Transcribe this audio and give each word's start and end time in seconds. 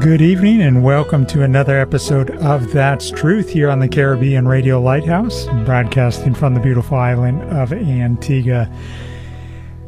Good 0.00 0.20
evening 0.20 0.62
and 0.62 0.84
welcome 0.84 1.24
to 1.26 1.42
another 1.42 1.78
episode 1.78 2.30
of 2.42 2.72
That's 2.72 3.10
Truth 3.10 3.48
here 3.48 3.70
on 3.70 3.78
the 3.78 3.88
Caribbean 3.88 4.46
Radio 4.46 4.80
Lighthouse, 4.80 5.46
broadcasting 5.64 6.34
from 6.34 6.54
the 6.54 6.60
beautiful 6.60 6.98
island 6.98 7.42
of 7.44 7.72
Antigua. 7.72 8.70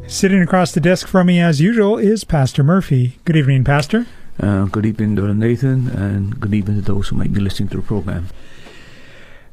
Sitting 0.06 0.40
across 0.40 0.72
the 0.72 0.80
desk 0.80 1.06
from 1.08 1.26
me, 1.26 1.40
as 1.40 1.60
usual, 1.60 1.98
is 1.98 2.24
Pastor 2.24 2.62
Murphy. 2.62 3.18
Good 3.24 3.36
evening, 3.36 3.64
Pastor. 3.64 4.06
Uh, 4.40 4.64
good 4.64 4.86
evening, 4.86 5.14
Brother 5.14 5.34
Nathan, 5.34 5.88
and 5.88 6.40
good 6.40 6.54
evening 6.54 6.76
to 6.76 6.82
those 6.82 7.08
who 7.08 7.16
might 7.16 7.32
be 7.32 7.40
listening 7.40 7.68
to 7.70 7.76
the 7.76 7.82
program. 7.82 8.28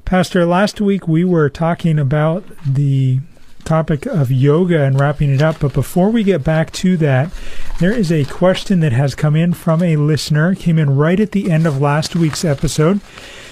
Pastor, 0.06 0.46
last 0.46 0.80
week 0.80 1.08
we 1.08 1.26
were 1.26 1.50
talking 1.50 2.00
about 2.00 2.46
the 2.66 3.20
topic 3.66 4.06
of 4.06 4.32
yoga 4.32 4.84
and 4.84 5.00
wrapping 5.00 5.34
it 5.34 5.42
up. 5.42 5.60
But 5.60 5.74
before 5.74 6.10
we 6.10 6.24
get 6.24 6.44
back 6.44 6.72
to 6.74 6.96
that, 6.98 7.32
there 7.80 7.92
is 7.92 8.12
a 8.12 8.26
question 8.26 8.80
that 8.80 8.94
has 8.94 9.16
come 9.16 9.36
in 9.36 9.54
from 9.54 9.84
a 9.84 9.98
listener. 9.98 10.56
Came 10.56 10.80
in 10.80 10.96
right 10.96 11.20
at 11.20 11.32
the 11.32 11.52
end 11.52 11.68
of 11.68 11.82
last 11.82 12.16
week's 12.16 12.46
episode. 12.46 13.02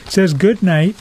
It 0.06 0.12
says, 0.12 0.34
Good 0.34 0.64
night. 0.64 0.96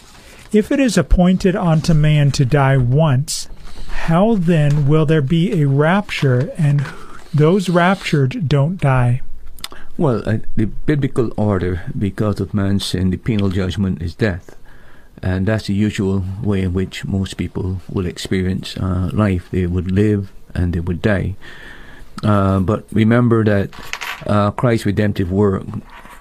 If 0.52 0.70
it 0.70 0.80
is 0.80 0.98
appointed 0.98 1.56
unto 1.56 1.94
man 1.94 2.30
to 2.32 2.44
die 2.44 2.76
once, 2.76 3.48
how 3.88 4.34
then 4.34 4.86
will 4.86 5.06
there 5.06 5.22
be 5.22 5.62
a 5.62 5.68
rapture 5.68 6.52
and 6.58 6.84
those 7.32 7.68
raptured 7.68 8.48
don't 8.48 8.78
die? 8.78 9.22
Well, 9.96 10.22
uh, 10.28 10.38
the 10.56 10.66
biblical 10.66 11.32
order, 11.36 11.84
because 11.96 12.40
of 12.40 12.52
man's 12.52 12.84
sin, 12.84 13.10
the 13.10 13.16
penal 13.16 13.50
judgment 13.50 14.02
is 14.02 14.14
death. 14.14 14.56
And 15.22 15.46
that's 15.46 15.66
the 15.66 15.74
usual 15.74 16.24
way 16.42 16.62
in 16.62 16.72
which 16.72 17.04
most 17.04 17.36
people 17.36 17.80
will 17.88 18.06
experience 18.06 18.76
uh, 18.76 19.10
life. 19.12 19.48
They 19.50 19.66
would 19.66 19.90
live 19.90 20.32
and 20.54 20.72
they 20.72 20.80
would 20.80 21.00
die. 21.00 21.36
Uh, 22.22 22.60
but 22.60 22.84
remember 22.92 23.44
that 23.44 23.70
uh, 24.26 24.50
Christ's 24.50 24.86
redemptive 24.86 25.30
work 25.30 25.64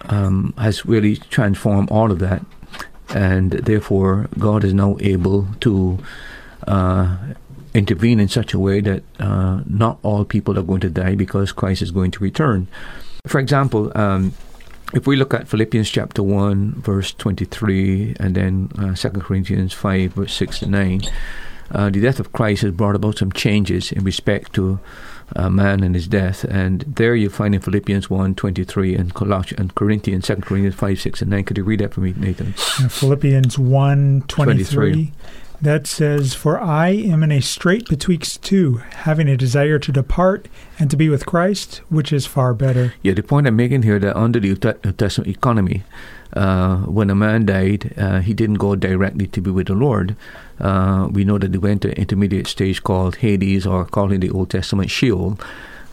um, 0.05 0.53
has 0.57 0.85
really 0.85 1.15
transformed 1.17 1.89
all 1.91 2.11
of 2.11 2.19
that. 2.19 2.45
And 3.09 3.51
therefore, 3.51 4.29
God 4.39 4.63
is 4.63 4.73
now 4.73 4.97
able 4.99 5.47
to 5.61 5.99
uh, 6.67 7.17
intervene 7.73 8.19
in 8.19 8.27
such 8.27 8.53
a 8.53 8.59
way 8.59 8.81
that 8.81 9.03
uh, 9.19 9.61
not 9.65 9.99
all 10.03 10.25
people 10.25 10.57
are 10.57 10.63
going 10.63 10.81
to 10.81 10.89
die 10.89 11.15
because 11.15 11.51
Christ 11.51 11.81
is 11.81 11.91
going 11.91 12.11
to 12.11 12.23
return. 12.23 12.67
For 13.27 13.39
example, 13.39 13.91
um, 13.95 14.33
if 14.93 15.07
we 15.07 15.15
look 15.15 15.33
at 15.33 15.47
Philippians 15.47 15.89
chapter 15.89 16.21
1, 16.21 16.81
verse 16.81 17.13
23, 17.13 18.15
and 18.19 18.35
then 18.35 18.69
uh, 18.77 18.93
2 18.95 19.09
Corinthians 19.21 19.73
5, 19.73 20.13
verse 20.13 20.33
6 20.33 20.59
to 20.59 20.65
9, 20.67 21.01
uh, 21.71 21.89
the 21.89 22.01
death 22.01 22.19
of 22.19 22.33
Christ 22.33 22.63
has 22.63 22.71
brought 22.71 22.95
about 22.95 23.17
some 23.17 23.31
changes 23.31 23.91
in 23.91 24.03
respect 24.03 24.53
to 24.53 24.79
uh, 25.35 25.49
man 25.49 25.83
and 25.83 25.95
his 25.95 26.07
death. 26.07 26.43
And 26.43 26.81
there 26.81 27.15
you 27.15 27.29
find 27.29 27.55
in 27.55 27.61
Philippians 27.61 28.09
1, 28.09 28.35
23, 28.35 28.95
and, 28.95 29.13
Colossians, 29.13 29.59
and 29.59 29.75
Corinthians, 29.75 30.27
2 30.27 30.35
Corinthians 30.37 30.75
5, 30.75 30.99
6, 30.99 31.21
and 31.21 31.31
9. 31.31 31.43
Could 31.45 31.57
you 31.57 31.63
read 31.63 31.79
that 31.79 31.93
for 31.93 32.01
me, 32.01 32.13
Nathan? 32.17 32.53
Philippians 32.53 33.57
1, 33.57 34.25
23. 34.27 34.65
23 34.65 35.13
that 35.61 35.87
says, 35.87 36.33
For 36.33 36.59
I 36.59 36.89
am 36.89 37.23
in 37.23 37.31
a 37.31 37.41
strait 37.41 37.87
betwixt 37.87 38.41
two, 38.41 38.77
having 38.77 39.29
a 39.29 39.37
desire 39.37 39.77
to 39.79 39.91
depart 39.91 40.47
and 40.79 40.89
to 40.89 40.97
be 40.97 41.09
with 41.09 41.25
Christ, 41.25 41.81
which 41.89 42.11
is 42.11 42.25
far 42.25 42.53
better. 42.53 42.93
Yeah, 43.01 43.13
the 43.13 43.23
point 43.23 43.47
I'm 43.47 43.55
making 43.55 43.83
here 43.83 43.99
that 43.99 44.17
under 44.17 44.39
the 44.39 44.47
New 44.47 44.55
Testament 44.55 45.29
economy, 45.29 45.83
uh, 46.33 46.77
when 46.79 47.09
a 47.09 47.15
man 47.15 47.45
died, 47.45 47.93
uh, 47.97 48.21
he 48.21 48.33
didn't 48.33 48.55
go 48.55 48.75
directly 48.75 49.27
to 49.27 49.41
be 49.41 49.51
with 49.51 49.67
the 49.67 49.73
Lord. 49.73 50.15
Uh, 50.59 51.07
we 51.11 51.23
know 51.23 51.37
that 51.37 51.51
they 51.51 51.57
went 51.57 51.83
to 51.83 51.89
an 51.89 51.95
intermediate 51.95 52.47
stage 52.47 52.83
called 52.83 53.17
Hades, 53.17 53.67
or 53.67 53.85
called 53.85 54.11
in 54.11 54.21
the 54.21 54.31
Old 54.31 54.49
Testament 54.49 54.89
Sheol. 54.89 55.37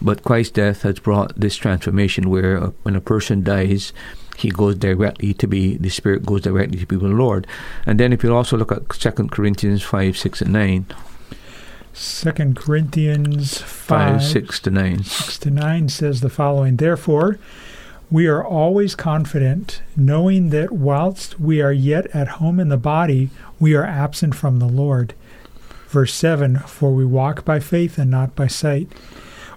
But 0.00 0.22
Christ's 0.22 0.52
death 0.52 0.82
has 0.82 1.00
brought 1.00 1.38
this 1.38 1.56
transformation 1.56 2.30
where 2.30 2.62
uh, 2.62 2.70
when 2.82 2.94
a 2.94 3.00
person 3.00 3.42
dies, 3.42 3.92
he 4.38 4.50
goes 4.50 4.76
directly 4.76 5.34
to 5.34 5.46
be 5.48 5.76
the 5.76 5.88
spirit 5.88 6.24
goes 6.24 6.42
directly 6.42 6.78
to 6.78 6.86
be 6.86 6.96
with 6.96 7.10
the 7.10 7.16
Lord. 7.16 7.46
And 7.84 7.98
then 7.98 8.12
if 8.12 8.22
you 8.22 8.34
also 8.34 8.56
look 8.56 8.70
at 8.70 8.92
Second 8.92 9.32
Corinthians 9.32 9.82
five, 9.82 10.16
six 10.16 10.40
and 10.40 10.52
nine. 10.52 10.86
Second 11.92 12.56
Corinthians 12.56 13.60
5, 13.60 14.20
5, 14.20 14.22
6 14.22 14.60
to 14.60 14.70
9. 14.70 15.02
6 15.02 15.38
to 15.38 15.50
9 15.50 15.88
says 15.88 16.20
the 16.20 16.30
following 16.30 16.76
Therefore, 16.76 17.40
we 18.08 18.28
are 18.28 18.44
always 18.44 18.94
confident, 18.94 19.82
knowing 19.96 20.50
that 20.50 20.70
whilst 20.70 21.40
we 21.40 21.60
are 21.60 21.72
yet 21.72 22.06
at 22.14 22.38
home 22.38 22.60
in 22.60 22.68
the 22.68 22.76
body, 22.76 23.30
we 23.58 23.74
are 23.74 23.84
absent 23.84 24.36
from 24.36 24.60
the 24.60 24.68
Lord. 24.68 25.12
Verse 25.88 26.14
7 26.14 26.58
For 26.60 26.94
we 26.94 27.04
walk 27.04 27.44
by 27.44 27.58
faith 27.58 27.98
and 27.98 28.12
not 28.12 28.36
by 28.36 28.46
sight. 28.46 28.92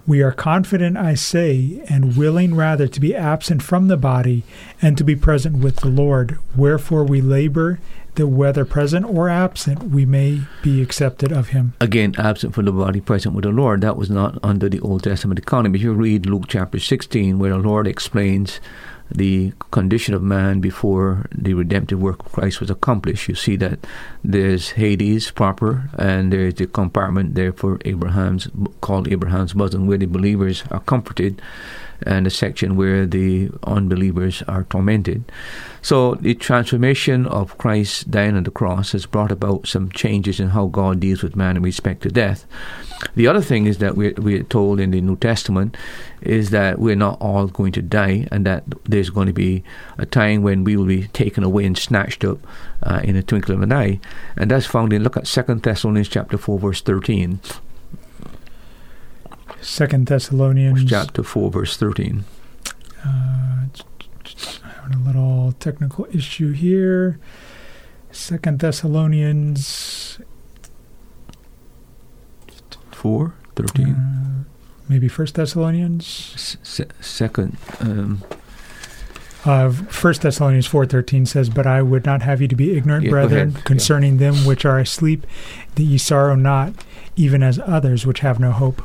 We 0.08 0.22
are 0.22 0.32
confident, 0.32 0.98
I 0.98 1.14
say, 1.14 1.84
and 1.88 2.18
willing 2.18 2.56
rather 2.56 2.88
to 2.88 3.00
be 3.00 3.16
absent 3.16 3.62
from 3.62 3.88
the 3.88 3.98
body 3.98 4.44
and 4.82 4.98
to 4.98 5.04
be 5.04 5.16
present 5.16 5.58
with 5.58 5.78
the 5.78 5.90
Lord. 5.90 6.40
Wherefore 6.56 7.04
we 7.04 7.22
labor 7.22 7.80
that 8.16 8.28
whether 8.28 8.66
present 8.66 9.06
or 9.06 9.30
absent, 9.30 9.84
we 9.84 10.06
may 10.06 10.42
be 10.62 10.82
accepted 10.82 11.32
of 11.32 11.50
him. 11.50 11.74
Again, 11.80 12.14
absent 12.18 12.54
from 12.54 12.66
the 12.66 12.72
body, 12.72 13.00
present 13.00 13.36
with 13.36 13.46
the 13.46 13.52
Lord. 13.52 13.82
That 13.82 13.96
was 13.96 14.10
not 14.10 14.38
under 14.44 14.68
the 14.68 14.82
Old 14.82 15.04
Testament 15.04 15.40
economy. 15.40 15.80
If 15.80 15.84
you 15.84 15.94
read 15.94 16.26
Luke 16.26 16.46
chapter 16.48 16.80
16, 16.80 17.40
where 17.40 17.52
the 17.52 17.58
Lord 17.58 17.88
explains 17.88 18.60
the 19.14 19.54
condition 19.72 20.14
of 20.14 20.22
man 20.24 20.60
before 20.60 21.26
the 21.34 21.54
redemptive 21.54 22.02
work 22.02 22.26
of 22.26 22.32
Christ 22.32 22.60
was 22.60 22.70
accomplished. 22.70 23.28
You 23.28 23.36
see 23.36 23.56
that 23.58 23.80
there's 24.24 24.72
Hades 24.72 25.32
proper, 25.32 25.90
and 25.98 26.32
there's 26.32 26.56
the 26.56 26.68
compartment 26.68 27.36
there 27.36 27.54
for 27.54 27.80
Abraham's 27.86 28.48
called 28.82 29.08
Abraham's 29.08 29.54
bosom, 29.54 29.88
where 29.88 29.98
the 29.98 30.06
believers 30.06 30.64
are 30.72 30.80
comforted, 30.82 31.42
and 32.06 32.26
the 32.26 32.30
section 32.30 32.76
where 32.76 33.06
the 33.06 33.50
unbelievers 33.64 34.44
are 34.48 34.64
tormented. 34.64 35.24
So 35.82 36.16
the 36.16 36.36
transformation 36.36 37.26
of 37.26 37.58
Christ 37.58 38.12
dying 38.12 38.36
on 38.36 38.44
the 38.44 38.52
cross 38.52 38.92
has 38.92 39.06
brought 39.06 39.32
about 39.32 39.68
some 39.68 39.90
changes 39.90 40.40
in 40.40 40.50
how 40.50 40.68
God 40.68 41.00
deals 41.00 41.24
with 41.24 41.36
man 41.36 41.58
in 41.58 41.64
respect 41.64 42.04
to 42.04 42.10
death. 42.10 42.46
The 43.16 43.28
other 43.28 43.42
thing 43.42 43.66
is 43.66 43.80
that 43.80 43.96
we're, 43.96 44.14
we're 44.18 44.44
told 44.44 44.80
in 44.80 44.92
the 44.92 45.02
New 45.02 45.16
Testament 45.16 45.76
is 46.22 46.52
that 46.52 46.78
we're 46.78 46.96
not 46.96 47.20
all 47.20 47.48
going 47.48 47.72
to 47.72 47.82
die, 47.82 48.28
and 48.32 48.46
that 48.46 48.64
there's 48.84 49.10
going 49.10 49.26
to 49.26 49.34
be 49.34 49.64
a 49.98 50.06
time 50.06 50.44
when 50.44 50.64
we 50.64 50.78
will 50.78 50.86
be 50.86 51.08
taken 51.08 51.44
away 51.44 51.66
and 51.66 51.76
snatched 51.76 52.24
up 52.24 52.38
uh, 52.84 53.02
in 53.04 53.16
a 53.16 53.24
twinkling 53.24 53.58
of 53.58 53.64
an 53.64 53.74
eye, 53.74 54.00
and 54.38 54.52
that's 54.52 54.68
found 54.68 54.94
in 54.94 55.02
look 55.02 55.18
at 55.18 55.26
Second 55.26 55.64
Thessalonians 55.64 56.10
chapter 56.10 56.38
four 56.38 56.60
verse 56.60 56.82
thirteen. 56.82 57.40
Second 59.62 60.08
Thessalonians 60.08 60.84
chapter 60.86 61.24
four 61.24 61.52
verse 61.52 61.78
thirteen. 61.78 62.26
Uh, 63.06 63.68
having 64.64 64.94
a 64.94 65.04
little 65.06 65.54
technical 65.60 66.08
issue 66.12 66.52
here. 66.52 67.20
Second 68.12 68.60
Thessalonians 68.60 70.20
4, 72.92 73.34
13. 73.56 73.88
Uh, 73.88 74.44
maybe 74.90 75.08
First 75.08 75.36
Thessalonians? 75.36 76.58
Second. 77.00 77.58
Um, 77.80 78.22
uh, 79.46 79.72
First 79.72 80.22
Thessalonians 80.22 80.68
four 80.68 80.86
thirteen 80.86 81.26
says, 81.26 81.50
"But 81.50 81.66
I 81.66 81.82
would 81.82 82.06
not 82.06 82.22
have 82.22 82.42
you 82.42 82.48
to 82.48 82.56
be 82.56 82.78
ignorant, 82.78 83.06
yeah, 83.06 83.10
brethren, 83.10 83.54
concerning 83.64 84.20
yeah. 84.20 84.32
them 84.32 84.46
which 84.46 84.66
are 84.66 84.78
asleep, 84.78 85.26
that 85.76 85.84
ye 85.84 85.98
sorrow 85.98 86.36
not, 86.36 86.74
even 87.16 87.42
as 87.42 87.60
others 87.66 88.06
which 88.06 88.20
have 88.20 88.40
no 88.40 88.52
hope." 88.52 88.84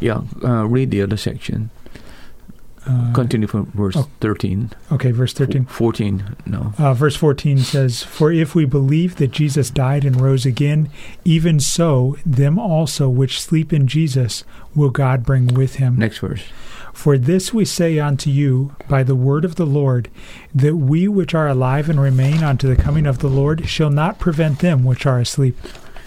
Yeah, 0.00 0.22
uh, 0.42 0.66
read 0.66 0.90
the 0.90 1.02
other 1.02 1.16
section. 1.16 1.70
Uh, 2.86 3.12
Continue 3.12 3.46
from 3.46 3.66
verse 3.72 3.94
oh, 3.96 4.08
13. 4.20 4.70
Okay, 4.92 5.10
verse 5.10 5.34
13. 5.34 5.66
F- 5.68 5.70
14, 5.70 6.36
no. 6.46 6.72
Uh, 6.78 6.94
verse 6.94 7.14
14 7.14 7.58
says, 7.58 8.02
For 8.02 8.32
if 8.32 8.54
we 8.54 8.64
believe 8.64 9.16
that 9.16 9.32
Jesus 9.32 9.68
died 9.70 10.04
and 10.04 10.18
rose 10.18 10.46
again, 10.46 10.88
even 11.22 11.60
so, 11.60 12.16
them 12.24 12.58
also 12.58 13.08
which 13.10 13.40
sleep 13.40 13.72
in 13.72 13.86
Jesus 13.86 14.44
will 14.74 14.88
God 14.88 15.24
bring 15.24 15.48
with 15.48 15.76
him. 15.76 15.96
Next 15.98 16.18
verse. 16.18 16.42
For 16.94 17.18
this 17.18 17.52
we 17.52 17.66
say 17.66 17.98
unto 17.98 18.30
you 18.30 18.74
by 18.88 19.02
the 19.02 19.14
word 19.14 19.44
of 19.44 19.56
the 19.56 19.66
Lord, 19.66 20.10
that 20.54 20.76
we 20.76 21.06
which 21.06 21.34
are 21.34 21.48
alive 21.48 21.90
and 21.90 22.00
remain 22.00 22.42
unto 22.42 22.66
the 22.66 22.80
coming 22.80 23.06
of 23.06 23.18
the 23.18 23.28
Lord 23.28 23.68
shall 23.68 23.90
not 23.90 24.18
prevent 24.18 24.60
them 24.60 24.84
which 24.84 25.04
are 25.04 25.20
asleep. 25.20 25.56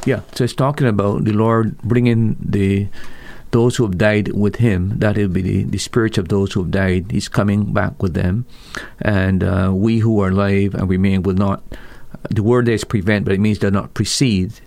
Yeah, 0.06 0.22
so 0.34 0.44
it's 0.44 0.54
talking 0.54 0.88
about 0.88 1.24
the 1.24 1.32
Lord 1.32 1.78
bringing 1.82 2.36
the 2.40 2.88
those 3.54 3.78
who 3.78 3.84
have 3.86 3.98
died 3.98 4.34
with 4.34 4.58
him, 4.58 5.00
that 5.00 5.16
will 5.16 5.30
be 5.30 5.42
the, 5.42 5.64
the 5.64 5.78
spirits 5.78 6.18
of 6.18 6.28
those 6.28 6.52
who 6.52 6.64
have 6.64 6.72
died, 6.72 7.12
he's 7.12 7.30
coming 7.30 7.72
back 7.72 8.02
with 8.02 8.14
them. 8.14 8.46
And 9.00 9.44
uh, 9.44 9.72
we 9.74 10.00
who 10.00 10.20
are 10.22 10.30
alive 10.30 10.74
and 10.76 10.90
remain 10.90 11.24
will 11.24 11.36
not, 11.36 11.64
the 12.30 12.44
word 12.44 12.68
is 12.68 12.84
prevent, 12.84 13.26
but 13.26 13.34
it 13.34 13.40
means 13.40 13.60
they'll 13.60 13.72
not 13.72 13.94
precede. 13.94 14.60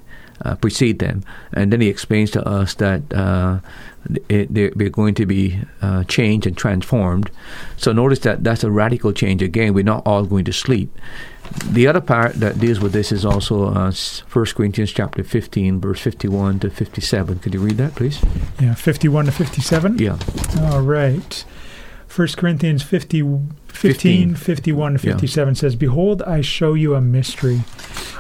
Uh, 0.45 0.55
precede 0.55 0.99
them, 0.99 1.25
and 1.55 1.73
then 1.73 1.81
he 1.81 1.89
explains 1.89 2.31
to 2.31 2.47
us 2.47 2.75
that 2.75 3.01
uh, 3.15 3.59
it, 4.29 4.53
they're, 4.53 4.91
going 4.91 5.15
to 5.15 5.27
be 5.27 5.59
uh, 5.83 6.05
changed 6.05 6.47
and 6.47 6.57
transformed. 6.57 7.31
So 7.77 7.93
notice 7.93 8.21
that 8.21 8.45
that's 8.45 8.65
a 8.65 8.71
radical 8.71 9.13
change. 9.13 9.43
Again, 9.43 9.75
we're 9.75 9.85
not 9.85 10.03
all 10.07 10.25
going 10.25 10.45
to 10.45 10.53
sleep. 10.53 10.91
The 11.65 11.87
other 11.87 12.01
part 12.01 12.35
that 12.35 12.59
deals 12.59 12.81
with 12.81 12.93
this 12.93 13.13
is 13.13 13.25
also 13.25 13.67
uh, 13.73 13.93
1 14.33 14.47
Corinthians 14.47 14.93
chapter 14.93 15.23
15, 15.23 15.81
verse 15.81 16.01
51 16.01 16.61
to 16.61 16.71
57. 16.71 17.39
Could 17.39 17.55
you 17.55 17.61
read 17.61 17.77
that, 17.79 17.95
please? 17.95 18.21
Yeah, 18.61 18.75
51 18.75 19.27
to 19.27 19.33
57? 19.33 19.99
Yeah. 19.99 20.19
All 20.61 20.83
right. 20.83 21.45
1 22.15 22.29
Corinthians 22.37 22.83
50, 22.83 23.23
15, 23.77 24.35
15. 24.35 24.35
51 24.35 24.99
57 24.99 25.49
yeah. 25.55 25.59
says, 25.59 25.77
Behold, 25.77 26.23
I 26.23 26.41
show 26.41 26.75
you 26.75 26.95
a 26.95 27.01
mystery. 27.01 27.63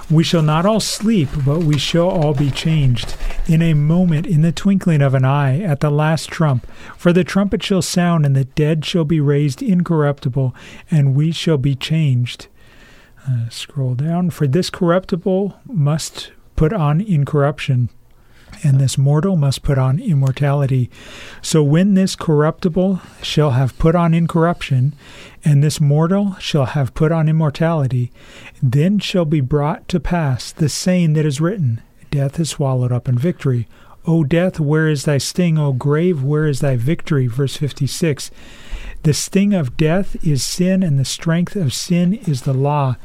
We 0.08 0.22
shall 0.22 0.42
not 0.42 0.66
all 0.66 0.78
sleep, 0.78 1.28
but 1.44 1.60
we 1.60 1.78
shall 1.78 2.08
all 2.08 2.32
be 2.32 2.50
changed. 2.50 3.16
In 3.48 3.60
a 3.60 3.74
moment, 3.74 4.26
in 4.26 4.42
the 4.42 4.52
twinkling 4.52 5.02
of 5.02 5.14
an 5.14 5.24
eye, 5.24 5.60
at 5.60 5.80
the 5.80 5.90
last 5.90 6.28
trump. 6.28 6.66
For 6.96 7.12
the 7.12 7.24
trumpet 7.24 7.62
shall 7.62 7.82
sound, 7.82 8.24
and 8.24 8.36
the 8.36 8.44
dead 8.44 8.84
shall 8.84 9.04
be 9.04 9.18
raised 9.18 9.62
incorruptible, 9.62 10.54
and 10.90 11.16
we 11.16 11.32
shall 11.32 11.58
be 11.58 11.74
changed. 11.74 12.46
Uh, 13.28 13.48
scroll 13.48 13.94
down. 13.94 14.30
For 14.30 14.46
this 14.46 14.70
corruptible 14.70 15.56
must 15.64 16.30
put 16.54 16.72
on 16.72 17.00
incorruption, 17.00 17.88
and 18.62 18.80
this 18.80 18.96
mortal 18.96 19.36
must 19.36 19.62
put 19.62 19.78
on 19.78 19.98
immortality. 19.98 20.90
So 21.42 21.62
when 21.62 21.94
this 21.94 22.16
corruptible 22.16 23.00
shall 23.22 23.52
have 23.52 23.78
put 23.78 23.94
on 23.94 24.14
incorruption, 24.14 24.94
and 25.44 25.62
this 25.62 25.80
mortal 25.80 26.34
shall 26.40 26.66
have 26.66 26.94
put 26.94 27.12
on 27.12 27.28
immortality, 27.28 28.12
then 28.62 28.98
shall 28.98 29.24
be 29.24 29.40
brought 29.40 29.88
to 29.88 30.00
pass 30.00 30.52
the 30.52 30.68
saying 30.68 31.12
that 31.14 31.26
is 31.26 31.40
written 31.40 31.82
Death 32.10 32.40
is 32.40 32.50
swallowed 32.50 32.92
up 32.92 33.08
in 33.08 33.18
victory. 33.18 33.68
O 34.06 34.22
death, 34.22 34.60
where 34.60 34.88
is 34.88 35.04
thy 35.04 35.18
sting? 35.18 35.58
O 35.58 35.72
grave, 35.72 36.22
where 36.22 36.46
is 36.46 36.60
thy 36.60 36.76
victory? 36.76 37.26
Verse 37.26 37.56
56. 37.56 38.30
The 39.02 39.12
sting 39.12 39.52
of 39.52 39.76
death 39.76 40.16
is 40.24 40.44
sin, 40.44 40.82
and 40.82 40.98
the 40.98 41.04
strength 41.04 41.56
of 41.56 41.74
sin 41.74 42.14
is 42.14 42.42
the 42.42 42.54
law. 42.54 42.96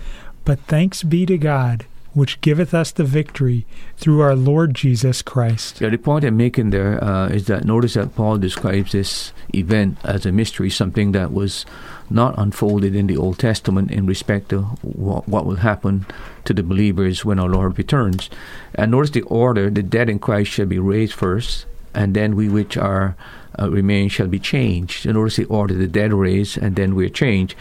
But 0.45 0.59
thanks 0.61 1.03
be 1.03 1.25
to 1.25 1.37
God, 1.37 1.85
which 2.13 2.41
giveth 2.41 2.73
us 2.73 2.91
the 2.91 3.03
victory 3.03 3.65
through 3.97 4.21
our 4.21 4.35
Lord 4.35 4.73
Jesus 4.73 5.21
Christ. 5.21 5.79
Yeah, 5.79 5.89
the 5.89 5.97
point 5.97 6.25
I'm 6.25 6.37
making 6.37 6.71
there 6.71 7.01
uh, 7.03 7.27
is 7.27 7.47
that 7.47 7.65
notice 7.65 7.93
that 7.93 8.15
Paul 8.15 8.37
describes 8.37 8.91
this 8.91 9.31
event 9.53 9.97
as 10.03 10.25
a 10.25 10.31
mystery, 10.31 10.69
something 10.69 11.13
that 11.13 11.31
was 11.31 11.65
not 12.09 12.37
unfolded 12.37 12.95
in 12.95 13.07
the 13.07 13.17
Old 13.17 13.39
Testament 13.39 13.91
in 13.91 14.05
respect 14.05 14.49
to 14.49 14.61
what, 14.81 15.27
what 15.27 15.45
will 15.45 15.57
happen 15.57 16.05
to 16.43 16.53
the 16.53 16.63
believers 16.63 17.23
when 17.23 17.39
our 17.39 17.47
Lord 17.47 17.77
returns. 17.77 18.29
And 18.75 18.91
notice 18.91 19.11
the 19.11 19.21
order 19.23 19.69
the 19.69 19.83
dead 19.83 20.09
in 20.09 20.19
Christ 20.19 20.51
shall 20.51 20.65
be 20.65 20.79
raised 20.79 21.13
first, 21.13 21.65
and 21.93 22.13
then 22.13 22.35
we 22.35 22.49
which 22.49 22.75
are 22.75 23.15
uh, 23.59 23.69
remain 23.69 24.09
shall 24.09 24.27
be 24.27 24.39
changed. 24.39 25.05
Order 25.07 25.29
to 25.29 25.45
order 25.45 25.73
the 25.73 25.87
dead 25.87 26.13
raised, 26.13 26.57
and 26.57 26.75
then 26.75 26.95
we're 26.95 27.09
changed. 27.09 27.55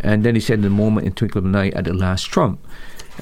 And 0.00 0.24
then 0.24 0.34
he 0.34 0.40
said, 0.40 0.62
the 0.62 0.70
moment 0.70 1.06
in 1.06 1.12
twinkle 1.12 1.40
of 1.40 1.44
an 1.44 1.56
eye 1.56 1.70
at 1.70 1.84
the 1.84 1.94
last 1.94 2.24
trump. 2.24 2.60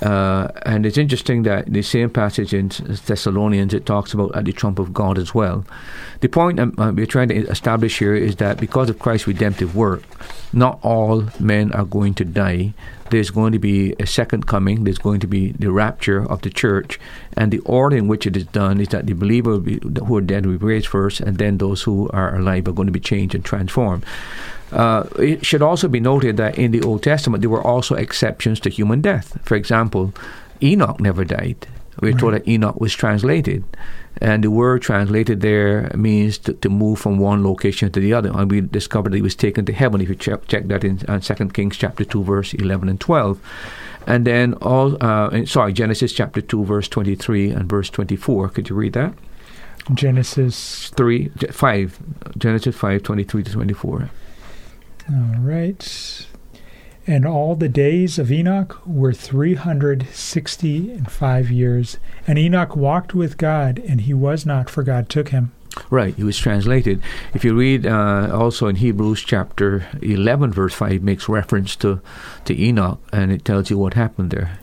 Uh, 0.02 0.48
and 0.62 0.86
it's 0.86 0.98
interesting 0.98 1.42
that 1.42 1.66
the 1.72 1.82
same 1.82 2.10
passage 2.10 2.54
in 2.54 2.68
Thessalonians 2.68 3.74
it 3.74 3.86
talks 3.86 4.14
about 4.14 4.34
at 4.36 4.44
the 4.44 4.52
trump 4.52 4.78
of 4.78 4.94
God 4.94 5.18
as 5.18 5.34
well. 5.34 5.64
The 6.20 6.28
point 6.28 6.60
um, 6.60 6.74
we're 6.76 7.06
trying 7.06 7.28
to 7.28 7.36
establish 7.48 7.98
here 7.98 8.14
is 8.14 8.36
that 8.36 8.58
because 8.58 8.90
of 8.90 8.98
Christ's 8.98 9.26
redemptive 9.26 9.74
work, 9.74 10.02
not 10.52 10.78
all 10.82 11.24
men 11.40 11.72
are 11.72 11.84
going 11.84 12.14
to 12.14 12.24
die. 12.24 12.74
There's 13.10 13.30
going 13.30 13.52
to 13.52 13.58
be 13.58 13.94
a 13.98 14.06
second 14.06 14.46
coming. 14.46 14.84
There's 14.84 14.98
going 14.98 15.20
to 15.20 15.26
be 15.26 15.52
the 15.52 15.72
rapture 15.72 16.30
of 16.30 16.42
the 16.42 16.50
church, 16.50 17.00
and 17.36 17.50
the 17.50 17.60
order 17.60 17.96
in 17.96 18.06
which 18.06 18.26
it 18.26 18.36
is 18.36 18.44
done 18.44 18.80
is 18.80 18.88
that 18.88 19.06
the 19.06 19.14
believer 19.14 19.58
who 19.58 20.16
are 20.16 20.20
dead 20.20 20.44
will 20.44 20.58
be 20.58 20.66
raised 20.66 20.88
first, 20.88 21.20
and 21.20 21.38
then 21.38 21.58
those 21.58 21.82
who 21.82 22.08
are 22.10 22.36
alive 22.36 22.68
are 22.68 22.72
going 22.72 22.86
to 22.86 22.92
be 22.92 23.00
changed 23.00 23.34
and 23.34 23.44
transformed. 23.44 24.04
Uh, 24.72 25.08
it 25.18 25.44
should 25.44 25.62
also 25.62 25.88
be 25.88 26.00
noted 26.00 26.36
that 26.36 26.58
in 26.58 26.70
the 26.72 26.82
Old 26.82 27.02
Testament 27.02 27.40
there 27.42 27.50
were 27.50 27.62
also 27.62 27.94
exceptions 27.94 28.60
to 28.60 28.70
human 28.70 29.00
death. 29.00 29.38
For 29.44 29.54
example, 29.54 30.12
Enoch 30.62 31.00
never 31.00 31.24
died. 31.24 31.66
We're 32.00 32.12
right. 32.12 32.20
told 32.20 32.34
that 32.34 32.46
Enoch 32.46 32.80
was 32.80 32.94
translated. 32.94 33.64
And 34.20 34.42
the 34.42 34.50
word 34.50 34.82
translated 34.82 35.40
there 35.40 35.90
means 35.94 36.38
to, 36.38 36.52
to, 36.54 36.68
move 36.68 36.98
from 36.98 37.18
one 37.18 37.44
location 37.44 37.90
to 37.92 38.00
the 38.00 38.12
other. 38.12 38.30
And 38.34 38.50
we 38.50 38.60
discovered 38.60 39.12
that 39.12 39.16
he 39.16 39.22
was 39.22 39.36
taken 39.36 39.64
to 39.66 39.72
heaven. 39.72 40.00
If 40.00 40.08
you 40.08 40.16
check, 40.16 40.46
check 40.48 40.66
that 40.68 40.84
in 40.84 41.00
uh, 41.08 41.20
2 41.20 41.48
Kings 41.50 41.76
chapter 41.76 42.04
2, 42.04 42.24
verse 42.24 42.54
11 42.54 42.88
and 42.88 43.00
12. 43.00 43.40
And 44.06 44.26
then, 44.26 44.54
all 44.54 44.96
uh, 45.02 45.44
sorry, 45.46 45.72
Genesis 45.72 46.12
chapter 46.12 46.40
2, 46.40 46.64
verse 46.64 46.88
23 46.88 47.50
and 47.50 47.68
verse 47.68 47.90
24. 47.90 48.48
Could 48.48 48.68
you 48.70 48.76
read 48.76 48.94
that? 48.94 49.14
Genesis 49.94 50.90
3, 50.90 51.28
5. 51.28 51.98
Genesis 52.38 52.76
5, 52.76 53.02
23 53.02 53.42
to 53.44 53.52
24. 53.52 54.10
All 55.10 55.40
right. 55.40 56.26
And 57.06 57.24
all 57.24 57.56
the 57.56 57.70
days 57.70 58.18
of 58.18 58.30
Enoch 58.30 58.82
were 58.86 59.14
365 59.14 61.50
years. 61.50 61.96
And 62.26 62.38
Enoch 62.38 62.76
walked 62.76 63.14
with 63.14 63.38
God, 63.38 63.78
and 63.78 64.02
he 64.02 64.12
was 64.12 64.44
not, 64.44 64.68
for 64.68 64.82
God 64.82 65.08
took 65.08 65.30
him. 65.30 65.52
Right, 65.90 66.14
he 66.14 66.24
was 66.24 66.36
translated. 66.36 67.00
If 67.32 67.44
you 67.44 67.56
read 67.56 67.86
uh, 67.86 68.30
also 68.32 68.66
in 68.66 68.76
Hebrews 68.76 69.22
chapter 69.22 69.86
11, 70.02 70.52
verse 70.52 70.74
5, 70.74 70.92
it 70.92 71.02
makes 71.02 71.26
reference 71.28 71.74
to, 71.76 72.02
to 72.44 72.60
Enoch, 72.60 73.00
and 73.12 73.32
it 73.32 73.44
tells 73.44 73.70
you 73.70 73.78
what 73.78 73.94
happened 73.94 74.30
there. 74.30 74.58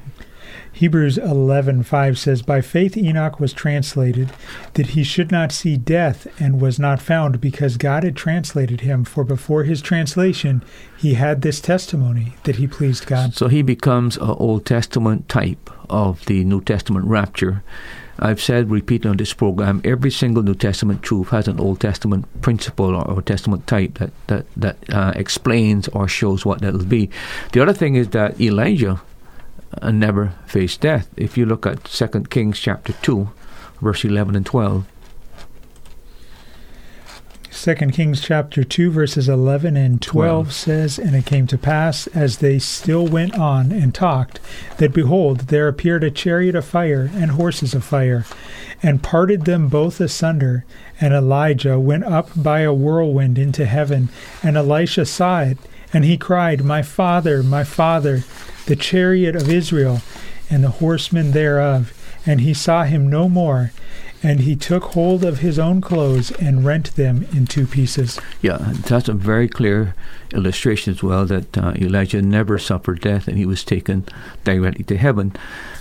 Hebrews 0.76 1.18
11:5 1.18 2.18
says 2.18 2.42
by 2.42 2.60
faith 2.60 2.98
Enoch 2.98 3.40
was 3.40 3.54
translated 3.54 4.34
that 4.74 4.88
he 4.88 5.04
should 5.06 5.32
not 5.32 5.54
see 5.54 5.78
death 5.78 6.28
and 6.38 6.60
was 6.60 6.78
not 6.78 7.02
found 7.02 7.40
because 7.40 7.78
God 7.78 8.04
had 8.04 8.18
translated 8.18 8.82
him 8.82 9.06
for 9.06 9.24
before 9.24 9.64
his 9.64 9.82
translation 9.82 10.62
he 10.98 11.14
had 11.14 11.42
this 11.42 11.62
testimony 11.62 12.34
that 12.44 12.58
he 12.58 12.68
pleased 12.68 13.08
God. 13.08 13.34
So 13.36 13.48
he 13.48 13.62
becomes 13.62 14.18
an 14.18 14.32
Old 14.32 14.66
Testament 14.66 15.30
type 15.30 15.70
of 15.90 16.26
the 16.26 16.44
New 16.44 16.60
Testament 16.60 17.06
rapture. 17.06 17.64
I've 18.20 18.42
said 18.42 18.70
repeatedly 18.70 19.12
on 19.12 19.18
this 19.18 19.34
program, 19.34 19.80
every 19.86 20.12
single 20.12 20.44
New 20.44 20.56
Testament 20.56 21.04
truth 21.04 21.30
has 21.30 21.48
an 21.48 21.58
Old 21.58 21.80
Testament 21.80 22.26
principle 22.42 22.94
or 22.94 23.10
Old 23.10 23.26
Testament 23.26 23.66
type 23.66 23.94
that 24.00 24.12
that 24.28 24.46
that 24.58 24.78
uh, 24.90 25.14
explains 25.16 25.88
or 25.90 26.10
shows 26.10 26.46
what 26.46 26.60
that'll 26.60 26.84
be. 26.84 27.10
The 27.54 27.62
other 27.62 27.74
thing 27.74 27.96
is 27.96 28.10
that 28.10 28.42
Elijah 28.42 29.00
and 29.82 30.00
never 30.00 30.34
faced 30.46 30.82
death. 30.82 31.10
If 31.18 31.38
you 31.38 31.46
look 31.46 31.66
at 31.66 31.84
2 31.84 32.08
Kings 32.30 32.60
chapter 32.60 32.94
2, 32.94 33.30
verse 33.82 34.04
11 34.04 34.36
and 34.36 34.46
12. 34.46 34.86
2 37.66 37.74
Kings 37.74 38.22
chapter 38.22 38.64
2 38.64 38.92
verses 38.92 39.30
11 39.30 39.78
and 39.78 40.02
12, 40.02 40.28
12, 40.28 40.54
says, 40.54 41.00
And 41.00 41.16
it 41.16 41.26
came 41.26 41.48
to 41.48 41.58
pass, 41.58 42.06
as 42.08 42.38
they 42.38 42.60
still 42.60 43.08
went 43.08 43.34
on 43.40 43.72
and 43.72 43.96
talked, 43.96 44.40
that 44.78 44.94
behold, 44.94 45.48
there 45.48 45.68
appeared 45.68 46.04
a 46.04 46.12
chariot 46.12 46.54
of 46.54 46.66
fire 46.66 47.10
and 47.14 47.32
horses 47.32 47.74
of 47.74 47.84
fire, 47.84 48.26
and 48.84 49.02
parted 49.02 49.46
them 49.46 49.68
both 49.68 50.02
asunder. 50.02 50.66
And 51.02 51.14
Elijah 51.14 51.80
went 51.80 52.04
up 52.04 52.30
by 52.36 52.60
a 52.60 52.74
whirlwind 52.74 53.40
into 53.40 53.66
heaven, 53.66 54.10
and 54.44 54.58
Elisha 54.58 55.06
saw 55.06 55.42
it, 55.42 55.58
and 55.92 56.04
he 56.04 56.18
cried, 56.18 56.64
My 56.64 56.82
father, 56.82 57.42
my 57.42 57.64
father, 57.64 58.26
the 58.66 58.76
chariot 58.76 59.36
of 59.36 59.50
Israel 59.50 60.02
and 60.50 60.64
the 60.64 60.70
horsemen 60.70 61.32
thereof. 61.32 61.94
And 62.26 62.42
he 62.42 62.54
saw 62.54 62.84
him 62.84 63.10
no 63.10 63.30
more. 63.30 63.72
And 64.24 64.40
he 64.40 64.56
took 64.56 64.86
hold 64.86 65.24
of 65.24 65.40
his 65.40 65.60
own 65.60 65.82
clothes 65.82 66.32
and 66.32 66.66
rent 66.66 66.96
them 66.96 67.28
in 67.32 67.46
two 67.46 67.68
pieces. 67.68 68.20
Yeah, 68.42 68.58
that's 68.60 69.08
a 69.08 69.14
very 69.14 69.48
clear 69.48 69.94
illustration 70.34 70.94
as 70.94 71.04
well 71.04 71.26
that 71.28 71.56
uh, 71.56 71.74
Elijah 71.76 72.24
never 72.24 72.58
suffered 72.58 73.02
death 73.02 73.28
and 73.28 73.38
he 73.38 73.46
was 73.46 73.64
taken 73.64 74.06
directly 74.44 74.84
to 74.86 74.98
heaven. 74.98 75.34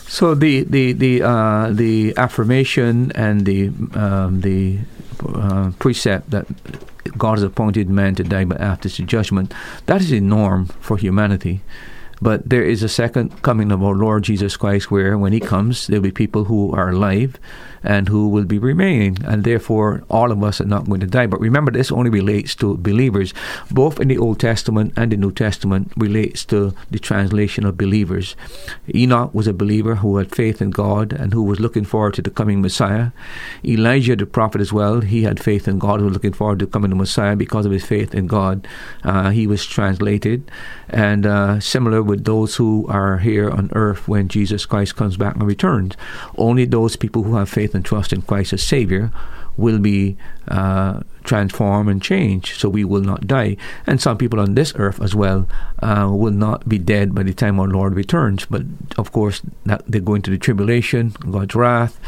So 0.07 0.35
the 0.35 0.65
the 0.65 0.93
the 0.93 1.23
uh, 1.23 1.71
the 1.73 2.15
affirmation 2.19 3.11
and 3.13 3.47
the 3.47 3.69
um, 3.95 4.43
the 4.43 4.81
uh, 5.27 5.73
precept 5.79 6.31
that 6.31 6.47
God 7.17 7.39
has 7.39 7.43
appointed 7.43 7.89
man 7.89 8.15
to 8.17 8.25
die 8.25 8.45
but 8.45 8.61
after 8.61 8.89
the 8.91 9.03
judgment 9.05 9.55
that 9.87 10.03
is 10.03 10.13
a 10.13 10.21
norm 10.21 10.67
for 10.81 10.99
humanity. 10.99 11.63
But 12.21 12.49
there 12.49 12.65
is 12.65 12.83
a 12.83 12.89
second 12.89 13.43
coming 13.43 13.73
of 13.73 13.83
our 13.83 13.95
Lord 13.95 14.25
Jesus 14.25 14.57
Christ 14.57 14.91
where 14.91 15.19
when 15.19 15.33
he 15.33 15.41
comes 15.41 15.87
there 15.87 16.01
will 16.01 16.09
be 16.09 16.13
people 16.13 16.45
who 16.45 16.73
are 16.73 16.91
alive 16.91 17.39
and 17.85 18.09
who 18.09 18.29
will 18.29 18.45
be 18.45 18.59
remaining, 18.59 19.19
and 19.25 19.45
therefore 19.45 20.03
all 20.09 20.33
of 20.33 20.43
us 20.43 20.61
are 20.61 20.67
not 20.67 20.87
going 20.87 21.01
to 21.01 21.07
die. 21.07 21.27
But 21.27 21.41
remember, 21.41 21.71
this 21.71 21.93
only 21.93 22.11
relates 22.11 22.55
to 22.57 22.77
believers. 22.79 23.35
Both 23.71 24.01
in 24.01 24.09
the 24.09 24.19
Old 24.19 24.41
Testament 24.41 24.95
and 24.97 25.13
the 25.13 25.17
New 25.17 25.33
Testament 25.33 25.93
relates 25.97 26.45
to 26.47 26.75
the 26.91 26.99
translation 26.99 27.65
of 27.67 27.77
believers. 27.77 28.35
Enoch 28.95 29.33
was 29.35 29.47
a 29.47 29.53
believer 29.53 29.97
who 29.97 30.17
had 30.17 30.35
faith 30.35 30.63
in 30.63 30.71
God 30.71 31.13
and 31.13 31.33
who 31.33 31.43
was 31.43 31.61
looking 31.61 31.85
forward 31.85 32.15
to 32.15 32.23
the 32.23 32.31
coming 32.31 32.63
Messiah. 32.63 33.11
Elijah, 33.65 34.17
the 34.17 34.27
prophet, 34.27 34.61
as 34.61 34.73
well, 34.73 35.03
he 35.03 35.25
had 35.25 35.43
faith 35.43 35.69
in 35.69 35.79
God, 35.79 36.01
who 36.01 36.07
was 36.07 36.15
looking 36.15 36.33
forward 36.33 36.61
to 36.61 36.67
coming 36.67 36.91
the 36.91 36.97
Messiah 36.97 37.37
because 37.37 37.67
of 37.67 37.73
his 37.73 37.85
faith 37.85 38.15
in 38.15 38.27
God. 38.27 38.67
Uh, 39.03 39.31
he 39.31 39.47
was 39.47 39.67
translated, 39.67 40.51
and 40.89 41.27
uh, 41.27 41.61
similar 41.61 42.03
with 42.03 42.25
those 42.25 42.57
who 42.57 42.87
are 42.89 43.19
here 43.19 43.51
on 43.51 43.71
earth 43.73 44.09
when 44.09 44.29
Jesus 44.29 44.65
Christ 44.65 44.97
comes 44.97 45.17
back 45.17 45.35
and 45.35 45.47
returns. 45.47 45.97
Only 46.39 46.65
those 46.65 46.97
people 46.97 47.25
who 47.25 47.37
have 47.37 47.49
faith 47.49 47.74
and 47.75 47.85
trust 47.85 48.13
in 48.13 48.23
Christ 48.23 48.53
as 48.53 48.63
Savior 48.63 49.13
will 49.57 49.79
be 49.79 50.17
uh, 50.49 51.01
transformed 51.23 51.89
and 51.89 52.03
changed, 52.03 52.61
so 52.61 52.69
we 52.69 52.85
will 52.85 53.01
not 53.01 53.27
die. 53.27 53.57
And 53.87 54.01
some 54.01 54.19
people 54.19 54.41
on 54.41 54.55
this 54.55 54.73
earth 54.77 55.01
as 55.01 55.15
well 55.15 55.49
uh, 55.83 56.09
will 56.11 56.33
not 56.33 56.69
be 56.69 56.79
dead 56.79 57.15
by 57.15 57.23
the 57.23 57.33
time 57.33 57.61
our 57.61 57.69
Lord 57.69 57.95
returns. 57.95 58.47
But 58.47 58.63
of 58.99 59.13
course, 59.13 59.43
they're 59.65 60.01
going 60.01 60.23
to 60.23 60.31
the 60.31 60.39
tribulation, 60.39 61.15
God's 61.31 61.55
wrath, 61.55 61.99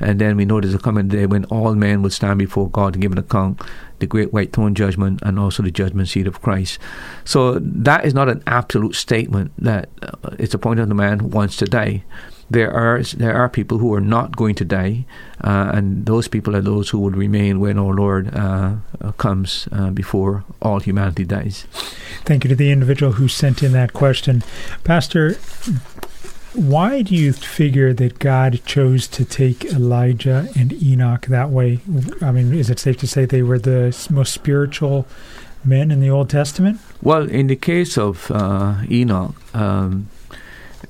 and 0.00 0.20
then 0.20 0.36
we 0.36 0.44
know 0.44 0.60
there's 0.60 0.74
a 0.74 0.78
coming 0.78 1.08
day 1.08 1.26
when 1.26 1.44
all 1.46 1.74
men 1.74 2.02
will 2.02 2.10
stand 2.10 2.38
before 2.38 2.68
God 2.68 2.94
and 2.94 3.02
give 3.02 3.12
an 3.12 3.18
account, 3.18 3.60
the 3.98 4.06
great 4.06 4.32
white 4.32 4.52
throne 4.52 4.74
judgment, 4.74 5.20
and 5.22 5.38
also 5.38 5.62
the 5.62 5.70
judgment 5.70 6.08
seat 6.08 6.26
of 6.26 6.42
Christ. 6.42 6.78
So 7.24 7.58
that 7.60 8.04
is 8.04 8.14
not 8.14 8.28
an 8.28 8.42
absolute 8.46 8.94
statement 8.94 9.52
that 9.58 9.88
uh, 10.02 10.30
it's 10.38 10.54
appointed 10.54 10.88
the 10.88 10.94
man 10.94 11.20
who 11.20 11.28
wants 11.28 11.56
to 11.56 11.66
die 11.66 12.04
there 12.48 12.72
are 12.72 13.02
there 13.02 13.34
are 13.34 13.48
people 13.48 13.78
who 13.78 13.92
are 13.94 14.00
not 14.00 14.36
going 14.36 14.54
to 14.56 14.64
die, 14.64 15.04
uh, 15.42 15.72
and 15.74 16.06
those 16.06 16.28
people 16.28 16.54
are 16.54 16.60
those 16.60 16.90
who 16.90 16.98
would 17.00 17.16
remain 17.16 17.60
when 17.60 17.78
our 17.78 17.94
Lord 17.94 18.34
uh, 18.34 18.76
comes 19.18 19.68
uh, 19.72 19.90
before 19.90 20.44
all 20.62 20.80
humanity 20.80 21.24
dies. 21.24 21.66
Thank 22.24 22.44
you 22.44 22.48
to 22.48 22.56
the 22.56 22.70
individual 22.70 23.12
who 23.12 23.28
sent 23.28 23.62
in 23.62 23.72
that 23.72 23.92
question, 23.92 24.42
Pastor. 24.84 25.34
Why 26.54 27.02
do 27.02 27.14
you 27.14 27.34
figure 27.34 27.92
that 27.92 28.18
God 28.18 28.62
chose 28.64 29.06
to 29.08 29.26
take 29.26 29.66
Elijah 29.66 30.48
and 30.56 30.72
Enoch 30.82 31.26
that 31.26 31.50
way? 31.50 31.80
I 32.22 32.32
mean, 32.32 32.54
is 32.54 32.70
it 32.70 32.78
safe 32.78 32.96
to 32.98 33.06
say 33.06 33.26
they 33.26 33.42
were 33.42 33.58
the 33.58 33.94
most 34.10 34.32
spiritual 34.32 35.06
men 35.66 35.90
in 35.90 36.00
the 36.00 36.08
Old 36.08 36.30
Testament? 36.30 36.80
Well, 37.02 37.28
in 37.28 37.48
the 37.48 37.56
case 37.56 37.98
of 37.98 38.30
uh, 38.30 38.76
Enoch, 38.90 39.34
um, 39.54 40.08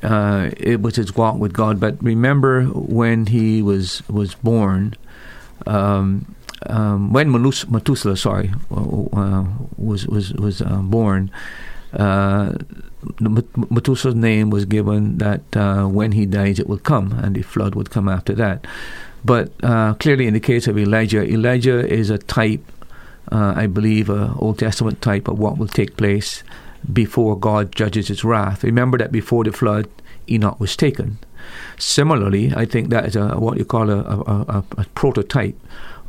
uh, 0.03 0.51
it 0.57 0.83
was 0.83 0.97
his 0.97 1.15
walk 1.15 1.39
with 1.39 1.53
God. 1.53 1.81
But 1.81 2.03
remember 2.03 2.65
when 2.65 3.27
he 3.27 3.63
was 3.63 4.07
was 4.09 4.35
born, 4.35 4.95
um, 5.67 6.35
um, 6.67 7.13
when 7.13 7.31
Methuselah, 7.31 8.17
sorry, 8.17 8.53
uh, 8.71 9.45
was 9.77 10.07
was 10.07 10.33
was 10.35 10.63
uh, 10.63 10.83
born. 10.83 11.31
Uh, 11.93 12.55
Methuselah's 13.21 14.17
name 14.17 14.51
was 14.51 14.65
given 14.65 15.19
that 15.19 15.43
uh, 15.57 15.87
when 15.87 16.13
he 16.13 16.27
dies, 16.27 16.59
it 16.59 16.69
will 16.69 16.79
come, 16.79 17.13
and 17.13 17.37
the 17.37 17.43
flood 17.43 17.75
would 17.75 17.91
come 17.91 18.09
after 18.09 18.35
that. 18.35 18.67
But 19.25 19.53
uh, 19.63 19.95
clearly, 19.95 20.27
in 20.27 20.35
the 20.35 20.41
case 20.41 20.67
of 20.67 20.77
Elijah, 20.79 21.23
Elijah 21.23 21.87
is 21.87 22.11
a 22.11 22.19
type, 22.19 22.65
I 23.31 23.67
believe, 23.67 24.11
a 24.11 24.35
Old 24.39 24.59
Testament 24.59 25.01
type 25.01 25.29
of 25.29 25.39
what 25.39 25.57
will 25.57 25.69
take 25.69 25.97
place 25.97 26.43
before 26.93 27.39
God 27.39 27.75
judges 27.75 28.09
his 28.09 28.25
wrath. 28.25 28.65
Remember 28.65 28.99
that 28.99 29.13
before 29.13 29.45
the 29.45 29.53
flood, 29.53 29.89
Enoch 30.29 30.59
was 30.61 30.77
taken. 30.77 31.19
Similarly, 31.79 32.53
I 32.55 32.65
think 32.65 32.91
that 32.91 33.07
is 33.07 33.17
a, 33.17 33.39
what 33.39 33.59
you 33.59 33.65
call 33.65 33.91
a, 33.91 34.01
a, 34.01 34.65
a, 34.77 34.85
prototype 34.95 35.57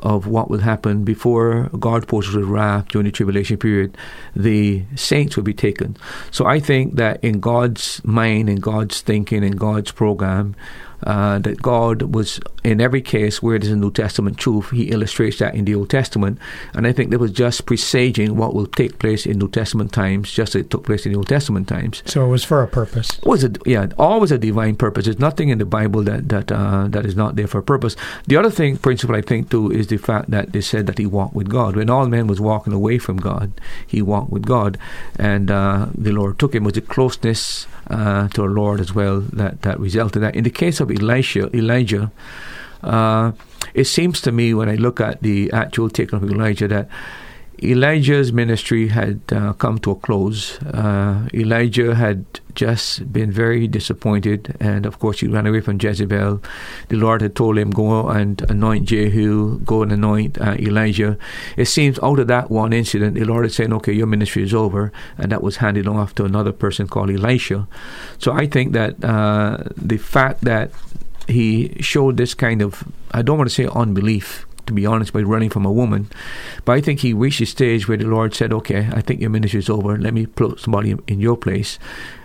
of 0.02 0.28
what 0.28 0.50
will 0.50 0.60
happen 0.60 1.04
before 1.04 1.70
God 1.80 2.08
pours 2.08 2.28
his 2.28 2.36
wrath 2.36 2.88
during 2.90 3.06
the 3.06 3.12
tribulation 3.12 3.58
period, 3.58 3.98
the 4.36 4.84
saints 4.96 5.36
will 5.36 5.44
be 5.44 5.54
taken. 5.54 5.98
So 6.32 6.46
I 6.46 6.60
think 6.60 6.96
that 6.96 7.24
in 7.24 7.40
God's 7.40 8.04
mind, 8.04 8.50
in 8.50 8.58
God's 8.58 9.02
thinking, 9.02 9.44
in 9.44 9.54
God's 9.54 9.92
program, 9.92 10.56
uh, 11.04 11.40
that 11.40 11.62
God 11.62 12.14
was 12.14 12.40
in 12.64 12.82
every 12.82 13.02
case 13.02 13.42
where 13.42 13.58
there's 13.58 13.72
a 13.72 13.76
New 13.76 13.92
Testament 13.92 14.38
truth, 14.38 14.72
He 14.72 14.90
illustrates 14.90 15.40
that 15.40 15.56
in 15.56 15.66
the 15.66 15.76
Old 15.76 15.90
Testament, 15.90 16.38
and 16.74 16.88
I 16.88 16.92
think 16.92 17.12
that 17.12 17.20
was 17.20 17.32
just 17.32 17.66
presaging 17.66 18.36
what 18.36 18.54
will 18.54 18.66
take 18.68 19.00
place 19.00 19.26
in 19.26 19.38
New 19.38 19.50
Testament 19.50 19.94
times, 19.94 20.32
just 20.32 20.56
as 20.56 20.62
it 20.62 20.70
took 20.70 20.86
place 20.86 21.06
in 21.06 21.12
the 21.12 21.18
Old 21.18 21.28
Testament 21.28 21.68
times. 21.68 22.04
So 22.06 22.26
it 22.26 22.30
was 22.30 22.44
for 22.44 22.64
a 22.64 22.68
purpose. 22.68 23.20
Was 23.24 23.44
it? 23.44 23.58
Yeah, 23.66 23.88
always 23.98 24.32
a 24.32 24.38
divine 24.38 24.76
purpose. 24.76 25.06
There's 25.06 25.20
nothing 25.20 25.50
in 25.50 25.60
the 25.60 25.66
Bible 25.66 26.04
that 26.04 26.30
that 26.30 26.52
uh, 26.52 26.88
that 26.90 27.06
is 27.06 27.16
not 27.16 27.36
there 27.36 27.48
for 27.48 27.60
a 27.60 27.64
purpose. 27.64 27.96
The 28.26 28.38
other 28.38 28.52
thing, 28.52 28.78
principle 28.78 29.16
I 29.16 29.22
think 29.22 29.50
too, 29.50 29.72
is 29.72 29.88
the 29.88 29.98
fact 29.98 30.32
that 30.32 30.52
they 30.52 30.62
said 30.62 30.88
that 30.88 30.98
He 30.98 31.06
walked 31.06 31.36
with 31.36 31.50
God. 31.50 31.76
When 31.76 31.90
all 31.90 32.08
men 32.08 32.28
was 32.28 32.42
walking 32.42 32.74
away 32.74 32.98
from 32.98 33.18
God, 33.18 33.52
He 33.86 34.02
walked 34.02 34.32
with 34.32 34.46
God, 34.46 34.78
and 35.18 35.50
uh, 35.52 35.88
the 35.96 36.12
Lord 36.12 36.40
took 36.40 36.54
him. 36.54 36.64
Was 36.64 36.76
a 36.76 36.82
closeness 36.82 37.66
uh, 37.90 38.28
to 38.30 38.44
our 38.44 38.50
Lord 38.50 38.80
as 38.80 38.94
well 38.94 39.22
that, 39.22 39.62
that 39.62 39.80
resulted. 39.80 40.22
That 40.22 40.36
in 40.36 40.44
the 40.44 40.50
case 40.50 40.80
of 40.80 40.87
Elisha, 40.92 41.56
Elijah, 41.56 42.12
uh, 42.84 43.32
it 43.74 43.86
seems 43.86 44.22
to 44.22 44.32
me 44.32 44.54
when 44.54 44.70
I 44.70 44.76
look 44.76 45.00
at 45.00 45.22
the 45.22 45.52
actual 45.52 45.90
taking 45.90 46.22
of 46.22 46.30
Elijah 46.30 46.68
that 46.68 46.90
Elijah's 47.64 48.32
ministry 48.32 48.90
had 48.90 49.22
uh, 49.32 49.54
come 49.54 49.80
to 49.80 49.92
a 49.92 49.96
close. 49.96 50.62
Uh, 50.62 51.28
Elijah 51.34 51.96
had 51.96 52.26
just 52.54 53.12
been 53.12 53.32
very 53.32 53.68
disappointed, 53.68 54.56
and 54.60 54.86
of 54.86 55.00
course, 55.00 55.22
he 55.22 55.28
ran 55.28 55.48
away 55.48 55.62
from 55.62 55.80
Jezebel. 55.80 56.42
The 56.90 56.96
Lord 56.96 57.22
had 57.22 57.36
told 57.36 57.58
him, 57.58 57.72
Go 57.72 58.10
and 58.10 58.42
anoint 58.50 58.86
Jehu, 58.86 59.60
go 59.60 59.82
and 59.82 59.92
anoint 59.92 60.40
uh, 60.40 60.56
Elijah. 60.60 61.18
It 61.56 61.66
seems 61.66 62.00
out 62.04 62.20
of 62.20 62.28
that 62.28 62.52
one 62.52 62.74
incident, 62.74 63.16
the 63.16 63.26
Lord 63.26 63.46
is 63.46 63.56
saying, 63.56 63.74
Okay, 63.74 63.94
your 63.94 64.08
ministry 64.08 64.44
is 64.44 64.54
over, 64.54 64.92
and 65.18 65.32
that 65.32 65.42
was 65.42 65.58
handed 65.58 65.88
off 65.88 66.14
to 66.16 66.26
another 66.26 66.52
person 66.52 66.88
called 66.88 67.10
Elisha. 67.10 67.68
So 68.20 68.34
I 68.34 68.48
think 68.48 68.74
that 68.74 69.04
uh, 69.04 69.64
the 69.76 69.98
fact 69.98 70.42
that 70.42 70.72
he 71.28 71.76
showed 71.82 72.18
this 72.18 72.34
kind 72.34 72.62
of, 72.62 72.84
I 73.12 73.22
don't 73.22 73.38
want 73.38 73.50
to 73.50 73.56
say 73.56 73.68
unbelief, 73.68 74.47
to 74.68 74.74
be 74.74 74.86
honest, 74.86 75.14
by 75.14 75.22
running 75.22 75.50
from 75.50 75.66
a 75.66 75.72
woman. 75.72 76.08
But 76.66 76.74
I 76.74 76.82
think 76.82 77.00
he 77.00 77.14
reached 77.14 77.42
a 77.42 77.46
stage 77.46 77.88
where 77.88 77.98
the 77.98 78.06
Lord 78.06 78.36
said, 78.36 78.54
okay, 78.54 78.90
I 78.94 79.02
think 79.02 79.20
your 79.20 79.30
ministry 79.30 79.60
is 79.60 79.70
over. 79.70 79.98
Let 79.98 80.14
me 80.14 80.26
put 80.26 80.60
somebody 80.60 80.96
in 81.08 81.20
your 81.20 81.38
place. 81.38 81.80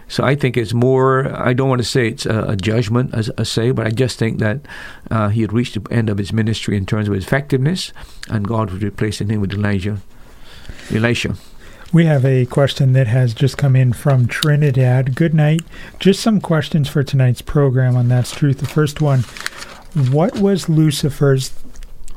So 0.09 0.25
I 0.25 0.35
think 0.35 0.59
it's 0.59 0.75
more, 0.75 1.35
I 1.35 1.55
don't 1.55 1.71
want 1.71 1.81
to 1.81 1.89
say 1.89 2.09
it's 2.09 2.27
a, 2.27 2.51
a 2.51 2.57
judgment, 2.57 3.15
as 3.15 3.31
I 3.39 3.45
say, 3.45 3.71
but 3.71 3.87
I 3.87 3.91
just 3.91 4.19
think 4.19 4.41
that 4.41 4.61
uh, 5.11 5.31
he 5.31 5.41
had 5.41 5.55
reached 5.55 5.83
the 5.83 5.91
end 5.91 6.11
of 6.11 6.19
his 6.19 6.35
ministry 6.35 6.77
in 6.77 6.85
terms 6.85 7.09
of 7.09 7.15
his 7.15 7.25
effectiveness, 7.25 7.95
and 8.29 8.47
God 8.47 8.71
was 8.71 8.83
replacing 8.83 9.31
him 9.31 9.41
with 9.41 9.55
Elijah. 9.55 10.03
Elisha. 10.93 11.37
We 11.93 12.07
have 12.07 12.25
a 12.25 12.47
question 12.47 12.95
that 12.95 13.07
has 13.07 13.35
just 13.35 13.59
come 13.59 13.77
in 13.77 13.93
from 13.93 14.27
Trinidad. 14.27 15.15
Good 15.15 15.35
night. 15.35 15.61
Just 15.99 16.21
some 16.21 16.41
questions 16.41 16.89
for 16.89 17.03
tonight's 17.03 17.43
program 17.43 17.97
on 17.97 18.09
That's 18.09 18.33
Truth. 18.33 18.59
The 18.59 18.67
first 18.67 19.01
one 19.01 19.21
What 20.11 20.39
was 20.39 20.69
Lucifer's 20.71 21.53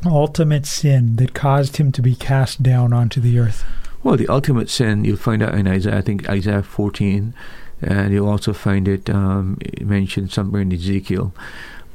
ultimate 0.06 0.66
sin 0.66 1.16
that 1.18 1.34
caused 1.34 1.78
him 1.78 1.92
to 1.94 2.02
be 2.02 2.16
cast 2.16 2.62
down 2.62 2.94
onto 2.94 3.20
the 3.20 3.40
earth? 3.40 3.64
Well, 4.04 4.18
the 4.18 4.28
ultimate 4.28 4.70
sin 4.70 5.04
you'll 5.04 5.18
find 5.18 5.42
out 5.42 5.56
in 5.56 5.68
Isaiah, 5.68 5.98
I 5.98 6.02
think 6.02 6.30
Isaiah 6.30 6.62
14, 6.62 7.34
and 7.82 8.14
you'll 8.14 8.30
also 8.30 8.54
find 8.54 8.88
it 8.88 9.10
um, 9.10 9.58
mentioned 9.82 10.32
somewhere 10.32 10.62
in 10.62 10.72
Ezekiel. 10.72 11.34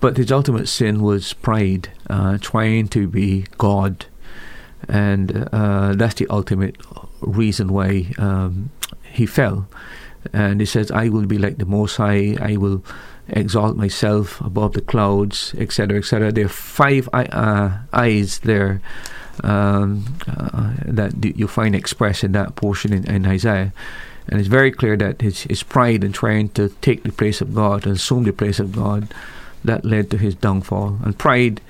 But 0.01 0.17
his 0.17 0.33
ultimate 0.33 0.69
sin 0.69 1.03
was 1.03 1.35
pride, 1.35 1.91
uh, 2.09 2.39
trying 2.41 2.89
to 2.89 3.07
be 3.07 3.47
God, 3.59 4.07
and 4.89 5.49
uh, 5.53 5.95
that's 5.95 6.15
the 6.15 6.27
ultimate 6.29 6.77
reason 7.21 7.73
why 7.73 8.13
um, 8.19 8.71
he 9.03 9.27
fell. 9.27 9.69
And 10.33 10.61
he 10.61 10.67
says, 10.67 10.91
"I 10.91 11.11
will 11.11 11.27
be 11.27 11.39
like 11.39 11.59
the 11.59 11.67
Most 11.67 11.97
High. 11.97 12.37
I 12.41 12.57
will." 12.57 12.83
Exalt 13.33 13.77
myself 13.77 14.41
above 14.41 14.73
the 14.73 14.81
clouds, 14.81 15.55
etc., 15.59 15.99
etc. 15.99 16.33
There 16.33 16.47
are 16.47 16.49
five 16.49 17.09
uh, 17.13 17.79
eyes 17.93 18.41
there 18.41 18.81
um, 19.45 20.05
uh, 20.27 20.73
that 20.85 21.37
you 21.37 21.49
find 21.49 21.75
expressed 21.75 22.25
in 22.25 22.33
that 22.33 22.57
portion 22.57 22.93
in, 22.93 23.09
in, 23.11 23.27
Isaiah. 23.27 23.73
And 24.29 24.39
it's 24.39 24.49
very 24.49 24.71
clear 24.71 24.97
that 24.97 25.21
his, 25.21 25.43
his 25.43 25.63
pride 25.63 26.05
in 26.05 26.13
trying 26.13 26.51
to 26.51 26.69
take 26.81 27.03
the 27.03 27.13
place 27.13 27.41
of 27.41 27.55
God 27.55 27.87
and 27.87 27.97
assume 27.97 28.25
the 28.25 28.33
place 28.33 28.61
of 28.61 28.73
God 28.73 29.13
that 29.65 29.85
led 29.85 30.11
to 30.11 30.19
his 30.19 30.35
downfall. 30.35 30.99
And 31.05 31.19
pride 31.19 31.61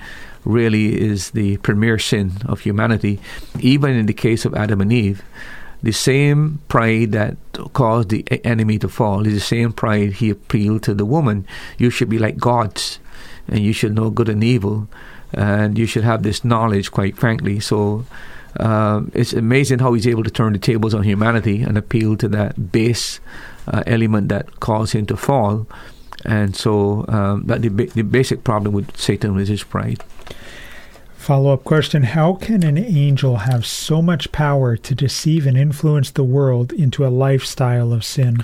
really 0.43 0.99
is 0.99 1.31
the 1.31 1.57
premier 1.57 1.99
sin 1.99 2.33
of 2.45 2.61
humanity. 2.61 3.19
Even 3.59 3.95
in 3.95 4.05
the 4.05 4.13
case 4.13 4.45
of 4.45 4.53
Adam 4.53 4.81
and 4.81 4.91
Eve, 4.91 5.23
the 5.83 5.91
same 5.91 6.59
pride 6.67 7.11
that 7.13 7.37
caused 7.73 8.09
the 8.09 8.25
enemy 8.45 8.77
to 8.79 8.87
fall 8.87 9.25
is 9.25 9.33
the 9.33 9.39
same 9.39 9.73
pride 9.73 10.13
he 10.13 10.29
appealed 10.29 10.83
to 10.83 10.93
the 10.93 11.05
woman. 11.05 11.45
You 11.77 11.89
should 11.89 12.09
be 12.09 12.19
like 12.19 12.37
gods, 12.37 12.99
and 13.47 13.59
you 13.59 13.73
should 13.73 13.95
know 13.95 14.09
good 14.09 14.29
and 14.29 14.43
evil, 14.43 14.87
and 15.33 15.77
you 15.77 15.85
should 15.85 16.03
have 16.03 16.23
this 16.23 16.43
knowledge, 16.43 16.91
quite 16.91 17.17
frankly. 17.17 17.59
So 17.59 18.05
uh, 18.59 19.01
it's 19.13 19.33
amazing 19.33 19.79
how 19.79 19.93
he's 19.93 20.07
able 20.07 20.23
to 20.23 20.31
turn 20.31 20.53
the 20.53 20.59
tables 20.59 20.93
on 20.93 21.03
humanity 21.03 21.61
and 21.61 21.77
appeal 21.77 22.17
to 22.17 22.27
that 22.29 22.71
base 22.71 23.19
uh, 23.67 23.83
element 23.87 24.29
that 24.29 24.59
caused 24.59 24.93
him 24.93 25.05
to 25.07 25.17
fall. 25.17 25.67
And 26.25 26.55
so 26.55 27.05
um, 27.07 27.43
that 27.47 27.63
the, 27.63 27.69
the 27.69 28.03
basic 28.03 28.43
problem 28.43 28.73
with 28.73 28.95
Satan 28.95 29.33
was 29.33 29.47
his 29.47 29.63
pride. 29.63 30.03
Follow 31.21 31.53
up 31.53 31.63
question 31.63 32.01
How 32.01 32.33
can 32.33 32.63
an 32.63 32.79
angel 32.79 33.35
have 33.35 33.63
so 33.63 34.01
much 34.01 34.31
power 34.31 34.75
to 34.77 34.95
deceive 34.95 35.45
and 35.45 35.55
influence 35.55 36.09
the 36.09 36.23
world 36.23 36.73
into 36.73 37.05
a 37.05 37.13
lifestyle 37.13 37.93
of 37.93 38.03
sin? 38.03 38.43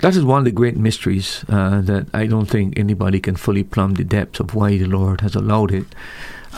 That 0.00 0.16
is 0.16 0.24
one 0.24 0.40
of 0.40 0.44
the 0.44 0.50
great 0.50 0.76
mysteries 0.76 1.44
uh, 1.48 1.80
that 1.82 2.08
I 2.12 2.26
don't 2.26 2.46
think 2.46 2.76
anybody 2.76 3.20
can 3.20 3.36
fully 3.36 3.62
plumb 3.62 3.94
the 3.94 4.02
depths 4.02 4.40
of 4.40 4.56
why 4.56 4.76
the 4.76 4.86
Lord 4.86 5.20
has 5.20 5.36
allowed 5.36 5.70
it. 5.70 5.86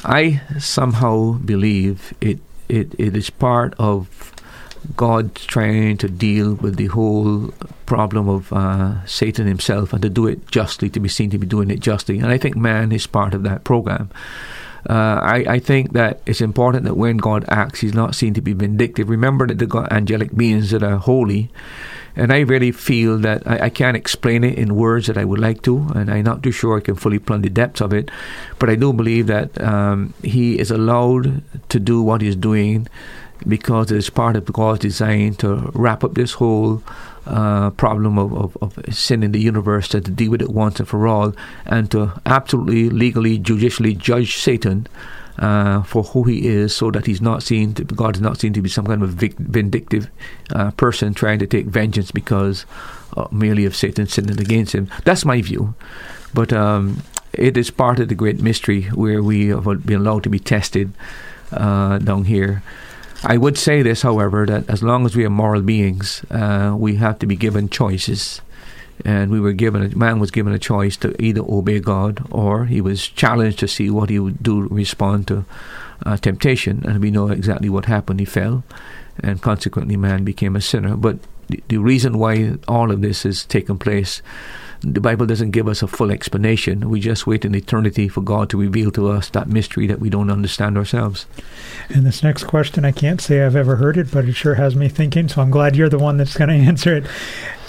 I 0.05 0.41
somehow 0.59 1.33
believe 1.33 2.15
it, 2.23 2.39
it, 2.71 2.95
it 2.99 3.15
is 3.15 3.29
part 3.29 3.75
of 3.79 4.33
God 4.97 5.35
trying 5.35 5.99
to 5.99 6.09
deal 6.09 6.55
with 6.55 6.77
the 6.77 6.87
whole 6.87 7.53
problem 7.85 8.27
of 8.27 8.51
uh, 8.55 9.05
Satan 9.05 9.47
himself 9.47 9.93
and 9.93 10.01
to 10.01 10.09
do 10.09 10.27
it 10.27 10.47
justly, 10.47 10.89
to 10.89 10.99
be 10.99 11.11
seen 11.11 11.29
to 11.29 11.37
be 11.37 11.47
doing 11.47 11.71
it 11.71 11.81
justly. 11.81 12.21
And 12.21 12.29
I 12.29 12.39
think 12.39 12.57
man 12.57 12.91
is 12.91 13.07
part 13.07 13.35
of 13.35 13.43
that 13.43 13.65
program. 13.65 14.09
Uh, 14.89 15.21
I, 15.23 15.45
I, 15.49 15.59
think 15.61 15.93
that 15.93 16.21
it's 16.27 16.41
important 16.41 16.85
that 16.85 16.97
when 16.97 17.17
God 17.17 17.45
acts, 17.49 17.81
He's 17.81 17.95
not 17.95 18.17
seen 18.17 18.35
to 18.35 18.41
be 18.41 18.53
vindictive. 18.53 19.09
Remember 19.09 19.47
that 19.47 19.59
the 19.59 19.89
angelic 19.93 20.35
beings 20.35 20.71
that 20.71 20.83
are 20.83 20.97
holy, 20.97 21.51
and 22.17 22.33
I 22.33 22.41
really 22.41 22.73
feel 22.73 23.17
that 23.19 23.47
I, 23.47 23.67
I, 23.67 23.71
can't 23.71 23.97
explain 23.97 24.43
it 24.43 24.59
in 24.59 24.75
words 24.75 25.07
that 25.07 25.17
I 25.17 25.25
would 25.25 25.39
like 25.39 25.63
to, 25.63 25.89
and 25.95 26.11
I'm 26.11 26.25
not 26.25 26.43
too 26.43 26.51
sure 26.51 26.77
I 26.77 26.81
can 26.81 26.97
fully 26.97 27.21
plumb 27.21 27.43
the 27.43 27.49
depths 27.49 27.81
of 27.81 27.93
it. 27.93 28.11
But 28.59 28.71
I 28.71 28.75
do 28.75 28.93
believe 28.93 29.29
that 29.29 29.61
um, 29.63 30.15
He 30.23 30.59
is 30.59 30.73
allowed 30.73 31.43
to 31.69 31.79
do 31.79 32.03
what 32.03 32.21
He's 32.21 32.37
doing 32.37 32.89
because 33.47 33.91
it 33.93 33.99
is 33.99 34.11
part 34.11 34.37
of 34.37 34.47
God's 34.47 34.81
design 34.81 35.35
to 35.37 35.71
wrap 35.75 36.03
up 36.03 36.15
this 36.15 36.33
whole 36.33 36.83
uh, 37.27 37.71
problem 37.71 38.19
of, 38.19 38.33
of, 38.35 38.57
of, 38.61 38.95
sin 38.95 39.23
in 39.23 39.33
the 39.33 39.41
universe, 39.41 39.89
to 39.89 40.01
deal 40.01 40.31
with 40.31 40.43
it 40.43 40.51
once 40.51 40.81
and 40.81 40.89
for 40.89 41.07
all, 41.07 41.35
and 41.67 41.91
to 41.91 42.13
absolutely, 42.27 42.91
legally, 42.91 43.39
judicially 43.39 43.95
judge 43.95 44.37
Satan 44.37 44.87
uh, 45.39 45.83
for 45.83 46.03
who 46.03 46.25
he 46.25 46.49
is, 46.49 46.75
so 46.75 46.91
that 46.91 47.07
he's 47.07 47.21
not 47.21 47.43
seen. 47.43 47.75
To, 47.75 47.85
God 47.85 48.17
is 48.17 48.21
not 48.21 48.39
seen 48.39 48.53
to 48.55 48.63
be 48.63 48.69
some 48.69 48.87
kind 48.87 49.03
of 49.03 49.11
vindictive 49.11 50.11
uh, 50.51 50.73
person 50.73 51.15
trying 51.15 51.39
to 51.39 51.47
take 51.47 51.67
vengeance 51.67 52.11
because 52.11 52.67
uh, 53.17 53.29
merely 53.31 53.65
of 53.65 53.77
Satan 53.77 54.07
sinning 54.07 54.41
against 54.41 54.75
him. 54.75 54.91
That's 55.05 55.25
my 55.25 55.41
view, 55.43 55.75
but 56.35 56.53
um, 56.53 57.03
it 57.33 57.57
is 57.57 57.71
part 57.71 57.99
of 57.99 58.09
the 58.09 58.15
great 58.15 58.41
mystery 58.41 58.83
where 58.85 59.23
we 59.23 59.49
have 59.49 59.65
been 59.87 60.01
allowed 60.01 60.25
to 60.25 60.31
be 60.31 60.39
tested 60.39 60.93
uh, 61.53 61.99
down 61.99 62.25
here. 62.25 62.63
I 63.25 63.37
would 63.37 63.57
say 63.57 63.83
this, 63.83 64.03
however, 64.03 64.47
that 64.47 64.69
as 64.69 64.83
long 64.83 65.07
as 65.07 65.15
we 65.15 65.25
are 65.25 65.31
moral 65.31 65.63
beings, 65.63 66.25
uh, 66.31 66.75
we 66.77 66.97
have 66.97 67.19
to 67.21 67.27
be 67.27 67.37
given 67.37 67.69
choices. 67.69 68.41
And 69.05 69.31
we 69.31 69.41
were 69.41 69.53
given, 69.53 69.83
a 69.83 69.97
man 69.97 70.19
was 70.19 70.31
given 70.31 70.53
a 70.53 70.59
choice 70.59 70.97
to 70.99 71.21
either 71.23 71.41
obey 71.41 71.81
God 71.81 72.27
or 72.31 72.67
he 72.67 72.81
was 72.81 73.09
challenged 73.09 73.59
to 73.61 73.69
see 73.69 73.91
what 73.91 74.11
he 74.11 74.19
would 74.19 74.43
do 74.43 74.69
respond 74.69 75.29
to 75.29 75.45
uh, 76.05 76.17
temptation. 76.17 76.83
And 76.85 77.01
we 77.01 77.11
know 77.11 77.29
exactly 77.29 77.69
what 77.69 77.87
happened. 77.87 78.21
He 78.21 78.27
fell, 78.27 78.65
and 79.21 79.41
consequently, 79.41 79.97
man 79.97 80.25
became 80.25 80.57
a 80.57 80.61
sinner. 80.61 80.97
But 80.97 81.19
the, 81.49 81.63
the 81.69 81.79
reason 81.79 82.19
why 82.19 82.57
all 82.69 82.91
of 82.91 83.03
this 83.03 83.23
has 83.23 83.45
taken 83.45 83.79
place 83.79 84.23
the 84.83 85.01
Bible 85.01 85.27
doesn't 85.27 85.53
give 85.53 85.69
us 85.69 85.83
a 85.83 85.87
full 85.87 86.11
explanation. 86.11 86.89
We 86.91 87.01
just 87.01 87.27
wait 87.27 87.45
in 87.45 87.55
eternity 87.55 88.09
for 88.09 88.21
God 88.21 88.51
to 88.51 88.57
reveal 88.57 88.91
to 88.93 89.11
us 89.11 89.31
that 89.31 89.49
mystery 89.49 89.87
that 89.87 90.01
we 90.01 90.11
don't 90.11 90.31
understand 90.31 90.77
ourselves. 90.77 91.27
And 91.89 92.05
this 92.05 92.23
next 92.23 92.45
question, 92.45 92.85
I 92.85 92.93
can't 92.93 93.21
say 93.21 93.43
I've 93.43 93.57
ever 93.57 93.77
heard 93.77 93.97
it, 93.97 94.11
but 94.11 94.27
it 94.27 94.33
sure 94.33 94.55
has 94.55 94.75
me 94.75 94.89
thinking, 94.89 95.29
so 95.29 95.43
I'm 95.43 95.51
glad 95.51 95.77
you're 95.77 95.89
the 95.89 95.99
one 95.99 96.17
that's 96.17 96.37
going 96.37 96.49
to 96.61 96.67
answer 96.67 96.97
it. 96.97 97.05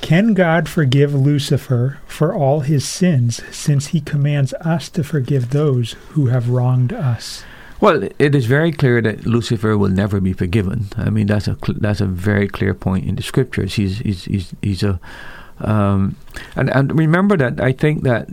Can 0.02 0.34
God 0.34 0.68
forgive 0.68 1.16
Lucifer 1.16 2.00
for 2.06 2.34
all 2.34 2.60
his 2.60 2.86
sins 2.86 3.42
since 3.56 3.88
he 3.88 4.02
commands 4.02 4.54
us 4.56 4.90
to 4.90 5.04
forgive 5.04 5.52
those 5.52 5.94
who 6.10 6.26
have 6.28 6.50
wronged 6.50 6.92
us? 6.92 7.44
Well, 7.80 8.04
it 8.18 8.34
is 8.34 8.46
very 8.46 8.72
clear 8.72 9.02
that 9.02 9.26
Lucifer 9.26 9.78
will 9.78 9.90
never 9.90 10.20
be 10.22 10.34
forgiven. 10.34 10.88
I 10.98 11.10
mean, 11.10 11.28
that's 11.28 11.48
a 11.48 11.58
that's 11.68 12.00
a 12.00 12.06
very 12.06 12.48
clear 12.48 12.74
point 12.74 13.06
in 13.06 13.16
the 13.16 13.24
scriptures. 13.24 13.76
He's 13.76 14.00
he's 14.00 14.24
he's, 14.24 14.54
he's 14.62 14.84
a 14.84 15.02
um, 15.60 16.16
and, 16.56 16.70
and 16.70 16.98
remember 16.98 17.38
that 17.38 17.62
I 17.62 17.72
think 17.72 18.04
that 18.04 18.28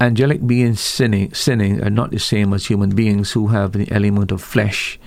angelic 0.00 0.46
beings 0.46 0.80
sinning, 0.80 1.32
sinning 1.34 1.82
are 1.82 1.90
not 1.90 2.10
the 2.10 2.18
same 2.18 2.52
as 2.52 2.66
human 2.66 2.94
beings 2.94 3.32
who 3.32 3.48
have 3.48 3.72
the 3.72 3.90
element 3.90 4.32
of 4.32 4.42
flesh 4.42 4.98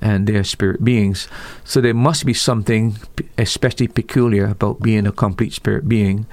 and 0.00 0.26
they're 0.26 0.44
spirit 0.44 0.84
beings. 0.84 1.28
So 1.64 1.80
there 1.80 1.94
must 1.94 2.24
be 2.24 2.34
something 2.34 2.96
especially 3.36 3.88
peculiar 3.88 4.46
about 4.46 4.80
being 4.80 5.06
a 5.06 5.12
complete 5.12 5.52
spirit 5.52 5.88
being. 5.88 6.26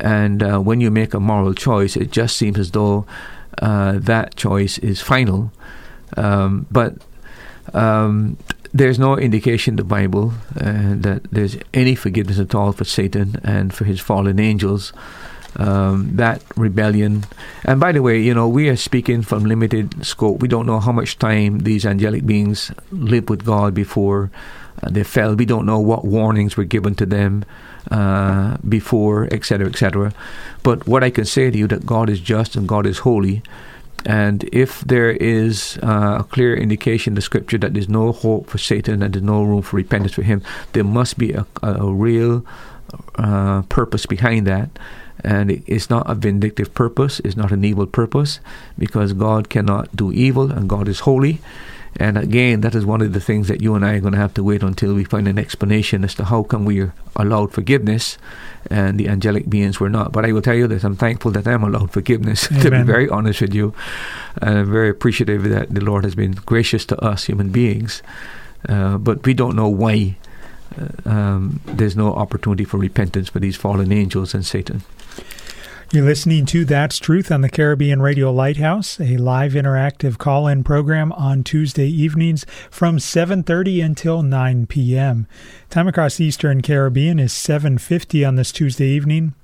And 0.00 0.42
uh, 0.42 0.58
when 0.58 0.80
you 0.80 0.90
make 0.90 1.14
a 1.14 1.20
moral 1.20 1.54
choice, 1.54 1.96
it 1.96 2.10
just 2.10 2.36
seems 2.36 2.58
as 2.58 2.72
though 2.72 3.06
uh, 3.62 3.98
that 3.98 4.36
choice 4.36 4.78
is 4.78 5.00
final. 5.00 5.50
Um, 6.16 6.66
but 6.70 6.96
um, 7.72 8.36
there's 8.78 8.98
no 8.98 9.16
indication 9.16 9.72
in 9.72 9.76
the 9.76 9.84
Bible 9.84 10.32
uh, 10.60 10.94
that 10.96 11.24
there's 11.30 11.56
any 11.72 11.94
forgiveness 11.94 12.38
at 12.38 12.54
all 12.54 12.72
for 12.72 12.84
Satan 12.84 13.40
and 13.42 13.72
for 13.72 13.84
his 13.84 14.00
fallen 14.00 14.38
angels. 14.38 14.92
Um, 15.58 16.14
that 16.16 16.42
rebellion. 16.54 17.24
And 17.64 17.80
by 17.80 17.92
the 17.92 18.02
way, 18.02 18.20
you 18.20 18.34
know, 18.34 18.46
we 18.46 18.68
are 18.68 18.76
speaking 18.76 19.22
from 19.22 19.44
limited 19.44 20.04
scope. 20.04 20.42
We 20.42 20.48
don't 20.48 20.66
know 20.66 20.80
how 20.80 20.92
much 20.92 21.18
time 21.18 21.60
these 21.60 21.86
angelic 21.86 22.26
beings 22.26 22.70
lived 22.90 23.30
with 23.30 23.46
God 23.46 23.72
before 23.72 24.30
uh, 24.82 24.90
they 24.90 25.02
fell. 25.02 25.34
We 25.34 25.46
don't 25.46 25.64
know 25.64 25.78
what 25.78 26.04
warnings 26.04 26.58
were 26.58 26.64
given 26.64 26.94
to 26.96 27.06
them 27.06 27.46
uh, 27.90 28.58
before, 28.68 29.28
etc., 29.32 29.68
etc. 29.68 30.12
But 30.62 30.86
what 30.86 31.02
I 31.02 31.08
can 31.08 31.24
say 31.24 31.50
to 31.50 31.56
you 31.56 31.66
that 31.68 31.86
God 31.86 32.10
is 32.10 32.20
just 32.20 32.54
and 32.54 32.68
God 32.68 32.84
is 32.84 32.98
holy, 32.98 33.42
and 34.04 34.48
if 34.52 34.82
there 34.82 35.10
is 35.10 35.78
uh, 35.82 36.18
a 36.20 36.24
clear 36.24 36.54
indication 36.54 37.12
in 37.12 37.14
the 37.14 37.22
scripture 37.22 37.58
that 37.58 37.74
there's 37.74 37.88
no 37.88 38.12
hope 38.12 38.48
for 38.48 38.58
Satan 38.58 39.02
and 39.02 39.14
there's 39.14 39.24
no 39.24 39.42
room 39.42 39.62
for 39.62 39.76
repentance 39.76 40.14
for 40.14 40.22
him, 40.22 40.42
there 40.72 40.84
must 40.84 41.18
be 41.18 41.32
a, 41.32 41.46
a, 41.62 41.92
real 41.92 42.44
uh, 43.16 43.62
purpose 43.62 44.06
behind 44.06 44.46
that. 44.46 44.70
And 45.24 45.50
it's 45.66 45.90
not 45.90 46.08
a 46.08 46.14
vindictive 46.14 46.72
purpose, 46.74 47.20
it's 47.20 47.36
not 47.36 47.50
an 47.50 47.64
evil 47.64 47.86
purpose, 47.86 48.38
because 48.78 49.12
God 49.12 49.48
cannot 49.48 49.96
do 49.96 50.12
evil 50.12 50.52
and 50.52 50.68
God 50.68 50.86
is 50.86 51.00
holy. 51.00 51.40
And 51.98 52.18
again, 52.18 52.60
that 52.60 52.74
is 52.74 52.84
one 52.84 53.00
of 53.00 53.12
the 53.12 53.20
things 53.20 53.48
that 53.48 53.62
you 53.62 53.74
and 53.74 53.84
I 53.84 53.94
are 53.94 54.00
going 54.00 54.12
to 54.12 54.18
have 54.18 54.34
to 54.34 54.42
wait 54.42 54.62
until 54.62 54.94
we 54.94 55.04
find 55.04 55.26
an 55.26 55.38
explanation 55.38 56.04
as 56.04 56.14
to 56.16 56.24
how 56.24 56.42
come 56.42 56.64
we 56.64 56.80
are 56.80 56.92
allowed 57.16 57.52
forgiveness 57.52 58.18
and 58.70 59.00
the 59.00 59.08
angelic 59.08 59.48
beings 59.48 59.80
were 59.80 59.88
not. 59.88 60.12
But 60.12 60.24
I 60.24 60.32
will 60.32 60.42
tell 60.42 60.54
you 60.54 60.66
this 60.66 60.84
I'm 60.84 60.96
thankful 60.96 61.30
that 61.32 61.46
I'm 61.46 61.62
allowed 61.62 61.92
forgiveness, 61.92 62.48
to 62.60 62.70
be 62.70 62.82
very 62.82 63.08
honest 63.08 63.40
with 63.40 63.54
you. 63.54 63.74
And 64.42 64.58
I'm 64.58 64.70
very 64.70 64.90
appreciative 64.90 65.44
that 65.44 65.74
the 65.74 65.80
Lord 65.80 66.04
has 66.04 66.14
been 66.14 66.32
gracious 66.32 66.84
to 66.86 67.02
us 67.02 67.24
human 67.24 67.50
beings. 67.50 68.02
Uh, 68.68 68.98
but 68.98 69.24
we 69.24 69.32
don't 69.32 69.56
know 69.56 69.68
why 69.68 70.16
uh, 70.78 71.08
um, 71.08 71.60
there's 71.64 71.96
no 71.96 72.14
opportunity 72.14 72.64
for 72.64 72.78
repentance 72.78 73.28
for 73.28 73.38
these 73.38 73.56
fallen 73.56 73.92
angels 73.92 74.34
and 74.34 74.44
Satan. 74.44 74.82
You're 75.92 76.04
listening 76.04 76.46
to 76.46 76.64
That's 76.64 76.98
Truth 76.98 77.30
on 77.30 77.42
the 77.42 77.48
Caribbean 77.48 78.02
Radio 78.02 78.32
Lighthouse, 78.32 78.98
a 79.00 79.16
live 79.18 79.52
interactive 79.52 80.18
call-in 80.18 80.64
program 80.64 81.12
on 81.12 81.44
Tuesday 81.44 81.86
evenings 81.86 82.44
from 82.72 82.98
7:30 82.98 83.84
until 83.84 84.24
9 84.24 84.66
p.m. 84.66 85.28
Time 85.70 85.86
across 85.86 86.16
the 86.16 86.24
Eastern 86.24 86.60
Caribbean 86.60 87.20
is 87.20 87.32
7:50 87.32 88.26
on 88.26 88.34
this 88.34 88.50
Tuesday 88.50 88.88
evening. 88.88 89.34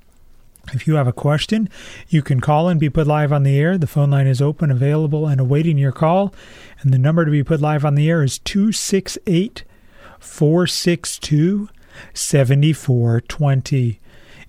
If 0.73 0.85
you 0.85 0.95
have 0.95 1.07
a 1.07 1.13
question, 1.13 1.69
you 2.09 2.21
can 2.21 2.41
call 2.41 2.67
and 2.67 2.77
be 2.77 2.89
put 2.89 3.07
live 3.07 3.31
on 3.31 3.43
the 3.43 3.57
air. 3.57 3.77
The 3.77 3.87
phone 3.87 4.11
line 4.11 4.27
is 4.27 4.41
open, 4.41 4.69
available, 4.69 5.25
and 5.25 5.39
awaiting 5.39 5.77
your 5.77 5.93
call. 5.93 6.35
And 6.81 6.93
the 6.93 6.99
number 6.99 7.23
to 7.23 7.31
be 7.31 7.43
put 7.43 7.61
live 7.61 7.85
on 7.85 7.95
the 7.95 8.09
air 8.09 8.21
is 8.21 8.37
268 8.39 9.63
462 10.19 11.69
7420. 12.13 14.01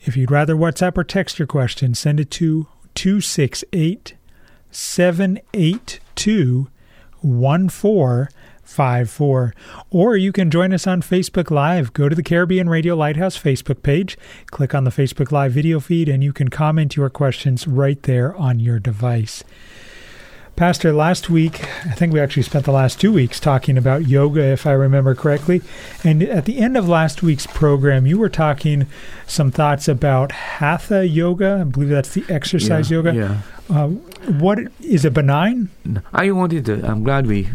If 0.07 0.19
you'd 0.19 0.31
rather 0.31 0.55
WhatsApp 0.55 0.99
or 0.99 1.05
text 1.05 1.39
your 1.39 1.47
question, 1.47 1.95
send 1.95 2.21
it 2.21 2.31
to 2.33 2.67
268 2.95 4.15
782 4.71 6.69
1454. 7.23 9.55
Or 9.91 10.17
you 10.17 10.31
can 10.31 10.51
join 10.51 10.75
us 10.75 10.87
on 10.87 11.01
Facebook 11.01 11.51
Live. 11.51 11.95
Go 11.95 12.11
to 12.11 12.15
the 12.15 12.23
Caribbean 12.23 12.69
Radio 12.69 12.95
Lighthouse 12.95 13.43
Facebook 13.43 13.83
page, 13.83 14.19
click 14.49 14.75
on 14.75 14.85
the 14.85 14.91
Facebook 14.91 15.33
Live 15.33 15.53
video 15.53 15.81
feed, 15.81 16.11
and 16.11 16.23
you 16.23 16.35
can 16.35 16.49
comment 16.49 16.97
your 16.97 17.09
questions 17.09 17.67
right 17.67 18.03
there 18.03 18.37
on 18.37 18.61
your 18.61 18.79
device. 18.79 19.43
Pastor, 20.57 20.93
last 20.93 21.29
week, 21.29 21.65
I 21.85 21.95
think 21.95 22.13
we 22.13 22.21
actually 22.21 22.45
spent 22.45 22.65
the 22.65 22.71
last 22.71 23.01
two 23.01 23.13
weeks 23.13 23.41
talking 23.41 23.77
about 23.77 24.07
yoga, 24.07 24.41
if 24.41 24.69
I 24.69 24.71
remember 24.71 25.13
correctly. 25.17 25.63
And 26.05 26.23
at 26.23 26.45
the 26.45 26.59
end 26.59 26.77
of 26.77 26.89
last 26.89 27.25
week's 27.25 27.45
program, 27.49 28.07
you 28.07 28.19
were 28.19 28.29
talking 28.29 28.87
some 29.27 29.51
thoughts 29.51 29.89
about 29.89 30.31
hatha 30.31 31.09
yoga. 31.09 31.59
I 31.63 31.65
believe 31.65 31.89
that's 31.89 32.15
the 32.15 32.25
exercise 32.29 32.89
yeah, 32.89 32.97
yoga. 32.97 33.15
Yeah. 33.15 33.39
Uh, 33.69 33.89
what 34.39 34.61
is 34.81 35.05
it 35.05 35.13
benign? 35.13 35.71
I 36.13 36.31
wanted 36.31 36.67
to. 36.67 36.87
I'm 36.89 37.03
glad 37.03 37.27
we 37.27 37.49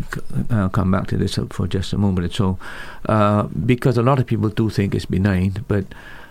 uh, 0.49 0.67
come 0.67 0.91
back 0.91 1.07
to 1.07 1.17
this 1.17 1.39
for 1.51 1.67
just 1.67 1.93
a 1.93 1.97
moment 1.97 2.27
or 2.27 2.33
so, 2.33 2.59
uh, 3.05 3.43
because 3.43 3.97
a 3.97 4.03
lot 4.03 4.19
of 4.19 4.25
people 4.25 4.49
do 4.49 4.69
think 4.69 4.93
it's 4.93 5.05
benign. 5.05 5.63
But 5.69 5.85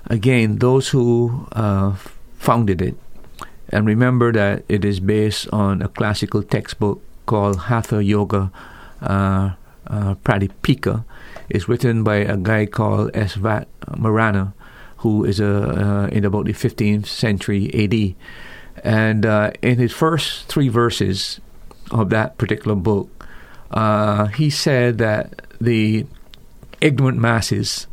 again, 0.06 0.58
those 0.58 0.90
who 0.90 1.46
uh, 1.52 1.94
founded 2.36 2.82
it 2.82 2.96
and 3.70 3.86
remember 3.86 4.32
that 4.32 4.64
it 4.68 4.84
is 4.84 5.00
based 5.00 5.48
on 5.52 5.82
a 5.82 5.88
classical 5.88 6.42
textbook 6.42 7.02
called 7.26 7.58
Hatha 7.68 8.02
Yoga 8.02 8.50
uh, 9.02 9.50
uh, 9.86 10.14
Pradipika. 10.24 11.04
It's 11.48 11.68
written 11.68 12.02
by 12.02 12.16
a 12.16 12.36
guy 12.36 12.66
called 12.66 13.10
S. 13.14 13.34
Vat 13.34 13.68
Marana, 13.96 14.54
who 14.98 15.24
is 15.24 15.40
a, 15.40 15.46
uh, 15.46 16.06
in 16.08 16.24
about 16.24 16.46
the 16.46 16.52
15th 16.52 17.06
century 17.06 17.70
AD. 17.74 18.14
And 18.84 19.26
uh, 19.26 19.50
in 19.62 19.78
his 19.78 19.92
first 19.92 20.46
three 20.46 20.68
verses 20.68 21.40
of 21.90 22.10
that 22.10 22.38
particular 22.38 22.74
book, 22.74 23.08
uh, 23.70 24.26
he 24.26 24.50
said 24.50 24.98
that 24.98 25.42
the 25.60 26.06
ignorant 26.80 27.18
masses 27.18 27.86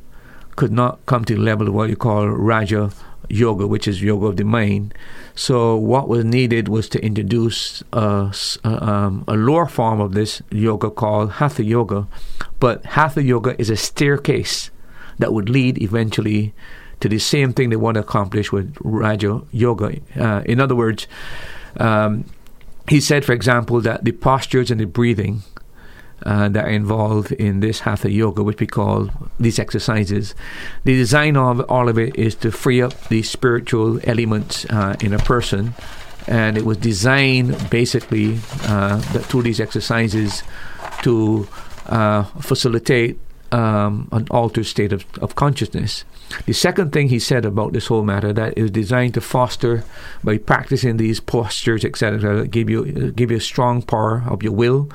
could 0.55 0.71
not 0.71 1.05
come 1.05 1.25
to 1.25 1.35
the 1.35 1.41
level 1.41 1.67
of 1.67 1.73
what 1.73 1.89
you 1.89 1.95
call 1.95 2.27
Raja 2.27 2.91
yoga, 3.29 3.67
which 3.67 3.87
is 3.87 4.01
yoga 4.01 4.27
of 4.27 4.37
the 4.37 4.45
mind. 4.45 4.93
So 5.35 5.75
what 5.75 6.07
was 6.07 6.23
needed 6.23 6.69
was 6.69 6.87
to 6.89 7.03
introduce 7.03 7.83
um, 7.91 9.23
a 9.27 9.35
lower 9.35 9.67
form 9.67 9.99
of 9.99 10.13
this 10.13 10.41
yoga 10.49 10.89
called 10.89 11.33
hatha 11.33 11.63
yoga. 11.63 12.07
But 12.59 12.85
hatha 12.85 13.21
yoga 13.21 13.59
is 13.59 13.69
a 13.69 13.75
staircase 13.75 14.71
that 15.19 15.33
would 15.33 15.49
lead 15.49 15.81
eventually 15.81 16.53
to 17.01 17.09
the 17.09 17.19
same 17.19 17.53
thing 17.53 17.69
they 17.69 17.75
want 17.75 17.95
to 17.95 18.01
accomplish 18.01 18.51
with 18.51 18.75
Raja 18.79 19.41
Yoga. 19.51 19.99
Uh, 20.17 20.41
in 20.45 20.59
other 20.61 20.75
words, 20.75 21.07
um, 21.77 22.25
he 22.87 23.01
said, 23.01 23.25
for 23.25 23.33
example, 23.33 23.81
that 23.81 24.05
the 24.05 24.11
postures 24.11 24.71
and 24.71 24.79
the 24.79 24.85
breathing 24.85 25.43
uh, 26.23 26.49
that 26.49 26.65
are 26.65 26.69
involved 26.69 27.31
in 27.33 27.59
this 27.59 27.81
hatha 27.81 28.09
yoga, 28.09 28.43
which 28.43 28.59
we 28.59 28.67
call 28.67 29.09
these 29.39 29.59
exercises. 29.59 30.33
The 30.83 30.95
design 30.95 31.37
of 31.37 31.59
all 31.69 31.89
of 31.89 31.97
it 31.97 32.15
is 32.15 32.35
to 32.35 32.51
free 32.51 32.81
up 32.81 33.09
the 33.09 33.23
spiritual 33.23 33.99
elements 34.03 34.65
uh, 34.69 34.95
in 35.01 35.13
a 35.13 35.19
person, 35.19 35.73
and 36.27 36.57
it 36.57 36.65
was 36.65 36.77
designed 36.77 37.69
basically 37.69 38.39
uh, 38.63 38.99
through 38.99 39.43
these 39.43 39.59
exercises 39.59 40.43
to 41.03 41.47
uh, 41.87 42.23
facilitate 42.23 43.19
um, 43.51 44.07
an 44.11 44.27
altered 44.31 44.65
state 44.65 44.91
of, 44.91 45.05
of 45.21 45.35
consciousness. 45.35 46.03
The 46.45 46.53
second 46.53 46.91
thing 46.91 47.09
he 47.09 47.19
said 47.19 47.45
about 47.45 47.73
this 47.73 47.87
whole 47.87 48.03
matter 48.03 48.33
that 48.33 48.57
is 48.57 48.71
designed 48.71 49.13
to 49.13 49.21
foster 49.21 49.83
by 50.23 50.39
practicing 50.39 50.97
these 50.97 51.19
postures, 51.19 51.85
etc., 51.85 52.47
give 52.47 52.69
you 52.69 53.11
give 53.11 53.29
you 53.29 53.37
a 53.37 53.41
strong 53.41 53.83
power 53.83 54.23
of 54.27 54.41
your 54.41 54.53
will 54.53 54.89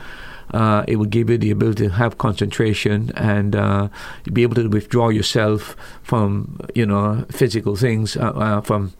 uh, 0.52 0.84
it 0.88 0.96
will 0.96 1.06
give 1.06 1.30
you 1.30 1.38
the 1.38 1.50
ability 1.50 1.88
to 1.88 1.94
have 1.94 2.18
concentration 2.18 3.12
and 3.16 3.54
uh, 3.54 3.88
be 4.32 4.42
able 4.42 4.54
to 4.54 4.68
withdraw 4.68 5.08
yourself 5.08 5.76
from 6.02 6.60
you 6.74 6.86
know 6.86 7.24
physical 7.30 7.76
things, 7.76 8.16
uh, 8.16 8.30
uh 8.30 8.60
from 8.60 8.92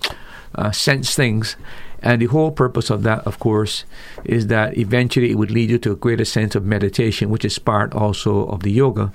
uh, 0.55 0.71
sense 0.71 1.15
things, 1.15 1.57
and 2.03 2.21
the 2.23 2.27
whole 2.27 2.51
purpose 2.51 2.91
of 2.91 3.03
that, 3.03 3.27
of 3.27 3.39
course, 3.39 3.85
is 4.25 4.47
that 4.47 4.79
eventually 4.79 5.31
it 5.31 5.35
would 5.35 5.51
lead 5.51 5.71
you 5.71 5.79
to 5.79 5.93
a 5.93 5.97
greater 5.97 6.25
sense 6.25 6.55
of 6.55 6.65
meditation, 6.65 7.31
which 7.31 7.45
is 7.45 7.59
part 7.59 7.93
also 7.95 8.47
of 8.47 8.63
the 8.63 8.71
yoga. 8.71 9.13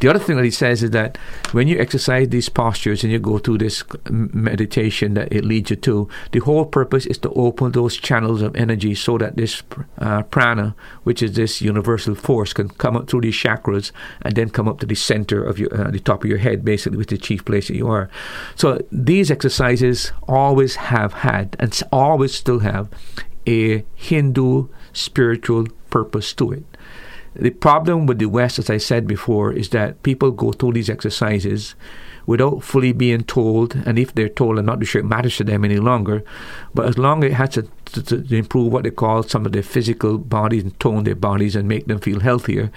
The 0.00 0.08
other 0.08 0.18
thing 0.18 0.36
that 0.36 0.44
he 0.44 0.50
says 0.50 0.82
is 0.82 0.90
that 0.90 1.16
when 1.52 1.68
you 1.68 1.78
exercise 1.78 2.28
these 2.28 2.48
postures 2.48 3.04
and 3.04 3.12
you 3.12 3.18
go 3.18 3.38
through 3.38 3.58
this 3.58 3.84
meditation 4.10 5.14
that 5.14 5.32
it 5.32 5.44
leads 5.44 5.70
you 5.70 5.76
to, 5.76 6.08
the 6.32 6.40
whole 6.40 6.64
purpose 6.64 7.06
is 7.06 7.18
to 7.18 7.30
open 7.30 7.72
those 7.72 7.96
channels 7.96 8.42
of 8.42 8.56
energy 8.56 8.94
so 8.94 9.18
that 9.18 9.36
this 9.36 9.62
uh, 9.98 10.22
prana, 10.24 10.74
which 11.04 11.22
is 11.22 11.34
this 11.34 11.60
universal 11.60 12.14
force, 12.14 12.52
can 12.52 12.68
come 12.68 12.96
up 12.96 13.08
through 13.08 13.20
these 13.20 13.34
chakras 13.34 13.92
and 14.22 14.34
then 14.34 14.48
come 14.48 14.68
up 14.68 14.80
to 14.80 14.86
the 14.86 14.94
center 14.94 15.44
of 15.44 15.58
your, 15.58 15.72
uh, 15.74 15.90
the 15.90 16.00
top 16.00 16.24
of 16.24 16.30
your 16.30 16.38
head, 16.38 16.64
basically, 16.64 16.98
which 16.98 17.12
is 17.12 17.18
the 17.18 17.24
chief 17.24 17.44
place 17.44 17.68
that 17.68 17.76
you 17.76 17.88
are. 17.88 18.08
So 18.56 18.80
these 18.90 19.30
exercises 19.30 20.12
always 20.26 20.76
have 20.76 21.12
had 21.12 21.56
and 21.58 21.78
always 21.92 22.21
still 22.28 22.60
have 22.60 22.88
a 23.46 23.84
Hindu 23.94 24.68
spiritual 24.92 25.66
purpose 25.90 26.32
to 26.34 26.52
it. 26.52 26.64
The 27.34 27.50
problem 27.50 28.06
with 28.06 28.18
the 28.18 28.26
West, 28.26 28.58
as 28.58 28.68
I 28.68 28.76
said 28.76 29.06
before, 29.06 29.52
is 29.52 29.70
that 29.70 30.02
people 30.02 30.30
go 30.30 30.52
through 30.52 30.74
these 30.74 30.90
exercises 30.90 31.74
without 32.26 32.62
fully 32.62 32.92
being 32.92 33.24
told, 33.24 33.74
and 33.74 33.98
if 33.98 34.14
they're 34.14 34.28
told, 34.28 34.58
I'm 34.58 34.66
not 34.66 34.84
sure 34.86 35.00
it 35.00 35.04
matters 35.04 35.36
to 35.36 35.44
them 35.44 35.64
any 35.64 35.78
longer. 35.78 36.24
But 36.74 36.86
as 36.86 36.98
long 36.98 37.24
as 37.24 37.30
it 37.30 37.34
has 37.34 37.48
to, 37.50 37.62
to, 38.02 38.22
to, 38.22 38.36
improve 38.36 38.72
what 38.72 38.84
they 38.84 38.90
call 38.90 39.22
some 39.22 39.44
of 39.44 39.52
their 39.52 39.62
physical 39.62 40.18
bodies 40.18 40.62
and 40.62 40.78
tone 40.80 41.04
their 41.04 41.14
bodies 41.14 41.56
and 41.56 41.68
make 41.68 41.86
them 41.86 41.98
feel 41.98 42.20
healthier, 42.20 42.70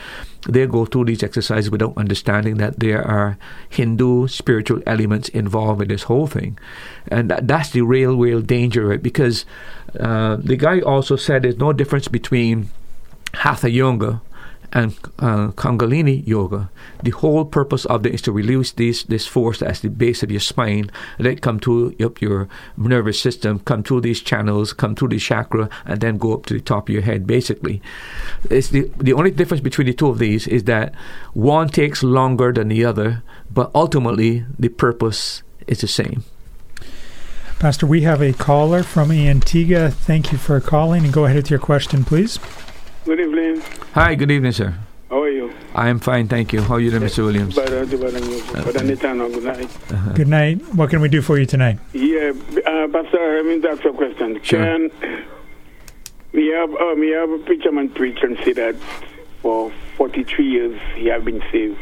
they 0.48 0.66
go 0.68 0.86
through 0.86 1.06
these 1.06 1.24
exercises 1.24 1.70
without 1.70 1.98
understanding 1.98 2.58
that 2.58 2.80
there 2.80 3.06
are 3.06 3.38
Hindu 3.70 4.28
spiritual 4.28 4.82
elements 4.86 5.30
involved 5.30 5.82
in 5.82 5.88
this 5.88 6.04
whole 6.04 6.28
thing. 6.28 6.58
And 7.08 7.30
that, 7.30 7.48
that's 7.48 7.70
the 7.70 7.82
real, 7.82 8.18
real 8.18 8.42
danger 8.42 8.86
of 8.86 8.92
it 8.92 9.04
because 9.04 9.46
uh, 10.00 10.38
the 10.38 10.58
guy 10.58 10.82
also 10.82 11.16
said 11.16 11.44
there's 11.44 11.58
no 11.58 11.74
difference 11.74 12.08
between 12.08 12.70
Hatha 13.34 13.70
Yoga 13.70 14.22
and 14.74 14.94
uh, 15.20 15.50
Kundalini 15.52 16.26
yoga, 16.28 16.70
the 17.04 17.12
whole 17.12 17.46
purpose 17.46 17.86
of 17.86 18.06
it 18.06 18.14
is 18.14 18.22
to 18.24 18.32
release 18.32 18.72
this 18.72 19.04
this 19.04 19.28
force 19.28 19.60
that's 19.60 19.80
the 19.80 19.90
base 19.90 20.24
of 20.24 20.32
your 20.32 20.40
spine, 20.40 20.90
let 21.20 21.34
it 21.34 21.42
come 21.42 21.60
to 21.62 21.96
up 22.04 22.22
your 22.22 22.48
nervous 22.78 23.20
system, 23.20 23.60
come 23.60 23.84
through 23.84 24.02
these 24.02 24.22
channels, 24.22 24.74
come 24.74 24.96
through 24.96 25.10
the 25.10 25.20
chakra, 25.20 25.70
and 25.86 26.02
then 26.02 26.18
go 26.18 26.34
up 26.34 26.46
to 26.46 26.54
the 26.54 26.62
top 26.62 26.90
of 26.90 26.94
your 26.94 27.04
head. 27.04 27.28
Basically, 27.28 27.82
it's 28.50 28.70
the 28.70 28.90
the 28.98 29.14
only 29.14 29.32
difference 29.32 29.62
between 29.62 29.88
the 29.88 29.94
two 29.94 30.08
of 30.08 30.20
these 30.20 30.48
is 30.48 30.64
that 30.66 30.94
one 31.34 31.70
takes 31.70 32.04
longer 32.04 32.52
than 32.52 32.70
the 32.70 32.86
other, 32.86 33.24
but 33.52 33.72
ultimately 33.74 34.46
the 34.60 34.70
purpose 34.70 35.44
is 35.68 35.82
the 35.82 35.88
same. 35.88 36.24
Pastor, 37.60 37.88
we 37.88 38.02
have 38.02 38.22
a 38.22 38.34
caller 38.34 38.84
from 38.84 39.12
Antigua. 39.12 39.90
Thank 39.90 40.32
you 40.32 40.38
for 40.38 40.60
calling, 40.60 41.06
and 41.06 41.14
go 41.14 41.26
ahead 41.26 41.38
with 41.38 41.50
your 41.50 41.60
question, 41.60 42.04
please. 42.04 42.38
Good 43.06 43.20
evening. 43.20 43.64
Hi, 43.96 44.14
good 44.14 44.30
evening, 44.30 44.52
sir. 44.52 44.78
How 45.10 45.22
are 45.22 45.30
you? 45.30 45.54
I 45.74 45.88
am 45.88 46.00
fine, 46.00 46.28
thank 46.28 46.52
you. 46.52 46.60
How 46.60 46.74
are 46.74 46.80
you 46.82 46.92
doing, 46.92 47.04
Mr. 47.04 47.24
Williams? 47.24 47.56
Better, 47.56 47.86
better, 47.86 48.20
good 48.20 49.44
night. 49.46 49.70
Uh-huh. 49.90 50.12
Good 50.12 50.28
night. 50.28 50.58
What 50.76 50.90
can 50.90 51.00
we 51.00 51.08
do 51.08 51.22
for 51.22 51.40
you 51.40 51.46
tonight? 51.46 51.80
Yeah, 51.94 52.34
uh, 52.68 52.90
Pastor, 52.90 53.40
I 53.40 53.44
mean, 53.44 53.62
that's 53.62 53.86
a 53.86 53.94
question. 53.94 54.42
Sure. 54.44 54.62
Can 54.62 54.92
we 56.34 56.48
have, 56.48 56.72
uh, 56.72 56.96
we 56.98 57.12
have 57.12 57.30
a 57.30 57.38
preacher 57.38 57.72
man 57.72 57.88
preach 57.88 58.22
and 58.22 58.38
say 58.44 58.52
that 58.52 58.76
for 59.42 59.72
43 59.96 60.46
years 60.46 60.82
he 60.96 61.06
have 61.06 61.24
been 61.24 61.42
saved. 61.50 61.80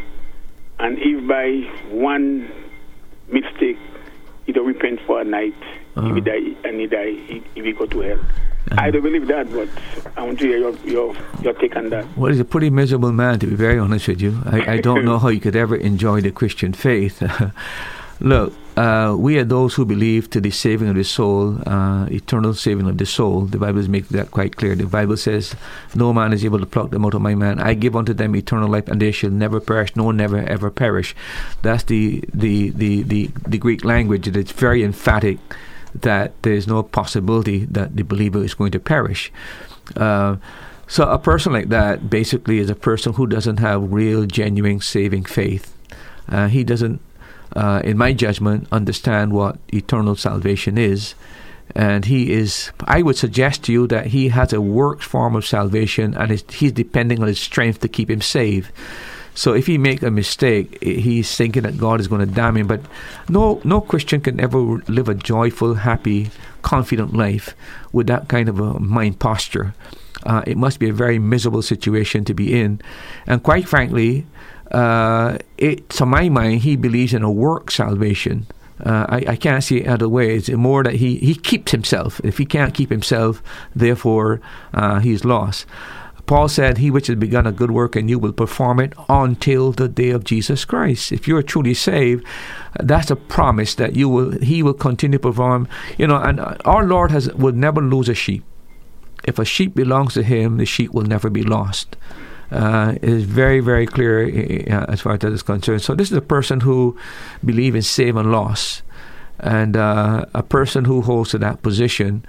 And 0.77 0.99
if 0.99 1.27
by 1.27 1.67
one 1.89 2.47
mistake 3.27 3.79
he 4.45 4.51
don't 4.51 4.67
repent 4.67 4.99
for 5.07 5.19
a 5.19 5.23
night, 5.23 5.55
uh-huh. 5.95 6.09
if 6.09 6.13
he 6.13 6.21
die 6.21 6.69
and 6.69 6.79
he 6.79 6.85
die, 6.85 7.13
he, 7.25 7.43
he 7.55 7.63
will 7.63 7.73
go 7.73 7.85
to 7.87 7.99
hell. 8.01 8.19
Uh-huh. 8.71 8.81
I 8.81 8.91
don't 8.91 9.01
believe 9.01 9.27
that, 9.27 9.51
but 9.51 9.67
I 10.17 10.23
want 10.23 10.39
to 10.39 10.47
hear 10.47 10.57
your, 10.57 10.75
your, 10.85 11.15
your 11.41 11.53
take 11.53 11.75
on 11.75 11.89
that. 11.89 12.05
Well, 12.17 12.31
he's 12.31 12.39
a 12.39 12.45
pretty 12.45 12.69
miserable 12.69 13.11
man, 13.11 13.39
to 13.39 13.47
be 13.47 13.55
very 13.55 13.77
honest 13.77 14.07
with 14.07 14.21
you. 14.21 14.41
I, 14.45 14.73
I 14.73 14.77
don't 14.77 15.03
know 15.09 15.19
how 15.19 15.27
you 15.29 15.39
could 15.39 15.55
ever 15.55 15.75
enjoy 15.75 16.21
the 16.21 16.31
Christian 16.31 16.73
faith. 16.73 17.21
Look, 18.19 18.53
uh, 18.77 19.15
we 19.19 19.37
are 19.37 19.43
those 19.43 19.73
who 19.73 19.85
believe 19.85 20.29
to 20.29 20.39
the 20.39 20.49
saving 20.49 20.87
of 20.87 20.95
the 20.95 21.03
soul, 21.03 21.57
uh, 21.67 22.05
eternal 22.09 22.53
saving 22.53 22.87
of 22.87 22.97
the 22.97 23.05
soul. 23.05 23.41
The 23.41 23.57
Bible 23.57 23.87
makes 23.89 24.07
that 24.09 24.31
quite 24.31 24.55
clear. 24.55 24.75
The 24.75 24.85
Bible 24.85 25.17
says, 25.17 25.55
"No 25.93 26.13
man 26.13 26.31
is 26.31 26.45
able 26.45 26.59
to 26.59 26.65
pluck 26.65 26.91
them 26.91 27.05
out 27.05 27.15
of 27.15 27.21
my 27.21 27.35
man. 27.35 27.59
I 27.59 27.73
give 27.73 27.95
unto 27.95 28.13
them 28.13 28.35
eternal 28.35 28.69
life, 28.69 28.87
and 28.87 29.01
they 29.01 29.11
shall 29.11 29.29
never 29.29 29.59
perish. 29.59 29.95
No, 29.95 30.11
never 30.11 30.37
ever 30.37 30.71
perish." 30.71 31.15
That's 31.63 31.83
the 31.83 32.23
the 32.33 32.69
the 32.69 33.03
the, 33.03 33.29
the 33.45 33.57
Greek 33.57 33.83
language. 33.83 34.27
and 34.27 34.37
It's 34.37 34.53
very 34.53 34.83
emphatic 34.83 35.39
that 35.95 36.33
there's 36.41 36.67
no 36.67 36.83
possibility 36.83 37.65
that 37.65 37.95
the 37.95 38.03
believer 38.03 38.43
is 38.43 38.53
going 38.53 38.71
to 38.71 38.79
perish. 38.79 39.31
Uh, 39.95 40.37
so 40.87 41.09
a 41.09 41.17
person 41.17 41.53
like 41.53 41.69
that 41.69 42.09
basically 42.09 42.59
is 42.59 42.69
a 42.69 42.75
person 42.75 43.13
who 43.13 43.27
doesn't 43.27 43.57
have 43.57 43.91
real, 43.91 44.25
genuine 44.25 44.81
saving 44.81 45.25
faith. 45.25 45.73
Uh, 46.27 46.47
he 46.47 46.63
doesn't, 46.63 47.01
uh, 47.55 47.81
in 47.83 47.97
my 47.97 48.13
judgment, 48.13 48.67
understand 48.71 49.33
what 49.33 49.57
eternal 49.73 50.15
salvation 50.15 50.77
is. 50.77 51.15
And 51.75 52.05
he 52.05 52.31
is, 52.31 52.71
I 52.83 53.01
would 53.01 53.15
suggest 53.15 53.63
to 53.63 53.71
you 53.71 53.87
that 53.87 54.07
he 54.07 54.29
has 54.29 54.53
a 54.53 54.61
works 54.61 55.05
form 55.05 55.35
of 55.35 55.45
salvation 55.45 56.13
and 56.13 56.31
he's 56.51 56.71
depending 56.71 57.21
on 57.21 57.27
his 57.27 57.39
strength 57.39 57.79
to 57.79 57.87
keep 57.87 58.11
him 58.11 58.21
saved. 58.21 58.71
So 59.35 59.53
if 59.53 59.65
he 59.67 59.77
make 59.77 60.03
a 60.03 60.11
mistake, 60.11 60.81
he's 60.83 61.35
thinking 61.35 61.63
that 61.63 61.77
God 61.77 61.99
is 61.99 62.07
going 62.07 62.27
to 62.27 62.33
damn 62.33 62.55
him. 62.57 62.67
But 62.67 62.81
no, 63.29 63.61
no 63.63 63.81
Christian 63.81 64.21
can 64.21 64.39
ever 64.39 64.59
live 64.87 65.09
a 65.09 65.15
joyful, 65.15 65.75
happy, 65.75 66.29
confident 66.61 67.13
life 67.13 67.55
with 67.91 68.07
that 68.07 68.27
kind 68.27 68.47
of 68.47 68.59
a 68.59 68.79
mind 68.79 69.19
posture. 69.19 69.73
uh, 70.25 70.43
it 70.45 70.57
must 70.57 70.79
be 70.79 70.89
a 70.89 70.93
very 70.93 71.19
miserable 71.19 71.61
situation 71.61 72.25
to 72.25 72.33
be 72.33 72.59
in. 72.59 72.81
And 73.27 73.43
quite 73.43 73.67
frankly, 73.67 74.25
uh, 74.71 75.37
it, 75.57 75.89
to 75.91 76.05
my 76.05 76.29
mind, 76.29 76.61
he 76.61 76.75
believes 76.75 77.13
in 77.13 77.23
a 77.23 77.31
work 77.31 77.71
salvation. 77.71 78.47
Uh, 78.83 79.05
I, 79.07 79.25
I, 79.29 79.35
can't 79.35 79.63
see 79.63 79.81
it 79.81 79.87
other 79.87 80.09
way. 80.09 80.35
It's 80.35 80.49
more 80.49 80.83
that 80.83 80.95
he, 80.95 81.17
he 81.17 81.35
keeps 81.35 81.71
himself. 81.71 82.19
If 82.23 82.37
he 82.37 82.45
can't 82.45 82.73
keep 82.73 82.89
himself, 82.89 83.41
therefore 83.75 84.41
uh, 84.73 84.99
he's 84.99 85.23
lost. 85.23 85.67
Paul 86.25 86.47
said, 86.47 86.77
He 86.77 86.89
which 86.89 87.07
has 87.07 87.17
begun 87.17 87.45
a 87.45 87.51
good 87.51 87.71
work 87.71 87.95
in 87.95 88.07
you 88.07 88.17
will 88.17 88.33
perform 88.33 88.79
it 88.79 88.93
until 89.09 89.71
the 89.71 89.87
day 89.87 90.09
of 90.11 90.23
Jesus 90.23 90.65
Christ. 90.65 91.11
If 91.11 91.27
you're 91.27 91.43
truly 91.43 91.73
saved, 91.73 92.25
that's 92.79 93.11
a 93.11 93.15
promise 93.15 93.75
that 93.75 93.95
you 93.95 94.07
will 94.07 94.39
He 94.39 94.63
will 94.63 94.73
continue 94.73 95.17
to 95.17 95.21
perform. 95.21 95.67
You 95.97 96.07
know, 96.07 96.17
and 96.17 96.39
our 96.65 96.85
Lord 96.85 97.11
has 97.11 97.31
would 97.33 97.55
never 97.55 97.81
lose 97.81 98.09
a 98.09 98.13
sheep. 98.13 98.43
If 99.25 99.39
a 99.39 99.45
sheep 99.45 99.75
belongs 99.75 100.13
to 100.15 100.23
Him, 100.23 100.57
the 100.57 100.65
sheep 100.65 100.91
will 100.91 101.03
never 101.03 101.29
be 101.29 101.43
lost. 101.43 101.95
Uh, 102.51 102.93
it 103.01 103.09
is 103.09 103.23
very, 103.23 103.59
very 103.59 103.87
clear 103.87 104.25
uh, 104.69 104.85
as 104.87 105.01
far 105.01 105.13
as 105.13 105.19
that 105.21 105.33
is 105.33 105.41
concerned. 105.41 105.81
So 105.81 105.95
this 105.95 106.11
is 106.11 106.17
a 106.17 106.21
person 106.21 106.59
who 106.59 106.95
believes 107.43 107.75
in 107.75 107.81
save 107.81 108.15
and 108.15 108.31
loss, 108.31 108.83
and 109.39 109.75
uh, 109.75 110.25
a 110.33 110.43
person 110.43 110.85
who 110.85 111.01
holds 111.01 111.31
to 111.31 111.37
that 111.39 111.63
position 111.63 112.23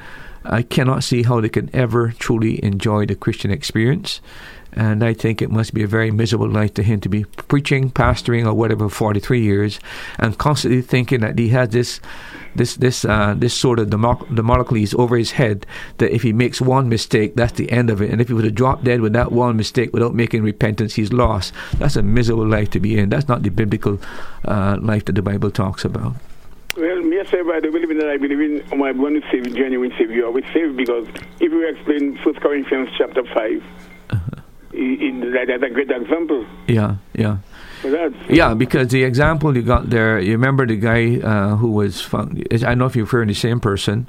I 0.45 0.63
cannot 0.63 1.05
see 1.05 1.23
how 1.23 1.41
they 1.41 1.49
can 1.49 1.71
ever 1.73 2.13
truly 2.19 2.63
enjoy 2.65 3.07
the 3.07 3.15
Christian 3.15 3.51
experience. 3.51 4.21
And 4.77 5.05
I 5.05 5.15
think 5.15 5.41
it 5.41 5.51
must 5.51 5.73
be 5.73 5.85
a 5.85 5.87
very 5.87 6.11
miserable 6.11 6.49
life 6.49 6.75
to 6.75 6.83
him 6.83 7.01
to 7.01 7.09
be 7.09 7.25
preaching, 7.25 7.91
pastoring, 7.91 8.45
or 8.45 8.55
whatever 8.55 8.89
for 8.89 8.97
43 8.97 9.41
years, 9.41 9.79
and 10.19 10.37
constantly 10.37 10.83
thinking 10.83 11.21
that 11.21 11.39
he 11.39 11.51
has 11.51 11.69
this, 11.69 12.01
this, 12.57 12.75
this, 12.75 13.05
uh, 13.05 13.35
this 13.37 13.55
sword 13.55 13.79
of 13.79 13.91
Damocles 13.91 14.95
over 14.95 15.17
his 15.17 15.33
head. 15.33 15.65
That 15.99 16.13
if 16.13 16.23
he 16.23 16.33
makes 16.33 16.61
one 16.61 16.89
mistake, 16.89 17.37
that's 17.37 17.53
the 17.53 17.71
end 17.71 17.89
of 17.89 18.03
it. 18.03 18.11
And 18.11 18.21
if 18.21 18.27
he 18.27 18.35
were 18.35 18.43
to 18.43 18.51
drop 18.51 18.83
dead 18.83 19.01
with 19.01 19.13
that 19.13 19.31
one 19.31 19.57
mistake 19.57 19.93
without 19.93 20.15
making 20.15 20.43
repentance, 20.43 20.95
he's 20.95 21.13
lost. 21.13 21.55
That's 21.79 21.97
a 21.97 22.03
miserable 22.03 22.47
life 22.47 22.71
to 22.71 22.81
be 22.81 22.99
in. 22.99 23.11
That's 23.11 23.29
not 23.29 23.45
the 23.45 23.51
biblical 23.51 24.01
uh, 24.45 24.79
life 24.81 25.05
that 25.05 25.15
the 25.15 25.23
Bible 25.23 25.53
talks 25.53 25.85
about. 25.85 26.17
Well, 26.77 27.03
me 27.03 27.23
say 27.31 27.43
by 27.43 27.61
the 27.61 27.71
believing 27.71 27.99
that 27.99 28.09
I 28.09 28.17
believe 28.17 28.41
in 28.41 28.79
my 28.79 28.91
one 28.91 29.23
save 29.31 29.55
genuine 29.55 29.93
savior. 29.97 30.31
We 30.31 30.43
save 30.53 30.77
because 30.77 31.07
if 31.39 31.53
you 31.53 31.69
explain 31.69 32.19
First 32.25 32.41
Corinthians 32.41 32.89
chapter 32.99 33.23
5 33.23 33.65
uh-huh. 34.11 34.43
in, 34.73 35.33
that's 35.33 35.63
a 35.63 35.71
great 35.71 35.91
example. 35.91 36.45
Yeah, 36.67 36.97
yeah. 37.13 37.39
yeah, 38.29 38.55
because 38.55 38.89
the 38.89 39.05
example 39.05 39.55
you 39.57 39.63
got 39.63 39.91
there, 39.91 40.19
you 40.19 40.33
remember 40.33 40.67
the 40.67 40.77
guy 40.77 41.21
uh, 41.21 41.57
who 41.57 41.71
was 41.71 42.01
found. 42.01 42.45
I 42.51 42.57
don't 42.57 42.79
know 42.79 42.87
if 42.87 42.97
you've 42.97 43.11
heard 43.11 43.29
the 43.29 43.35
same 43.35 43.61
person, 43.61 44.09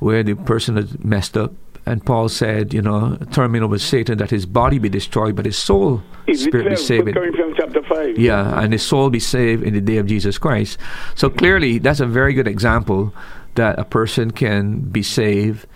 where 0.00 0.22
the 0.22 0.34
person 0.34 0.76
had 0.76 1.04
messed 1.04 1.36
up 1.36 1.52
and 1.84 2.04
Paul 2.04 2.28
said, 2.28 2.72
you 2.72 2.82
know, 2.82 3.18
terminal 3.32 3.68
with 3.68 3.82
Satan 3.82 4.18
that 4.18 4.30
his 4.30 4.46
body 4.46 4.78
be 4.78 4.88
destroyed, 4.88 5.34
but 5.34 5.46
his 5.46 5.58
soul 5.58 6.02
Is 6.26 6.44
spirit 6.44 6.70
be 6.70 6.76
saved. 6.76 7.12
From 7.12 7.54
chapter 7.56 7.82
five. 7.82 8.18
Yeah, 8.18 8.60
and 8.60 8.72
his 8.72 8.82
soul 8.82 9.10
be 9.10 9.20
saved 9.20 9.64
in 9.64 9.74
the 9.74 9.80
day 9.80 9.96
of 9.96 10.06
Jesus 10.06 10.38
Christ. 10.38 10.78
So 11.14 11.28
clearly, 11.28 11.78
that's 11.78 12.00
a 12.00 12.06
very 12.06 12.34
good 12.34 12.46
example 12.46 13.12
that 13.54 13.78
a 13.78 13.84
person 13.84 14.30
can 14.30 14.80
be 14.80 15.02
saved, 15.02 15.66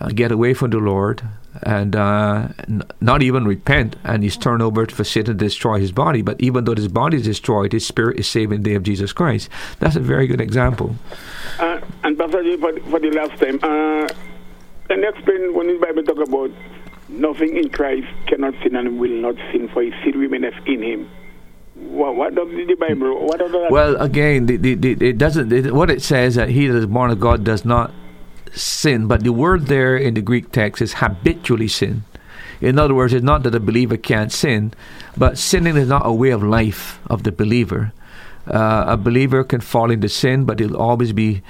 uh, 0.00 0.08
get 0.08 0.32
away 0.32 0.52
from 0.52 0.70
the 0.70 0.78
Lord, 0.78 1.22
and 1.62 1.94
uh, 1.94 2.48
n- 2.68 2.82
not 3.00 3.22
even 3.22 3.44
repent, 3.46 3.96
and 4.04 4.22
he's 4.22 4.36
turned 4.36 4.62
over 4.62 4.86
for 4.86 5.04
Satan 5.04 5.38
to 5.38 5.44
destroy 5.44 5.78
his 5.78 5.92
body. 5.92 6.22
But 6.22 6.40
even 6.40 6.64
though 6.64 6.74
his 6.74 6.88
body 6.88 7.18
is 7.18 7.24
destroyed, 7.24 7.72
his 7.72 7.86
spirit 7.86 8.18
is 8.18 8.26
saved 8.26 8.52
in 8.52 8.62
the 8.62 8.70
day 8.70 8.74
of 8.74 8.82
Jesus 8.82 9.12
Christ. 9.12 9.48
That's 9.78 9.96
a 9.96 10.00
very 10.00 10.26
good 10.26 10.40
example. 10.40 10.96
Uh, 11.58 11.80
and 12.02 12.18
Pastor, 12.18 12.42
for, 12.58 12.78
for 12.90 12.98
the 12.98 13.10
last 13.12 13.40
time, 13.40 13.60
and 14.92 15.04
explain 15.04 15.54
when 15.54 15.66
the 15.68 15.78
Bible 15.78 16.02
talk 16.02 16.20
about 16.26 16.50
nothing 17.08 17.56
in 17.56 17.70
Christ 17.70 18.06
cannot 18.26 18.54
sin 18.62 18.76
and 18.76 18.98
will 18.98 19.10
not 19.10 19.36
sin, 19.50 19.68
for 19.68 19.82
his 19.82 19.94
seed 20.04 20.14
remaineth 20.14 20.54
in 20.66 20.82
him. 20.82 21.10
What, 21.74 22.14
what 22.16 22.34
does 22.34 22.48
the 22.48 22.76
Bible? 22.78 23.26
What 23.26 23.38
does 23.38 23.52
that? 23.52 23.70
Well, 23.70 23.96
again, 24.00 24.46
the, 24.46 24.56
the, 24.56 24.74
the, 24.74 25.08
it 25.08 25.18
doesn't. 25.18 25.50
It, 25.52 25.74
what 25.74 25.90
it 25.90 26.02
says 26.02 26.34
that 26.34 26.50
he 26.50 26.66
that 26.68 26.76
is 26.76 26.86
born 26.86 27.10
of 27.10 27.18
God 27.18 27.44
does 27.44 27.64
not 27.64 27.92
sin, 28.52 29.08
but 29.08 29.24
the 29.24 29.32
word 29.32 29.66
there 29.66 29.96
in 29.96 30.14
the 30.14 30.20
Greek 30.22 30.52
text 30.52 30.82
is 30.82 30.94
habitually 30.94 31.68
sin. 31.68 32.04
In 32.60 32.78
other 32.78 32.94
words, 32.94 33.12
it's 33.12 33.24
not 33.24 33.42
that 33.42 33.54
a 33.54 33.60
believer 33.60 33.96
can't 33.96 34.30
sin, 34.30 34.72
but 35.16 35.38
sinning 35.38 35.76
is 35.76 35.88
not 35.88 36.06
a 36.06 36.12
way 36.12 36.30
of 36.30 36.42
life 36.42 37.00
of 37.08 37.24
the 37.24 37.32
believer. 37.32 37.92
Uh, 38.46 38.84
a 38.86 38.96
believer 38.96 39.42
can 39.42 39.60
fall 39.60 39.90
into 39.90 40.08
sin, 40.08 40.44
but 40.44 40.60
he'll 40.60 40.76
always 40.76 41.12
be 41.12 41.42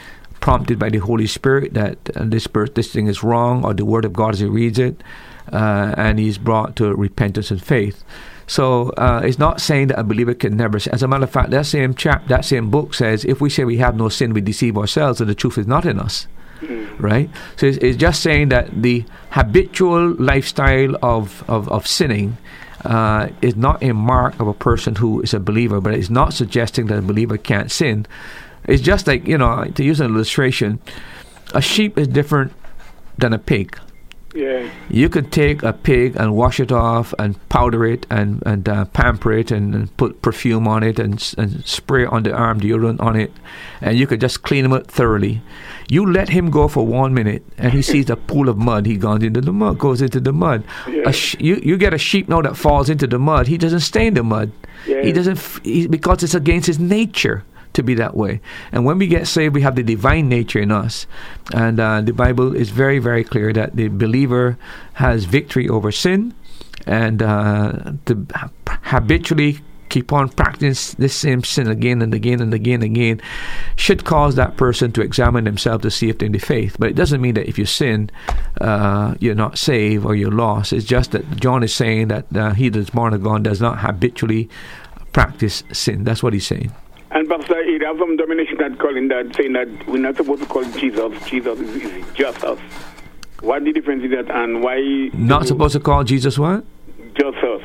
prompted 0.43 0.79
by 0.79 0.91
the 0.91 0.99
Holy 0.99 1.27
Spirit 1.27 1.73
that 1.73 1.97
uh, 2.15 2.25
this 2.25 2.47
this 2.75 2.93
thing 2.93 3.07
is 3.07 3.23
wrong, 3.23 3.65
or 3.65 3.73
the 3.73 3.87
Word 3.87 4.05
of 4.05 4.13
God 4.13 4.35
as 4.35 4.41
he 4.41 4.47
reads 4.47 4.79
it, 4.79 5.03
uh, 5.51 5.95
and 5.97 6.19
he's 6.19 6.37
brought 6.37 6.77
to 6.77 6.95
repentance 6.95 7.51
and 7.51 7.63
faith. 7.63 8.05
So 8.47 8.91
uh, 8.99 9.23
it's 9.25 9.39
not 9.39 9.63
saying 9.63 9.87
that 9.89 9.99
a 9.99 10.05
believer 10.05 10.35
can 10.35 10.57
never 10.57 10.79
sin. 10.79 10.93
As 10.93 11.03
a 11.03 11.09
matter 11.09 11.25
of 11.25 11.31
fact, 11.31 11.51
that 11.51 11.65
same 11.65 11.95
chap, 11.95 12.27
that 12.27 12.45
same 12.45 12.71
book 12.71 12.93
says, 12.93 13.25
if 13.25 13.41
we 13.41 13.49
say 13.49 13.65
we 13.65 13.79
have 13.79 13.97
no 13.97 14.11
sin, 14.11 14.35
we 14.35 14.43
deceive 14.43 14.77
ourselves, 14.77 15.21
and 15.21 15.31
the 15.31 15.35
truth 15.35 15.57
is 15.57 15.67
not 15.67 15.87
in 15.87 15.99
us. 15.99 16.27
Mm-hmm. 16.61 17.03
Right? 17.03 17.31
So 17.57 17.67
it's, 17.67 17.79
it's, 17.79 17.97
just 17.97 18.23
saying 18.23 18.51
that 18.51 18.83
the 18.83 19.05
habitual 19.31 20.15
lifestyle 20.15 20.97
of, 21.03 21.43
of, 21.49 21.69
of 21.71 21.87
sinning 21.87 22.37
uh, 22.85 23.31
is 23.41 23.57
not 23.57 23.83
a 23.83 23.93
mark 23.93 24.39
of 24.39 24.47
a 24.47 24.55
person 24.55 24.97
who 24.97 25.21
is 25.23 25.35
a 25.35 25.41
believer, 25.41 25.81
but 25.81 25.95
it's 25.95 26.11
not 26.11 26.35
suggesting 26.35 26.87
that 26.87 26.99
a 26.99 27.03
believer 27.03 27.37
can't 27.37 27.71
sin. 27.71 28.07
It's 28.67 28.83
just 28.83 29.07
like, 29.07 29.27
you 29.27 29.39
know, 29.39 29.65
to 29.65 29.85
use 29.85 30.01
an 30.01 30.15
illustration, 30.15 30.81
a 31.55 31.61
sheep 31.61 31.99
is 31.99 32.09
different 32.09 32.53
than 33.19 33.33
a 33.33 33.39
pig. 33.39 33.79
Yeah. 34.35 34.71
You 34.89 35.09
could 35.09 35.31
take 35.31 35.63
a 35.63 35.73
pig 35.73 36.17
and 36.17 36.35
wash 36.35 36.59
it 36.59 36.73
off 36.73 37.13
and 37.19 37.37
powder 37.49 37.85
it 37.85 38.07
and 38.09 38.43
and 38.47 38.67
uh, 38.69 38.87
pamper 38.87 39.33
it 39.33 39.51
and, 39.51 39.75
and, 39.75 39.97
put 39.97 40.23
perfume 40.23 40.67
on 40.67 40.83
it 40.83 40.99
and 40.99 41.35
and 41.37 41.65
spray 41.67 42.07
on 42.07 42.23
the 42.23 42.33
arm 42.33 42.61
deodorant 42.61 43.01
on 43.01 43.15
it, 43.15 43.31
and 43.83 43.99
you 43.99 44.07
could 44.07 44.21
just 44.21 44.43
clean 44.43 44.65
him 44.65 44.73
up 44.73 44.87
thoroughly. 44.87 45.43
You 45.89 46.11
let 46.11 46.31
him 46.31 46.51
go 46.51 46.67
for 46.69 46.87
one 46.87 47.13
minute, 47.13 47.45
and 47.59 47.73
he 47.73 47.83
sees 47.93 48.09
a 48.09 48.17
pool 48.17 48.49
of 48.49 48.57
mud. 48.57 48.87
He 48.87 48.97
goes 48.97 49.23
into 49.23 49.43
the 49.43 49.53
mud, 49.53 49.79
goes 49.79 50.01
into 50.01 50.21
the 50.21 50.33
mud. 50.33 50.65
Yeah. 50.89 51.11
Sh- 51.11 51.37
you 51.39 51.57
you 51.63 51.77
get 51.77 51.93
a 51.93 51.99
sheep 51.99 52.29
now 52.29 52.41
that 52.41 52.57
falls 52.57 52.89
into 52.89 53.07
the 53.07 53.19
mud. 53.19 53.49
He 53.49 53.59
doesn't 53.59 53.81
stay 53.81 54.07
in 54.07 54.15
the 54.15 54.23
mud. 54.23 54.51
Yeah. 54.87 55.03
He 55.03 55.13
doesn't 55.13 55.37
f- 55.37 55.61
he, 55.63 55.87
because 55.87 56.23
it's 56.23 56.35
against 56.35 56.67
his 56.67 56.79
nature 56.79 57.45
to 57.75 57.83
be 57.83 57.95
that 57.95 58.17
way. 58.17 58.41
And 58.71 58.85
when 58.85 58.99
we 58.99 59.07
get 59.07 59.27
saved, 59.27 59.55
we 59.55 59.63
have 59.63 59.77
the 59.77 59.83
divine 59.83 60.29
nature 60.29 60.61
in 60.61 60.71
us. 60.71 61.07
And 61.53 61.81
uh, 61.81 62.01
the 62.01 62.13
Bible 62.13 62.55
is 62.55 62.71
very, 62.71 62.99
very 62.99 63.25
clear 63.25 63.53
that 63.53 63.77
the 63.77 63.89
believer 63.89 64.59
has 64.95 65.25
victory 65.25 65.69
over 65.69 65.93
sin 65.93 66.35
and 66.87 67.23
uh, 67.23 67.93
to 68.07 68.27
habitually 68.67 69.61
keep 69.93 70.11
on 70.11 70.27
practicing 70.31 70.97
this 70.99 71.15
same 71.15 71.45
sin 71.45 71.69
again 71.69 72.01
and 72.01 72.15
again 72.15 72.41
and 72.41 72.55
again 72.55 72.83
and 72.83 72.97
again 72.97 73.21
should 73.77 74.07
cause 74.07 74.37
that 74.37 74.57
person 74.57 74.91
to 74.91 75.03
examine 75.03 75.45
themselves 75.45 75.83
to 75.83 75.91
see 75.91 76.09
if 76.09 76.17
they're 76.17 76.27
in 76.27 76.33
the 76.33 76.39
faith. 76.39 76.77
But 76.79 76.89
it 76.89 76.97
doesn't 76.97 77.21
mean 77.21 77.35
that 77.35 77.47
if 77.47 77.59
you 77.59 77.67
sin, 77.67 78.11
uh, 78.59 79.15
you're 79.21 79.35
not 79.35 79.59
saved 79.59 80.07
or 80.07 80.15
you're 80.15 80.33
lost. 80.33 80.73
It's 80.73 80.87
just 80.87 81.13
that 81.13 81.37
John 81.37 81.63
is 81.63 81.75
saying 81.75 82.09
that 82.09 82.35
uh, 82.35 82.55
he 82.55 82.71
that's 82.71 82.89
born 82.89 83.13
God 83.23 83.43
does 83.43 83.61
not 83.61 83.81
habitually 83.81 84.49
practice 85.13 85.63
sin. 85.73 86.05
That's 86.05 86.23
what 86.23 86.33
he's 86.33 86.47
saying. 86.47 86.73
And 87.15 87.29
Pastor, 87.29 87.59
it 87.61 87.83
has 87.83 87.99
some 87.99 88.17
domination 88.17 88.57
that 88.59 88.79
calling 88.79 89.09
that, 89.09 89.35
saying 89.37 89.53
that 89.53 89.87
we're 89.87 89.99
not 89.99 90.17
supposed 90.17 90.43
to 90.43 90.49
call 90.49 90.65
Jesus. 90.65 91.13
Jesus 91.29 91.61
is, 91.61 91.83
is 91.83 92.07
just 92.15 92.43
us. 92.43 92.59
What 93.41 93.65
the 93.65 93.73
difference 93.73 94.05
is 94.05 94.13
that, 94.13 94.31
and 94.31 94.63
why? 94.63 94.79
Not 95.13 95.47
supposed 95.47 95.75
to 95.75 95.81
call 95.81 96.05
Jesus 96.05 96.39
what? 96.39 96.65
Just 97.15 97.37
us. 97.39 97.63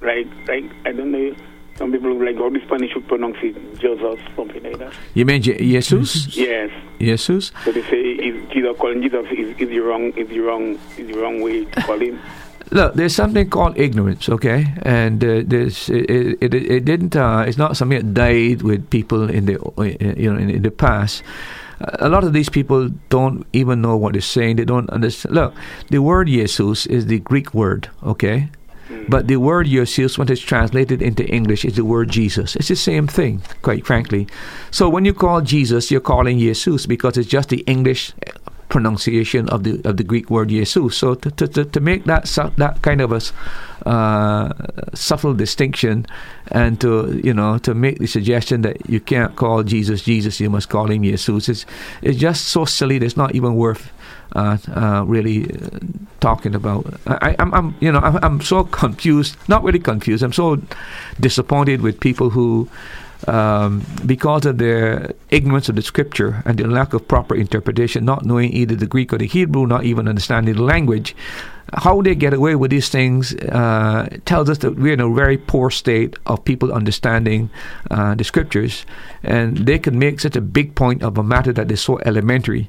Like, 0.00 0.26
like 0.48 0.64
I 0.84 0.92
don't 0.92 1.12
know. 1.12 1.34
Some 1.76 1.92
people 1.92 2.12
like 2.24 2.34
how 2.36 2.50
the 2.50 2.60
Spanish 2.66 2.92
would 2.96 3.06
pronounce 3.06 3.36
it, 3.40 3.54
Jesus, 3.78 4.18
something 4.34 4.62
like 4.64 4.78
that. 4.78 4.92
You 5.14 5.24
mean 5.24 5.40
Je- 5.40 5.58
Jesus? 5.58 6.36
yes. 6.36 6.72
Jesus. 6.98 7.52
So 7.64 7.70
they 7.70 7.82
say 7.82 8.00
is 8.00 8.48
Jesus 8.50 8.76
calling 8.78 9.00
Jesus 9.00 9.24
is, 9.30 9.56
is 9.58 9.68
the 9.68 9.78
wrong 9.78 10.10
is 10.16 10.28
the 10.28 10.40
wrong 10.40 10.76
is 10.96 11.06
the 11.06 11.14
wrong 11.20 11.40
way 11.40 11.64
to 11.64 11.82
call 11.82 12.00
him. 12.00 12.20
Look, 12.70 12.94
there's 12.94 13.14
something 13.14 13.48
called 13.48 13.78
ignorance, 13.78 14.28
okay, 14.28 14.74
and 14.82 15.24
uh, 15.24 15.42
there's 15.46 15.88
it, 15.88 16.42
it, 16.42 16.54
it 16.54 16.84
didn't 16.84 17.16
uh, 17.16 17.44
it's 17.46 17.56
not 17.56 17.76
something 17.76 17.98
that 17.98 18.14
died 18.14 18.62
with 18.62 18.90
people 18.90 19.30
in 19.30 19.46
the 19.46 19.52
you 20.16 20.32
know 20.32 20.38
in, 20.38 20.50
in 20.50 20.62
the 20.62 20.70
past. 20.70 21.22
A 21.80 22.08
lot 22.08 22.24
of 22.24 22.32
these 22.32 22.48
people 22.48 22.88
don't 23.08 23.46
even 23.52 23.80
know 23.80 23.96
what 23.96 24.12
they're 24.12 24.20
saying. 24.20 24.56
They 24.56 24.64
don't 24.64 24.90
understand. 24.90 25.34
Look, 25.34 25.54
the 25.88 26.02
word 26.02 26.26
Jesus 26.26 26.86
is 26.86 27.06
the 27.06 27.20
Greek 27.20 27.54
word, 27.54 27.88
okay, 28.02 28.50
hmm. 28.88 29.04
but 29.08 29.28
the 29.28 29.36
word 29.36 29.66
Jesus, 29.66 30.18
when 30.18 30.30
it's 30.30 30.42
translated 30.42 31.00
into 31.00 31.24
English, 31.26 31.64
is 31.64 31.76
the 31.76 31.86
word 31.86 32.10
Jesus. 32.10 32.54
It's 32.56 32.68
the 32.68 32.76
same 32.76 33.06
thing, 33.06 33.40
quite 33.62 33.86
frankly. 33.86 34.26
So 34.70 34.90
when 34.90 35.06
you 35.06 35.14
call 35.14 35.40
Jesus, 35.40 35.90
you're 35.90 36.02
calling 36.02 36.38
Jesus 36.38 36.84
because 36.84 37.16
it's 37.16 37.28
just 37.28 37.48
the 37.48 37.60
English 37.60 38.12
pronunciation 38.68 39.48
of 39.48 39.64
the 39.64 39.80
of 39.84 39.96
the 39.96 40.04
Greek 40.04 40.30
word 40.30 40.48
Jesus. 40.48 40.96
So 40.96 41.14
to 41.14 41.30
to, 41.30 41.64
to 41.64 41.80
make 41.80 42.04
that 42.04 42.24
that 42.56 42.82
kind 42.82 43.00
of 43.00 43.12
a 43.12 43.20
uh, 43.88 44.52
subtle 44.94 45.34
distinction, 45.34 46.06
and 46.48 46.80
to 46.80 47.20
you 47.22 47.32
know 47.32 47.58
to 47.58 47.74
make 47.74 47.98
the 47.98 48.06
suggestion 48.06 48.62
that 48.62 48.88
you 48.88 49.00
can't 49.00 49.36
call 49.36 49.62
Jesus 49.62 50.02
Jesus, 50.02 50.40
you 50.40 50.50
must 50.50 50.68
call 50.68 50.90
him 50.90 51.02
Jesus. 51.02 51.48
It's, 51.48 51.66
it's 52.02 52.18
just 52.18 52.48
so 52.48 52.64
silly. 52.64 52.96
It's 52.96 53.16
not 53.16 53.34
even 53.34 53.54
worth 53.54 53.90
uh, 54.36 54.58
uh, 54.74 55.04
really 55.06 55.50
uh, 55.50 55.78
talking 56.20 56.54
about. 56.54 56.86
I, 57.06 57.30
am 57.38 57.54
I'm, 57.54 57.54
I'm, 57.54 57.76
you 57.80 57.90
know, 57.90 58.00
I'm, 58.00 58.16
I'm, 58.22 58.40
so 58.40 58.64
confused. 58.64 59.36
Not 59.48 59.62
really 59.62 59.78
confused. 59.78 60.22
I'm 60.22 60.32
so 60.32 60.60
disappointed 61.18 61.80
with 61.80 61.98
people 62.00 62.30
who, 62.30 62.68
um, 63.26 63.84
because 64.06 64.46
of 64.46 64.58
their 64.58 65.12
ignorance 65.30 65.68
of 65.68 65.76
the 65.76 65.82
scripture 65.82 66.42
and 66.44 66.58
their 66.58 66.68
lack 66.68 66.92
of 66.94 67.06
proper 67.08 67.34
interpretation, 67.34 68.04
not 68.04 68.24
knowing 68.24 68.52
either 68.52 68.76
the 68.76 68.86
Greek 68.86 69.12
or 69.12 69.18
the 69.18 69.26
Hebrew, 69.26 69.66
not 69.66 69.84
even 69.84 70.06
understanding 70.08 70.54
the 70.54 70.62
language, 70.62 71.16
how 71.74 72.00
they 72.00 72.14
get 72.14 72.32
away 72.32 72.54
with 72.54 72.70
these 72.70 72.88
things 72.88 73.34
uh, 73.34 74.08
tells 74.24 74.48
us 74.48 74.58
that 74.58 74.76
we're 74.76 74.94
in 74.94 75.00
a 75.00 75.12
very 75.12 75.36
poor 75.36 75.70
state 75.70 76.16
of 76.26 76.42
people 76.44 76.72
understanding 76.72 77.50
uh, 77.90 78.14
the 78.14 78.24
scriptures, 78.24 78.86
and 79.22 79.58
they 79.58 79.78
can 79.78 79.98
make 79.98 80.20
such 80.20 80.36
a 80.36 80.40
big 80.40 80.74
point 80.74 81.02
of 81.02 81.18
a 81.18 81.22
matter 81.22 81.52
that 81.52 81.70
is 81.70 81.80
so 81.80 81.98
elementary 82.00 82.68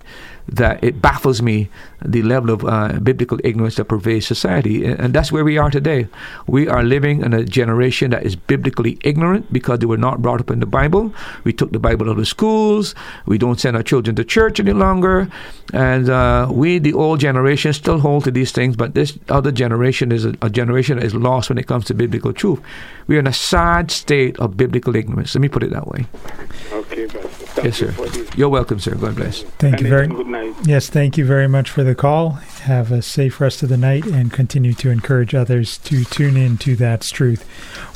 that 0.51 0.83
it 0.83 1.01
baffles 1.01 1.41
me 1.41 1.69
the 2.03 2.21
level 2.23 2.49
of 2.49 2.65
uh, 2.65 2.99
biblical 2.99 3.39
ignorance 3.43 3.75
that 3.75 3.85
pervades 3.85 4.25
society. 4.25 4.85
And 4.85 5.13
that's 5.13 5.31
where 5.31 5.43
we 5.43 5.57
are 5.57 5.69
today. 5.69 6.07
We 6.47 6.67
are 6.67 6.83
living 6.83 7.21
in 7.21 7.33
a 7.33 7.43
generation 7.43 8.11
that 8.11 8.25
is 8.25 8.35
biblically 8.35 8.97
ignorant 9.03 9.51
because 9.51 9.79
they 9.79 9.85
were 9.85 9.97
not 9.97 10.21
brought 10.21 10.39
up 10.39 10.49
in 10.49 10.59
the 10.59 10.65
Bible. 10.65 11.13
We 11.43 11.53
took 11.53 11.71
the 11.71 11.79
Bible 11.79 12.09
out 12.09 12.19
of 12.19 12.27
schools. 12.27 12.95
We 13.25 13.37
don't 13.37 13.59
send 13.59 13.75
our 13.75 13.83
children 13.83 14.15
to 14.15 14.23
church 14.23 14.59
any 14.59 14.73
longer. 14.73 15.29
And 15.73 16.09
uh, 16.09 16.47
we, 16.51 16.79
the 16.79 16.93
old 16.93 17.19
generation, 17.19 17.73
still 17.73 17.99
hold 17.99 18.23
to 18.23 18.31
these 18.31 18.51
things, 18.51 18.75
but 18.75 18.95
this 18.95 19.17
other 19.29 19.51
generation 19.51 20.11
is 20.11 20.25
a, 20.25 20.35
a 20.41 20.49
generation 20.49 20.97
that 20.97 21.05
is 21.05 21.13
lost 21.13 21.49
when 21.49 21.57
it 21.57 21.67
comes 21.67 21.85
to 21.85 21.93
biblical 21.93 22.33
truth. 22.33 22.59
We 23.07 23.17
are 23.17 23.19
in 23.19 23.27
a 23.27 23.33
sad 23.33 23.91
state 23.91 24.39
of 24.39 24.57
biblical 24.57 24.95
ignorance. 24.95 25.35
Let 25.35 25.41
me 25.41 25.49
put 25.49 25.63
it 25.63 25.71
that 25.71 25.87
way. 25.87 26.07
Okay, 26.71 27.07
Thank 27.61 27.77
yes, 27.77 27.77
sir. 27.77 27.93
You 28.37 28.45
are 28.45 28.49
welcome, 28.49 28.79
sir. 28.79 28.95
God 28.95 29.17
bless. 29.17 29.43
Thank 29.43 29.75
and 29.75 29.83
you 29.83 29.89
very 29.89 30.07
much 30.07 30.25
night. 30.27 30.55
Yes, 30.65 30.89
thank 30.89 31.17
you 31.17 31.25
very 31.25 31.49
much 31.49 31.69
for 31.69 31.83
the 31.83 31.93
call. 31.93 32.29
Have 32.61 32.89
a 32.89 33.01
safe 33.01 33.41
rest 33.41 33.63
of 33.63 33.69
the 33.69 33.75
night 33.75 34.05
and 34.05 34.31
continue 34.31 34.71
to 34.75 34.89
encourage 34.89 35.35
others 35.35 35.77
to 35.79 36.05
tune 36.05 36.37
in 36.37 36.57
to 36.59 36.77
That's 36.77 37.11
Truth. 37.11 37.45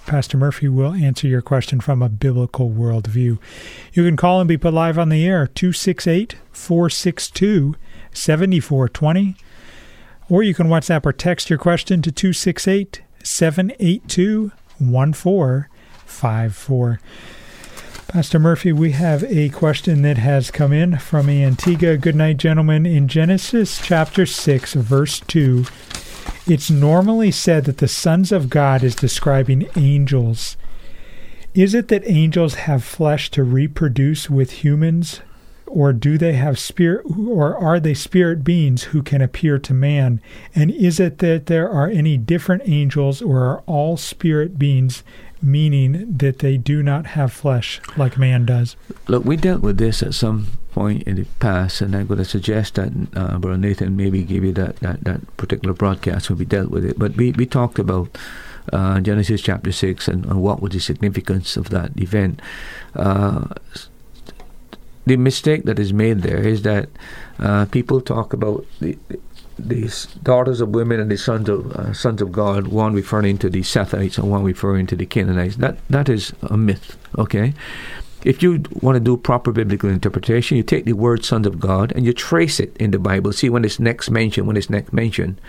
Pastor 0.09 0.39
Murphy 0.39 0.69
will 0.69 0.95
answer 0.95 1.29
your 1.29 1.43
question 1.43 1.81
from 1.81 2.01
a 2.01 2.09
biblical 2.09 2.71
worldview. 2.71 3.39
You 3.93 4.05
can 4.05 4.17
call 4.17 4.41
and 4.41 4.49
be 4.49 4.57
put 4.57 4.73
live 4.73 4.99
on 4.99 5.11
the 5.11 5.27
air 5.27 5.47
268 5.47 6.35
462 6.51 7.75
7420, 8.15 9.37
or 10.31 10.43
you 10.43 10.55
can 10.55 10.69
WhatsApp 10.69 11.05
or 11.05 11.13
text 11.13 11.51
your 11.51 11.59
question 11.59 12.01
to 12.01 12.11
268 12.11 13.03
782 13.23 14.51
1454. 14.79 17.01
Pastor 18.09 18.39
Murphy, 18.39 18.73
we 18.73 18.93
have 18.93 19.23
a 19.25 19.51
question 19.51 20.01
that 20.01 20.17
has 20.17 20.51
come 20.51 20.73
in 20.73 20.97
from 20.97 21.29
Antigua. 21.29 21.99
Good 21.99 22.17
night, 22.17 22.39
gentlemen. 22.39 22.87
In 22.87 23.09
Genesis 23.09 23.79
chapter 23.79 24.25
6, 24.25 24.73
verse 24.73 25.21
2, 25.21 25.67
it's 26.49 26.71
normally 26.71 27.31
said 27.31 27.65
that 27.65 27.79
the 27.79 27.89
sons 27.89 28.33
of 28.33 28.51
God 28.51 28.83
is 28.83 28.95
describing 28.95 29.69
angels. 29.77 30.57
Is 31.55 31.75
it 31.75 31.89
that 31.89 32.09
angels 32.09 32.55
have 32.55 32.85
flesh 32.85 33.31
to 33.33 33.43
reproduce 33.43 34.31
with 34.31 34.63
humans? 34.63 35.21
Or 35.67 35.93
do 35.93 36.17
they 36.17 36.33
have 36.33 36.59
spirit, 36.59 37.05
or 37.05 37.55
are 37.55 37.79
they 37.79 37.93
spirit 37.93 38.43
beings 38.43 38.85
who 38.85 39.03
can 39.03 39.21
appear 39.21 39.59
to 39.59 39.75
man? 39.75 40.23
And 40.55 40.71
is 40.71 40.99
it 40.99 41.19
that 41.19 41.45
there 41.45 41.69
are 41.69 41.89
any 41.89 42.17
different 42.17 42.63
angels, 42.65 43.21
or 43.21 43.43
are 43.45 43.61
all 43.67 43.99
spirit 43.99 44.59
beings 44.59 45.03
meaning 45.43 46.17
that 46.17 46.39
they 46.39 46.57
do 46.57 46.83
not 46.83 47.09
have 47.09 47.35
flesh 47.35 47.83
like 47.99 48.17
man 48.17 48.47
does? 48.47 48.77
Look, 49.09 49.27
we 49.27 49.37
dealt 49.37 49.61
with 49.61 49.77
this 49.77 50.03
at 50.03 50.15
some 50.15 50.47
point 50.79 51.03
in 51.09 51.17
the 51.17 51.25
past, 51.41 51.81
and 51.81 51.93
I'm 51.97 52.07
going 52.07 52.19
to 52.19 52.25
suggest 52.25 52.77
that 52.77 52.93
uh, 53.17 53.37
Brother 53.39 53.59
Nathan 53.59 53.97
maybe 53.97 54.23
give 54.23 54.45
you 54.45 54.53
that, 54.53 54.77
that, 54.77 55.03
that 55.03 55.37
particular 55.37 55.75
broadcast 55.75 56.31
when 56.31 56.39
we 56.39 56.45
dealt 56.45 56.71
with 56.71 56.85
it. 56.85 56.97
But 56.97 57.17
we, 57.17 57.33
we 57.33 57.47
talked 57.47 57.81
about 57.81 58.17
uh, 58.73 59.01
Genesis 59.01 59.43
chapter 59.43 59.73
6 59.73 60.07
and, 60.07 60.25
and, 60.27 60.41
what 60.41 60.63
was 60.63 60.73
the 60.73 60.79
significance 60.79 61.57
of 61.57 61.71
that 61.71 61.91
event. 62.01 62.41
Uh, 62.95 63.49
the 65.05 65.17
mistake 65.17 65.65
that 65.65 65.81
is 65.81 65.93
made 65.93 66.23
there 66.23 66.47
is 66.47 66.63
that 66.63 66.89
uh, 67.41 67.65
people 67.67 68.01
talk 68.01 68.33
about 68.33 68.65
the, 68.79 68.97
the 69.59 70.07
daughters 70.23 70.61
of 70.61 70.69
women 70.69 71.01
and 71.01 71.11
the 71.11 71.19
sons 71.19 71.49
of 71.49 71.73
uh, 71.73 71.93
sons 71.93 72.23
of 72.23 72.31
God, 72.31 72.69
one 72.69 72.95
referring 72.95 73.37
to 73.39 73.51
the 73.51 73.63
Sethites 73.63 74.17
and 74.17 74.31
one 74.31 74.45
referring 74.45 74.87
to 74.87 74.97
the 74.97 75.07
Canaanites. 75.07 75.57
That 75.57 75.79
that 75.89 76.09
is 76.09 76.35
a 76.43 76.57
myth. 76.57 76.97
Okay, 77.17 77.55
if 78.25 78.43
you 78.43 78.65
want 78.81 78.97
to 78.97 79.01
do 79.01 79.17
proper 79.17 79.53
biblical 79.53 79.89
interpretation, 79.89 80.57
you 80.57 80.63
take 80.63 80.85
the 80.85 80.93
word 80.93 81.25
sons 81.25 81.47
of 81.47 81.61
God 81.61 81.93
and 81.95 82.05
you 82.05 82.13
trace 82.13 82.59
it 82.59 82.77
in 82.79 82.91
the 82.91 82.99
Bible. 82.99 83.33
See 83.33 83.49
when 83.49 83.65
it's 83.65 83.79
next 83.79 84.11
mentioned, 84.11 84.47
when 84.47 84.57
it's 84.57 84.71
next 84.71 84.93
mentioned. 84.93 85.41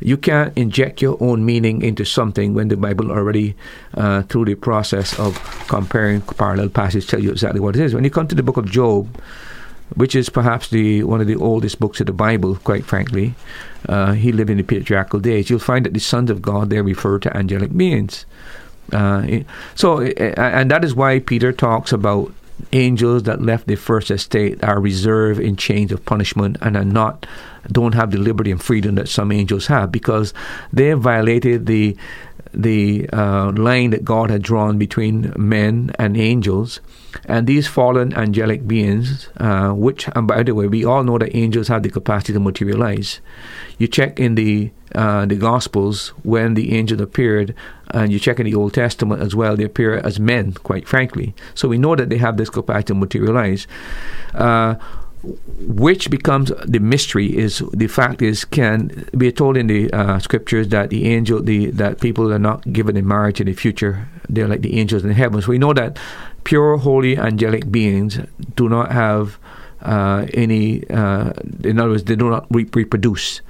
You 0.00 0.16
can't 0.16 0.56
inject 0.56 1.02
your 1.02 1.18
own 1.20 1.44
meaning 1.44 1.82
into 1.82 2.04
something 2.04 2.54
when 2.54 2.68
the 2.68 2.76
Bible 2.76 3.10
already, 3.10 3.54
uh, 3.94 4.22
through 4.22 4.46
the 4.46 4.54
process 4.54 5.18
of 5.18 5.34
comparing 5.68 6.22
parallel 6.22 6.70
passages, 6.70 7.06
tell 7.06 7.20
you 7.20 7.30
exactly 7.30 7.60
what 7.60 7.76
it 7.76 7.82
is. 7.82 7.94
When 7.94 8.04
you 8.04 8.10
come 8.10 8.26
to 8.28 8.34
the 8.34 8.42
book 8.42 8.56
of 8.56 8.70
Job, 8.70 9.20
which 9.96 10.14
is 10.14 10.28
perhaps 10.28 10.68
the 10.68 11.02
one 11.04 11.20
of 11.20 11.26
the 11.26 11.36
oldest 11.36 11.80
books 11.80 12.00
of 12.00 12.06
the 12.06 12.12
Bible, 12.12 12.56
quite 12.56 12.84
frankly, 12.84 13.34
uh, 13.88 14.12
he 14.12 14.32
lived 14.32 14.50
in 14.50 14.56
the 14.56 14.62
patriarchal 14.62 15.20
days. 15.20 15.50
You'll 15.50 15.58
find 15.58 15.84
that 15.84 15.94
the 15.94 16.00
sons 16.00 16.30
of 16.30 16.40
God 16.40 16.70
there 16.70 16.82
refer 16.82 17.18
to 17.18 17.36
angelic 17.36 17.76
beings. 17.76 18.24
Uh, 18.92 19.40
so, 19.74 20.00
and 20.00 20.70
that 20.70 20.84
is 20.84 20.94
why 20.94 21.20
Peter 21.20 21.52
talks 21.52 21.92
about 21.92 22.32
angels 22.72 23.22
that 23.24 23.40
left 23.40 23.66
the 23.66 23.76
first 23.76 24.10
estate 24.10 24.62
are 24.62 24.80
reserved 24.80 25.40
in 25.40 25.56
chains 25.56 25.90
of 25.90 26.04
punishment 26.04 26.58
and 26.60 26.76
are 26.76 26.84
not 26.84 27.26
don't 27.72 27.94
have 27.94 28.10
the 28.10 28.18
liberty 28.18 28.50
and 28.50 28.62
freedom 28.62 28.94
that 28.94 29.08
some 29.08 29.30
angels 29.30 29.66
have 29.66 29.92
because 29.92 30.32
they 30.72 30.92
violated 30.92 31.66
the 31.66 31.96
the 32.52 33.08
uh, 33.12 33.52
line 33.52 33.90
that 33.90 34.04
God 34.04 34.30
had 34.30 34.42
drawn 34.42 34.78
between 34.78 35.32
men 35.36 35.92
and 35.98 36.16
angels, 36.16 36.80
and 37.26 37.46
these 37.46 37.68
fallen 37.68 38.12
angelic 38.14 38.66
beings, 38.66 39.28
uh, 39.36 39.70
which, 39.70 40.08
and 40.14 40.26
by 40.26 40.42
the 40.42 40.54
way, 40.54 40.66
we 40.66 40.84
all 40.84 41.04
know 41.04 41.18
that 41.18 41.34
angels 41.36 41.68
have 41.68 41.82
the 41.82 41.90
capacity 41.90 42.32
to 42.32 42.40
materialize. 42.40 43.20
You 43.78 43.88
check 43.88 44.18
in 44.18 44.34
the 44.34 44.70
uh, 44.94 45.26
the 45.26 45.36
Gospels 45.36 46.08
when 46.24 46.54
the 46.54 46.76
angel 46.76 47.00
appeared, 47.00 47.54
and 47.94 48.12
you 48.12 48.18
check 48.18 48.38
in 48.38 48.46
the 48.46 48.54
Old 48.54 48.74
Testament 48.74 49.22
as 49.22 49.34
well, 49.34 49.56
they 49.56 49.64
appear 49.64 49.98
as 49.98 50.18
men, 50.20 50.52
quite 50.52 50.86
frankly. 50.88 51.34
So 51.54 51.68
we 51.68 51.78
know 51.78 51.96
that 51.96 52.08
they 52.08 52.18
have 52.18 52.36
this 52.36 52.50
capacity 52.50 52.88
to 52.88 52.94
materialize. 52.94 53.66
Uh, 54.34 54.76
which 55.22 56.10
becomes 56.10 56.50
the 56.64 56.78
mystery 56.78 57.36
is 57.36 57.62
the 57.72 57.86
fact 57.86 58.22
is 58.22 58.44
can 58.44 59.06
be 59.16 59.30
told 59.30 59.56
in 59.56 59.66
the 59.66 59.92
uh, 59.92 60.18
scriptures 60.18 60.68
that 60.68 60.88
the 60.88 61.06
angel 61.06 61.42
the 61.42 61.66
that 61.72 62.00
people 62.00 62.32
are 62.32 62.38
not 62.38 62.72
given 62.72 62.96
in 62.96 63.06
marriage 63.06 63.38
in 63.38 63.46
the 63.46 63.52
future 63.52 64.08
they're 64.30 64.48
like 64.48 64.62
the 64.62 64.78
angels 64.78 65.02
in 65.02 65.08
the 65.08 65.14
heavens 65.14 65.46
we 65.46 65.58
know 65.58 65.74
that 65.74 65.98
pure 66.44 66.78
holy 66.78 67.18
angelic 67.18 67.70
beings 67.70 68.18
do 68.56 68.66
not 68.68 68.92
have 68.92 69.38
uh, 69.82 70.26
any 70.32 70.88
uh, 70.88 71.32
in 71.64 71.78
other 71.78 71.90
words 71.90 72.04
they 72.04 72.16
do 72.16 72.30
not 72.30 72.46
re- 72.50 72.68
reproduce 72.72 73.42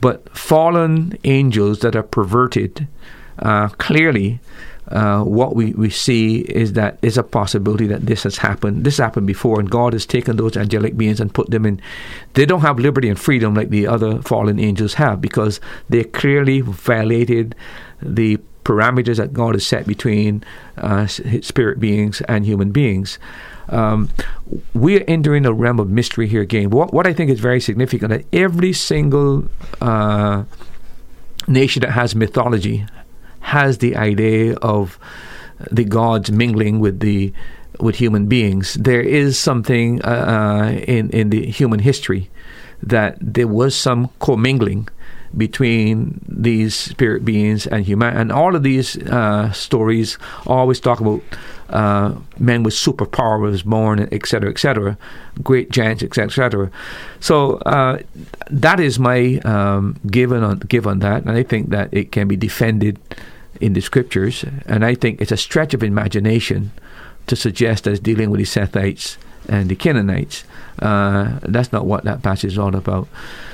but 0.00 0.26
fallen 0.36 1.18
angels 1.24 1.80
that 1.80 1.94
are 1.94 2.02
perverted 2.02 2.88
uh, 3.38 3.68
clearly 3.68 4.40
uh, 4.88 5.22
what 5.24 5.56
we, 5.56 5.72
we 5.72 5.90
see 5.90 6.38
is 6.38 6.74
that 6.74 6.98
is 7.02 7.18
a 7.18 7.22
possibility 7.22 7.86
that 7.88 8.06
this 8.06 8.22
has 8.22 8.38
happened. 8.38 8.84
This 8.84 8.98
happened 8.98 9.26
before, 9.26 9.58
and 9.58 9.68
God 9.68 9.92
has 9.94 10.06
taken 10.06 10.36
those 10.36 10.56
angelic 10.56 10.96
beings 10.96 11.20
and 11.20 11.34
put 11.34 11.50
them 11.50 11.66
in. 11.66 11.80
They 12.34 12.46
don't 12.46 12.60
have 12.60 12.78
liberty 12.78 13.08
and 13.08 13.18
freedom 13.18 13.54
like 13.54 13.70
the 13.70 13.86
other 13.86 14.22
fallen 14.22 14.60
angels 14.60 14.94
have 14.94 15.20
because 15.20 15.60
they 15.88 16.04
clearly 16.04 16.60
violated 16.60 17.56
the 18.00 18.38
parameters 18.64 19.16
that 19.16 19.32
God 19.32 19.54
has 19.54 19.66
set 19.66 19.86
between 19.86 20.44
uh, 20.76 21.06
spirit 21.06 21.80
beings 21.80 22.20
and 22.22 22.44
human 22.44 22.70
beings. 22.70 23.18
Um, 23.68 24.10
we 24.74 25.00
are 25.00 25.04
entering 25.08 25.46
a 25.46 25.52
realm 25.52 25.80
of 25.80 25.90
mystery 25.90 26.28
here 26.28 26.42
again. 26.42 26.70
What, 26.70 26.92
what 26.92 27.06
I 27.06 27.12
think 27.12 27.30
is 27.30 27.40
very 27.40 27.60
significant 27.60 28.10
that 28.10 28.24
every 28.32 28.72
single 28.72 29.48
uh, 29.80 30.44
nation 31.48 31.80
that 31.80 31.92
has 31.92 32.14
mythology 32.14 32.86
has 33.46 33.78
the 33.78 33.94
idea 33.96 34.56
of 34.56 34.98
the 35.70 35.84
gods 35.84 36.32
mingling 36.32 36.80
with 36.80 36.98
the 37.00 37.32
with 37.78 37.96
human 37.96 38.26
beings. 38.26 38.74
There 38.74 39.02
is 39.02 39.38
something 39.38 40.02
uh, 40.02 40.08
uh, 40.08 40.70
in 40.86 41.10
in 41.10 41.30
the 41.30 41.46
human 41.46 41.80
history 41.80 42.28
that 42.82 43.16
there 43.20 43.46
was 43.46 43.74
some 43.74 44.10
commingling 44.18 44.88
between 45.36 46.20
these 46.28 46.74
spirit 46.74 47.24
beings 47.24 47.66
and 47.66 47.84
human, 47.84 48.16
and 48.16 48.32
all 48.32 48.56
of 48.56 48.62
these 48.62 48.96
uh, 49.08 49.52
stories 49.52 50.18
always 50.46 50.80
talk 50.80 51.00
about 51.00 51.22
uh, 51.70 52.14
men 52.38 52.62
with 52.62 52.74
superpowers 52.74 53.64
born, 53.64 54.08
etc., 54.12 54.50
etc., 54.50 54.98
great 55.42 55.70
giants, 55.70 56.02
etc., 56.02 56.26
etc. 56.26 56.70
So 57.20 57.58
uh, 57.58 57.98
that 58.50 58.80
is 58.80 58.98
my 58.98 59.38
um, 59.44 59.96
given 60.06 60.42
on 60.42 60.58
give 60.60 60.86
on 60.86 60.98
that, 61.00 61.22
and 61.22 61.30
I 61.30 61.42
think 61.42 61.70
that 61.70 61.88
it 61.92 62.12
can 62.12 62.26
be 62.28 62.36
defended 62.36 62.98
in 63.60 63.72
the 63.72 63.80
scriptures, 63.80 64.44
and 64.66 64.84
I 64.84 64.94
think 64.94 65.20
it's 65.20 65.32
a 65.32 65.36
stretch 65.36 65.74
of 65.74 65.82
imagination 65.82 66.72
to 67.26 67.36
suggest 67.36 67.86
it's 67.86 68.00
dealing 68.00 68.30
with 68.30 68.38
the 68.38 68.46
Sethites 68.46 69.16
and 69.48 69.68
the 69.68 69.76
Canaanites. 69.76 70.44
Uh, 70.78 71.38
that's 71.42 71.72
not 71.72 71.86
what 71.86 72.04
that 72.04 72.22
passage 72.22 72.52
is 72.52 72.58
all 72.58 72.74
about. 72.74 73.08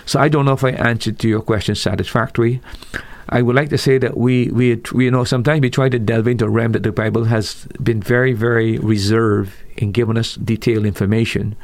So 0.06 0.20
I 0.20 0.28
don't 0.28 0.44
know 0.44 0.52
if 0.52 0.64
I 0.64 0.70
answered 0.70 1.18
to 1.20 1.28
your 1.28 1.40
question 1.40 1.74
satisfactorily. 1.74 2.60
I 3.28 3.40
would 3.40 3.56
like 3.56 3.70
to 3.70 3.78
say 3.78 3.98
that 3.98 4.16
we, 4.16 4.48
we, 4.50 4.80
we 4.92 5.04
you 5.06 5.10
know, 5.10 5.24
sometimes 5.24 5.60
we 5.60 5.70
try 5.70 5.88
to 5.88 5.98
delve 5.98 6.26
into 6.26 6.44
a 6.44 6.50
realm 6.50 6.72
that 6.72 6.82
the 6.82 6.92
Bible 6.92 7.24
has 7.24 7.66
been 7.82 8.02
very, 8.02 8.32
very 8.32 8.78
reserved 8.78 9.52
in 9.76 9.92
giving 9.92 10.18
us 10.18 10.34
detailed 10.34 10.84
information. 10.84 11.56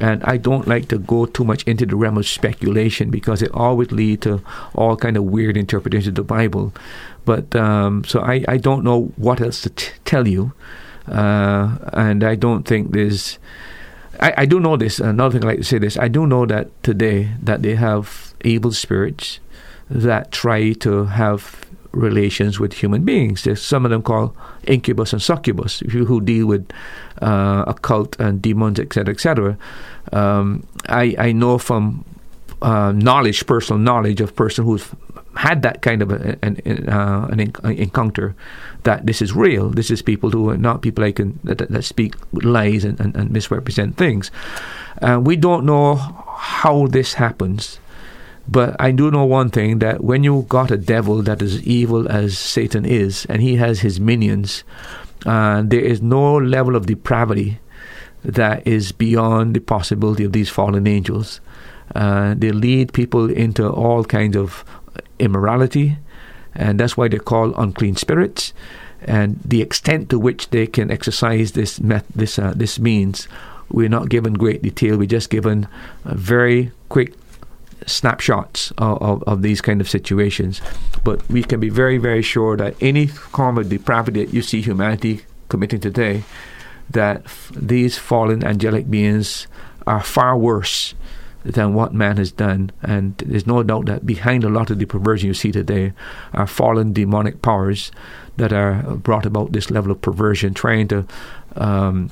And 0.00 0.22
I 0.24 0.36
don't 0.36 0.68
like 0.68 0.88
to 0.88 0.98
go 0.98 1.26
too 1.26 1.44
much 1.44 1.62
into 1.64 1.86
the 1.86 1.96
realm 1.96 2.18
of 2.18 2.26
speculation 2.26 3.10
because 3.10 3.42
it 3.42 3.50
always 3.52 3.90
leads 3.90 4.22
to 4.22 4.42
all 4.74 4.96
kind 4.96 5.16
of 5.16 5.24
weird 5.24 5.56
interpretations 5.56 6.08
of 6.08 6.14
the 6.14 6.22
Bible. 6.22 6.72
But 7.28 7.54
um, 7.54 8.04
so 8.04 8.20
I, 8.20 8.42
I 8.48 8.56
don't 8.56 8.84
know 8.84 9.12
what 9.16 9.42
else 9.42 9.60
to 9.60 9.68
t- 9.68 9.92
tell 10.06 10.26
you. 10.26 10.54
Uh, 11.06 11.76
and 11.92 12.24
I 12.24 12.36
don't 12.36 12.62
think 12.64 12.92
there's. 12.92 13.38
I, 14.18 14.32
I 14.38 14.46
do 14.46 14.58
know 14.60 14.78
this. 14.78 14.98
Another 14.98 15.38
thing 15.38 15.44
I 15.44 15.52
like 15.52 15.58
to 15.58 15.64
say 15.64 15.76
this. 15.76 15.98
I 15.98 16.08
do 16.08 16.26
know 16.26 16.46
that 16.46 16.70
today 16.82 17.28
that 17.42 17.60
they 17.60 17.74
have 17.74 18.32
evil 18.44 18.72
spirits 18.72 19.40
that 19.90 20.32
try 20.32 20.72
to 20.72 21.04
have 21.04 21.66
relations 21.92 22.58
with 22.58 22.72
human 22.72 23.04
beings. 23.04 23.44
There's 23.44 23.60
some 23.60 23.84
of 23.84 23.90
them 23.90 24.00
called 24.00 24.34
incubus 24.64 25.12
and 25.12 25.20
succubus, 25.20 25.80
who 25.80 26.22
deal 26.22 26.46
with 26.46 26.66
uh, 27.20 27.64
occult 27.66 28.18
and 28.18 28.40
demons, 28.40 28.80
etc., 28.80 29.12
etc. 29.12 29.58
Um, 30.14 30.66
I 30.88 31.14
I 31.18 31.32
know 31.32 31.58
from 31.58 32.06
uh, 32.62 32.92
knowledge, 32.92 33.46
personal 33.46 33.78
knowledge 33.78 34.22
of 34.22 34.34
person 34.34 34.64
who's 34.64 34.88
had 35.36 35.62
that 35.62 35.82
kind 35.82 36.02
of 36.02 36.10
an, 36.10 36.88
uh, 36.88 37.28
an 37.30 37.40
encounter 37.40 38.34
that 38.82 39.06
this 39.06 39.22
is 39.22 39.32
real. 39.32 39.68
This 39.68 39.90
is 39.90 40.02
people 40.02 40.30
who 40.30 40.50
are 40.50 40.56
not 40.56 40.82
people 40.82 41.04
like 41.04 41.16
can, 41.16 41.38
that, 41.44 41.58
that, 41.58 41.84
speak 41.84 42.14
lies 42.32 42.84
and, 42.84 42.98
and, 42.98 43.14
and 43.14 43.30
misrepresent 43.30 43.96
things. 43.96 44.30
Uh, 45.00 45.20
we 45.22 45.36
don't 45.36 45.64
know 45.64 45.94
how 45.94 46.86
this 46.88 47.14
happens. 47.14 47.78
But 48.48 48.76
I 48.80 48.92
do 48.92 49.10
know 49.10 49.26
one 49.26 49.50
thing 49.50 49.78
that 49.80 50.02
when 50.02 50.24
you 50.24 50.46
got 50.48 50.70
a 50.70 50.78
devil 50.78 51.22
that 51.22 51.42
is 51.42 51.62
evil 51.64 52.08
as 52.08 52.38
Satan 52.38 52.86
is, 52.86 53.26
and 53.26 53.42
he 53.42 53.56
has 53.56 53.80
his 53.80 54.00
minions, 54.00 54.64
uh, 55.26 55.62
there 55.64 55.80
is 55.80 56.00
no 56.00 56.36
level 56.36 56.74
of 56.74 56.86
depravity 56.86 57.60
that 58.24 58.66
is 58.66 58.90
beyond 58.90 59.54
the 59.54 59.60
possibility 59.60 60.24
of 60.24 60.32
these 60.32 60.48
fallen 60.48 60.86
angels. 60.86 61.40
Uh, 61.94 62.34
they 62.36 62.50
lead 62.50 62.92
people 62.92 63.30
into 63.30 63.68
all 63.68 64.04
kinds 64.04 64.36
of 64.36 64.64
immorality, 65.18 65.96
and 66.54 66.80
that's 66.80 66.96
why 66.96 67.08
they're 67.08 67.18
called 67.18 67.54
unclean 67.56 67.96
spirits. 67.96 68.52
And 69.02 69.38
the 69.44 69.62
extent 69.62 70.10
to 70.10 70.18
which 70.18 70.50
they 70.50 70.66
can 70.66 70.90
exercise 70.90 71.52
this 71.52 71.80
met, 71.80 72.04
this 72.14 72.38
uh, 72.38 72.52
this 72.56 72.78
means, 72.78 73.28
we're 73.70 73.88
not 73.88 74.08
given 74.08 74.34
great 74.34 74.62
detail. 74.62 74.96
We're 74.96 75.06
just 75.06 75.30
given 75.30 75.68
a 76.04 76.16
very 76.16 76.72
quick 76.88 77.14
snapshots 77.86 78.72
of, 78.72 79.00
of, 79.00 79.22
of, 79.24 79.42
these 79.42 79.60
kind 79.60 79.80
of 79.80 79.88
situations. 79.88 80.60
But 81.04 81.26
we 81.28 81.42
can 81.42 81.60
be 81.60 81.68
very, 81.68 81.98
very 81.98 82.22
sure 82.22 82.56
that 82.56 82.74
any 82.80 83.06
form 83.06 83.56
of 83.58 83.68
depravity 83.68 84.24
that 84.24 84.34
you 84.34 84.42
see 84.42 84.60
humanity 84.60 85.22
committing 85.48 85.80
today, 85.80 86.24
that 86.90 87.22
f- 87.24 87.52
these 87.54 87.96
fallen 87.96 88.44
angelic 88.44 88.90
beings 88.90 89.46
are 89.86 90.02
far 90.02 90.36
worse 90.36 90.94
than 91.44 91.74
what 91.74 91.94
man 91.94 92.16
has 92.16 92.32
done. 92.32 92.70
And 92.82 93.16
there's 93.18 93.46
no 93.46 93.62
doubt 93.62 93.86
that 93.86 94.06
behind 94.06 94.44
a 94.44 94.48
lot 94.48 94.70
of 94.70 94.78
the 94.78 94.84
perversion 94.84 95.28
you 95.28 95.34
see 95.34 95.52
today 95.52 95.92
are 96.34 96.46
fallen 96.46 96.92
demonic 96.92 97.42
powers 97.42 97.92
that 98.36 98.52
are 98.52 98.82
brought 98.96 99.26
about 99.26 99.52
this 99.52 99.70
level 99.70 99.90
of 99.90 100.02
perversion, 100.02 100.54
trying 100.54 100.88
to, 100.88 101.06
um, 101.56 102.10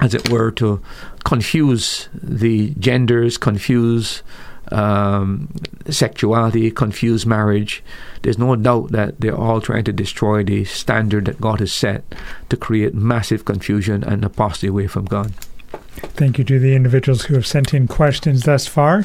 as 0.00 0.14
it 0.14 0.30
were, 0.30 0.50
to 0.52 0.82
confuse 1.24 2.08
the 2.14 2.74
genders, 2.78 3.36
confuse 3.36 4.22
um, 4.70 5.48
sexuality, 5.88 6.70
confuse 6.70 7.24
marriage. 7.26 7.82
There's 8.22 8.38
no 8.38 8.54
doubt 8.56 8.92
that 8.92 9.20
they're 9.20 9.36
all 9.36 9.60
trying 9.60 9.84
to 9.84 9.92
destroy 9.92 10.44
the 10.44 10.64
standard 10.64 11.24
that 11.24 11.40
God 11.40 11.60
has 11.60 11.72
set 11.72 12.04
to 12.48 12.56
create 12.56 12.94
massive 12.94 13.44
confusion 13.44 14.04
and 14.04 14.24
apostasy 14.24 14.66
away 14.68 14.86
from 14.86 15.06
God. 15.06 15.32
Thank 16.16 16.38
you 16.38 16.44
to 16.44 16.58
the 16.58 16.74
individuals 16.74 17.24
who 17.24 17.34
have 17.34 17.46
sent 17.46 17.74
in 17.74 17.86
questions 17.88 18.42
thus 18.42 18.66
far. 18.66 19.04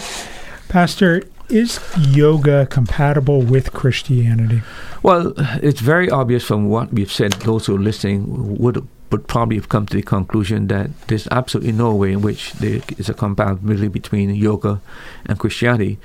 Pastor, 0.70 1.24
is 1.50 1.80
yoga 1.98 2.66
compatible 2.66 3.42
with 3.42 3.74
Christianity? 3.74 4.62
Well, 5.04 5.34
it's 5.62 5.82
very 5.82 6.10
obvious 6.10 6.44
from 6.44 6.70
what 6.70 6.94
we've 6.94 7.12
said. 7.12 7.34
Those 7.34 7.66
who 7.66 7.76
are 7.76 7.80
listening 7.80 8.58
would 8.58 8.88
would 9.12 9.28
probably 9.28 9.58
have 9.58 9.70
come 9.70 9.86
to 9.86 9.96
the 9.96 10.02
conclusion 10.02 10.68
that 10.68 10.90
there's 11.08 11.28
absolutely 11.30 11.72
no 11.72 11.94
way 11.94 12.14
in 12.14 12.22
which 12.24 12.52
there 12.54 12.82
is 12.98 13.10
a 13.10 13.14
compatibility 13.14 13.88
between 13.88 14.34
yoga 14.34 14.82
and 15.28 15.38
Christianity. 15.38 16.00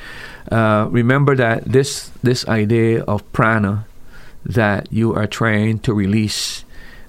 Uh, 0.53 0.87
remember 0.91 1.35
that 1.35 1.65
this 1.65 2.11
this 2.23 2.47
idea 2.49 3.03
of 3.05 3.25
prana 3.33 3.87
that 4.45 4.93
you 4.93 5.15
are 5.15 5.27
trying 5.27 5.79
to 5.81 5.95
release 5.95 6.65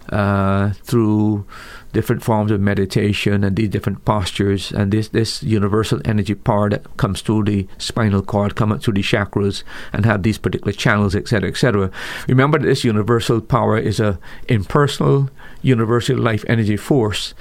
uh, 0.10 0.72
through 0.84 1.46
different 1.92 2.24
forms 2.24 2.52
of 2.52 2.60
meditation 2.62 3.44
and 3.44 3.56
these 3.56 3.70
different 3.70 4.06
postures 4.06 4.72
and 4.72 4.92
this 4.92 5.10
this 5.10 5.42
universal 5.44 6.00
energy 6.06 6.36
power 6.36 6.70
that 6.70 6.98
comes 6.98 7.22
through 7.22 7.44
the 7.44 7.68
spinal 7.78 8.22
cord, 8.22 8.56
come 8.56 8.72
up 8.72 8.84
through 8.84 8.94
the 8.94 9.02
chakras 9.02 9.64
and 9.94 10.06
have 10.06 10.24
these 10.24 10.38
particular 10.38 10.72
channels, 10.72 11.16
etc., 11.16 11.50
etc. 11.50 11.92
Remember 12.28 12.60
that 12.60 12.68
this 12.68 12.84
universal 12.84 13.42
power 13.42 13.78
is 13.78 14.00
a 14.00 14.20
impersonal, 14.48 15.30
universal 15.62 16.18
life 16.18 16.46
energy 16.48 16.78
force, 16.78 17.34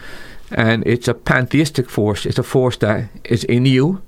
and 0.50 0.86
it's 0.86 1.08
a 1.08 1.14
pantheistic 1.14 1.90
force. 1.90 2.24
It's 2.24 2.38
a 2.38 2.42
force 2.42 2.76
that 2.78 3.10
is 3.24 3.44
in 3.44 3.66
you, 3.66 4.02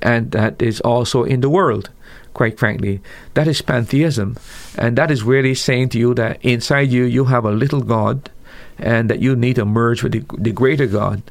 and 0.00 0.30
that 0.32 0.62
is 0.62 0.80
also 0.80 1.24
in 1.24 1.40
the 1.40 1.50
world 1.50 1.90
quite 2.32 2.58
frankly. 2.58 3.00
That 3.34 3.48
is 3.48 3.60
pantheism. 3.60 4.36
And 4.78 4.96
that 4.96 5.10
is 5.10 5.22
really 5.22 5.54
saying 5.54 5.88
to 5.90 5.98
you 5.98 6.14
that 6.14 6.38
inside 6.44 6.90
you, 6.92 7.04
you 7.04 7.24
have 7.24 7.44
a 7.44 7.50
little 7.50 7.80
God 7.80 8.30
and 8.80 9.10
that 9.10 9.20
you 9.20 9.36
need 9.36 9.56
to 9.56 9.64
merge 9.64 10.02
with 10.02 10.12
the, 10.12 10.24
the 10.38 10.52
greater 10.52 10.86
God. 10.86 11.22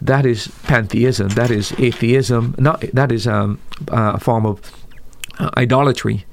That 0.00 0.26
is 0.26 0.48
pantheism. 0.64 1.28
That 1.30 1.50
is 1.50 1.72
atheism. 1.78 2.54
Not 2.58 2.80
that 2.92 3.12
is 3.12 3.26
um, 3.26 3.58
a 3.88 4.18
form 4.18 4.46
of 4.46 4.60
uh, 5.38 5.50
idolatry. 5.56 6.24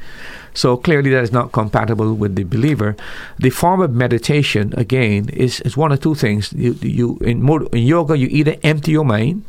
So 0.53 0.75
clearly, 0.75 1.11
that 1.11 1.23
is 1.23 1.31
not 1.31 1.53
compatible 1.53 2.13
with 2.13 2.35
the 2.35 2.43
believer. 2.43 2.95
The 3.39 3.49
form 3.49 3.81
of 3.81 3.93
meditation, 3.93 4.73
again, 4.75 5.29
is, 5.29 5.61
is 5.61 5.77
one 5.77 5.91
of 5.93 6.01
two 6.01 6.15
things. 6.15 6.51
You, 6.53 6.73
you 6.81 7.17
in, 7.21 7.47
in 7.47 7.83
yoga, 7.83 8.17
you 8.17 8.27
either 8.29 8.57
empty 8.63 8.91
your 8.91 9.05
mind 9.05 9.45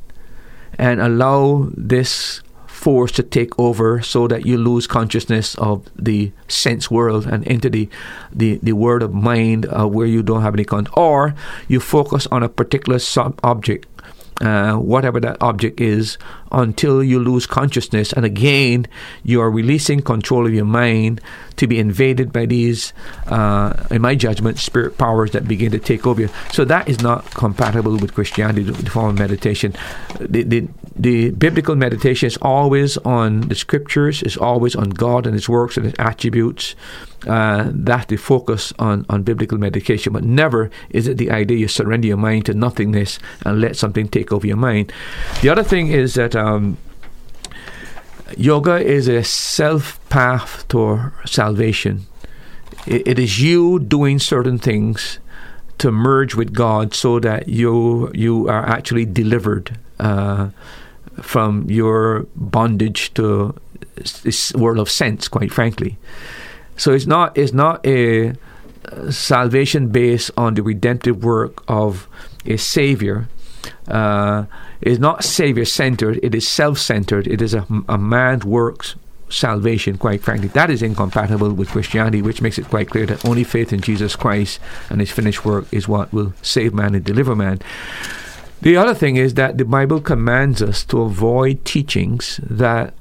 and 0.78 1.00
allow 1.00 1.68
this 1.76 2.40
force 2.83 3.12
to 3.12 3.22
take 3.22 3.57
over 3.59 4.03
so 4.03 4.26
that 4.26 4.45
you 4.45 4.59
lose 4.59 4.89
consciousness 4.89 5.55
of 5.55 5.89
the 5.95 6.33
sense 6.49 6.91
world 6.91 7.26
and 7.26 7.47
into 7.47 7.70
the, 7.70 7.89
the, 8.33 8.59
the 8.62 8.72
world 8.72 9.03
of 9.03 9.14
mind 9.14 9.66
uh, 9.66 9.87
where 9.87 10.07
you 10.07 10.22
don't 10.22 10.43
have 10.43 10.55
any 10.55 10.64
control. 10.64 10.93
Or 10.97 11.35
you 11.68 11.78
focus 11.78 12.26
on 12.33 12.43
a 12.43 12.49
particular 12.49 12.99
sub 12.99 13.39
object 13.45 13.87
uh, 14.41 14.74
whatever 14.74 15.20
that 15.20 15.37
object 15.41 15.80
is, 15.80 16.18
until 16.51 17.03
you 17.03 17.20
lose 17.20 17.47
consciousness. 17.47 18.12
And 18.12 18.24
again, 18.24 18.89
you 19.22 19.41
are 19.41 19.51
releasing 19.51 20.01
control 20.03 20.47
of 20.47 20.53
your 20.53 20.64
mind 20.64 21.20
to 21.62 21.68
be 21.68 21.78
invaded 21.78 22.32
by 22.32 22.44
these, 22.44 22.92
uh, 23.28 23.72
in 23.88 24.02
my 24.02 24.16
judgment, 24.16 24.58
spirit 24.58 24.98
powers 24.98 25.30
that 25.30 25.46
begin 25.46 25.70
to 25.70 25.78
take 25.78 26.04
over 26.08 26.22
you. 26.22 26.28
So 26.50 26.64
that 26.64 26.88
is 26.88 27.00
not 27.00 27.24
compatible 27.34 27.96
with 27.98 28.14
Christianity, 28.14 28.64
the 28.64 28.90
form 28.90 29.10
of 29.10 29.18
meditation. 29.20 29.72
The, 30.18 30.42
the, 30.42 30.68
the 30.96 31.30
biblical 31.30 31.76
meditation 31.76 32.26
is 32.26 32.36
always 32.42 32.98
on 32.98 33.42
the 33.42 33.54
scriptures, 33.54 34.24
is 34.24 34.36
always 34.36 34.74
on 34.74 34.90
God 34.90 35.24
and 35.24 35.34
His 35.34 35.48
works 35.48 35.76
and 35.76 35.86
His 35.86 35.94
attributes 36.00 36.74
uh, 37.28 37.70
that 37.72 38.08
the 38.08 38.16
focus 38.16 38.72
on, 38.80 39.06
on 39.08 39.22
biblical 39.22 39.56
meditation, 39.56 40.12
but 40.12 40.24
never 40.24 40.68
is 40.90 41.06
it 41.06 41.16
the 41.16 41.30
idea 41.30 41.58
you 41.58 41.68
surrender 41.68 42.08
your 42.08 42.16
mind 42.16 42.46
to 42.46 42.54
nothingness 42.54 43.20
and 43.46 43.60
let 43.60 43.76
something 43.76 44.08
take 44.08 44.32
over 44.32 44.48
your 44.48 44.56
mind. 44.56 44.92
The 45.42 45.48
other 45.48 45.62
thing 45.62 45.86
is 45.86 46.14
that 46.14 46.34
um, 46.34 46.76
yoga 48.39 48.76
is 48.76 49.09
a 49.09 49.22
self 49.24 49.99
path 50.09 50.66
to 50.68 51.12
salvation. 51.24 52.07
It, 52.87 53.07
it 53.07 53.18
is 53.18 53.41
you 53.41 53.78
doing 53.78 54.18
certain 54.18 54.59
things 54.59 55.18
to 55.78 55.91
merge 55.91 56.35
with 56.35 56.53
God 56.53 56.95
so 56.95 57.18
that 57.20 57.49
you 57.49 58.11
you 58.14 58.49
are 58.49 58.64
actually 58.68 59.05
delivered 59.05 59.78
uh, 59.99 60.51
from 61.20 61.68
your 61.70 62.26
bondage 62.37 63.12
to 63.14 63.55
this 64.22 64.53
world 64.55 64.78
of 64.78 64.91
sense, 64.91 65.28
quite 65.28 65.53
frankly. 65.53 65.99
So 66.76 66.93
it's 66.93 67.07
not 67.07 67.37
it's 67.37 67.53
not 67.53 67.85
a 67.87 68.35
salvation 69.11 69.89
based 69.89 70.30
on 70.37 70.55
the 70.55 70.62
redemptive 70.62 71.24
work 71.24 71.62
of 71.68 72.09
a 72.47 72.57
savior. 72.57 73.28
Uh, 73.88 74.44
is 74.80 74.98
not 74.98 75.24
savior 75.24 75.64
centered. 75.64 76.18
It 76.22 76.34
is 76.34 76.46
self 76.46 76.78
centered. 76.78 77.26
It 77.26 77.40
is 77.42 77.54
a, 77.54 77.66
a 77.88 77.98
man's 77.98 78.44
works 78.44 78.96
salvation, 79.32 79.98
quite 79.98 80.22
frankly. 80.22 80.48
That 80.48 80.70
is 80.70 80.82
incompatible 80.82 81.52
with 81.52 81.70
Christianity, 81.70 82.22
which 82.22 82.42
makes 82.42 82.58
it 82.58 82.68
quite 82.68 82.90
clear 82.90 83.06
that 83.06 83.24
only 83.24 83.44
faith 83.44 83.72
in 83.72 83.80
Jesus 83.80 84.14
Christ 84.14 84.60
and 84.90 85.00
his 85.00 85.10
finished 85.10 85.44
work 85.44 85.66
is 85.72 85.88
what 85.88 86.12
will 86.12 86.34
save 86.42 86.74
man 86.74 86.94
and 86.94 87.04
deliver 87.04 87.34
man. 87.34 87.60
The 88.60 88.76
other 88.76 88.94
thing 88.94 89.16
is 89.16 89.34
that 89.34 89.58
the 89.58 89.64
Bible 89.64 90.00
commands 90.00 90.62
us 90.62 90.84
to 90.84 91.02
avoid 91.02 91.64
teachings 91.64 92.38
that 92.44 92.94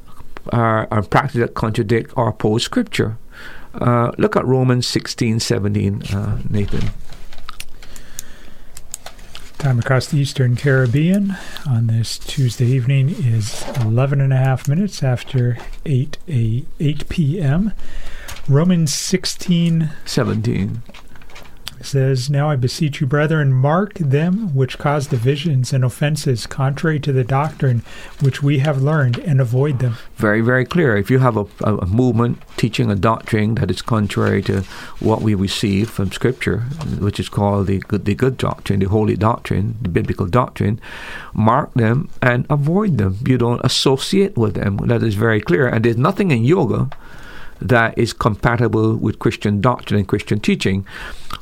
are, 0.52 0.88
are 0.90 1.04
practices 1.04 1.42
that 1.42 1.54
contradict 1.54 2.12
or 2.18 2.30
oppose 2.30 2.64
Scripture. 2.64 3.18
Uh, 3.76 4.12
look 4.18 4.36
at 4.36 4.46
Romans 4.46 4.88
16, 4.88 5.40
17, 5.40 6.04
uh, 6.14 6.40
Nathan. 6.50 6.90
Time 9.62 9.78
across 9.78 10.08
the 10.08 10.18
Eastern 10.18 10.56
Caribbean 10.56 11.38
on 11.70 11.86
this 11.86 12.18
Tuesday 12.18 12.66
evening 12.66 13.10
is 13.10 13.64
11 13.82 14.20
and 14.20 14.34
a 14.34 14.38
half 14.38 14.68
minutes 14.68 15.04
after 15.04 15.56
8, 15.86 16.18
a, 16.28 16.66
8 16.80 17.10
p.m. 17.10 17.72
Romans 18.50 18.92
16, 18.92 19.92
17 20.04 20.82
says, 21.86 22.30
Now 22.30 22.50
I 22.50 22.56
beseech 22.56 23.02
you, 23.02 23.08
brethren, 23.08 23.54
mark 23.54 23.94
them 23.96 24.54
which 24.56 24.78
cause 24.78 25.08
divisions 25.08 25.74
and 25.74 25.84
offenses 25.84 26.48
contrary 26.48 27.00
to 27.02 27.12
the 27.12 27.24
doctrine 27.24 27.84
which 28.20 28.44
we 28.44 28.60
have 28.60 28.82
learned, 28.82 29.20
and 29.20 29.40
avoid 29.42 29.80
them. 29.80 29.96
Very, 30.16 30.42
very 30.42 30.66
clear. 30.66 30.98
If 30.98 31.10
you 31.10 31.20
have 31.20 31.38
a, 31.38 31.46
a 31.64 31.86
movement 31.86 32.42
teaching 32.58 32.92
a 32.92 32.96
doctrine 32.96 33.56
that 33.56 33.72
is 33.72 33.82
contrary 33.82 34.42
to 34.44 34.62
what 35.00 35.22
we 35.22 35.34
receive 35.34 35.90
from 35.90 36.12
Scripture, 36.12 36.60
which 37.00 37.20
is 37.20 37.30
called 37.30 37.68
the 37.68 37.80
good, 37.80 38.06
the 38.06 38.16
good 38.16 38.38
doctrine, 38.38 38.80
the 38.80 38.90
holy 38.90 39.16
doctrine, 39.16 39.78
the 39.82 39.90
biblical 39.90 40.28
doctrine, 40.28 40.80
mark 41.34 41.74
them 41.74 42.10
and 42.22 42.46
avoid 42.50 42.98
them. 42.98 43.18
You 43.26 43.38
don't 43.38 43.64
associate 43.64 44.38
with 44.38 44.54
them. 44.56 44.78
That 44.78 45.04
is 45.04 45.16
very 45.16 45.42
clear. 45.42 45.68
And 45.68 45.86
there's 45.86 45.98
nothing 45.98 46.32
in 46.32 46.44
yoga 46.44 46.90
that 47.62 47.98
is 47.98 48.14
compatible 48.14 48.96
with 48.96 49.20
Christian 49.20 49.62
doctrine 49.62 50.00
and 50.00 50.08
Christian 50.08 50.40
teaching. 50.40 50.86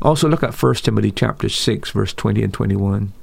Also 0.02 0.28
look 0.28 0.44
at 0.44 0.62
1 0.62 0.76
Timothy 0.76 1.12
chapter 1.12 1.50
6 1.50 1.92
verse 1.92 2.14
20 2.14 2.44
and 2.44 2.54
21. 2.54 3.14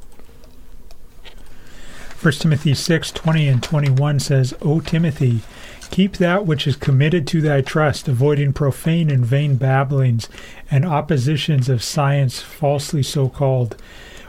1 2.20 2.32
Timothy 2.32 2.74
6, 2.74 3.12
20 3.12 3.46
and 3.46 3.62
21 3.62 4.18
says, 4.18 4.54
O 4.62 4.80
Timothy, 4.80 5.42
keep 5.90 6.16
that 6.16 6.46
which 6.46 6.66
is 6.66 6.74
committed 6.74 7.26
to 7.26 7.40
thy 7.42 7.60
trust, 7.60 8.08
avoiding 8.08 8.52
profane 8.52 9.10
and 9.10 9.24
vain 9.24 9.56
babblings 9.56 10.28
and 10.70 10.84
oppositions 10.84 11.68
of 11.68 11.84
science 11.84 12.40
falsely 12.40 13.02
so 13.02 13.28
called, 13.28 13.76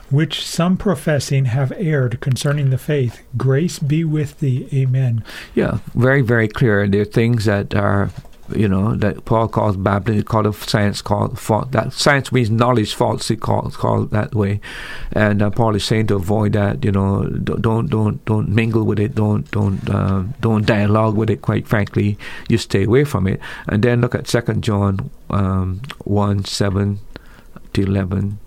which 0.09 0.45
some 0.45 0.77
professing 0.77 1.45
have 1.45 1.71
erred 1.77 2.19
concerning 2.19 2.69
the 2.69 2.77
faith. 2.77 3.23
Grace 3.37 3.79
be 3.79 4.03
with 4.03 4.39
thee. 4.39 4.67
Amen. 4.73 5.23
Yeah, 5.55 5.79
very, 5.95 6.21
very 6.21 6.49
clear. 6.49 6.87
There 6.87 7.01
are 7.01 7.05
things 7.05 7.45
that 7.45 7.73
are 7.73 8.11
you 8.55 8.67
know, 8.67 8.95
that 8.95 9.25
Paul 9.25 9.47
calls 9.47 9.77
babbling, 9.77 10.21
called 10.23 10.45
of 10.45 10.63
science 10.69 11.01
called 11.01 11.39
false. 11.39 11.67
That 11.71 11.93
science 11.93 12.31
means 12.31 12.49
knowledge 12.49 12.93
falsely 12.93 13.35
called 13.35 13.73
called 13.73 14.11
that 14.11 14.33
way, 14.33 14.61
and 15.11 15.41
uh, 15.41 15.49
Paul 15.49 15.75
is 15.75 15.85
saying 15.85 16.07
to 16.07 16.15
avoid 16.15 16.53
that. 16.53 16.83
You 16.83 16.91
know, 16.91 17.27
don't 17.27 17.87
don't 17.89 18.23
don't 18.25 18.49
mingle 18.49 18.83
with 18.83 18.99
it. 18.99 19.15
Don't 19.15 19.49
don't 19.51 19.89
uh, 19.89 20.23
don't 20.39 20.65
dialogue 20.65 21.15
with 21.15 21.29
it. 21.29 21.41
Quite 21.41 21.67
frankly, 21.67 22.17
you 22.49 22.57
stay 22.57 22.83
away 22.83 23.03
from 23.03 23.27
it. 23.27 23.39
And 23.67 23.83
then 23.83 24.01
look 24.01 24.15
at 24.15 24.27
Second 24.27 24.63
John 24.63 25.09
um, 25.29 25.81
one 26.03 26.45
seven 26.45 26.99
to 27.73 27.81
eleven. 27.81 28.39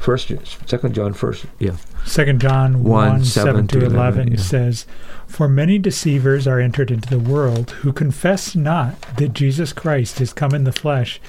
First, 0.00 0.32
Second 0.66 0.94
John, 0.94 1.12
first, 1.12 1.44
yeah. 1.58 1.76
Second 2.06 2.40
John 2.40 2.82
1, 2.82 3.08
1 3.08 3.24
7, 3.24 3.66
7 3.66 3.66
to 3.68 3.78
11, 3.80 3.94
11 3.94 4.28
yeah. 4.28 4.38
says, 4.38 4.86
For 5.30 5.48
many 5.48 5.78
deceivers 5.78 6.48
are 6.48 6.58
entered 6.58 6.90
into 6.90 7.08
the 7.08 7.18
world 7.18 7.70
who 7.70 7.92
confess 7.92 8.56
not 8.56 9.00
that 9.16 9.32
Jesus 9.32 9.72
Christ 9.72 10.20
is 10.20 10.32
come 10.32 10.52
in 10.52 10.64
the 10.64 10.72
flesh. 10.72 11.20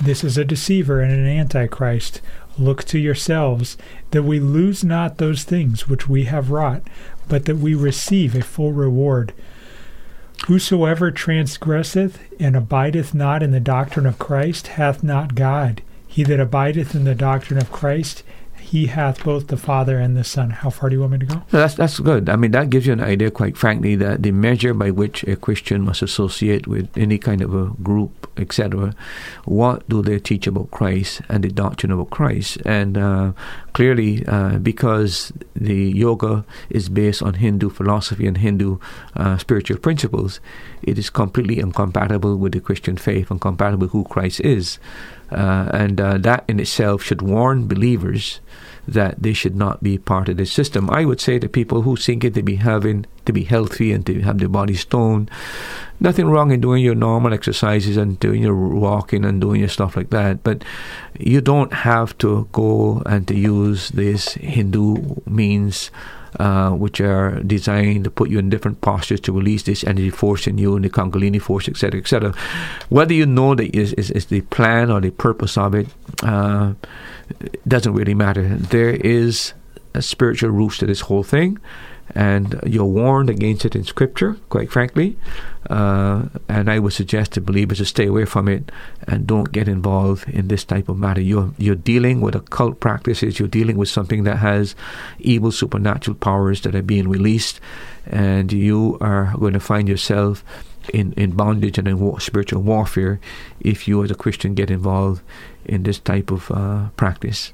This 0.00 0.22
is 0.22 0.38
a 0.38 0.44
deceiver 0.44 1.00
and 1.00 1.12
an 1.12 1.26
antichrist. 1.26 2.22
Look 2.56 2.84
to 2.84 3.00
yourselves 3.00 3.76
that 4.12 4.22
we 4.22 4.38
lose 4.38 4.84
not 4.84 5.18
those 5.18 5.42
things 5.42 5.88
which 5.88 6.08
we 6.08 6.24
have 6.24 6.52
wrought, 6.52 6.82
but 7.26 7.46
that 7.46 7.56
we 7.56 7.74
receive 7.74 8.36
a 8.36 8.42
full 8.42 8.72
reward. 8.72 9.34
Whosoever 10.46 11.10
transgresseth 11.10 12.20
and 12.38 12.54
abideth 12.54 13.12
not 13.12 13.42
in 13.42 13.50
the 13.50 13.60
doctrine 13.60 14.06
of 14.06 14.20
Christ 14.20 14.68
hath 14.68 15.02
not 15.02 15.34
God. 15.34 15.82
He 16.06 16.22
that 16.22 16.40
abideth 16.40 16.94
in 16.94 17.04
the 17.04 17.14
doctrine 17.14 17.58
of 17.58 17.72
Christ, 17.72 18.22
he 18.68 18.86
hath 18.86 19.24
both 19.24 19.46
the 19.46 19.56
Father 19.56 19.98
and 19.98 20.14
the 20.14 20.24
Son. 20.24 20.50
How 20.50 20.68
far 20.68 20.90
do 20.90 20.96
you 20.96 21.00
want 21.00 21.12
me 21.12 21.18
to 21.20 21.26
go? 21.26 21.34
No, 21.36 21.44
that's 21.50 21.74
that's 21.74 21.98
good. 22.00 22.28
I 22.28 22.36
mean, 22.36 22.50
that 22.50 22.68
gives 22.68 22.86
you 22.86 22.92
an 22.92 23.00
idea, 23.00 23.30
quite 23.30 23.56
frankly, 23.56 23.96
that 23.96 24.22
the 24.22 24.30
measure 24.30 24.74
by 24.74 24.90
which 24.90 25.22
a 25.24 25.36
Christian 25.36 25.82
must 25.82 26.02
associate 26.02 26.66
with 26.66 26.86
any 26.94 27.16
kind 27.16 27.40
of 27.40 27.54
a 27.54 27.68
group, 27.82 28.30
etc. 28.36 28.94
What 29.46 29.88
do 29.88 30.02
they 30.02 30.18
teach 30.18 30.46
about 30.46 30.70
Christ 30.70 31.22
and 31.30 31.44
the 31.44 31.48
doctrine 31.48 31.92
about 31.92 32.10
Christ? 32.10 32.58
And 32.66 32.98
uh, 32.98 33.32
clearly, 33.72 34.26
uh, 34.26 34.58
because 34.58 35.32
the 35.56 35.90
yoga 35.90 36.44
is 36.68 36.90
based 36.90 37.22
on 37.22 37.34
Hindu 37.34 37.70
philosophy 37.70 38.26
and 38.26 38.36
Hindu 38.36 38.78
uh, 39.16 39.38
spiritual 39.38 39.78
principles, 39.78 40.40
it 40.82 40.98
is 40.98 41.08
completely 41.08 41.58
incompatible 41.58 42.36
with 42.36 42.52
the 42.52 42.60
Christian 42.60 42.98
faith 42.98 43.30
and 43.30 43.40
compatible 43.40 43.86
with 43.86 43.92
who 43.92 44.04
Christ 44.04 44.40
is. 44.40 44.78
Uh, 45.30 45.70
and 45.72 46.00
uh, 46.00 46.16
that 46.18 46.44
in 46.48 46.58
itself 46.58 47.02
should 47.02 47.22
warn 47.22 47.68
believers 47.68 48.40
that 48.88 49.22
they 49.22 49.34
should 49.34 49.54
not 49.54 49.82
be 49.82 49.98
part 49.98 50.30
of 50.30 50.38
this 50.38 50.50
system. 50.50 50.88
I 50.88 51.04
would 51.04 51.20
say 51.20 51.38
to 51.38 51.48
people 51.48 51.82
who 51.82 51.94
think 51.94 52.24
it 52.24 52.32
to 52.34 52.42
be 52.42 52.56
having 52.56 53.04
to 53.26 53.32
be 53.32 53.44
healthy 53.44 53.92
and 53.92 54.04
to 54.06 54.20
have 54.22 54.38
their 54.38 54.48
body 54.48 54.74
toned, 54.74 55.30
nothing 56.00 56.26
wrong 56.26 56.50
in 56.50 56.62
doing 56.62 56.82
your 56.82 56.94
normal 56.94 57.34
exercises 57.34 57.98
and 57.98 58.18
doing 58.18 58.42
your 58.42 58.56
walking 58.56 59.26
and 59.26 59.42
doing 59.42 59.60
your 59.60 59.68
stuff 59.68 59.94
like 59.94 60.08
that. 60.08 60.42
But 60.42 60.64
you 61.18 61.42
don't 61.42 61.72
have 61.74 62.16
to 62.18 62.48
go 62.52 63.02
and 63.04 63.28
to 63.28 63.34
use 63.34 63.90
this 63.90 64.32
Hindu 64.34 65.20
means 65.26 65.90
uh, 66.38 66.70
which 66.70 67.00
are 67.00 67.40
designed 67.42 68.04
to 68.04 68.10
put 68.10 68.30
you 68.30 68.38
in 68.38 68.50
different 68.50 68.80
postures 68.80 69.20
to 69.20 69.32
release 69.32 69.62
this 69.62 69.84
energy 69.84 70.10
force 70.10 70.46
in 70.46 70.58
you 70.58 70.76
and 70.76 70.84
the 70.84 70.90
Kundalini 70.90 71.40
force, 71.40 71.68
etc., 71.68 72.00
etc. 72.00 72.34
Whether 72.88 73.14
you 73.14 73.26
know 73.26 73.54
that 73.54 73.74
is, 73.74 73.92
is, 73.94 74.10
is 74.10 74.26
the 74.26 74.42
plan 74.42 74.90
or 74.90 75.00
the 75.00 75.10
purpose 75.10 75.56
of 75.56 75.74
it 75.74 75.88
uh, 76.22 76.74
doesn't 77.66 77.92
really 77.92 78.14
matter. 78.14 78.48
There 78.48 78.90
is 78.90 79.52
a 79.94 80.02
spiritual 80.02 80.50
root 80.50 80.72
to 80.72 80.86
this 80.86 81.00
whole 81.00 81.22
thing, 81.22 81.58
and 82.14 82.58
you're 82.66 82.84
warned 82.84 83.30
against 83.30 83.64
it 83.64 83.76
in 83.76 83.84
Scripture, 83.84 84.36
quite 84.48 84.70
frankly. 84.70 85.16
Uh, 85.68 86.28
and 86.48 86.70
I 86.70 86.78
would 86.78 86.94
suggest 86.94 87.32
to 87.32 87.40
believers 87.40 87.78
to 87.78 87.84
stay 87.84 88.06
away 88.06 88.24
from 88.24 88.48
it 88.48 88.72
and 89.06 89.26
don't 89.26 89.52
get 89.52 89.68
involved 89.68 90.28
in 90.28 90.48
this 90.48 90.64
type 90.64 90.88
of 90.88 90.96
matter. 90.96 91.20
You're 91.20 91.52
you're 91.58 91.74
dealing 91.74 92.20
with 92.20 92.34
occult 92.34 92.80
practices. 92.80 93.38
You're 93.38 93.48
dealing 93.48 93.76
with 93.76 93.88
something 93.88 94.24
that 94.24 94.36
has 94.36 94.74
evil 95.18 95.52
supernatural 95.52 96.16
powers 96.16 96.62
that 96.62 96.74
are 96.74 96.82
being 96.82 97.08
released, 97.08 97.60
and 98.06 98.52
you 98.52 98.96
are 99.00 99.34
going 99.38 99.52
to 99.52 99.60
find 99.60 99.88
yourself 99.88 100.42
in, 100.92 101.12
in 101.12 101.32
bondage 101.32 101.78
and 101.78 101.86
in 101.86 101.98
war, 101.98 102.20
spiritual 102.20 102.62
warfare 102.62 103.20
if 103.60 103.86
you 103.86 104.02
as 104.02 104.10
a 104.10 104.14
Christian 104.14 104.54
get 104.54 104.70
involved 104.70 105.22
in 105.64 105.82
this 105.82 105.98
type 105.98 106.30
of 106.30 106.50
uh, 106.50 106.88
practice. 106.96 107.52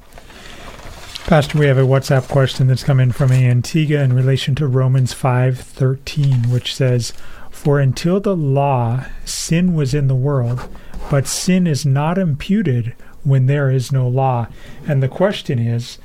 Pastor, 1.27 1.59
we 1.59 1.67
have 1.69 1.79
a 1.79 1.87
WhatsApp 1.87 2.29
question 2.29 2.67
that's 2.67 2.85
come 2.85 3.01
in 3.01 3.11
from 3.11 3.33
Antigua 3.33 4.03
in 4.03 4.13
relation 4.13 4.55
to 4.57 4.67
Romans 4.67 5.15
5:13, 5.15 6.51
which 6.51 6.75
says, 6.75 7.15
"For 7.51 7.81
until 7.81 8.21
the 8.21 8.37
law, 8.37 9.07
sin 9.25 9.73
was 9.73 9.95
in 9.95 10.07
the 10.07 10.15
world, 10.15 10.69
but 11.11 11.27
sin 11.27 11.67
is 11.67 11.87
not 11.87 12.19
imputed 12.19 12.93
when 13.23 13.47
there 13.47 13.71
is 13.71 13.91
no 13.91 14.07
law." 14.07 14.49
And 14.87 15.03
the 15.03 15.09
question 15.09 15.59
is, 15.59 15.97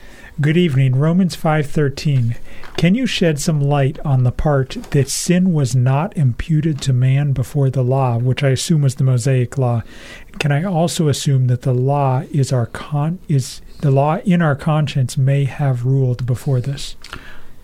Good 0.42 0.56
evening. 0.56 0.96
Romans 0.96 1.36
5:13. 1.36 2.36
Can 2.78 2.96
you 2.96 3.06
shed 3.06 3.40
some 3.40 3.60
light 3.60 4.00
on 4.06 4.24
the 4.24 4.32
part 4.32 4.78
that 4.92 5.10
sin 5.10 5.52
was 5.52 5.76
not 5.76 6.16
imputed 6.16 6.80
to 6.80 6.94
man 6.94 7.34
before 7.34 7.70
the 7.70 7.84
law, 7.84 8.18
which 8.18 8.42
I 8.42 8.52
assume 8.52 8.84
was 8.84 8.96
the 8.96 9.04
Mosaic 9.04 9.58
law? 9.58 9.84
Can 10.40 10.54
I 10.54 10.64
also 10.64 11.10
assume 11.10 11.48
that 11.48 11.64
the 11.64 11.74
law 11.74 12.24
is 12.32 12.54
our 12.54 12.68
con 12.68 13.20
is 13.28 13.60
the 13.80 13.92
law 13.92 14.18
in 14.26 14.42
our 14.42 14.56
conscience 14.56 15.18
may 15.18 15.46
have 15.46 15.86
ruled 15.86 16.26
before 16.26 16.62
this? 16.62 16.96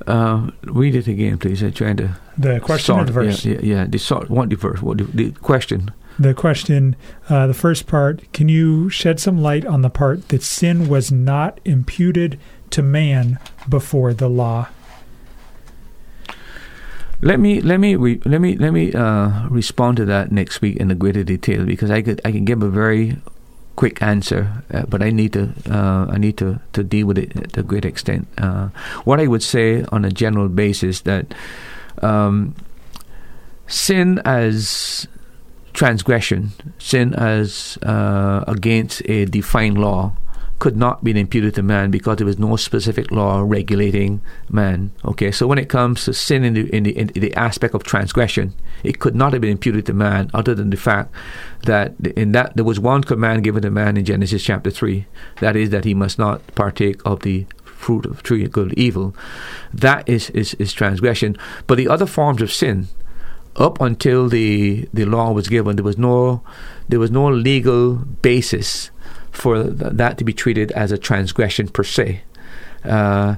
Uh, 0.07 0.51
read 0.63 0.95
it 0.95 1.07
again, 1.07 1.38
please. 1.38 1.61
I'm 1.63 1.74
trying 1.74 1.97
to. 1.97 2.18
The 2.38 2.59
question 2.59 2.95
sort, 2.95 3.01
or 3.01 3.05
the 3.05 3.13
verse? 3.13 3.45
Yeah, 3.45 3.53
yeah, 3.55 3.59
yeah. 3.61 3.86
The 3.86 3.97
sort, 3.97 4.30
what 4.30 4.49
the 4.49 4.55
verse? 4.55 4.82
What 4.82 4.97
the, 4.97 5.03
the 5.05 5.32
question? 5.32 5.91
The 6.18 6.34
question, 6.34 6.95
uh, 7.30 7.47
the 7.47 7.53
first 7.53 7.88
part, 7.88 8.32
can 8.32 8.47
you 8.47 8.89
shed 8.89 9.20
some 9.20 9.41
light 9.41 9.66
on 9.66 9.82
the 9.82 9.89
part 9.89 10.30
that 10.30 10.43
sin 10.43 10.88
was 10.88 11.11
not 11.11 11.59
imputed 11.66 12.39
to 12.70 12.82
man 12.82 13.39
before 13.68 14.13
the 14.13 14.30
law? 14.30 14.70
Let 17.22 17.39
me 17.39 17.59
let 17.61 17.80
me 17.80 17.95
re, 17.95 18.22
let 18.26 18.39
me 18.39 18.55
let 18.57 18.72
me 18.72 18.93
uh, 18.93 19.47
respond 19.49 19.97
to 19.97 20.05
that 20.05 20.32
next 20.32 20.61
week 20.61 20.78
in 20.78 20.91
a 20.91 20.95
greater 20.95 21.24
detail 21.24 21.66
because 21.66 21.89
I 21.89 22.01
could 22.01 22.22
I 22.24 22.32
can 22.32 22.45
give 22.45 22.61
a 22.61 22.70
very 22.70 23.18
quick 23.76 24.01
answer, 24.01 24.63
uh, 24.73 24.86
but 24.88 25.01
I 25.01 25.11
need 25.11 25.34
to 25.34 25.51
uh, 25.69 26.07
I 26.09 26.17
need 26.17 26.38
to, 26.38 26.59
to 26.73 26.84
deal 26.84 27.07
with 27.07 27.17
it 27.17 27.53
to 27.53 27.59
a 27.59 27.63
great 27.63 27.86
extent. 27.86 28.28
Uh, 28.38 28.69
what 29.03 29.19
I 29.19 29.28
would 29.28 29.43
say 29.43 29.84
on 29.91 30.05
a 30.05 30.11
general 30.11 30.49
basis 30.49 31.01
that 31.01 31.34
um, 32.01 32.55
sin 33.67 34.21
as 34.26 35.07
transgression, 35.73 36.51
sin 36.80 37.13
as 37.15 37.78
uh, 37.84 38.43
against 38.47 39.01
a 39.09 39.26
defined 39.26 39.78
law, 39.78 40.15
could 40.60 40.78
not 40.78 41.03
be 41.03 41.20
imputed 41.20 41.53
to 41.56 41.64
man 41.64 41.91
because 41.91 42.18
there 42.18 42.26
was 42.26 42.39
no 42.39 42.56
specific 42.56 43.12
law 43.12 43.41
regulating 43.41 44.22
man. 44.49 44.91
Okay, 45.03 45.32
so 45.32 45.47
when 45.47 45.58
it 45.58 45.68
comes 45.70 46.06
to 46.06 46.14
sin 46.14 46.43
in 46.43 46.53
the, 46.53 46.74
in 46.74 46.84
the, 46.84 46.97
in 46.97 47.08
the 47.08 47.34
aspect 47.36 47.76
of 47.76 47.84
transgression, 47.84 48.53
it 48.84 48.99
could 48.99 49.16
not 49.16 49.34
have 49.34 49.41
been 49.41 49.51
imputed 49.51 49.86
to 49.86 49.93
man 49.93 50.30
other 50.34 50.56
than 50.56 50.70
the 50.70 50.78
fact 50.78 51.14
that 51.64 51.93
in 52.16 52.32
that 52.32 52.56
there 52.56 52.64
was 52.64 52.80
one 52.80 53.03
command 53.03 53.43
given 53.43 53.62
to 53.64 53.70
man 53.70 53.97
in 53.97 54.06
Genesis 54.06 54.43
chapter 54.43 54.72
three, 54.72 55.06
that 55.39 55.56
is 55.56 55.72
that 55.72 55.84
he 55.84 55.93
must 55.93 56.18
not 56.18 56.45
partake 56.56 57.01
of 57.06 57.22
the 57.22 57.45
fruit 57.64 58.06
of 58.06 58.24
tree 58.24 58.45
of 58.45 58.51
good 58.51 58.70
and 58.70 58.80
evil. 58.80 59.16
That 59.74 60.08
is, 60.08 60.30
is, 60.30 60.53
is 60.56 60.72
transgression. 60.72 61.38
But 61.68 61.78
the 61.78 61.89
other 61.89 62.06
forms 62.06 62.41
of 62.41 62.51
sin, 62.51 62.88
up 63.58 63.80
until 63.80 64.28
the 64.28 64.88
the 64.93 65.06
law 65.06 65.32
was 65.32 65.47
given, 65.47 65.76
there 65.76 65.84
was 65.84 65.97
no 65.97 66.43
there 66.89 66.99
was 66.99 67.12
no 67.12 67.28
legal 67.28 67.95
basis 68.22 68.91
for 69.36 69.63
th- 69.63 69.93
that 69.93 70.17
to 70.17 70.23
be 70.23 70.33
treated 70.33 70.71
as 70.71 70.91
a 70.91 70.97
transgression 70.97 71.67
per 71.67 71.83
se. 71.83 72.21
Uh, 72.83 73.36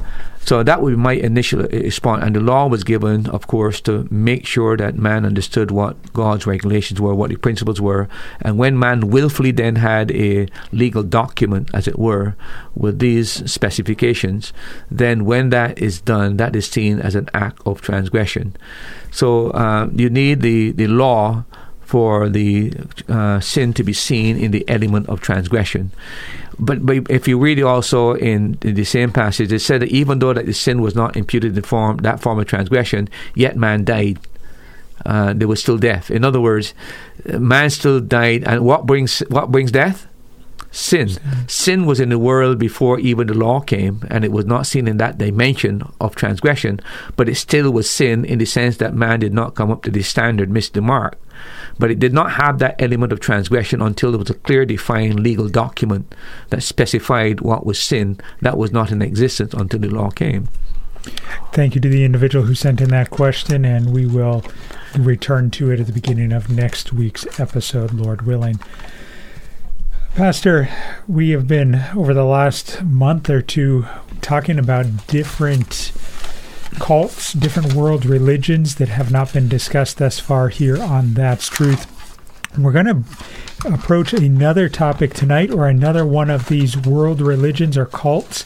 so 0.47 0.63
that 0.63 0.81
would 0.81 0.91
be 0.91 0.95
my 0.95 1.11
initial 1.11 1.63
response. 1.63 2.23
And 2.23 2.33
the 2.33 2.39
law 2.39 2.67
was 2.67 2.85
given, 2.85 3.27
of 3.31 3.47
course, 3.47 3.81
to 3.81 4.07
make 4.09 4.45
sure 4.45 4.77
that 4.77 4.95
man 4.95 5.25
understood 5.25 5.71
what 5.71 6.13
God's 6.13 6.47
regulations 6.47 7.01
were, 7.01 7.13
what 7.13 7.31
the 7.31 7.35
principles 7.35 7.81
were. 7.81 8.07
And 8.39 8.57
when 8.57 8.79
man 8.79 9.09
willfully 9.09 9.51
then 9.51 9.75
had 9.75 10.09
a 10.11 10.47
legal 10.71 11.03
document, 11.03 11.69
as 11.73 11.85
it 11.85 11.99
were, 11.99 12.37
with 12.75 12.99
these 12.99 13.51
specifications, 13.51 14.53
then 14.89 15.25
when 15.25 15.49
that 15.49 15.79
is 15.79 15.99
done, 15.99 16.37
that 16.37 16.55
is 16.55 16.65
seen 16.65 17.01
as 17.01 17.13
an 17.15 17.27
act 17.33 17.61
of 17.65 17.81
transgression. 17.81 18.55
So 19.11 19.49
uh, 19.49 19.89
you 19.93 20.09
need 20.09 20.39
the, 20.39 20.71
the 20.71 20.87
law 20.87 21.43
for 21.87 22.27
the 22.27 22.73
uh, 23.07 23.39
sin 23.39 23.71
to 23.71 23.81
be 23.81 23.93
seen 23.93 24.37
in 24.37 24.51
the 24.51 24.67
element 24.67 25.07
of 25.07 25.21
transgression. 25.21 25.89
But, 26.59 26.85
but 26.85 27.09
if 27.09 27.29
you 27.29 27.39
read 27.39 27.59
it 27.59 27.63
also 27.63 28.13
in, 28.15 28.57
in, 28.61 28.75
the 28.75 28.83
same 28.83 29.13
passage, 29.13 29.53
it 29.53 29.59
said 29.59 29.81
that 29.81 29.89
even 29.89 30.19
though 30.19 30.33
that 30.33 30.45
the 30.45 30.53
sin 30.53 30.81
was 30.81 30.95
not 30.95 31.15
imputed 31.15 31.55
in 31.55 31.63
form 31.63 31.97
that 31.97 32.19
form 32.19 32.39
of 32.39 32.45
transgression, 32.45 33.07
yet 33.35 33.55
man 33.55 33.85
died. 33.85 34.19
Uh, 35.05 35.31
there 35.31 35.47
was 35.47 35.61
still 35.61 35.77
death. 35.77 36.11
In 36.11 36.25
other 36.25 36.41
words, 36.41 36.73
man 37.25 37.69
still 37.69 38.01
died, 38.01 38.43
and 38.45 38.65
what 38.65 38.85
brings 38.85 39.19
what 39.29 39.51
brings 39.51 39.71
death? 39.71 40.07
Sin. 40.71 41.09
Sin 41.47 41.85
was 41.85 42.01
in 42.01 42.09
the 42.09 42.19
world 42.19 42.59
before 42.59 42.99
even 42.99 43.27
the 43.27 43.33
law 43.33 43.61
came, 43.61 44.03
and 44.09 44.25
it 44.25 44.31
was 44.33 44.45
not 44.45 44.67
seen 44.67 44.87
in 44.87 44.97
that 44.97 45.17
dimension 45.17 45.83
of 46.01 46.15
transgression, 46.15 46.81
but 47.15 47.29
it 47.29 47.35
still 47.35 47.71
was 47.71 47.89
sin 47.89 48.25
in 48.25 48.39
the 48.39 48.45
sense 48.45 48.77
that 48.77 48.93
man 48.93 49.21
did 49.21 49.33
not 49.33 49.55
come 49.55 49.71
up 49.71 49.83
to 49.83 49.91
the 49.91 50.03
standard, 50.03 50.49
missed 50.49 50.73
the 50.73 50.81
mark. 50.81 51.17
But 51.79 51.91
it 51.91 51.99
did 51.99 52.13
not 52.13 52.31
have 52.33 52.59
that 52.59 52.81
element 52.81 53.11
of 53.11 53.19
transgression 53.19 53.81
until 53.81 54.11
there 54.11 54.19
was 54.19 54.29
a 54.29 54.35
clear, 54.35 54.65
defined 54.65 55.19
legal 55.19 55.47
document 55.47 56.13
that 56.49 56.63
specified 56.63 57.41
what 57.41 57.65
was 57.65 57.81
sin. 57.81 58.19
That 58.41 58.57
was 58.57 58.71
not 58.71 58.91
in 58.91 59.01
existence 59.01 59.53
until 59.53 59.79
the 59.79 59.89
law 59.89 60.09
came. 60.09 60.49
Thank 61.53 61.75
you 61.75 61.81
to 61.81 61.89
the 61.89 62.03
individual 62.03 62.45
who 62.45 62.55
sent 62.55 62.81
in 62.81 62.89
that 62.89 63.09
question, 63.09 63.63
and 63.63 63.93
we 63.93 64.05
will 64.05 64.43
return 64.97 65.51
to 65.51 65.71
it 65.71 65.79
at 65.79 65.87
the 65.87 65.93
beginning 65.93 66.31
of 66.31 66.49
next 66.49 66.91
week's 66.91 67.39
episode, 67.39 67.93
Lord 67.93 68.23
willing. 68.23 68.59
Pastor, 70.15 70.67
we 71.07 71.29
have 71.29 71.47
been 71.47 71.75
over 71.95 72.13
the 72.13 72.25
last 72.25 72.83
month 72.83 73.29
or 73.29 73.41
two 73.41 73.85
talking 74.21 74.57
about 74.57 75.07
different 75.07 75.91
cults, 76.79 77.33
different 77.33 77.73
world 77.73 78.05
religions 78.05 78.75
that 78.75 78.89
have 78.89 79.11
not 79.11 79.33
been 79.33 79.47
discussed 79.47 79.97
thus 79.97 80.19
far 80.19 80.49
here 80.49 80.81
on 80.81 81.13
That's 81.13 81.47
Truth. 81.47 81.85
we're 82.57 82.71
going 82.71 82.85
to 82.85 83.03
approach 83.71 84.13
another 84.13 84.69
topic 84.69 85.13
tonight, 85.13 85.51
or 85.51 85.67
another 85.67 86.05
one 86.05 86.29
of 86.29 86.47
these 86.47 86.77
world 86.77 87.21
religions 87.21 87.77
or 87.77 87.85
cults, 87.85 88.45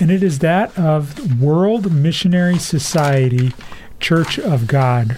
and 0.00 0.10
it 0.10 0.22
is 0.22 0.38
that 0.40 0.76
of 0.78 1.40
World 1.40 1.92
Missionary 1.92 2.58
Society 2.58 3.52
Church 4.00 4.38
of 4.38 4.66
God. 4.66 5.12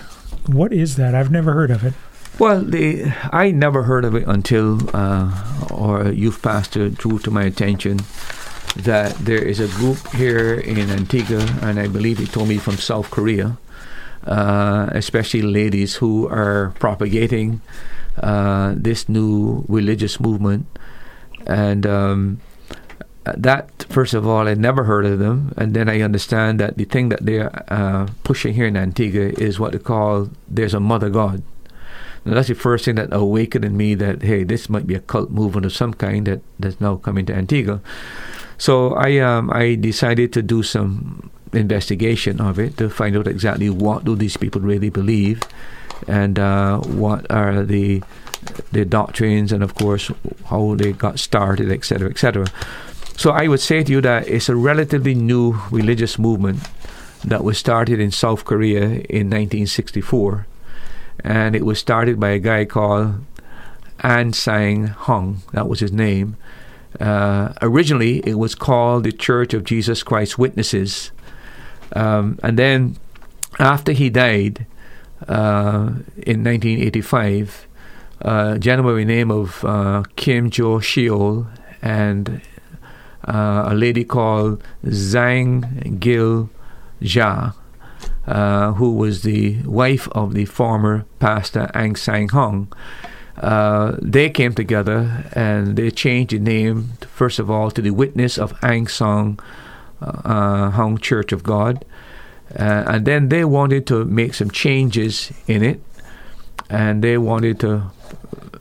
What 0.47 0.73
is 0.73 0.97
that? 0.97 1.15
I've 1.15 1.31
never 1.31 1.53
heard 1.55 1.71
of 1.71 1.85
it. 1.85 1.95
Well, 2.39 2.63
the, 2.63 3.13
I 3.33 3.53
never 3.53 3.85
heard 3.85 4.05
of 4.05 4.15
it 4.15 4.27
until 4.27 4.91
uh, 4.95 5.69
our 5.71 6.11
youth 6.11 6.43
pastor 6.43 6.89
drew 6.89 7.19
to 7.21 7.31
my 7.31 7.45
attention 7.45 8.01
that 8.77 9.15
there 9.19 9.43
is 9.43 9.61
a 9.61 9.69
group 9.69 9.99
here 10.13 10.55
in 10.55 10.91
Antigua, 10.91 11.47
and 11.63 11.79
I 11.79 11.89
believe 11.89 12.19
he 12.19 12.27
told 12.27 12.49
me 12.49 12.59
from 12.59 12.77
South 12.77 13.11
Korea, 13.11 13.57
uh, 14.27 14.89
especially 14.93 15.43
ladies 15.43 15.97
who 15.97 16.29
are 16.29 16.75
propagating 16.79 17.61
uh, 18.19 18.75
this 18.77 19.09
new 19.09 19.65
religious 19.69 20.19
movement. 20.19 20.67
And 21.47 21.87
um, 21.87 22.41
that, 23.25 23.87
first 23.89 24.15
of 24.15 24.27
all, 24.27 24.49
I 24.49 24.55
never 24.55 24.85
heard 24.85 25.07
of 25.07 25.19
them. 25.19 25.53
And 25.57 25.75
then 25.75 25.89
I 25.89 26.01
understand 26.01 26.59
that 26.61 26.77
the 26.77 26.85
thing 26.85 27.09
that 27.11 27.25
they're 27.25 27.51
uh, 27.73 28.09
pushing 28.25 28.55
here 28.55 28.67
in 28.67 28.77
Antigua 28.77 29.33
is 29.39 29.61
what 29.61 29.73
they 29.73 29.79
call 29.79 30.31
there's 30.49 30.75
a 30.75 30.81
mother 30.81 31.11
God. 31.11 31.43
Now, 32.25 32.35
that's 32.35 32.49
the 32.49 32.55
first 32.55 32.87
thing 32.87 32.95
that 32.95 33.13
awakened 33.13 33.65
in 33.65 33.77
me 33.77 33.95
that, 33.97 34.23
hey, 34.23 34.45
this 34.45 34.71
might 34.71 34.87
be 34.87 34.95
a 34.95 35.01
cult 35.01 35.31
movement 35.31 35.67
of 35.67 35.75
some 35.75 35.93
kind 35.93 36.27
that, 36.27 36.41
that's 36.59 36.81
now 36.81 36.97
coming 36.97 37.27
to 37.27 37.35
Antigua. 37.35 37.81
So 38.59 38.95
I 38.95 39.19
um, 39.19 39.51
I 39.51 39.75
decided 39.75 40.33
to 40.35 40.43
do 40.43 40.63
some 40.63 41.31
investigation 41.53 42.41
of 42.41 42.59
it 42.59 42.77
to 42.79 42.91
find 42.91 43.17
out 43.17 43.27
exactly 43.27 43.71
what 43.71 44.05
do 44.05 44.17
these 44.17 44.37
people 44.37 44.61
really 44.61 44.91
believe, 44.91 45.43
and 46.07 46.39
uh, 46.39 46.79
what 46.81 47.31
are 47.31 47.63
the 47.63 48.03
the 48.73 48.85
doctrines, 48.85 49.53
and 49.53 49.63
of 49.63 49.75
course 49.75 50.11
how 50.47 50.75
they 50.77 50.93
got 50.93 51.19
started, 51.19 51.71
etc., 51.71 52.11
etc. 52.11 52.47
So 53.17 53.31
I 53.31 53.49
would 53.49 53.61
say 53.61 53.83
to 53.85 53.93
you 53.93 54.01
that 54.03 54.29
it's 54.29 54.49
a 54.49 54.57
relatively 54.57 55.15
new 55.15 55.61
religious 55.71 56.19
movement 56.19 56.61
that 57.25 57.45
was 57.45 57.59
started 57.59 58.01
in 58.01 58.11
South 58.11 58.45
Korea 58.45 58.83
in 59.09 59.31
1964, 59.31 60.47
and 61.21 61.57
it 61.57 61.65
was 61.65 61.79
started 61.79 62.21
by 62.21 62.31
a 62.31 62.39
guy 62.39 62.65
called 62.65 63.25
An 64.01 64.33
Sang 64.33 64.89
Hong. 64.89 65.43
That 65.53 65.69
was 65.69 65.81
his 65.81 65.93
name 65.93 66.37
uh, 67.01 67.53
originally, 67.61 68.19
it 68.21 68.39
was 68.39 68.55
called 68.55 69.05
the 69.05 69.13
Church 69.13 69.55
of 69.55 69.65
Jesus 69.65 70.03
Christ 70.03 70.39
Witnesses. 70.39 71.11
Um, 71.93 72.39
and 72.43 72.59
then, 72.59 72.97
after 73.59 73.93
he 73.93 74.11
died 74.11 74.67
uh, 75.29 75.91
in 76.17 76.45
1985, 76.45 77.67
uh, 78.23 78.59
the 78.59 79.05
name 79.05 79.31
of 79.31 79.65
uh, 79.65 80.05
Kim 80.17 80.51
Jo 80.51 80.81
Sheol 80.81 81.47
and 81.83 82.41
uh, 83.27 83.65
a 83.69 83.75
lady 83.75 84.05
called 84.05 84.63
Zhang 84.85 85.99
Gil 85.99 86.49
Jia, 87.03 87.55
who 88.77 88.93
was 88.93 89.23
the 89.23 89.61
wife 89.63 90.09
of 90.13 90.35
the 90.35 90.45
former 90.47 91.05
pastor 91.19 91.71
Ang 91.75 91.97
Sang 91.97 92.29
Hong, 92.29 92.73
uh, 93.37 93.97
they 94.01 94.31
came 94.31 94.55
together 94.55 95.25
and 95.33 95.77
they 95.77 95.91
changed 95.91 96.33
the 96.33 96.39
name, 96.39 96.93
first 97.01 97.39
of 97.39 97.51
all, 97.51 97.71
to 97.71 97.83
the 97.83 97.91
Witness 97.91 98.39
of 98.39 98.55
Ang 98.63 98.87
Song 98.87 99.41
uh, 100.01 100.71
Hong 100.71 100.99
Church 100.99 101.33
of 101.33 101.43
God. 101.43 101.85
Uh, 102.57 102.85
and 102.87 103.07
then 103.07 103.29
they 103.31 103.45
wanted 103.45 103.87
to 103.89 104.05
make 104.05 104.35
some 104.35 104.51
changes 104.51 105.33
in 105.47 105.63
it. 105.63 105.81
And 106.71 107.03
they 107.03 107.19
wanted 107.19 107.61
to 107.61 107.91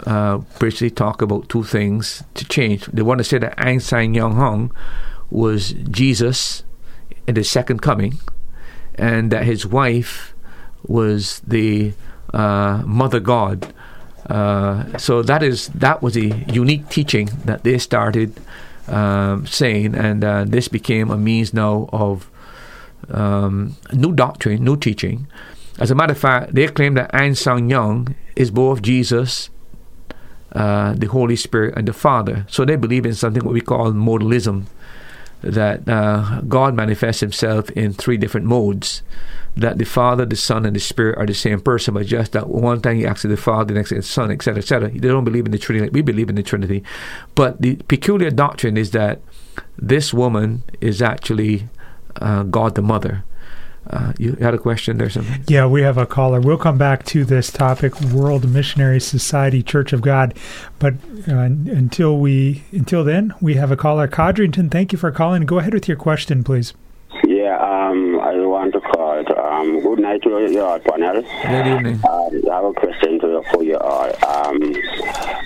uh, 0.05 0.37
basically 0.59 0.89
talk 0.89 1.21
about 1.21 1.49
two 1.49 1.63
things 1.63 2.23
to 2.33 2.45
change. 2.45 2.85
They 2.87 3.01
want 3.01 3.19
to 3.19 3.23
say 3.23 3.37
that 3.37 3.59
Ang 3.59 3.79
Sang 3.79 4.13
Yong 4.13 4.35
Hong 4.35 4.71
was 5.29 5.73
Jesus 5.73 6.63
in 7.27 7.35
the 7.35 7.43
second 7.43 7.81
coming, 7.81 8.19
and 8.95 9.31
that 9.31 9.45
his 9.45 9.65
wife 9.65 10.33
was 10.85 11.41
the 11.47 11.93
uh, 12.33 12.83
Mother 12.85 13.19
God 13.19 13.73
uh, 14.29 14.97
so 14.97 15.21
that 15.21 15.43
is 15.43 15.67
that 15.69 16.01
was 16.01 16.15
a 16.15 16.27
unique 16.47 16.89
teaching 16.89 17.29
that 17.45 17.63
they 17.63 17.77
started 17.77 18.39
um, 18.87 19.45
saying, 19.47 19.95
and 19.95 20.23
uh, 20.23 20.43
this 20.45 20.67
became 20.67 21.11
a 21.11 21.17
means 21.17 21.53
now 21.53 21.89
of 21.91 22.29
um, 23.09 23.75
new 23.91 24.13
doctrine, 24.13 24.63
new 24.63 24.77
teaching. 24.77 25.27
As 25.79 25.91
a 25.91 25.95
matter 25.95 26.13
of 26.13 26.19
fact, 26.19 26.53
they 26.53 26.67
claim 26.67 26.93
that 26.93 27.09
An 27.13 27.35
Sang 27.35 27.69
Young 27.69 28.15
is 28.35 28.51
both 28.51 28.81
Jesus 28.81 29.49
uh, 30.53 30.93
the 30.93 31.07
Holy 31.07 31.35
Spirit, 31.35 31.73
and 31.75 31.87
the 31.87 31.93
Father. 31.93 32.45
So 32.47 32.63
they 32.63 32.75
believe 32.75 33.05
in 33.05 33.15
something 33.15 33.43
what 33.43 33.53
we 33.53 33.61
call 33.61 33.91
modalism, 33.91 34.65
that 35.43 35.87
uh, 35.87 36.41
God 36.41 36.73
manifests 36.73 37.19
Himself 37.19 37.69
in 37.71 37.93
three 37.93 38.17
different 38.17 38.45
modes. 38.45 39.03
That 39.55 39.77
the 39.77 39.85
Father, 39.85 40.25
the 40.25 40.35
Son, 40.35 40.65
and 40.65 40.75
the 40.75 40.79
Spirit 40.79 41.19
are 41.19 41.27
the 41.27 41.35
same 41.35 41.59
person, 41.59 41.93
but 41.93 42.07
just 42.07 42.31
that 42.31 42.49
one 42.49 42.81
time 42.81 42.97
He 42.97 43.05
acts 43.05 43.23
as 43.23 43.29
the 43.29 43.37
Father, 43.37 43.73
the 43.73 43.79
next 43.79 43.91
as 43.91 44.05
the 44.05 44.11
Son, 44.11 44.31
etc., 44.31 44.59
etc. 44.59 44.89
They 44.89 45.07
don't 45.07 45.23
believe 45.23 45.45
in 45.45 45.51
the 45.51 45.59
Trinity. 45.59 45.89
we 45.91 46.01
believe 46.01 46.29
in 46.29 46.35
the 46.35 46.43
Trinity, 46.43 46.83
but 47.35 47.61
the 47.61 47.75
peculiar 47.87 48.31
doctrine 48.31 48.77
is 48.77 48.91
that 48.91 49.21
this 49.77 50.13
woman 50.13 50.63
is 50.81 51.01
actually 51.01 51.69
uh, 52.15 52.43
God 52.43 52.73
the 52.75 52.81
Mother. 52.81 53.23
Uh, 53.89 54.13
you 54.17 54.33
had 54.35 54.53
a 54.53 54.57
question 54.57 54.97
there, 54.97 55.09
something? 55.09 55.43
Yeah, 55.47 55.65
we 55.67 55.81
have 55.81 55.97
a 55.97 56.05
caller. 56.05 56.39
We'll 56.39 56.57
come 56.57 56.77
back 56.77 57.03
to 57.07 57.25
this 57.25 57.51
topic, 57.51 57.99
World 57.99 58.49
Missionary 58.49 59.01
Society, 59.01 59.61
Church 59.61 59.91
of 59.91 60.01
God. 60.01 60.37
But 60.79 60.93
uh, 61.27 61.35
until 61.35 62.17
we, 62.17 62.63
until 62.71 63.03
then, 63.03 63.33
we 63.41 63.55
have 63.55 63.71
a 63.71 63.77
caller, 63.77 64.07
Codrington. 64.07 64.69
Thank 64.69 64.93
you 64.93 64.97
for 64.97 65.11
calling. 65.11 65.43
Go 65.45 65.59
ahead 65.59 65.73
with 65.73 65.87
your 65.87 65.97
question, 65.97 66.43
please. 66.43 66.73
Yeah, 67.27 67.57
um, 67.57 68.19
I 68.19 68.35
want 68.45 68.73
to 68.73 68.81
Um, 69.13 69.79
good 69.81 69.99
night 69.99 70.23
to 70.23 70.29
you 70.29 70.49
your 70.49 70.79
panel. 70.79 71.21
Good 71.21 71.67
evening. 71.67 72.01
Um, 72.09 72.41
I 72.51 72.55
have 72.55 72.65
a 72.65 72.73
question 72.73 73.19
to, 73.19 73.43
for 73.51 73.63
you 73.63 73.77
all. 73.77 74.09
Um, 74.25 74.73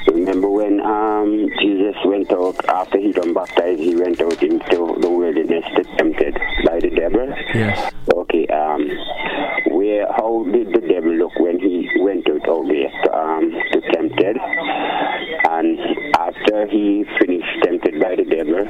remember 0.07 0.49
when 0.49 0.80
um, 0.80 1.49
Jesus 1.59 1.95
went 2.05 2.32
out 2.32 2.55
after 2.70 2.97
he 2.97 3.11
got 3.11 3.34
baptized? 3.34 3.82
He 3.82 3.93
went 3.93 4.22
out 4.22 4.41
into 4.41 4.95
the 5.01 5.09
wilderness 5.09 5.65
to 5.76 5.84
tempted 5.97 6.36
by 6.65 6.80
the 6.80 6.91
devil. 6.95 7.28
Yes. 7.53 7.91
Okay. 8.13 8.47
Um, 8.47 8.88
where? 9.76 10.07
How 10.13 10.45
did 10.49 10.72
the 10.72 10.88
devil 10.88 11.11
look 11.11 11.38
when 11.38 11.59
he 11.59 11.89
went 11.99 12.26
out 12.30 12.47
out 12.47 12.68
there 12.70 12.89
to, 13.03 13.18
um, 13.18 13.51
to 13.51 13.82
tempted? 13.91 14.38
And 15.49 15.80
after 16.15 16.68
he 16.68 17.03
finished 17.20 17.63
tempted 17.63 17.99
by 17.99 18.15
the 18.15 18.24
devil, 18.24 18.65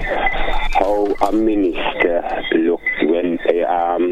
how 0.79 1.05
a 1.27 1.31
minister 1.31 2.43
looked 2.55 2.86
when 3.03 3.37
um, 3.69 4.03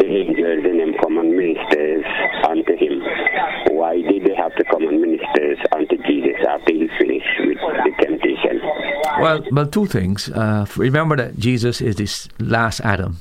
the 0.00 0.06
angels 0.06 0.64
and 0.64 0.80
them 0.80 0.94
come 1.00 1.16
ministers 1.36 2.04
unto 2.48 2.76
him. 2.76 3.02
Why 3.74 4.00
did 4.02 4.24
they 4.24 4.34
have 4.34 4.54
to 4.56 4.64
come 4.64 4.82
and 4.82 5.00
ministers 5.00 5.58
unto 5.72 5.96
Jesus 6.04 6.36
after 6.48 6.72
he 6.72 6.88
finished 6.98 7.26
with 7.40 7.58
the 7.58 7.92
temptation? 8.00 8.60
Well, 9.20 9.44
well, 9.52 9.66
two 9.66 9.86
things. 9.86 10.28
Uh, 10.30 10.66
remember 10.76 11.16
that 11.16 11.38
Jesus 11.38 11.80
is 11.80 11.96
this 11.96 12.28
last 12.38 12.80
Adam. 12.80 13.18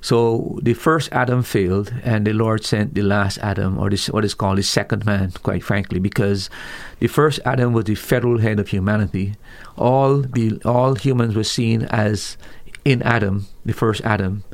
So 0.00 0.58
the 0.62 0.74
first 0.74 1.08
Adam 1.12 1.42
failed, 1.42 1.94
and 2.04 2.26
the 2.26 2.34
Lord 2.34 2.62
sent 2.62 2.92
the 2.92 3.00
last 3.00 3.38
Adam, 3.38 3.78
or 3.78 3.88
this 3.88 4.10
what 4.10 4.22
is 4.24 4.34
called 4.34 4.58
the 4.58 4.62
second 4.62 5.06
man, 5.06 5.32
quite 5.42 5.64
frankly, 5.64 5.98
because 5.98 6.50
the 6.98 7.06
first 7.06 7.40
Adam 7.46 7.72
was 7.72 7.86
the 7.86 7.94
federal 7.94 8.38
head 8.38 8.60
of 8.60 8.68
humanity. 8.68 9.34
All 9.78 10.18
the 10.20 10.60
all 10.62 10.94
humans 10.94 11.34
were 11.34 11.42
seen 11.44 11.84
as 11.84 12.36
in 12.84 13.00
Adam, 13.00 13.46
the 13.64 13.72
first 13.72 14.00
Adam, 14.02 14.44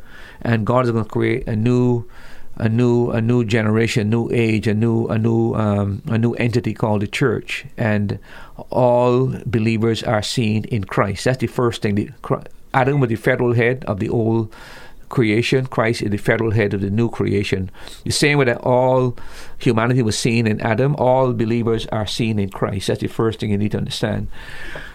and 0.41 0.65
God 0.65 0.85
is 0.85 0.91
going 0.91 1.03
to 1.03 1.09
create 1.09 1.47
a 1.47 1.55
new, 1.55 2.05
a 2.55 2.69
new, 2.69 3.11
a 3.11 3.21
new 3.21 3.43
generation, 3.43 4.07
a 4.07 4.09
new 4.09 4.29
age, 4.31 4.67
a 4.67 4.73
new, 4.73 5.07
a 5.07 5.17
new, 5.17 5.53
um, 5.55 6.01
a 6.07 6.17
new 6.17 6.33
entity 6.33 6.73
called 6.73 7.01
the 7.01 7.07
church, 7.07 7.65
and 7.77 8.19
all 8.69 9.27
believers 9.45 10.03
are 10.03 10.21
seen 10.23 10.65
in 10.65 10.83
Christ. 10.83 11.25
That's 11.25 11.39
the 11.39 11.47
first 11.47 11.81
thing. 11.81 11.95
The, 11.95 12.09
Adam 12.73 12.99
was 12.99 13.09
the 13.09 13.15
federal 13.15 13.53
head 13.53 13.83
of 13.85 13.99
the 13.99 14.09
old 14.09 14.53
creation. 15.11 15.67
Christ 15.67 16.01
is 16.01 16.09
the 16.09 16.17
federal 16.17 16.51
head 16.51 16.73
of 16.73 16.81
the 16.81 16.89
new 16.89 17.09
creation. 17.09 17.69
The 18.05 18.11
same 18.11 18.39
way 18.39 18.45
that 18.45 18.61
all 18.61 19.15
humanity 19.59 20.01
was 20.01 20.17
seen 20.17 20.47
in 20.47 20.59
Adam, 20.61 20.95
all 20.95 21.33
believers 21.33 21.85
are 21.87 22.07
seen 22.07 22.39
in 22.39 22.49
Christ. 22.49 22.87
That's 22.87 23.01
the 23.01 23.07
first 23.07 23.39
thing 23.39 23.51
you 23.51 23.57
need 23.57 23.73
to 23.73 23.77
understand. 23.77 24.27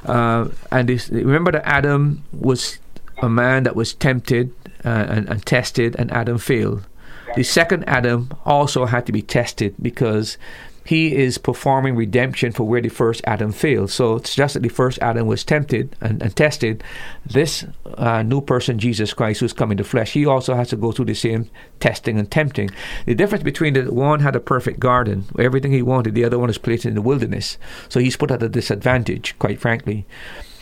Uh, 0.04 0.48
and 0.72 0.88
this, 0.88 1.08
remember 1.10 1.52
that 1.52 1.66
Adam 1.66 2.24
was 2.32 2.78
a 3.18 3.28
man 3.28 3.64
that 3.64 3.76
was 3.76 3.94
tempted 3.94 4.52
uh, 4.84 5.06
and, 5.08 5.28
and 5.28 5.44
tested, 5.44 5.96
and 5.98 6.10
Adam 6.12 6.38
failed. 6.38 6.86
The 7.34 7.42
second 7.42 7.84
Adam 7.88 8.30
also 8.44 8.86
had 8.86 9.04
to 9.06 9.12
be 9.12 9.22
tested 9.22 9.74
because 9.80 10.38
he 10.86 11.16
is 11.16 11.36
performing 11.36 11.96
redemption 11.96 12.52
for 12.52 12.62
where 12.62 12.80
the 12.80 12.88
first 12.88 13.20
Adam 13.24 13.50
failed. 13.50 13.90
So 13.90 14.14
it's 14.14 14.36
just 14.36 14.54
that 14.54 14.62
the 14.62 14.68
first 14.68 15.00
Adam 15.02 15.26
was 15.26 15.42
tempted 15.42 15.96
and, 16.00 16.22
and 16.22 16.34
tested. 16.34 16.84
This 17.26 17.66
uh, 17.96 18.22
new 18.22 18.40
person, 18.40 18.78
Jesus 18.78 19.12
Christ, 19.12 19.40
who's 19.40 19.52
come 19.52 19.74
the 19.74 19.82
flesh, 19.82 20.12
he 20.12 20.24
also 20.24 20.54
has 20.54 20.68
to 20.68 20.76
go 20.76 20.92
through 20.92 21.06
the 21.06 21.14
same 21.14 21.50
testing 21.80 22.18
and 22.18 22.30
tempting. 22.30 22.70
The 23.04 23.16
difference 23.16 23.42
between 23.42 23.74
the 23.74 23.92
one 23.92 24.20
had 24.20 24.36
a 24.36 24.40
perfect 24.40 24.78
garden, 24.78 25.24
everything 25.38 25.72
he 25.72 25.82
wanted, 25.82 26.14
the 26.14 26.24
other 26.24 26.38
one 26.38 26.50
is 26.50 26.58
placed 26.58 26.86
in 26.86 26.94
the 26.94 27.02
wilderness. 27.02 27.58
So 27.88 27.98
he's 27.98 28.16
put 28.16 28.30
at 28.30 28.42
a 28.42 28.48
disadvantage, 28.48 29.36
quite 29.40 29.60
frankly. 29.60 30.06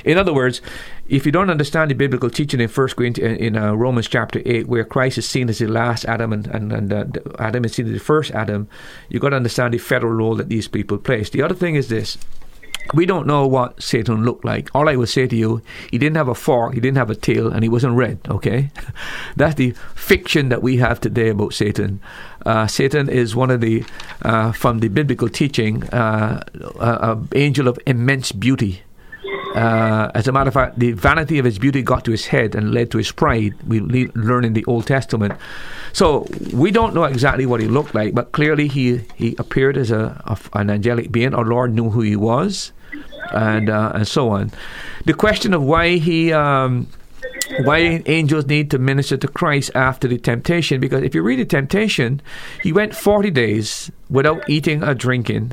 In 0.04 0.18
other 0.18 0.32
words, 0.32 0.60
if 1.08 1.26
you 1.26 1.32
don't 1.32 1.50
understand 1.50 1.90
the 1.90 1.94
biblical 1.94 2.30
teaching 2.30 2.60
in 2.60 2.68
First 2.68 2.96
Corinthians, 2.96 3.38
in 3.38 3.56
uh, 3.56 3.74
Romans 3.74 4.08
chapter 4.08 4.42
eight, 4.44 4.68
where 4.68 4.84
Christ 4.84 5.18
is 5.18 5.26
seen 5.26 5.48
as 5.48 5.58
the 5.58 5.66
last 5.66 6.04
Adam 6.04 6.32
and, 6.32 6.46
and, 6.46 6.72
and 6.72 6.92
uh, 6.92 7.20
Adam 7.38 7.64
is 7.64 7.74
seen 7.74 7.86
as 7.86 7.92
the 7.92 7.98
first 7.98 8.30
Adam, 8.32 8.68
you 9.08 9.18
got 9.18 9.30
to 9.30 9.36
understand 9.36 9.74
the 9.74 9.78
federal 9.78 10.12
role 10.12 10.36
that 10.36 10.48
these 10.48 10.68
people 10.68 10.98
place. 10.98 11.30
The 11.30 11.42
other 11.42 11.54
thing 11.54 11.74
is 11.74 11.88
this: 11.88 12.18
we 12.92 13.06
don't 13.06 13.26
know 13.26 13.46
what 13.46 13.82
Satan 13.82 14.24
looked 14.24 14.44
like. 14.44 14.68
All 14.74 14.88
I 14.88 14.96
would 14.96 15.08
say 15.08 15.26
to 15.26 15.36
you, 15.36 15.62
he 15.90 15.98
didn't 15.98 16.16
have 16.16 16.28
a 16.28 16.34
fork, 16.34 16.74
he 16.74 16.80
didn't 16.80 16.98
have 16.98 17.10
a 17.10 17.14
tail, 17.14 17.50
and 17.50 17.62
he 17.62 17.68
wasn't 17.68 17.96
red. 17.96 18.18
Okay, 18.28 18.70
that's 19.36 19.54
the 19.54 19.70
fiction 19.94 20.50
that 20.50 20.62
we 20.62 20.76
have 20.78 21.00
today 21.00 21.30
about 21.30 21.54
Satan. 21.54 22.00
Uh, 22.44 22.66
Satan 22.66 23.08
is 23.08 23.34
one 23.34 23.50
of 23.50 23.62
the, 23.62 23.84
uh, 24.22 24.52
from 24.52 24.80
the 24.80 24.88
biblical 24.88 25.28
teaching, 25.28 25.82
uh, 25.90 26.42
an 26.80 27.28
angel 27.34 27.68
of 27.68 27.78
immense 27.86 28.32
beauty. 28.32 28.82
Uh, 29.54 30.10
as 30.14 30.26
a 30.26 30.32
matter 30.32 30.48
of 30.48 30.54
fact, 30.54 30.78
the 30.78 30.92
vanity 30.92 31.38
of 31.38 31.44
his 31.44 31.58
beauty 31.58 31.80
got 31.80 32.04
to 32.04 32.10
his 32.10 32.26
head 32.26 32.54
and 32.56 32.74
led 32.74 32.90
to 32.90 32.98
his 32.98 33.12
pride. 33.12 33.54
We 33.66 33.80
learn 33.80 34.44
in 34.44 34.52
the 34.52 34.64
Old 34.64 34.86
Testament. 34.86 35.34
So 35.92 36.26
we 36.52 36.72
don't 36.72 36.92
know 36.92 37.04
exactly 37.04 37.46
what 37.46 37.60
he 37.60 37.68
looked 37.68 37.94
like, 37.94 38.14
but 38.14 38.32
clearly 38.32 38.66
he, 38.66 39.02
he 39.14 39.36
appeared 39.38 39.76
as 39.76 39.92
a, 39.92 40.20
a 40.26 40.58
an 40.58 40.70
angelic 40.70 41.12
being. 41.12 41.34
Our 41.34 41.44
Lord 41.44 41.72
knew 41.72 41.90
who 41.90 42.00
he 42.00 42.16
was, 42.16 42.72
and 43.32 43.70
uh, 43.70 43.92
and 43.94 44.08
so 44.08 44.30
on. 44.30 44.50
The 45.04 45.14
question 45.14 45.54
of 45.54 45.62
why 45.62 45.96
he. 45.96 46.32
Um, 46.32 46.88
why 47.60 48.02
angels 48.06 48.46
need 48.46 48.70
to 48.70 48.78
minister 48.78 49.16
to 49.18 49.28
Christ 49.28 49.70
after 49.74 50.08
the 50.08 50.18
temptation? 50.18 50.80
Because 50.80 51.02
if 51.02 51.14
you 51.14 51.22
read 51.22 51.38
the 51.38 51.44
temptation, 51.44 52.22
he 52.62 52.72
went 52.72 52.94
40 52.94 53.30
days 53.30 53.90
without 54.08 54.48
eating 54.48 54.82
or 54.82 54.94
drinking 54.94 55.52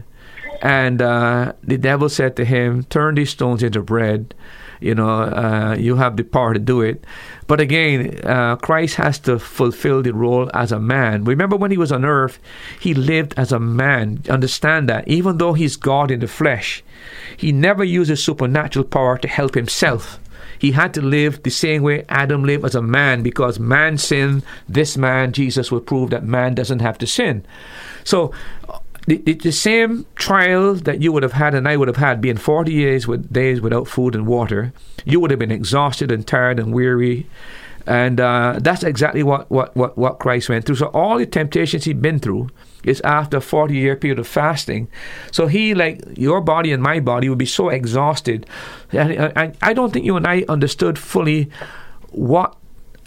and 0.61 1.01
uh, 1.01 1.53
the 1.63 1.77
devil 1.77 2.09
said 2.09 2.35
to 2.35 2.45
him, 2.45 2.83
Turn 2.85 3.15
these 3.15 3.31
stones 3.31 3.63
into 3.63 3.81
bread. 3.81 4.33
You 4.79 4.95
know, 4.95 5.09
uh, 5.09 5.75
you 5.79 5.95
have 5.97 6.17
the 6.17 6.23
power 6.23 6.53
to 6.53 6.59
do 6.59 6.81
it. 6.81 7.03
But 7.45 7.61
again, 7.61 8.19
uh, 8.23 8.55
Christ 8.55 8.95
has 8.95 9.19
to 9.19 9.37
fulfill 9.37 10.01
the 10.01 10.13
role 10.13 10.49
as 10.55 10.71
a 10.71 10.79
man. 10.79 11.23
Remember 11.23 11.55
when 11.55 11.69
he 11.69 11.77
was 11.77 11.91
on 11.91 12.03
earth, 12.03 12.39
he 12.79 12.95
lived 12.95 13.35
as 13.37 13.51
a 13.51 13.59
man. 13.59 14.23
Understand 14.27 14.89
that. 14.89 15.07
Even 15.07 15.37
though 15.37 15.53
he's 15.53 15.75
God 15.77 16.09
in 16.09 16.19
the 16.19 16.27
flesh, 16.27 16.83
he 17.37 17.51
never 17.51 17.83
uses 17.83 18.23
supernatural 18.23 18.85
power 18.85 19.19
to 19.19 19.27
help 19.27 19.53
himself. 19.53 20.19
He 20.57 20.71
had 20.71 20.93
to 20.93 21.01
live 21.01 21.41
the 21.41 21.49
same 21.49 21.81
way 21.81 22.05
Adam 22.07 22.43
lived 22.43 22.65
as 22.65 22.75
a 22.75 22.81
man 22.81 23.23
because 23.23 23.59
man 23.59 23.97
sinned. 23.97 24.43
This 24.69 24.95
man, 24.95 25.31
Jesus, 25.31 25.71
will 25.71 25.81
prove 25.81 26.11
that 26.11 26.23
man 26.23 26.53
doesn't 26.53 26.81
have 26.81 26.99
to 26.99 27.07
sin. 27.07 27.43
So, 28.03 28.31
the, 29.07 29.17
the, 29.17 29.33
the, 29.33 29.51
same 29.51 30.05
trial 30.15 30.75
that 30.75 31.01
you 31.01 31.11
would 31.11 31.23
have 31.23 31.33
had 31.33 31.53
and 31.55 31.67
I 31.67 31.75
would 31.77 31.87
have 31.87 31.97
had, 31.97 32.21
being 32.21 32.37
40 32.37 32.71
days, 32.71 33.07
with, 33.07 33.31
days 33.31 33.59
without 33.61 33.87
food 33.87 34.15
and 34.15 34.27
water, 34.27 34.73
you 35.05 35.19
would 35.19 35.31
have 35.31 35.39
been 35.39 35.51
exhausted 35.51 36.11
and 36.11 36.25
tired 36.25 36.59
and 36.59 36.73
weary. 36.73 37.27
And 37.87 38.19
uh, 38.19 38.59
that's 38.61 38.83
exactly 38.83 39.23
what, 39.23 39.49
what, 39.49 39.75
what, 39.75 39.97
what 39.97 40.19
Christ 40.19 40.49
went 40.49 40.65
through. 40.65 40.75
So 40.75 40.87
all 40.87 41.17
the 41.17 41.25
temptations 41.25 41.85
he'd 41.85 42.01
been 42.01 42.19
through 42.19 42.49
is 42.83 43.01
after 43.01 43.37
a 43.37 43.41
40 43.41 43.75
year 43.75 43.95
period 43.95 44.19
of 44.19 44.27
fasting. 44.27 44.87
So 45.31 45.47
he, 45.47 45.73
like 45.73 46.03
your 46.15 46.41
body 46.41 46.71
and 46.71 46.81
my 46.81 46.99
body, 46.99 47.27
would 47.27 47.37
be 47.37 47.45
so 47.45 47.69
exhausted. 47.69 48.45
And, 48.91 49.11
and 49.11 49.57
I 49.61 49.73
don't 49.73 49.91
think 49.91 50.05
you 50.05 50.15
and 50.15 50.27
I 50.27 50.45
understood 50.47 50.99
fully 50.99 51.49
what 52.09 52.55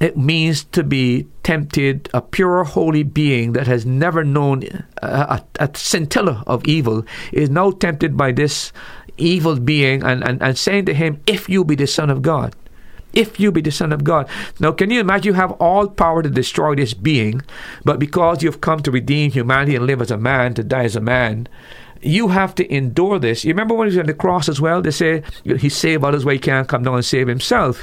it 0.01 0.17
means 0.17 0.65
to 0.65 0.83
be 0.83 1.27
tempted, 1.43 2.11
a 2.13 2.21
pure, 2.21 2.65
holy 2.65 3.03
being 3.03 3.53
that 3.53 3.67
has 3.67 3.87
never 3.87 4.25
known 4.25 4.65
a, 5.03 5.07
a, 5.07 5.45
a, 5.61 5.71
scintilla 5.75 6.43
of 6.47 6.67
evil, 6.67 7.05
is 7.33 7.49
now 7.49 7.71
tempted 7.71 8.17
by 8.17 8.33
this 8.33 8.73
evil 9.17 9.59
being 9.59 10.03
and, 10.03 10.25
and, 10.25 10.43
and 10.43 10.59
saying 10.59 10.87
to 10.87 10.95
him, 10.95 11.23
If 11.27 11.49
you 11.49 11.65
be 11.65 11.77
the 11.77 11.87
Son 11.87 12.11
of 12.11 12.23
God, 12.23 12.57
if 13.13 13.39
you 13.39 13.53
be 13.53 13.61
the 13.61 13.71
Son 13.71 13.93
of 13.93 14.05
God. 14.05 14.29
Now, 14.59 14.73
can 14.73 14.91
you 14.91 15.01
imagine 15.01 15.33
you 15.33 15.35
have 15.35 15.53
all 15.53 15.87
power 15.87 16.23
to 16.23 16.29
destroy 16.29 16.75
this 16.75 16.95
being, 16.95 17.43
but 17.85 18.01
because 18.01 18.43
you've 18.43 18.61
come 18.61 18.81
to 18.81 18.91
redeem 18.91 19.31
humanity 19.31 19.77
and 19.77 19.87
live 19.87 20.03
as 20.03 20.11
a 20.11 20.19
man, 20.19 20.55
to 20.55 20.65
die 20.65 20.85
as 20.85 20.97
a 20.97 21.01
man, 21.01 21.49
you 22.03 22.29
have 22.29 22.55
to 22.57 22.75
endure 22.75 23.19
this. 23.19 23.45
You 23.45 23.51
remember 23.51 23.75
when 23.75 23.89
he 23.89 23.97
was 23.97 23.99
on 23.99 24.07
the 24.07 24.15
cross 24.15 24.49
as 24.49 24.61
well? 24.61 24.83
They 24.83 24.91
say 24.91 25.23
he 25.45 25.69
saved 25.69 26.05
others 26.05 26.25
where 26.25 26.35
he 26.35 26.39
can't 26.39 26.69
come 26.69 26.83
down 26.83 26.97
and 26.97 27.05
save 27.05 27.29
himself. 27.29 27.83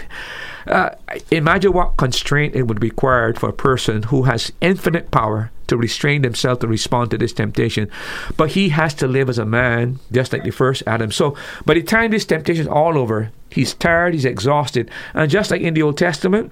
Uh, 0.67 0.91
imagine 1.29 1.73
what 1.73 1.97
constraint 1.97 2.55
it 2.55 2.63
would 2.63 2.81
require 2.81 3.33
for 3.33 3.49
a 3.49 3.53
person 3.53 4.03
who 4.03 4.23
has 4.23 4.51
infinite 4.61 5.11
power 5.11 5.51
to 5.67 5.77
restrain 5.77 6.21
themselves 6.21 6.59
to 6.59 6.67
respond 6.67 7.09
to 7.11 7.17
this 7.17 7.33
temptation. 7.33 7.89
But 8.35 8.51
he 8.51 8.69
has 8.69 8.93
to 8.95 9.07
live 9.07 9.29
as 9.29 9.37
a 9.37 9.45
man, 9.45 9.99
just 10.11 10.33
like 10.33 10.43
the 10.43 10.51
first 10.51 10.83
Adam. 10.85 11.11
So 11.11 11.35
by 11.65 11.75
the 11.75 11.83
time 11.83 12.11
this 12.11 12.25
temptation 12.25 12.63
is 12.63 12.67
all 12.67 12.97
over, 12.97 13.31
he's 13.49 13.73
tired, 13.73 14.13
he's 14.13 14.25
exhausted. 14.25 14.91
And 15.13 15.31
just 15.31 15.49
like 15.49 15.61
in 15.61 15.73
the 15.73 15.81
Old 15.81 15.97
Testament, 15.97 16.51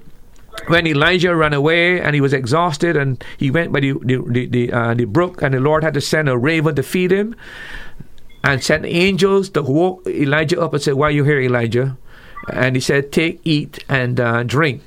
when 0.67 0.87
Elijah 0.87 1.35
ran 1.35 1.53
away 1.53 2.01
and 2.01 2.15
he 2.15 2.21
was 2.21 2.33
exhausted 2.33 2.97
and 2.97 3.23
he 3.37 3.51
went 3.51 3.71
by 3.71 3.79
the 3.79 3.93
the 3.93 4.17
the, 4.27 4.45
the, 4.47 4.71
uh, 4.71 4.93
the 4.93 5.05
brook 5.05 5.41
and 5.41 5.53
the 5.53 5.59
Lord 5.59 5.83
had 5.83 5.93
to 5.93 6.01
send 6.01 6.29
a 6.29 6.37
raven 6.37 6.75
to 6.75 6.83
feed 6.83 7.11
him 7.11 7.35
and 8.43 8.63
sent 8.63 8.85
angels 8.85 9.49
to 9.49 9.61
woke 9.61 10.07
Elijah 10.07 10.59
up 10.59 10.73
and 10.73 10.81
said, 10.81 10.95
"Why 10.95 11.07
are 11.07 11.11
you 11.11 11.23
here, 11.23 11.39
Elijah?" 11.39 11.97
And 12.51 12.75
he 12.75 12.79
said, 12.81 13.11
"Take, 13.11 13.41
eat, 13.43 13.83
and 13.89 14.19
uh, 14.19 14.43
drink." 14.43 14.81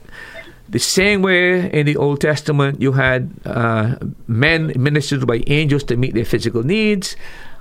The 0.69 0.79
same 0.79 1.21
way 1.21 1.71
in 1.71 1.85
the 1.85 1.97
Old 1.97 2.21
Testament, 2.21 2.81
you 2.81 2.93
had 2.93 3.31
uh, 3.45 3.97
men 4.27 4.73
ministered 4.75 5.27
by 5.27 5.45
angels 5.47 5.85
to 5.85 5.97
meet 5.97 6.15
their 6.15 6.25
physical 6.25 6.63
needs. 6.63 7.15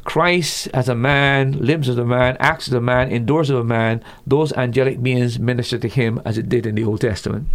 Christ 0.03 0.69
as 0.73 0.89
a 0.89 0.95
man, 0.95 1.51
limbs 1.59 1.89
as 1.89 1.97
a 1.97 2.05
man, 2.05 2.37
acts 2.39 2.67
as 2.69 2.73
a 2.73 2.81
man, 2.81 3.11
endures 3.11 3.51
as 3.51 3.57
a 3.57 3.63
man. 3.63 4.01
Those 4.25 4.53
angelic 4.53 5.03
beings 5.03 5.37
minister 5.37 5.77
to 5.77 5.87
him 5.87 6.21
as 6.25 6.37
it 6.37 6.49
did 6.49 6.65
in 6.65 6.75
the 6.75 6.85
Old 6.85 7.01
Testament 7.01 7.47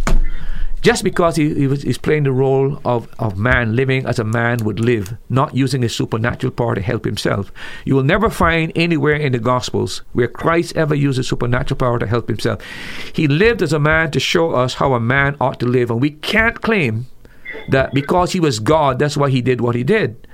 just 0.81 1.03
because 1.03 1.35
he, 1.35 1.53
he 1.53 1.67
was 1.67 1.83
he's 1.83 1.97
playing 1.97 2.23
the 2.23 2.31
role 2.31 2.79
of, 2.85 3.07
of 3.19 3.37
man 3.37 3.75
living 3.75 4.05
as 4.05 4.19
a 4.19 4.23
man 4.23 4.59
would 4.63 4.79
live, 4.79 5.17
not 5.29 5.55
using 5.55 5.81
his 5.81 5.95
supernatural 5.95 6.51
power 6.51 6.75
to 6.75 6.81
help 6.81 7.05
himself. 7.05 7.51
You 7.85 7.95
will 7.95 8.03
never 8.03 8.29
find 8.29 8.71
anywhere 8.75 9.15
in 9.15 9.31
the 9.31 9.39
Gospels 9.39 10.01
where 10.13 10.27
Christ 10.27 10.75
ever 10.75 10.95
used 10.95 11.17
his 11.17 11.27
supernatural 11.27 11.77
power 11.77 11.99
to 11.99 12.07
help 12.07 12.27
himself. 12.27 12.61
He 13.13 13.27
lived 13.27 13.61
as 13.61 13.73
a 13.73 13.79
man 13.79 14.11
to 14.11 14.19
show 14.19 14.51
us 14.51 14.75
how 14.75 14.93
a 14.93 14.99
man 14.99 15.35
ought 15.39 15.59
to 15.59 15.65
live, 15.65 15.89
and 15.89 16.01
we 16.01 16.11
can't 16.11 16.61
claim 16.61 17.07
that 17.69 17.93
because 17.93 18.33
he 18.33 18.39
was 18.39 18.59
God, 18.59 18.99
that's 18.99 19.17
why 19.17 19.29
he 19.29 19.41
did 19.41 19.61
what 19.61 19.75
he 19.75 19.83
did 19.83 20.27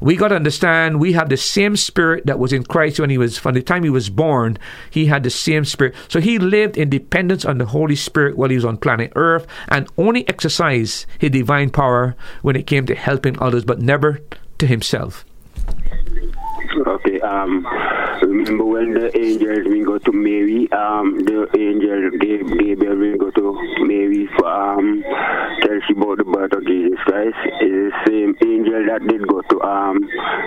we 0.00 0.16
got 0.16 0.28
to 0.28 0.36
understand 0.36 1.00
we 1.00 1.12
have 1.12 1.28
the 1.28 1.36
same 1.36 1.76
spirit 1.76 2.26
that 2.26 2.38
was 2.38 2.52
in 2.52 2.64
Christ 2.64 3.00
when 3.00 3.10
he 3.10 3.18
was 3.18 3.38
from 3.38 3.54
the 3.54 3.62
time 3.62 3.84
he 3.84 3.90
was 3.90 4.10
born. 4.10 4.58
He 4.90 5.06
had 5.06 5.22
the 5.22 5.30
same 5.30 5.64
spirit, 5.64 5.94
so 6.08 6.20
he 6.20 6.38
lived 6.38 6.76
in 6.76 6.90
dependence 6.90 7.44
on 7.44 7.58
the 7.58 7.66
Holy 7.66 7.96
Spirit 7.96 8.36
while 8.36 8.50
he 8.50 8.56
was 8.56 8.64
on 8.64 8.76
planet 8.76 9.12
Earth, 9.16 9.46
and 9.68 9.88
only 9.96 10.28
exercised 10.28 11.06
his 11.18 11.30
divine 11.30 11.70
power 11.70 12.16
when 12.42 12.56
it 12.56 12.66
came 12.66 12.86
to 12.86 12.94
helping 12.94 13.38
others, 13.40 13.64
but 13.64 13.80
never 13.80 14.20
to 14.58 14.66
himself. 14.66 15.24
Okay. 16.86 17.20
Um, 17.20 17.66
remember 18.22 18.64
when 18.64 18.94
the 18.94 19.16
angels 19.16 19.66
we 19.68 19.84
go 19.84 19.98
to 19.98 20.12
Mary? 20.12 20.70
Um, 20.72 21.18
the 21.24 21.48
angel 21.56 22.10
Gabriel 22.18 22.96
will 22.96 23.16
go 23.16 23.30
to 23.30 23.84
Mary 23.84 24.28
for 24.36 24.43
um, 24.54 25.04
she 25.86 25.92
about 25.92 26.18
the 26.18 26.24
birth 26.24 26.52
of 26.52 26.66
Jesus 26.66 26.98
Christ. 27.04 27.36
Is 27.60 27.90
the 27.90 27.92
same 28.06 28.34
angel 28.46 28.86
that 28.86 29.06
did 29.08 29.26
go 29.26 29.42
to 29.42 29.60
um 29.62 29.98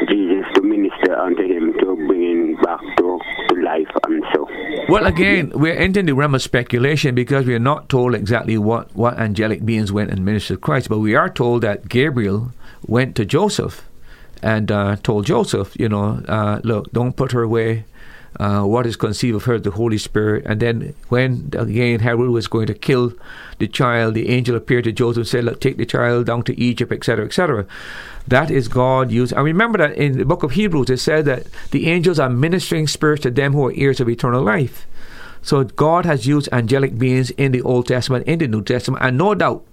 Jesus 0.08 0.46
to 0.56 0.62
minister 0.62 1.16
unto 1.16 1.44
him 1.44 1.74
to 1.80 1.96
bring 2.08 2.22
him 2.22 2.62
back 2.64 2.80
to, 2.98 3.20
to 3.50 3.56
life 3.62 3.90
and 4.06 4.24
so. 4.34 4.48
Well, 4.90 5.06
again, 5.06 5.52
we're 5.54 5.76
entering 5.76 6.06
the 6.06 6.16
realm 6.16 6.36
of 6.36 6.42
speculation 6.42 7.16
because 7.16 7.46
we 7.46 7.54
are 7.54 7.60
not 7.60 7.90
told 7.90 8.16
exactly 8.16 8.58
what 8.58 8.96
what 8.96 9.20
angelic 9.20 9.66
beings 9.66 9.92
went 9.92 10.12
and 10.12 10.24
ministered 10.24 10.62
Christ, 10.62 10.90
but 10.90 11.00
we 11.00 11.16
are 11.16 11.30
told 11.30 11.64
that 11.64 11.90
Gabriel 11.90 12.52
went 12.86 13.16
to 13.18 13.26
Joseph 13.26 13.84
and 14.42 14.72
uh, 14.72 14.96
told 14.98 15.26
Joseph, 15.26 15.76
you 15.80 15.90
know, 15.90 16.24
uh, 16.28 16.62
look, 16.64 16.92
don't 16.92 17.16
put 17.16 17.32
her 17.32 17.42
away. 17.42 17.86
Uh, 18.40 18.62
what 18.62 18.86
is 18.86 18.96
conceived 18.96 19.36
of 19.36 19.46
her, 19.46 19.58
the 19.58 19.72
Holy 19.72 19.98
Spirit. 19.98 20.46
And 20.46 20.60
then 20.60 20.94
when 21.10 21.50
again 21.58 22.02
Herod 22.02 22.30
was 22.30 22.48
going 22.48 22.68
to 22.68 22.76
kill 22.76 23.14
the 23.58 23.68
child, 23.68 24.14
the 24.14 24.30
angel 24.30 24.56
appeared 24.56 24.84
to 24.84 24.92
Joseph 24.92 25.22
and 25.22 25.28
said, 25.28 25.44
Look, 25.44 25.60
take 25.60 25.78
the 25.78 25.88
child 25.88 26.28
down 26.28 26.44
to 26.44 26.60
Egypt, 26.60 26.92
etc., 26.92 27.26
etc. 27.26 27.66
That 28.28 28.52
is 28.52 28.68
God 28.68 29.10
used. 29.10 29.34
And 29.34 29.44
remember 29.44 29.80
that 29.80 29.98
in 29.98 30.20
the 30.20 30.26
book 30.26 30.44
of 30.44 30.52
Hebrews 30.52 30.92
it 30.92 30.98
said 30.98 31.26
that 31.26 31.48
the 31.72 31.88
angels 31.88 32.20
are 32.20 32.30
ministering 32.30 32.88
spirits 32.88 33.24
to 33.24 33.32
them 33.32 33.54
who 33.54 33.66
are 33.66 33.74
heirs 33.76 34.00
of 34.00 34.08
eternal 34.08 34.44
life. 34.44 34.86
So 35.42 35.64
God 35.64 36.06
has 36.06 36.28
used 36.28 36.50
angelic 36.52 36.98
beings 36.98 37.32
in 37.32 37.54
the 37.54 37.62
Old 37.62 37.88
Testament, 37.88 38.28
in 38.28 38.40
the 38.40 38.48
New 38.48 38.64
Testament, 38.64 39.04
and 39.04 39.18
no 39.18 39.34
doubt 39.34 39.64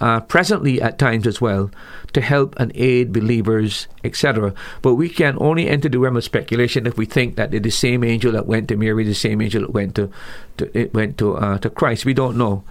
uh, 0.00 0.20
presently 0.20 0.80
at 0.80 0.98
times 0.98 1.26
as 1.26 1.40
well 1.40 1.70
to 2.12 2.20
help 2.20 2.54
and 2.58 2.72
aid 2.74 3.12
believers, 3.12 3.88
etc. 4.04 4.54
But 4.82 4.94
we 4.94 5.08
can 5.08 5.36
only 5.40 5.68
enter 5.68 5.88
the 5.88 5.98
realm 5.98 6.16
of 6.16 6.24
speculation 6.24 6.86
if 6.86 6.96
we 6.96 7.06
think 7.06 7.36
that 7.36 7.50
the 7.50 7.70
same 7.70 8.04
angel 8.04 8.32
that 8.32 8.46
went 8.46 8.68
to 8.68 8.76
Mary, 8.76 9.04
the 9.04 9.14
same 9.14 9.42
angel 9.42 9.62
that 9.62 9.72
went 9.72 9.94
to, 9.96 10.10
to 10.58 10.78
it 10.78 10.94
went 10.94 11.18
to 11.18 11.36
uh, 11.36 11.58
to 11.58 11.70
Christ. 11.70 12.04
We 12.04 12.14
don't 12.14 12.36
know. 12.36 12.64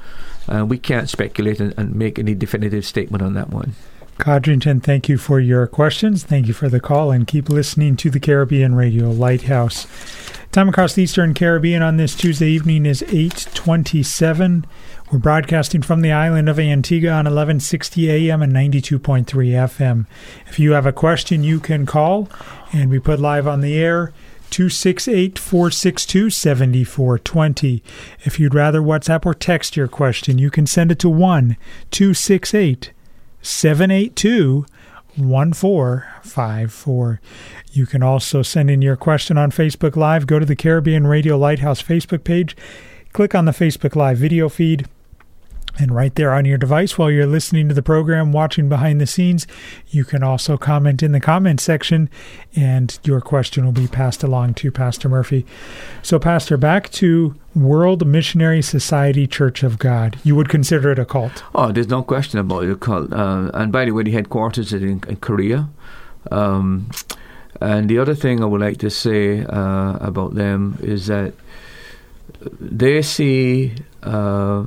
Uh, 0.47 0.65
we 0.65 0.77
can't 0.77 1.09
speculate 1.09 1.59
and, 1.59 1.73
and 1.77 1.93
make 1.95 2.17
any 2.17 2.33
definitive 2.33 2.85
statement 2.85 3.21
on 3.21 3.33
that 3.33 3.49
one. 3.49 3.73
Codrington, 4.17 4.81
thank 4.81 5.07
you 5.07 5.17
for 5.17 5.39
your 5.39 5.67
questions. 5.67 6.23
Thank 6.23 6.47
you 6.47 6.53
for 6.53 6.69
the 6.69 6.79
call, 6.79 7.11
and 7.11 7.27
keep 7.27 7.49
listening 7.49 7.95
to 7.97 8.09
the 8.09 8.19
Caribbean 8.19 8.73
Radio 8.73 9.11
Lighthouse. 9.11 9.85
Time 10.51 10.69
across 10.69 10.93
the 10.93 11.03
Eastern 11.03 11.33
Caribbean 11.33 11.83
on 11.83 11.97
this 11.97 12.15
Tuesday 12.15 12.47
evening 12.47 12.85
is 12.85 13.03
827. 13.03 14.65
We're 15.09 15.19
broadcasting 15.19 15.83
from 15.83 16.01
the 16.01 16.11
island 16.11 16.49
of 16.49 16.59
Antigua 16.59 17.11
on 17.11 17.23
1160 17.23 18.11
AM 18.11 18.41
and 18.41 18.51
92.3 18.51 19.25
FM. 19.25 20.05
If 20.47 20.59
you 20.59 20.73
have 20.73 20.85
a 20.85 20.91
question, 20.91 21.45
you 21.45 21.61
can 21.61 21.85
call, 21.85 22.27
and 22.73 22.89
we 22.89 22.99
put 22.99 23.17
live 23.17 23.47
on 23.47 23.61
the 23.61 23.77
air 23.77 24.11
268 24.49 25.39
462 25.39 26.29
7420. 26.29 27.81
If 28.25 28.37
you'd 28.37 28.53
rather 28.53 28.81
WhatsApp 28.81 29.25
or 29.25 29.33
text 29.33 29.77
your 29.77 29.87
question, 29.87 30.39
you 30.39 30.51
can 30.51 30.67
send 30.67 30.91
it 30.91 30.99
to 30.99 31.07
1 31.07 31.55
268 31.89 32.91
782 33.41 34.65
1454. 35.15 37.21
You 37.71 37.85
can 37.85 38.03
also 38.03 38.41
send 38.41 38.69
in 38.69 38.81
your 38.81 38.97
question 38.97 39.37
on 39.37 39.51
Facebook 39.51 39.95
Live. 39.95 40.27
Go 40.27 40.37
to 40.37 40.45
the 40.45 40.57
Caribbean 40.57 41.07
Radio 41.07 41.37
Lighthouse 41.37 41.81
Facebook 41.81 42.25
page, 42.25 42.57
click 43.13 43.33
on 43.33 43.45
the 43.45 43.53
Facebook 43.53 43.95
Live 43.95 44.17
video 44.17 44.49
feed 44.49 44.85
and 45.79 45.93
right 45.93 46.13
there 46.15 46.33
on 46.33 46.45
your 46.45 46.57
device 46.57 46.97
while 46.97 47.11
you're 47.11 47.27
listening 47.27 47.67
to 47.69 47.73
the 47.75 47.83
program, 47.83 48.31
watching 48.31 48.67
behind 48.67 48.99
the 48.99 49.07
scenes, 49.07 49.45
you 49.89 50.03
can 50.03 50.23
also 50.23 50.57
comment 50.57 51.03
in 51.03 51.11
the 51.11 51.19
comment 51.19 51.59
section 51.59 52.09
and 52.55 52.99
your 53.03 53.21
question 53.21 53.65
will 53.65 53.71
be 53.71 53.87
passed 53.87 54.23
along 54.23 54.55
to 54.55 54.71
Pastor 54.71 55.07
Murphy. 55.07 55.45
So, 56.01 56.19
Pastor, 56.19 56.57
back 56.57 56.89
to 56.93 57.35
World 57.55 58.05
Missionary 58.07 58.61
Society 58.61 59.27
Church 59.27 59.63
of 59.63 59.77
God. 59.77 60.17
You 60.23 60.35
would 60.35 60.49
consider 60.49 60.91
it 60.91 60.99
a 60.99 61.05
cult? 61.05 61.43
Oh, 61.53 61.71
there's 61.71 61.89
no 61.89 62.01
question 62.03 62.39
about 62.39 62.63
it, 62.63 62.71
a 62.71 62.75
cult. 62.75 63.13
Uh, 63.13 63.51
and 63.53 63.71
by 63.71 63.85
the 63.85 63.91
way, 63.91 64.03
the 64.03 64.11
headquarters 64.11 64.73
is 64.73 64.81
in, 64.81 65.03
in 65.07 65.15
Korea. 65.17 65.69
Um, 66.31 66.89
and 67.61 67.89
the 67.89 67.99
other 67.99 68.15
thing 68.15 68.41
I 68.41 68.45
would 68.45 68.61
like 68.61 68.77
to 68.79 68.89
say 68.89 69.43
uh, 69.43 69.97
about 69.99 70.35
them 70.35 70.77
is 70.81 71.07
that 71.07 71.33
they 72.59 73.01
see. 73.01 73.73
Uh, 74.03 74.65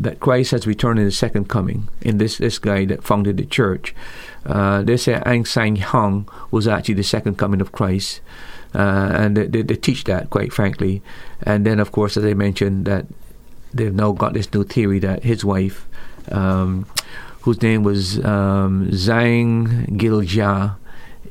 that 0.00 0.20
Christ 0.20 0.52
has 0.52 0.66
returned 0.66 0.98
in 0.98 1.04
the 1.04 1.12
second 1.12 1.48
coming. 1.48 1.88
In 2.00 2.18
this 2.18 2.38
this 2.38 2.58
guy 2.58 2.84
that 2.86 3.02
founded 3.02 3.36
the 3.36 3.44
church, 3.44 3.94
uh, 4.46 4.82
they 4.82 4.96
say 4.96 5.20
Ang 5.26 5.44
Sang 5.44 5.76
Hong 5.76 6.28
was 6.50 6.68
actually 6.68 6.94
the 6.94 7.02
second 7.02 7.36
coming 7.36 7.60
of 7.60 7.72
Christ, 7.72 8.20
uh, 8.74 9.10
and 9.12 9.36
they, 9.36 9.46
they, 9.46 9.62
they, 9.62 9.76
teach 9.76 10.04
that 10.04 10.30
quite 10.30 10.52
frankly. 10.52 11.02
And 11.42 11.66
then, 11.66 11.80
of 11.80 11.90
course, 11.92 12.16
as 12.16 12.24
I 12.24 12.34
mentioned, 12.34 12.86
that 12.86 13.06
they've 13.74 13.94
now 13.94 14.12
got 14.12 14.34
this 14.34 14.52
new 14.54 14.64
theory 14.64 15.00
that 15.00 15.24
his 15.24 15.44
wife, 15.44 15.86
um, 16.30 16.86
whose 17.42 17.60
name 17.60 17.82
was 17.82 18.24
um, 18.24 18.88
Zhang 18.90 19.88
Giljia, 19.98 20.76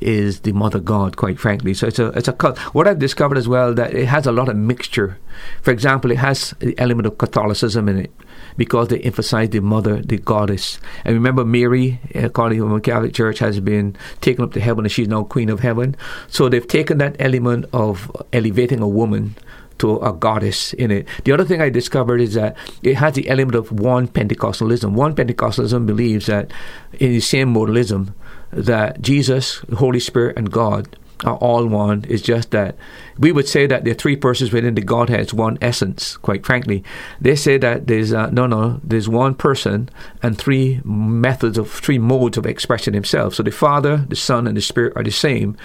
is 0.00 0.40
the 0.40 0.52
mother 0.52 0.78
god, 0.78 1.16
quite 1.16 1.40
frankly. 1.40 1.72
So 1.72 1.86
it's 1.86 1.98
a 1.98 2.08
it's 2.08 2.28
a 2.28 2.34
cult. 2.34 2.58
What 2.74 2.86
I've 2.86 2.98
discovered 2.98 3.38
as 3.38 3.48
well 3.48 3.72
that 3.74 3.94
it 3.94 4.06
has 4.06 4.26
a 4.26 4.32
lot 4.32 4.50
of 4.50 4.56
mixture. 4.56 5.18
For 5.62 5.70
example, 5.70 6.10
it 6.10 6.18
has 6.18 6.54
the 6.58 6.78
element 6.78 7.06
of 7.06 7.16
Catholicism 7.16 7.88
in 7.88 7.98
it 7.98 8.12
because 8.58 8.88
they 8.88 8.98
emphasize 8.98 9.48
the 9.50 9.60
mother, 9.60 10.02
the 10.02 10.18
goddess. 10.18 10.78
And 11.04 11.14
remember, 11.14 11.44
Mary, 11.44 12.00
uh, 12.14 12.26
according 12.26 12.58
to 12.58 12.68
the 12.68 12.80
Catholic 12.80 13.14
Church, 13.14 13.38
has 13.38 13.60
been 13.60 13.96
taken 14.20 14.44
up 14.44 14.52
to 14.52 14.60
heaven 14.60 14.84
and 14.84 14.92
she's 14.92 15.08
now 15.08 15.22
Queen 15.22 15.48
of 15.48 15.60
Heaven. 15.60 15.96
So 16.26 16.50
they've 16.50 16.66
taken 16.66 16.98
that 16.98 17.16
element 17.18 17.66
of 17.72 18.10
elevating 18.34 18.80
a 18.80 18.88
woman 18.88 19.36
to 19.78 19.98
a 20.00 20.12
goddess 20.12 20.72
in 20.74 20.90
it. 20.90 21.06
The 21.22 21.30
other 21.30 21.44
thing 21.44 21.62
I 21.62 21.70
discovered 21.70 22.20
is 22.20 22.34
that 22.34 22.56
it 22.82 22.96
has 22.96 23.14
the 23.14 23.28
element 23.30 23.54
of 23.54 23.70
one 23.70 24.08
Pentecostalism. 24.08 24.92
One 24.92 25.14
Pentecostalism 25.14 25.86
believes 25.86 26.26
that 26.26 26.50
in 26.94 27.12
the 27.12 27.20
same 27.20 27.54
modalism 27.54 28.12
that 28.50 29.00
Jesus, 29.00 29.60
the 29.68 29.76
Holy 29.76 30.00
Spirit, 30.00 30.36
and 30.36 30.50
God 30.50 30.96
are 31.24 31.36
all 31.36 31.66
one. 31.66 32.04
It's 32.08 32.22
just 32.22 32.50
that 32.52 32.76
we 33.18 33.32
would 33.32 33.48
say 33.48 33.66
that 33.66 33.84
there 33.84 33.92
are 33.92 33.96
three 33.96 34.16
persons 34.16 34.52
within 34.52 34.74
the 34.74 34.82
Godhead. 34.82 35.20
It's 35.20 35.34
one 35.34 35.58
essence, 35.60 36.16
quite 36.16 36.46
frankly. 36.46 36.84
They 37.20 37.36
say 37.36 37.58
that 37.58 37.86
there's 37.86 38.12
uh, 38.12 38.30
no, 38.30 38.46
no, 38.46 38.80
there's 38.84 39.08
one 39.08 39.34
person 39.34 39.88
and 40.22 40.38
three 40.38 40.80
methods 40.84 41.58
of, 41.58 41.70
three 41.70 41.98
modes 41.98 42.38
of 42.38 42.46
expressing 42.46 42.94
himself. 42.94 43.34
So 43.34 43.42
the 43.42 43.50
Father, 43.50 44.04
the 44.08 44.16
Son, 44.16 44.46
and 44.46 44.56
the 44.56 44.62
Spirit 44.62 44.92
are 44.96 45.02
the 45.02 45.10
same. 45.10 45.56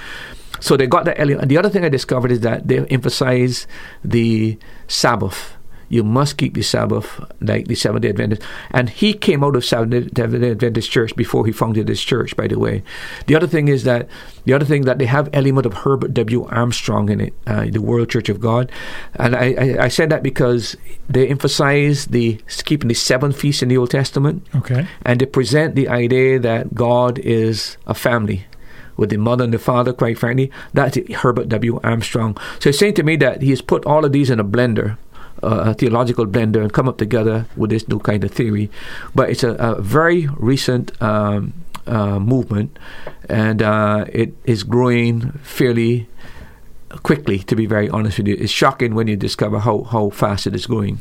So 0.59 0.77
they 0.77 0.87
got 0.87 1.05
that 1.05 1.19
element. 1.19 1.41
And 1.41 1.51
the 1.51 1.57
other 1.57 1.69
thing 1.69 1.83
I 1.83 1.89
discovered 1.89 2.31
is 2.31 2.41
that 2.41 2.67
they 2.67 2.79
emphasize 2.85 3.67
the 4.03 4.57
Sabbath 4.87 5.55
You 5.93 6.03
must 6.03 6.37
keep 6.37 6.55
the 6.55 6.63
Sabbath 6.63 7.23
like 7.39 7.67
the 7.67 7.75
Seventh 7.75 8.01
day 8.01 8.09
Adventist. 8.09 8.41
And 8.71 8.89
he 8.89 9.13
came 9.13 9.43
out 9.43 9.55
of 9.55 9.63
Seventh 9.63 10.11
day 10.11 10.23
Adventist 10.23 10.89
church 10.89 11.15
before 11.15 11.45
he 11.45 11.51
founded 11.51 11.87
his 11.87 12.01
church, 12.01 12.35
by 12.35 12.47
the 12.47 12.57
way. 12.57 12.81
The 13.27 13.35
other 13.35 13.45
thing 13.45 13.67
is 13.67 13.83
that 13.83 14.07
the 14.45 14.53
other 14.53 14.65
thing 14.65 14.85
that 14.85 14.97
they 14.97 15.05
have 15.05 15.29
element 15.33 15.67
of 15.67 15.73
Herbert 15.73 16.15
W. 16.15 16.45
Armstrong 16.45 17.09
in 17.09 17.21
it, 17.21 17.33
uh, 17.45 17.65
the 17.69 17.79
World 17.79 18.09
Church 18.09 18.27
of 18.27 18.39
God. 18.39 18.71
And 19.13 19.35
I, 19.35 19.53
I, 19.53 19.83
I 19.83 19.87
said 19.87 20.09
that 20.09 20.23
because 20.23 20.75
they 21.07 21.27
emphasize 21.27 22.07
the 22.07 22.41
keeping 22.65 22.87
the 22.87 22.95
seven 22.95 23.31
feasts 23.31 23.61
in 23.61 23.69
the 23.69 23.77
Old 23.77 23.91
Testament. 23.91 24.47
Okay. 24.55 24.87
And 25.05 25.21
they 25.21 25.27
present 25.27 25.75
the 25.75 25.89
idea 25.89 26.39
that 26.39 26.73
God 26.73 27.19
is 27.19 27.77
a 27.85 27.93
family 27.93 28.47
with 28.97 29.11
the 29.11 29.17
mother 29.17 29.43
and 29.43 29.53
the 29.53 29.59
father, 29.59 29.93
quite 29.93 30.17
frankly. 30.17 30.51
That's 30.73 30.97
Herbert 31.11 31.49
W. 31.49 31.79
Armstrong. 31.83 32.35
So 32.59 32.69
it's 32.69 32.79
saying 32.79 32.95
to 32.95 33.03
me 33.03 33.15
that 33.17 33.43
he 33.43 33.51
has 33.51 33.61
put 33.61 33.85
all 33.85 34.05
of 34.05 34.11
these 34.11 34.31
in 34.31 34.39
a 34.39 34.43
blender. 34.43 34.97
Uh, 35.43 35.71
a 35.71 35.73
theological 35.73 36.25
blender 36.25 36.61
and 36.61 36.71
come 36.71 36.87
up 36.87 36.97
together 36.97 37.45
with 37.57 37.69
this 37.69 37.85
new 37.89 37.99
kind 37.99 38.23
of 38.23 38.31
theory, 38.31 38.69
but 39.13 39.29
it's 39.29 39.43
a, 39.43 39.51
a 39.59 39.81
very 39.81 40.27
recent 40.37 40.91
um, 41.01 41.51
uh, 41.85 42.17
movement, 42.17 42.79
and 43.27 43.61
uh, 43.61 44.05
it 44.13 44.31
is 44.45 44.63
growing 44.63 45.31
fairly 45.43 46.07
quickly. 47.03 47.39
To 47.39 47.55
be 47.55 47.65
very 47.65 47.89
honest 47.89 48.17
with 48.19 48.27
you, 48.27 48.37
it's 48.39 48.51
shocking 48.53 48.95
when 48.95 49.07
you 49.07 49.17
discover 49.17 49.59
how, 49.59 49.83
how 49.83 50.09
fast 50.11 50.47
it 50.47 50.55
is 50.55 50.65
going. 50.65 50.99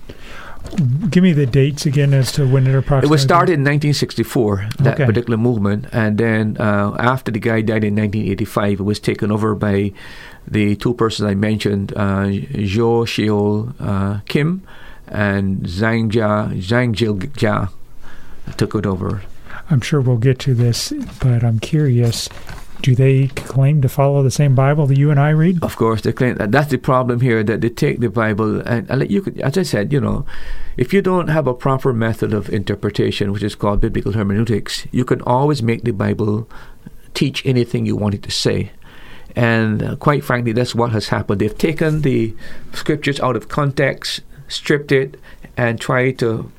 Give 1.10 1.22
me 1.22 1.32
the 1.32 1.46
dates 1.46 1.86
again 1.86 2.14
as 2.14 2.32
to 2.32 2.46
when 2.46 2.66
it 2.66 2.74
approximately. 2.74 3.08
It 3.08 3.10
was 3.10 3.22
started 3.22 3.52
in 3.54 3.60
1964, 3.60 4.68
that 4.80 4.94
Okay. 4.94 5.06
particular 5.06 5.36
movement, 5.36 5.86
and 5.92 6.18
then 6.18 6.56
uh, 6.58 6.94
after 6.98 7.30
the 7.32 7.40
guy 7.40 7.60
died 7.62 7.84
in 7.84 7.94
1985, 7.94 8.80
it 8.80 8.82
was 8.82 9.00
taken 9.00 9.30
over 9.32 9.54
by 9.54 9.92
the 10.46 10.76
two 10.76 10.94
persons 10.94 11.28
I 11.28 11.34
mentioned, 11.34 11.92
uh, 11.96 12.30
Jo 12.30 13.04
Sheol 13.04 13.74
uh, 13.80 14.20
Kim 14.26 14.62
and 15.08 15.62
Zhang 15.62 16.10
Jia, 16.10 16.54
Zhang 16.60 16.92
Jil 16.92 17.18
Jia, 17.18 17.70
took 18.56 18.74
it 18.74 18.86
over. 18.86 19.22
I'm 19.70 19.80
sure 19.80 20.00
we'll 20.00 20.18
get 20.18 20.38
to 20.40 20.54
this, 20.54 20.92
but 21.20 21.44
I'm 21.44 21.58
curious. 21.58 22.28
Do 22.82 22.96
they 22.96 23.28
claim 23.28 23.80
to 23.82 23.88
follow 23.88 24.24
the 24.24 24.30
same 24.30 24.56
Bible 24.56 24.86
that 24.88 24.98
you 24.98 25.12
and 25.12 25.20
I 25.20 25.30
read? 25.30 25.62
Of 25.62 25.76
course, 25.76 26.00
they 26.02 26.12
claim 26.12 26.34
that 26.36 26.50
that's 26.50 26.70
the 26.70 26.78
problem 26.78 27.20
here 27.20 27.44
that 27.44 27.60
they 27.60 27.68
take 27.68 28.00
the 28.00 28.10
Bible 28.10 28.60
and, 28.62 28.90
and 28.90 29.08
you 29.08 29.22
could, 29.22 29.40
as 29.40 29.56
I 29.56 29.62
said, 29.62 29.92
you 29.92 30.00
know, 30.00 30.26
if 30.76 30.92
you 30.92 31.00
don't 31.00 31.28
have 31.28 31.46
a 31.46 31.54
proper 31.54 31.92
method 31.92 32.34
of 32.34 32.50
interpretation, 32.50 33.30
which 33.30 33.44
is 33.44 33.54
called 33.54 33.80
biblical 33.80 34.12
hermeneutics, 34.12 34.86
you 34.90 35.04
can 35.04 35.22
always 35.22 35.62
make 35.62 35.84
the 35.84 35.92
Bible 35.92 36.48
teach 37.14 37.46
anything 37.46 37.86
you 37.86 37.94
want 37.94 38.14
it 38.16 38.22
to 38.24 38.32
say. 38.32 38.72
And 39.34 39.82
uh, 39.82 39.96
quite 39.96 40.24
frankly, 40.24 40.52
that's 40.52 40.74
what 40.74 40.92
has 40.92 41.08
happened. 41.08 41.40
They've 41.40 41.56
taken 41.56 42.02
the 42.02 42.34
scriptures 42.72 43.20
out 43.20 43.36
of 43.36 43.48
context, 43.48 44.20
stripped 44.48 44.92
it, 44.92 45.18
and 45.56 45.80
tried 45.80 46.18
to 46.18 46.50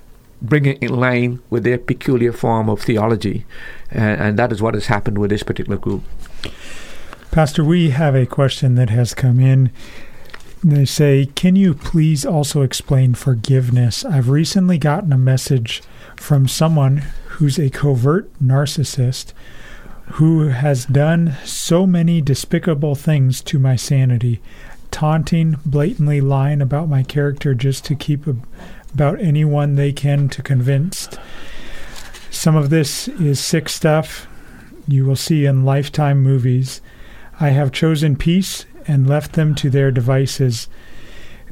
bring 0.42 0.66
it 0.66 0.82
in 0.84 0.94
line 0.94 1.40
with 1.50 1.64
their 1.64 1.78
peculiar 1.78 2.34
form 2.34 2.70
of 2.70 2.82
theology. 2.82 3.46
And, 3.90 4.22
and 4.22 4.40
that 4.40 4.52
is 4.52 4.62
what 4.62 4.74
has 4.74 4.88
happened 4.88 5.18
with 5.18 5.30
this 5.30 5.44
particular 5.44 5.78
group. 5.78 6.04
Pastor, 7.32 7.64
we 7.64 7.92
have 7.92 8.14
a 8.14 8.26
question 8.26 8.76
that 8.76 8.90
has 8.90 9.14
come 9.14 9.40
in. 9.40 9.72
They 10.64 10.86
say, 10.86 11.28
Can 11.36 11.56
you 11.56 11.74
please 11.74 12.26
also 12.26 12.62
explain 12.62 13.16
forgiveness? 13.16 14.06
I've 14.06 14.30
recently 14.30 14.78
gotten 14.78 15.12
a 15.12 15.18
message 15.18 15.82
from 16.16 16.48
someone 16.48 17.04
who's 17.28 17.58
a 17.58 17.70
covert 17.70 18.32
narcissist 18.40 19.34
who 20.14 20.50
has 20.50 20.86
done 20.86 21.36
so 21.44 21.88
many 21.88 22.22
despicable 22.22 22.96
things 22.96 23.42
to 23.42 23.58
my 23.58 23.76
sanity, 23.76 24.42
taunting, 24.92 25.58
blatantly 25.66 26.22
lying 26.22 26.62
about 26.62 26.90
my 26.90 27.04
character 27.04 27.54
just 27.54 27.86
to 27.86 27.96
keep 27.96 28.28
a, 28.28 28.36
about 28.94 29.20
anyone 29.20 29.76
they 29.76 29.92
can 29.92 30.30
to 30.30 30.42
convince. 30.42 31.10
Some 32.30 32.56
of 32.56 32.70
this 32.70 33.08
is 33.08 33.40
sick 33.40 33.70
stuff 33.70 34.28
you 34.88 35.06
will 35.06 35.16
see 35.16 35.46
in 35.46 35.66
lifetime 35.66 36.22
movies. 36.22 36.82
I 37.40 37.50
have 37.50 37.72
chosen 37.72 38.16
peace 38.16 38.66
and 38.88 39.08
left 39.08 39.34
them 39.34 39.56
to 39.56 39.70
their 39.70 39.92
devices. 39.92 40.68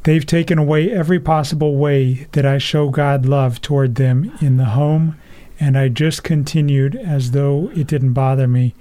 They've 0.04 0.26
taken 0.26 0.58
away 0.58 0.92
every 0.92 1.20
possible 1.20 1.78
way 1.78 2.28
that 2.34 2.46
I 2.46 2.58
show 2.58 2.90
God 2.90 3.26
love 3.26 3.62
toward 3.62 3.96
them 3.96 4.32
in 4.42 4.58
the 4.58 4.66
home, 4.66 5.16
and 5.62 5.78
I 5.78 5.90
just 5.90 6.24
continued 6.24 6.96
as 6.96 7.32
though 7.32 7.70
it 7.76 7.86
didn't 7.86 8.14
bother 8.14 8.48
me. 8.48 8.74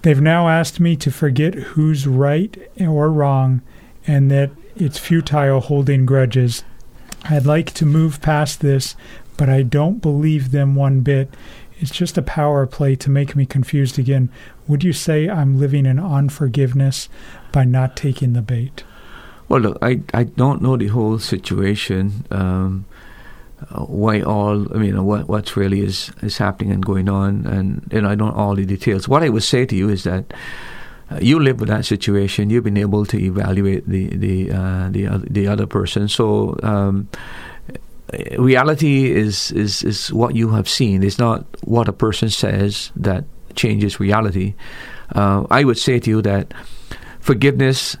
They've 0.00 0.20
now 0.20 0.48
asked 0.48 0.80
me 0.80 0.96
to 0.96 1.10
forget 1.10 1.54
who's 1.54 2.06
right 2.06 2.56
or 2.80 3.12
wrong, 3.12 3.60
and 4.06 4.30
that 4.30 4.50
it's 4.74 4.98
futile 4.98 5.60
holding 5.60 6.06
grudges. 6.06 6.64
I'd 7.28 7.44
like 7.44 7.74
to 7.74 7.84
move 7.84 8.22
past 8.22 8.60
this, 8.60 8.96
but 9.36 9.50
I 9.50 9.60
don't 9.60 10.00
believe 10.00 10.52
them 10.52 10.74
one 10.74 11.00
bit. 11.00 11.34
It's 11.78 11.90
just 11.90 12.16
a 12.16 12.22
power 12.22 12.66
play 12.66 12.96
to 12.96 13.10
make 13.10 13.36
me 13.36 13.44
confused 13.44 13.98
again. 13.98 14.30
Would 14.66 14.82
you 14.82 14.94
say 14.94 15.28
I'm 15.28 15.60
living 15.60 15.84
in 15.84 15.98
unforgiveness 15.98 17.10
by 17.52 17.64
not 17.64 17.94
taking 17.94 18.32
the 18.32 18.42
bait? 18.42 18.84
Well, 19.50 19.60
look, 19.60 19.78
I, 19.82 20.00
I 20.14 20.24
don't 20.24 20.62
know 20.62 20.78
the 20.78 20.86
whole 20.86 21.18
situation. 21.18 22.24
Um, 22.30 22.86
uh, 23.70 23.84
why 23.84 24.22
all? 24.22 24.72
I 24.74 24.78
mean, 24.78 25.04
what 25.04 25.28
what 25.28 25.56
really 25.56 25.80
is 25.80 26.10
is 26.22 26.38
happening 26.38 26.72
and 26.72 26.84
going 26.84 27.08
on, 27.08 27.46
and 27.46 27.88
you 27.92 28.00
know, 28.00 28.08
I 28.08 28.14
don't 28.14 28.34
know 28.34 28.42
all 28.42 28.54
the 28.54 28.66
details. 28.66 29.08
What 29.08 29.22
I 29.22 29.28
would 29.28 29.42
say 29.42 29.66
to 29.66 29.76
you 29.76 29.88
is 29.88 30.04
that. 30.04 30.32
Uh, 31.12 31.18
you 31.20 31.40
live 31.40 31.58
with 31.58 31.68
that 31.68 31.84
situation. 31.84 32.50
You've 32.50 32.62
been 32.62 32.76
able 32.76 33.04
to 33.06 33.18
evaluate 33.18 33.88
the 33.88 34.16
the 34.16 34.52
uh, 34.52 34.88
the 34.90 35.08
other, 35.08 35.26
the 35.28 35.48
other 35.48 35.66
person. 35.66 36.06
So 36.06 36.56
um, 36.62 37.08
reality 38.38 39.10
is, 39.10 39.50
is 39.52 39.82
is 39.82 40.12
what 40.12 40.36
you 40.36 40.50
have 40.50 40.68
seen. 40.68 41.02
It's 41.02 41.18
not 41.18 41.44
what 41.64 41.88
a 41.88 41.92
person 41.92 42.30
says 42.30 42.92
that 42.94 43.24
changes 43.56 44.00
reality. 44.00 44.54
Uh, 45.14 45.46
I 45.50 45.64
would 45.64 45.78
say 45.78 45.98
to 45.98 46.10
you 46.10 46.22
that 46.22 46.54
forgiveness 47.18 47.96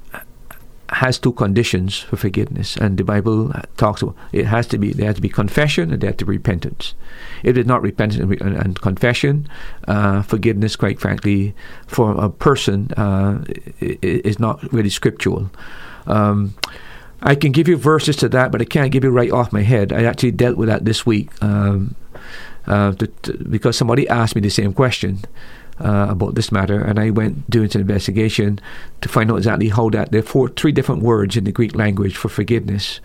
has 0.92 1.18
two 1.18 1.32
conditions 1.32 1.98
for 1.98 2.16
forgiveness, 2.16 2.76
and 2.76 2.98
the 2.98 3.04
Bible 3.04 3.52
talks 3.76 4.02
about 4.02 4.16
it 4.32 4.46
has 4.46 4.66
to 4.68 4.78
be 4.78 4.92
there 4.92 5.06
has 5.06 5.16
to 5.16 5.22
be 5.22 5.28
confession 5.28 5.92
and 5.92 6.00
there 6.00 6.10
has 6.10 6.16
to 6.18 6.24
be 6.24 6.32
repentance. 6.32 6.94
If 7.42 7.56
it's 7.56 7.66
not 7.66 7.82
repentance 7.82 8.20
and, 8.20 8.40
and, 8.40 8.56
and 8.56 8.80
confession, 8.80 9.48
uh, 9.88 10.22
forgiveness, 10.22 10.76
quite 10.76 11.00
frankly, 11.00 11.54
for 11.86 12.12
a 12.12 12.28
person 12.28 12.90
uh, 12.92 13.44
is 13.80 14.38
not 14.38 14.72
really 14.72 14.90
scriptural. 14.90 15.50
Um, 16.06 16.54
I 17.22 17.34
can 17.34 17.52
give 17.52 17.68
you 17.68 17.76
verses 17.76 18.16
to 18.16 18.28
that, 18.30 18.50
but 18.50 18.60
I 18.60 18.64
can't 18.64 18.90
give 18.90 19.04
you 19.04 19.10
right 19.10 19.30
off 19.30 19.52
my 19.52 19.62
head. 19.62 19.92
I 19.92 20.04
actually 20.04 20.32
dealt 20.32 20.56
with 20.56 20.68
that 20.68 20.84
this 20.84 21.04
week 21.04 21.30
um, 21.42 21.94
uh, 22.66 22.92
to, 22.92 23.06
to, 23.06 23.44
because 23.44 23.76
somebody 23.76 24.08
asked 24.08 24.34
me 24.34 24.40
the 24.40 24.50
same 24.50 24.72
question 24.72 25.20
uh, 25.80 26.08
about 26.10 26.34
this 26.34 26.52
matter, 26.52 26.80
and 26.80 26.98
I 26.98 27.10
went 27.10 27.48
doing 27.50 27.70
some 27.70 27.82
investigation 27.82 28.60
to 29.00 29.08
find 29.08 29.30
out 29.30 29.36
exactly 29.36 29.68
how 29.68 29.90
that. 29.90 30.12
There 30.12 30.20
are 30.20 30.24
four, 30.24 30.48
three 30.48 30.72
different 30.72 31.02
words 31.02 31.36
in 31.36 31.44
the 31.44 31.52
Greek 31.52 31.74
language 31.74 32.16
for 32.16 32.28
forgiveness. 32.28 33.00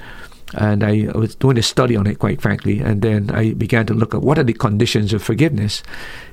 And 0.54 0.84
I 0.84 1.10
was 1.16 1.36
doing 1.36 1.58
a 1.58 1.64
study 1.64 1.96
on 1.96 2.08
it, 2.08 2.20
quite 2.20 2.40
frankly, 2.40 2.80
and 2.80 3.02
then 3.02 3.32
I 3.32 3.54
began 3.54 3.86
to 3.88 3.94
look 3.94 4.14
at 4.14 4.22
what 4.22 4.38
are 4.38 4.44
the 4.44 4.54
conditions 4.54 5.12
of 5.12 5.24
forgiveness. 5.24 5.84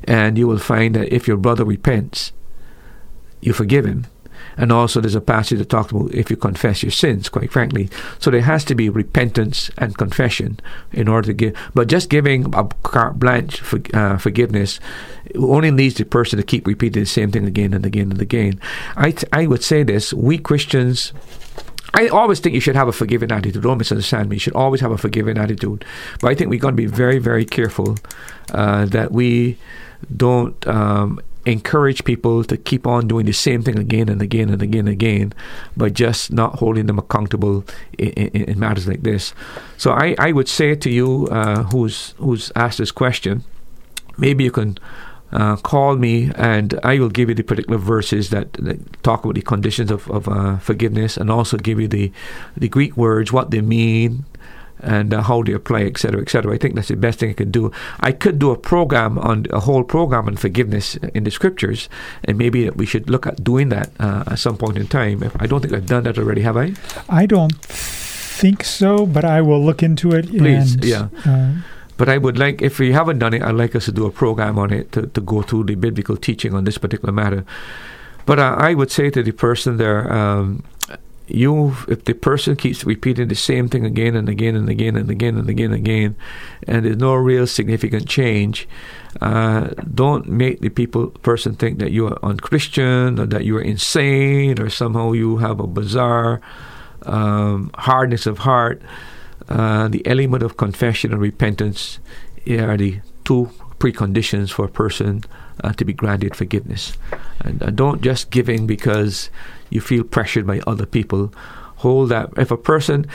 And 0.04 0.36
you 0.36 0.46
will 0.46 0.58
find 0.58 0.94
that 0.94 1.12
if 1.12 1.26
your 1.26 1.38
brother 1.38 1.64
repents, 1.64 2.32
you 3.40 3.52
forgive 3.52 3.86
him. 3.86 4.06
And 4.56 4.72
also, 4.72 5.00
there's 5.00 5.14
a 5.14 5.20
passage 5.20 5.58
that 5.58 5.68
talks 5.68 5.92
about 5.92 6.12
if 6.14 6.30
you 6.30 6.36
confess 6.36 6.82
your 6.82 6.92
sins, 6.92 7.28
quite 7.28 7.52
frankly. 7.52 7.88
So 8.18 8.30
there 8.30 8.42
has 8.42 8.64
to 8.66 8.74
be 8.74 8.88
repentance 8.88 9.70
and 9.78 9.96
confession 9.96 10.60
in 10.92 11.08
order 11.08 11.26
to 11.26 11.32
give. 11.32 11.56
But 11.74 11.88
just 11.88 12.10
giving 12.10 12.54
a 12.54 12.68
carte 12.82 13.18
blanche 13.18 13.60
for, 13.60 13.80
uh, 13.94 14.18
forgiveness 14.18 14.80
only 15.36 15.70
leads 15.70 15.96
the 15.96 16.04
person 16.04 16.36
to 16.38 16.42
keep 16.42 16.66
repeating 16.66 17.02
the 17.02 17.06
same 17.06 17.30
thing 17.30 17.46
again 17.46 17.74
and 17.74 17.86
again 17.86 18.10
and 18.10 18.20
again. 18.20 18.60
I 18.96 19.14
I 19.32 19.46
would 19.46 19.62
say 19.62 19.82
this 19.82 20.12
we 20.12 20.38
Christians. 20.38 21.12
I 21.94 22.08
always 22.08 22.40
think 22.40 22.54
you 22.54 22.60
should 22.60 22.76
have 22.76 22.88
a 22.88 22.92
forgiving 22.92 23.30
attitude. 23.30 23.62
Don't 23.62 23.76
misunderstand 23.76 24.30
me. 24.30 24.36
You 24.36 24.40
should 24.40 24.54
always 24.54 24.80
have 24.80 24.92
a 24.92 24.96
forgiving 24.96 25.36
attitude. 25.36 25.84
But 26.20 26.30
I 26.30 26.34
think 26.34 26.48
we're 26.48 26.58
going 26.58 26.72
to 26.72 26.82
be 26.82 26.86
very, 26.86 27.18
very 27.18 27.44
careful 27.44 27.98
uh, 28.52 28.86
that 28.86 29.12
we 29.12 29.58
don't 30.16 30.66
um, 30.66 31.20
encourage 31.46 32.04
people 32.04 32.44
to 32.44 32.56
keep 32.56 32.86
on 32.86 33.08
doing 33.08 33.26
the 33.26 33.32
same 33.32 33.62
thing 33.62 33.78
again 33.78 34.08
and 34.08 34.22
again 34.22 34.48
and 34.48 34.62
again 34.62 34.86
and 34.86 34.88
again, 34.88 35.32
but 35.76 35.92
just 35.92 36.32
not 36.32 36.58
holding 36.58 36.86
them 36.86 36.98
accountable 36.98 37.64
in, 37.98 38.10
in, 38.10 38.44
in 38.44 38.58
matters 38.58 38.86
like 38.86 39.02
this. 39.02 39.34
So 39.76 39.92
I, 39.92 40.14
I 40.18 40.32
would 40.32 40.48
say 40.48 40.74
to 40.74 40.90
you 40.90 41.28
uh, 41.30 41.64
who's 41.64 42.14
who's 42.18 42.52
asked 42.54 42.78
this 42.78 42.92
question, 42.92 43.44
maybe 44.16 44.44
you 44.44 44.52
can 44.52 44.78
uh, 45.32 45.56
call 45.56 45.96
me 45.96 46.30
and 46.36 46.78
I 46.84 46.98
will 46.98 47.08
give 47.08 47.28
you 47.28 47.34
the 47.34 47.42
particular 47.42 47.78
verses 47.78 48.30
that, 48.30 48.52
that 48.54 49.02
talk 49.02 49.24
about 49.24 49.34
the 49.34 49.42
conditions 49.42 49.90
of, 49.90 50.10
of 50.10 50.28
uh, 50.28 50.58
forgiveness 50.58 51.16
and 51.16 51.30
also 51.30 51.56
give 51.56 51.80
you 51.80 51.88
the 51.88 52.12
the 52.56 52.68
Greek 52.68 52.96
words, 52.96 53.32
what 53.32 53.50
they 53.50 53.62
mean, 53.62 54.24
and 54.82 55.14
uh, 55.14 55.22
how 55.22 55.42
they 55.42 55.52
apply, 55.52 55.82
etc., 55.82 56.20
etc. 56.20 56.54
I 56.54 56.58
think 56.58 56.74
that's 56.74 56.88
the 56.88 56.96
best 56.96 57.18
thing 57.18 57.30
I 57.30 57.34
could 57.34 57.52
do. 57.52 57.72
I 58.00 58.12
could 58.12 58.38
do 58.38 58.50
a 58.50 58.56
program 58.56 59.18
on 59.18 59.46
a 59.50 59.60
whole 59.60 59.84
program 59.84 60.26
on 60.26 60.36
forgiveness 60.36 60.96
in 61.14 61.24
the 61.24 61.30
scriptures, 61.30 61.88
and 62.24 62.38
maybe 62.38 62.68
we 62.70 62.86
should 62.86 63.08
look 63.08 63.26
at 63.26 63.42
doing 63.42 63.68
that 63.70 63.90
uh, 63.98 64.24
at 64.26 64.38
some 64.38 64.56
point 64.56 64.76
in 64.76 64.86
time. 64.88 65.22
I 65.38 65.46
don't 65.46 65.60
think 65.60 65.72
I've 65.72 65.86
done 65.86 66.04
that 66.04 66.18
already, 66.18 66.42
have 66.42 66.56
I? 66.56 66.74
I 67.08 67.26
don't 67.26 67.54
think 67.62 68.64
so, 68.64 69.06
but 69.06 69.24
I 69.24 69.40
will 69.40 69.64
look 69.64 69.82
into 69.82 70.12
it. 70.12 70.28
Please, 70.28 70.74
and, 70.74 70.84
yeah. 70.84 71.08
Uh, 71.24 71.54
but 71.96 72.08
I 72.08 72.18
would 72.18 72.38
like, 72.38 72.62
if 72.62 72.78
we 72.78 72.92
haven't 72.92 73.20
done 73.20 73.34
it, 73.34 73.42
I'd 73.42 73.54
like 73.54 73.76
us 73.76 73.84
to 73.84 73.92
do 73.92 74.06
a 74.06 74.10
program 74.10 74.58
on 74.58 74.72
it 74.72 74.90
to, 74.92 75.06
to 75.06 75.20
go 75.20 75.42
through 75.42 75.64
the 75.64 75.76
biblical 75.76 76.16
teaching 76.16 76.54
on 76.54 76.64
this 76.64 76.78
particular 76.78 77.12
matter. 77.12 77.44
But 78.26 78.38
uh, 78.38 78.56
I 78.58 78.74
would 78.74 78.90
say 78.90 79.10
to 79.10 79.22
the 79.22 79.32
person 79.32 79.76
there, 79.76 80.12
um, 80.12 80.64
you 81.28 81.76
if 81.88 82.04
the 82.04 82.14
person 82.14 82.56
keeps 82.56 82.84
repeating 82.84 83.28
the 83.28 83.34
same 83.34 83.68
thing 83.68 83.86
again 83.86 84.16
and 84.16 84.28
again 84.28 84.56
and 84.56 84.68
again 84.68 84.96
and 84.96 85.10
again 85.10 85.36
and 85.36 85.48
again 85.48 85.72
and 85.72 85.86
again, 85.86 86.16
and 86.66 86.84
there's 86.84 86.96
no 86.96 87.14
real 87.14 87.46
significant 87.46 88.08
change, 88.08 88.68
uh, 89.20 89.68
don't 89.94 90.28
make 90.28 90.60
the 90.60 90.68
people 90.68 91.08
person 91.22 91.54
think 91.54 91.78
that 91.78 91.92
you 91.92 92.06
are 92.06 92.18
unchristian 92.24 93.18
or 93.18 93.26
that 93.26 93.44
you 93.44 93.56
are 93.56 93.62
insane 93.62 94.60
or 94.60 94.68
somehow 94.68 95.12
you 95.12 95.38
have 95.38 95.60
a 95.60 95.66
bizarre 95.66 96.40
um, 97.06 97.70
hardness 97.74 98.26
of 98.26 98.38
heart. 98.38 98.82
Uh, 99.48 99.88
the 99.88 100.06
element 100.06 100.42
of 100.42 100.56
confession 100.56 101.12
and 101.12 101.20
repentance 101.20 101.98
are 102.48 102.76
the 102.76 103.00
two 103.24 103.50
preconditions 103.78 104.50
for 104.50 104.66
a 104.66 104.68
person 104.68 105.22
uh, 105.62 105.72
to 105.72 105.84
be 105.84 105.92
granted 105.92 106.36
forgiveness. 106.36 106.96
And 107.40 107.62
uh, 107.62 107.70
don't 107.70 108.00
just 108.00 108.30
giving 108.30 108.66
because 108.66 109.30
you 109.72 109.80
feel 109.80 110.04
pressured 110.04 110.46
by 110.46 110.60
other 110.66 110.86
people. 110.86 111.32
Hold 111.76 112.10
that. 112.10 112.30
If 112.36 112.50
a 112.50 112.56
person, 112.56 113.06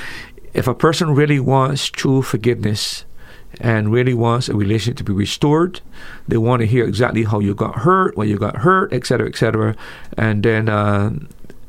if 0.54 0.68
a 0.68 0.76
person 0.76 1.16
really 1.16 1.40
wants 1.40 1.86
true 1.88 2.22
forgiveness 2.22 3.06
and 3.62 3.92
really 3.92 4.14
wants 4.14 4.50
a 4.50 4.56
relationship 4.56 4.98
to 4.98 5.04
be 5.04 5.14
restored, 5.14 5.82
they 6.28 6.38
want 6.38 6.62
to 6.62 6.68
hear 6.68 6.86
exactly 6.86 7.24
how 7.24 7.40
you 7.40 7.56
got 7.56 7.80
hurt, 7.80 8.18
why 8.18 8.26
you 8.26 8.38
got 8.38 8.58
hurt, 8.58 8.92
etc., 8.94 9.28
etc., 9.28 9.76
and 10.18 10.44
then 10.44 10.68
uh, 10.70 11.12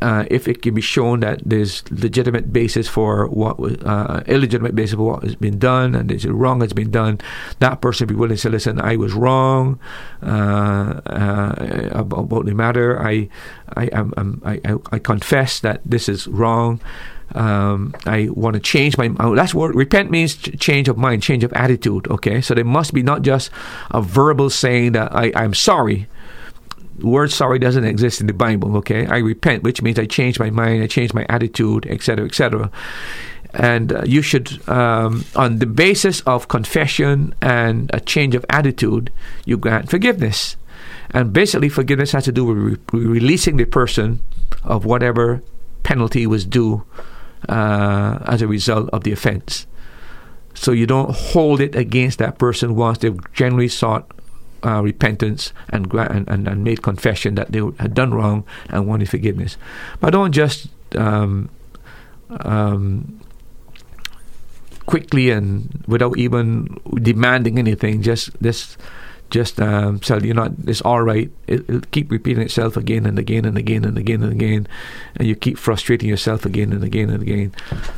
uh, 0.01 0.25
if 0.31 0.47
it 0.47 0.63
can 0.63 0.75
be 0.75 0.81
shown 0.81 1.21
that 1.21 1.41
there's 1.45 1.83
legitimate 1.91 2.53
basis 2.53 2.87
for 2.89 3.27
what 3.27 3.59
was 3.59 3.77
uh, 3.85 4.23
illegitimate 4.27 4.75
basis 4.75 4.95
for 4.95 5.03
what 5.03 5.23
has 5.25 5.35
been 5.35 5.59
done 5.59 5.95
and 5.95 6.11
there's 6.11 6.25
wrong 6.25 6.61
that's 6.61 6.73
been 6.73 6.91
done, 6.91 7.21
that 7.59 7.81
person 7.81 8.07
be 8.07 8.15
willing 8.15 8.37
to 8.37 8.41
say, 8.41 8.49
"Listen, 8.49 8.81
I 8.81 8.97
was 8.97 9.13
wrong 9.13 9.79
uh, 10.23 11.01
uh 11.07 11.89
about, 11.93 12.47
the 12.47 12.55
matter. 12.55 13.01
I, 13.01 13.29
I, 13.77 13.89
I, 13.93 14.61
I, 14.65 14.77
I 14.93 14.99
confess 14.99 15.61
that 15.61 15.81
this 15.85 16.09
is 16.09 16.27
wrong." 16.29 16.81
Um, 17.35 17.95
I 18.07 18.29
want 18.31 18.55
to 18.55 18.61
change 18.61 18.97
my. 18.97 19.11
Oh, 19.21 19.35
that's 19.35 19.53
what 19.53 19.75
repent 19.75 20.11
means: 20.11 20.37
change 20.37 20.89
of 20.89 20.97
mind, 20.97 21.23
change 21.23 21.45
of 21.45 21.53
attitude. 21.53 22.09
Okay, 22.09 22.41
so 22.41 22.55
there 22.55 22.65
must 22.65 22.95
be 22.95 23.03
not 23.03 23.23
just 23.23 23.51
a 23.91 24.01
verbal 24.01 24.49
saying 24.49 24.93
that 24.93 25.15
I, 25.15 25.33
I'm 25.35 25.55
sorry, 25.55 26.09
word 27.01 27.31
sorry 27.31 27.59
doesn't 27.59 27.85
exist 27.85 28.21
in 28.21 28.27
the 28.27 28.33
Bible, 28.33 28.77
okay? 28.79 29.07
I 29.07 29.19
repent, 29.19 29.63
which 29.63 29.83
means 29.83 29.99
I 29.99 30.07
change 30.07 30.39
my 30.39 30.51
mind, 30.51 30.83
I 30.83 30.87
change 30.87 31.15
my 31.15 31.27
attitude, 31.29 31.87
etc., 31.87 32.27
etc. 32.27 32.71
And 33.55 33.93
uh, 33.93 34.03
you 34.05 34.23
should, 34.23 34.69
um, 34.69 35.25
on 35.35 35.59
the 35.59 35.67
basis 35.67 36.21
of 36.23 36.49
confession 36.49 37.35
and 37.41 37.91
a 37.95 38.01
change 38.01 38.35
of 38.35 38.45
attitude, 38.51 39.11
you 39.45 39.57
grant 39.57 39.91
forgiveness. 39.91 40.57
And 41.11 41.33
basically, 41.33 41.71
forgiveness 41.71 42.13
has 42.13 42.25
to 42.25 42.33
do 42.33 42.45
with 42.45 42.57
re- 42.93 43.07
releasing 43.07 43.57
the 43.57 43.65
person 43.65 44.21
of 44.65 44.85
whatever 44.85 45.43
penalty 45.83 46.27
was 46.27 46.45
due 46.45 46.85
uh, 47.49 48.19
as 48.27 48.43
a 48.43 48.47
result 48.47 48.91
of 48.93 49.05
the 49.05 49.13
offense. 49.13 49.67
So 50.55 50.73
you 50.73 50.87
don't 50.87 51.15
hold 51.15 51.61
it 51.61 51.75
against 51.75 52.19
that 52.19 52.39
person 52.39 52.75
once 52.75 52.99
they've 52.99 53.33
generally 53.33 53.69
sought 53.69 54.11
uh, 54.65 54.83
repentance 54.83 55.53
and, 55.71 55.93
and, 55.93 56.49
and 56.49 56.65
made 56.65 56.83
confession 56.83 57.35
that 57.37 57.53
they 57.53 57.61
had 57.79 57.95
done 57.95 58.13
wrong 58.13 58.45
and 58.71 58.87
wanted 58.87 59.09
forgiveness. 59.09 59.57
But 60.01 60.11
don't 60.11 60.33
just 60.33 60.69
um, 60.97 61.49
um, 62.31 63.21
quickly 64.87 65.31
and 65.31 65.85
without 65.87 66.19
even 66.19 66.81
demanding 66.95 67.59
anything. 67.59 68.03
Just 68.03 68.31
just 68.43 68.79
just 69.31 69.61
um, 69.61 70.01
you 70.23 70.33
know 70.33 70.55
it's 70.67 70.81
all 70.83 71.03
right. 71.03 71.31
It, 71.47 71.69
will 71.69 71.81
keep 71.91 72.11
repeating 72.11 72.43
itself 72.43 72.77
again 72.77 73.07
and 73.07 73.19
again 73.19 73.45
and 73.45 73.59
again 73.59 73.85
and 73.85 73.99
again 73.99 74.23
and 74.23 74.33
again, 74.33 74.67
and 75.17 75.29
you 75.29 75.37
keep 75.37 75.59
frustrating 75.59 76.09
yourself 76.09 76.45
again 76.45 76.73
and 76.73 76.83
again 76.83 77.11
and 77.11 77.23
again. 77.23 77.53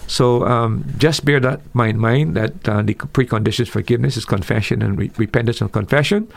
So 0.07 0.45
um, 0.47 0.85
just 0.99 1.25
bear 1.25 1.41
that 1.41 1.61
in 1.75 1.99
mind 1.99 2.37
that 2.37 2.69
uh, 2.69 2.83
the 2.83 2.95
preconditions 2.95 3.67
for 3.67 3.81
forgiveness 3.81 4.17
is 4.17 4.25
confession 4.25 4.83
and 4.83 4.99
re- 4.99 5.13
repentance 5.17 5.61
and 5.61 5.73
confession, 5.73 6.29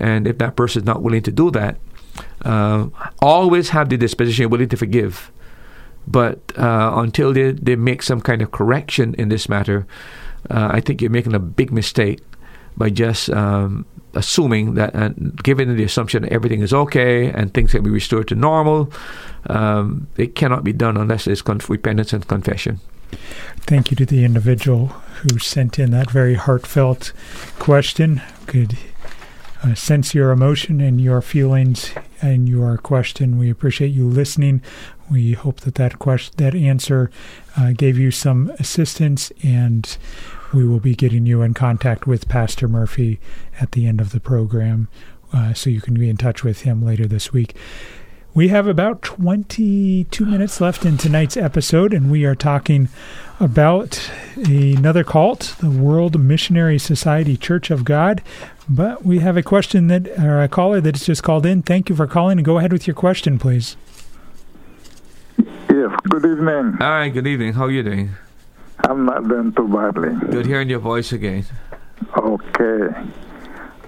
and 0.00 0.26
if 0.26 0.38
that 0.38 0.56
person 0.56 0.82
is 0.82 0.86
not 0.86 1.02
willing 1.02 1.22
to 1.22 1.32
do 1.32 1.50
that, 1.52 1.76
uh, 2.44 2.88
always 3.20 3.70
have 3.70 3.88
the 3.88 3.96
disposition 3.96 4.50
willing 4.50 4.68
to 4.68 4.76
forgive. 4.76 5.30
But 6.06 6.40
uh, 6.58 6.92
until 6.96 7.32
they, 7.32 7.52
they 7.52 7.76
make 7.76 8.02
some 8.02 8.20
kind 8.20 8.42
of 8.42 8.50
correction 8.50 9.14
in 9.14 9.28
this 9.28 9.48
matter, 9.48 9.86
uh, 10.50 10.68
I 10.72 10.80
think 10.80 11.00
you're 11.00 11.10
making 11.10 11.34
a 11.34 11.38
big 11.38 11.72
mistake 11.72 12.20
by 12.76 12.90
just 12.90 13.30
um, 13.30 13.86
assuming 14.14 14.74
that, 14.74 14.94
and 14.94 15.42
given 15.42 15.74
the 15.76 15.84
assumption 15.84 16.22
that 16.22 16.32
everything 16.32 16.60
is 16.60 16.72
okay 16.72 17.30
and 17.30 17.52
things 17.52 17.72
can 17.72 17.82
be 17.82 17.90
restored 17.90 18.28
to 18.28 18.34
normal, 18.34 18.92
um, 19.46 20.06
it 20.16 20.34
cannot 20.34 20.64
be 20.64 20.72
done 20.72 20.96
unless 20.96 21.24
there's 21.24 21.42
con- 21.42 21.60
repentance 21.68 22.12
and 22.12 22.26
confession. 22.28 22.80
Thank 23.60 23.90
you 23.90 23.96
to 23.96 24.06
the 24.06 24.24
individual 24.24 24.88
who 25.22 25.38
sent 25.38 25.78
in 25.78 25.90
that 25.90 26.10
very 26.10 26.34
heartfelt 26.34 27.12
question. 27.58 28.22
Could 28.46 28.78
uh, 29.62 29.74
sense 29.74 30.14
your 30.14 30.32
emotion 30.32 30.80
and 30.80 31.00
your 31.00 31.20
feelings 31.20 31.92
and 32.20 32.48
your 32.48 32.78
question. 32.78 33.38
We 33.38 33.50
appreciate 33.50 33.88
you 33.88 34.08
listening. 34.08 34.62
We 35.10 35.32
hope 35.32 35.60
that 35.60 35.76
that 35.76 35.98
question, 35.98 36.34
that 36.38 36.54
answer, 36.54 37.10
uh, 37.56 37.72
gave 37.72 37.98
you 37.98 38.10
some 38.10 38.50
assistance 38.58 39.30
and 39.42 39.96
we 40.52 40.66
will 40.66 40.80
be 40.80 40.94
getting 40.94 41.26
you 41.26 41.42
in 41.42 41.54
contact 41.54 42.06
with 42.06 42.28
Pastor 42.28 42.68
Murphy 42.68 43.20
at 43.60 43.72
the 43.72 43.86
end 43.86 44.00
of 44.00 44.12
the 44.12 44.20
program, 44.20 44.88
uh, 45.32 45.54
so 45.54 45.70
you 45.70 45.80
can 45.80 45.94
be 45.94 46.08
in 46.08 46.16
touch 46.16 46.44
with 46.44 46.62
him 46.62 46.84
later 46.84 47.06
this 47.06 47.32
week. 47.32 47.56
We 48.34 48.48
have 48.48 48.66
about 48.66 49.02
22 49.02 50.24
minutes 50.24 50.58
left 50.58 50.86
in 50.86 50.96
tonight's 50.96 51.36
episode, 51.36 51.92
and 51.92 52.10
we 52.10 52.24
are 52.24 52.34
talking 52.34 52.88
about 53.38 54.10
another 54.36 55.04
cult, 55.04 55.54
the 55.60 55.70
World 55.70 56.18
Missionary 56.18 56.78
Society 56.78 57.36
Church 57.36 57.70
of 57.70 57.84
God. 57.84 58.22
But 58.68 59.04
we 59.04 59.18
have 59.18 59.36
a 59.36 59.42
question 59.42 59.88
that, 59.88 60.08
or 60.18 60.42
a 60.42 60.48
caller 60.48 60.80
that's 60.80 61.04
just 61.04 61.22
called 61.22 61.44
in. 61.44 61.60
Thank 61.60 61.90
you 61.90 61.96
for 61.96 62.06
calling, 62.06 62.38
and 62.38 62.44
go 62.44 62.56
ahead 62.56 62.72
with 62.72 62.86
your 62.86 62.94
question, 62.94 63.38
please. 63.38 63.76
Yes, 65.36 65.94
good 66.08 66.24
evening. 66.24 66.74
Hi, 66.78 67.10
good 67.10 67.26
evening. 67.26 67.52
How 67.52 67.64
are 67.64 67.70
you 67.70 67.82
doing? 67.82 68.10
I'm 68.84 69.04
not 69.04 69.28
doing 69.28 69.52
too 69.52 69.68
badly. 69.68 70.10
Good 70.30 70.46
hearing 70.46 70.68
your 70.68 70.80
voice 70.80 71.12
again. 71.12 71.44
Okay. 72.16 72.88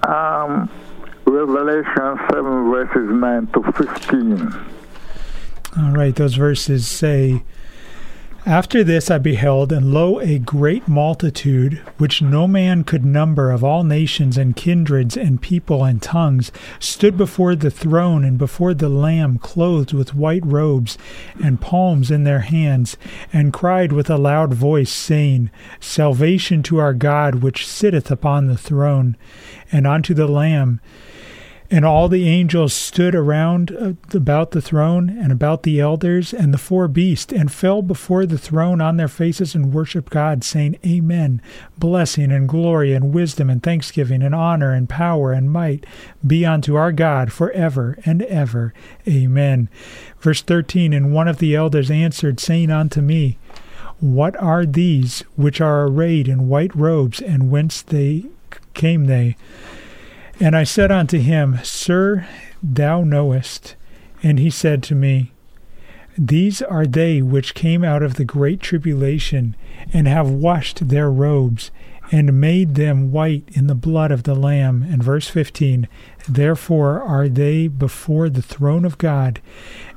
Um, 0.06 0.70
Revelation 1.26 2.18
7, 2.30 2.70
verses 2.70 3.10
9 3.10 3.46
to 3.48 3.72
15. 3.72 4.54
All 5.76 5.92
right, 5.92 6.14
those 6.14 6.34
verses 6.34 6.86
say, 6.86 7.42
after 8.46 8.84
this 8.84 9.10
I 9.10 9.18
beheld, 9.18 9.72
and 9.72 9.92
lo, 9.92 10.20
a 10.20 10.38
great 10.38 10.86
multitude, 10.86 11.80
which 11.96 12.20
no 12.20 12.46
man 12.46 12.84
could 12.84 13.04
number, 13.04 13.50
of 13.50 13.64
all 13.64 13.84
nations 13.84 14.36
and 14.36 14.54
kindreds 14.54 15.16
and 15.16 15.40
people 15.40 15.84
and 15.84 16.02
tongues, 16.02 16.52
stood 16.78 17.16
before 17.16 17.56
the 17.56 17.70
throne 17.70 18.24
and 18.24 18.36
before 18.36 18.74
the 18.74 18.88
Lamb, 18.90 19.38
clothed 19.38 19.92
with 19.92 20.14
white 20.14 20.44
robes 20.44 20.98
and 21.42 21.60
palms 21.60 22.10
in 22.10 22.24
their 22.24 22.40
hands, 22.40 22.96
and 23.32 23.52
cried 23.52 23.92
with 23.92 24.10
a 24.10 24.18
loud 24.18 24.52
voice, 24.52 24.92
saying, 24.92 25.50
Salvation 25.80 26.62
to 26.64 26.78
our 26.78 26.92
God, 26.92 27.36
which 27.36 27.66
sitteth 27.66 28.10
upon 28.10 28.46
the 28.46 28.58
throne, 28.58 29.16
and 29.72 29.86
unto 29.86 30.12
the 30.12 30.28
Lamb. 30.28 30.80
And 31.74 31.84
all 31.84 32.08
the 32.08 32.28
angels 32.28 32.72
stood 32.72 33.16
around 33.16 33.72
uh, 33.72 33.94
about 34.16 34.52
the 34.52 34.62
throne 34.62 35.08
and 35.08 35.32
about 35.32 35.64
the 35.64 35.80
elders 35.80 36.32
and 36.32 36.54
the 36.54 36.58
four 36.58 36.86
beasts, 36.86 37.32
and 37.32 37.50
fell 37.50 37.82
before 37.82 38.26
the 38.26 38.38
throne 38.38 38.80
on 38.80 38.96
their 38.96 39.08
faces 39.08 39.56
and 39.56 39.74
worshipped 39.74 40.12
God, 40.12 40.44
saying, 40.44 40.78
Amen. 40.86 41.42
Blessing 41.76 42.30
and 42.30 42.48
glory 42.48 42.92
and 42.92 43.12
wisdom 43.12 43.50
and 43.50 43.60
thanksgiving 43.60 44.22
and 44.22 44.36
honor 44.36 44.70
and 44.72 44.88
power 44.88 45.32
and 45.32 45.50
might 45.50 45.84
be 46.24 46.46
unto 46.46 46.76
our 46.76 46.92
God 46.92 47.32
for 47.32 47.50
ever 47.50 47.98
and 48.04 48.22
ever. 48.22 48.72
Amen. 49.08 49.68
Verse 50.20 50.42
13 50.42 50.92
And 50.92 51.12
one 51.12 51.26
of 51.26 51.38
the 51.38 51.56
elders 51.56 51.90
answered, 51.90 52.38
saying 52.38 52.70
unto 52.70 53.00
me, 53.00 53.36
What 53.98 54.36
are 54.36 54.64
these 54.64 55.24
which 55.34 55.60
are 55.60 55.88
arrayed 55.88 56.28
in 56.28 56.48
white 56.48 56.76
robes, 56.76 57.20
and 57.20 57.50
whence 57.50 57.82
they 57.82 58.26
came 58.74 59.06
they? 59.06 59.36
And 60.40 60.56
I 60.56 60.64
said 60.64 60.90
unto 60.90 61.18
him, 61.18 61.60
Sir, 61.62 62.26
thou 62.62 63.02
knowest. 63.04 63.76
And 64.22 64.38
he 64.38 64.50
said 64.50 64.82
to 64.84 64.94
me, 64.94 65.32
These 66.16 66.62
are 66.62 66.86
they 66.86 67.22
which 67.22 67.54
came 67.54 67.84
out 67.84 68.02
of 68.02 68.14
the 68.14 68.24
great 68.24 68.60
tribulation, 68.60 69.54
and 69.92 70.08
have 70.08 70.28
washed 70.28 70.88
their 70.88 71.10
robes, 71.10 71.70
and 72.10 72.40
made 72.40 72.74
them 72.74 73.12
white 73.12 73.48
in 73.52 73.66
the 73.66 73.74
blood 73.74 74.10
of 74.10 74.24
the 74.24 74.34
Lamb. 74.34 74.82
And 74.82 75.02
verse 75.02 75.28
15 75.28 75.88
Therefore 76.28 77.02
are 77.02 77.28
they 77.28 77.68
before 77.68 78.28
the 78.28 78.42
throne 78.42 78.84
of 78.84 78.98
God, 78.98 79.40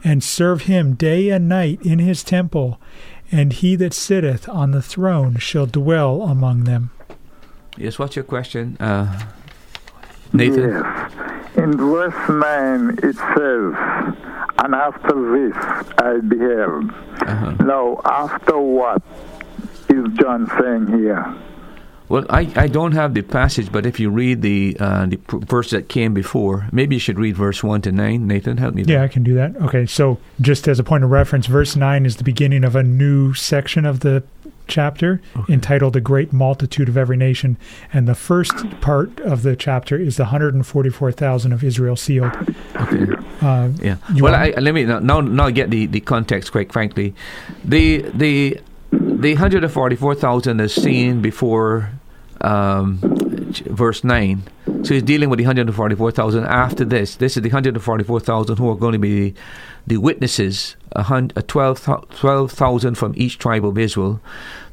and 0.03 0.23
serve 0.23 0.63
him 0.63 0.93
day 0.93 1.29
and 1.29 1.49
night 1.49 1.81
in 1.83 1.99
his 1.99 2.23
temple, 2.23 2.79
and 3.31 3.53
he 3.53 3.75
that 3.77 3.93
sitteth 3.93 4.47
on 4.47 4.71
the 4.71 4.81
throne 4.81 5.37
shall 5.37 5.65
dwell 5.65 6.23
among 6.23 6.63
them. 6.63 6.91
Yes, 7.77 7.99
what's 7.99 8.15
your 8.15 8.25
question, 8.25 8.77
uh, 8.79 9.27
Nathan? 10.33 10.69
Yes. 10.69 11.13
In 11.57 11.77
verse 11.77 12.29
9 12.29 12.99
it 13.03 13.15
says, 13.15 14.15
And 14.59 14.75
after 14.75 15.15
this 15.51 15.57
I 15.97 16.19
beheld. 16.19 16.91
Uh-huh. 17.21 17.51
Now, 17.63 18.01
after 18.05 18.57
what 18.59 19.01
is 19.89 20.05
John 20.17 20.49
saying 20.59 20.87
here? 20.99 21.35
Well, 22.09 22.25
I, 22.29 22.49
I 22.55 22.67
don't 22.67 22.93
have 22.93 23.13
the 23.13 23.21
passage, 23.21 23.69
but 23.69 23.85
if 23.85 23.99
you 23.99 24.09
read 24.09 24.41
the 24.41 24.77
uh, 24.79 25.07
the 25.07 25.17
p- 25.17 25.39
verse 25.39 25.71
that 25.71 25.89
came 25.89 26.13
before, 26.13 26.69
maybe 26.71 26.95
you 26.95 26.99
should 27.01 27.19
read 27.19 27.35
verse 27.35 27.61
one 27.61 27.81
to 27.81 27.91
nine. 27.91 28.27
Nathan, 28.27 28.55
help 28.55 28.75
me. 28.75 28.83
Yeah, 28.83 29.03
I 29.03 29.09
can 29.09 29.23
do 29.23 29.33
that. 29.33 29.57
Okay, 29.57 29.85
so 29.85 30.17
just 30.39 30.69
as 30.69 30.79
a 30.79 30.85
point 30.85 31.03
of 31.03 31.09
reference, 31.11 31.47
verse 31.47 31.75
9 31.75 32.05
is 32.05 32.15
the 32.15 32.23
beginning 32.23 32.63
of 32.63 32.77
a 32.77 32.83
new 32.83 33.33
section 33.33 33.85
of 33.85 33.99
the 33.99 34.23
chapter 34.67 35.21
entitled 35.49 35.95
A 35.95 36.01
Great 36.01 36.33
Multitude 36.33 36.89
of 36.89 36.97
Every 36.97 37.17
Nation. 37.17 37.57
And 37.93 38.07
the 38.07 38.15
first 38.15 38.55
part 38.81 39.19
of 39.21 39.43
the 39.43 39.55
chapter 39.55 39.97
is 39.97 40.17
the 40.17 40.23
144,000 40.23 41.53
of 41.53 41.63
Israel 41.63 41.95
sealed. 41.95 42.33
Okay. 42.75 43.05
Uh, 43.41 43.69
Yeah. 43.81 43.97
Well, 44.19 44.35
I, 44.35 44.49
let 44.57 44.73
me 44.73 44.83
now 44.85 44.99
now 44.99 45.21
now 45.21 45.49
get 45.49 45.69
the, 45.69 45.85
the 45.85 45.99
context. 45.99 46.51
Quite 46.51 46.71
frankly, 46.71 47.13
the 47.63 48.01
the 48.13 48.59
the 48.91 49.35
hundred 49.35 49.63
and 49.63 49.71
forty 49.71 49.95
four 49.95 50.15
thousand 50.15 50.59
is 50.59 50.73
seen 50.73 51.21
before 51.21 51.91
um, 52.41 52.99
verse 53.65 54.03
nine. 54.03 54.43
So 54.83 54.93
he's 54.93 55.03
dealing 55.03 55.29
with 55.29 55.39
the 55.39 55.45
hundred 55.45 55.67
and 55.67 55.75
forty 55.75 55.95
four 55.95 56.11
thousand 56.11 56.45
after 56.45 56.85
this. 56.85 57.15
This 57.15 57.37
is 57.37 57.43
the 57.43 57.49
hundred 57.49 57.75
and 57.75 57.83
forty 57.83 58.03
four 58.03 58.19
thousand 58.19 58.57
who 58.57 58.69
are 58.69 58.75
going 58.75 58.93
to 58.93 58.99
be 58.99 59.33
the 59.87 59.97
witnesses. 59.97 60.75
A 60.91 61.03
hun- 61.03 61.29
12,000 61.29 62.95
from 62.95 63.13
each 63.15 63.37
tribe 63.37 63.65
of 63.65 63.77
Israel. 63.77 64.19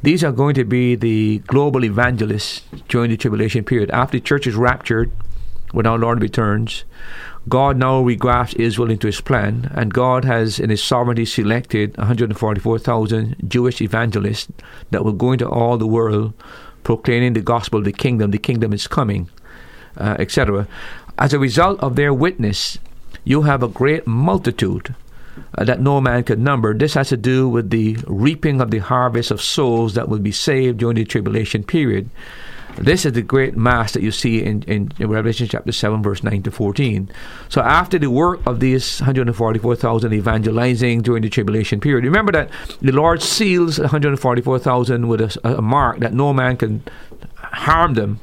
These 0.03 0.25
are 0.25 0.33
going 0.33 0.55
to 0.55 0.65
be 0.65 0.95
the 0.95 1.39
global 1.47 1.85
evangelists 1.85 2.63
during 2.89 3.11
the 3.11 3.17
tribulation 3.17 3.65
period. 3.65 3.91
After 3.91 4.17
the 4.19 4.23
church 4.23 4.47
is 4.47 4.55
raptured, 4.55 5.11
when 5.73 5.87
our 5.87 5.99
Lord 5.99 6.23
returns, 6.23 6.85
God 7.49 7.77
now 7.77 8.03
regrafts 8.03 8.55
Israel 8.57 8.91
into 8.91 9.07
his 9.07 9.21
plan, 9.21 9.71
and 9.75 9.93
God 9.93 10.25
has, 10.25 10.59
in 10.59 10.71
his 10.71 10.83
sovereignty, 10.83 11.27
selected 11.27 11.97
144,000 11.99 13.37
Jewish 13.47 13.83
evangelists 13.83 14.49
that 14.91 15.05
will 15.05 15.13
go 15.13 15.33
into 15.33 15.49
all 15.49 15.77
the 15.77 15.87
world 15.87 16.33
proclaiming 16.85 17.33
the 17.33 17.41
gospel 17.41 17.81
of 17.81 17.85
the 17.85 17.93
kingdom, 17.93 18.31
the 18.31 18.39
kingdom 18.39 18.73
is 18.73 18.87
coming, 18.87 19.29
uh, 19.99 20.17
etc. 20.19 20.69
As 21.19 21.33
a 21.33 21.39
result 21.39 21.81
of 21.81 21.97
their 21.97 22.15
witness, 22.15 22.79
you 23.25 23.43
have 23.43 23.63
a 23.63 23.69
great 23.69 24.07
multitude 24.07 24.95
uh, 25.57 25.65
that 25.65 25.81
no 25.81 26.01
man 26.01 26.25
could 26.25 26.39
number. 26.39 26.75
This 26.75 26.95
has 26.95 27.09
to 27.09 27.17
do 27.17 27.49
with 27.49 27.71
the 27.71 27.97
reaping 28.07 28.61
of 28.61 28.71
the 28.71 28.79
harvest 28.79 29.31
of 29.31 29.41
souls 29.41 29.95
that 29.95 30.09
will 30.09 30.19
be 30.19 30.33
saved 30.33 30.79
during 30.79 30.97
the 30.97 31.05
tribulation 31.05 31.65
period. 31.65 32.11
This 32.77 33.07
is 33.07 33.13
the 33.13 33.23
great 33.23 33.57
mass 33.57 33.93
that 33.93 34.03
you 34.03 34.11
see 34.11 34.43
in, 34.43 34.63
in, 34.65 34.91
in 34.99 35.09
Revelation 35.09 35.47
chapter 35.47 35.71
7, 35.71 36.03
verse 36.03 36.25
9 36.25 36.43
to 36.43 36.51
14. 36.51 37.09
So, 37.49 37.61
after 37.61 38.01
the 38.01 38.11
work 38.11 38.41
of 38.47 38.59
these 38.59 38.99
144,000 39.01 40.13
evangelizing 40.13 41.03
during 41.03 41.23
the 41.23 41.29
tribulation 41.29 41.79
period, 41.79 42.05
remember 42.05 42.33
that 42.33 42.51
the 42.83 42.91
Lord 42.91 43.23
seals 43.23 43.79
144,000 43.79 45.07
with 45.07 45.21
a, 45.21 45.57
a 45.59 45.63
mark 45.63 46.01
that 46.01 46.15
no 46.15 46.33
man 46.33 46.57
can 46.57 46.83
harm 47.37 47.95
them 47.95 48.19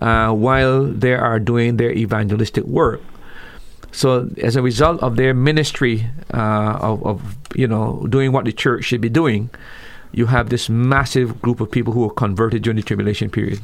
uh, 0.00 0.32
while 0.32 0.84
they 0.84 1.14
are 1.14 1.40
doing 1.40 1.76
their 1.76 1.92
evangelistic 1.92 2.64
work. 2.64 3.00
So, 3.92 4.30
as 4.42 4.56
a 4.56 4.62
result 4.62 5.02
of 5.02 5.16
their 5.16 5.34
ministry 5.34 6.06
uh, 6.32 6.78
of, 6.80 7.04
of 7.04 7.36
you 7.54 7.68
know 7.68 8.06
doing 8.08 8.32
what 8.32 8.46
the 8.46 8.52
church 8.52 8.84
should 8.84 9.00
be 9.00 9.10
doing, 9.10 9.50
you 10.12 10.26
have 10.26 10.48
this 10.48 10.68
massive 10.68 11.40
group 11.42 11.60
of 11.60 11.70
people 11.70 11.92
who 11.92 12.04
are 12.04 12.12
converted 12.12 12.62
during 12.62 12.76
the 12.76 12.82
tribulation 12.82 13.30
period. 13.30 13.60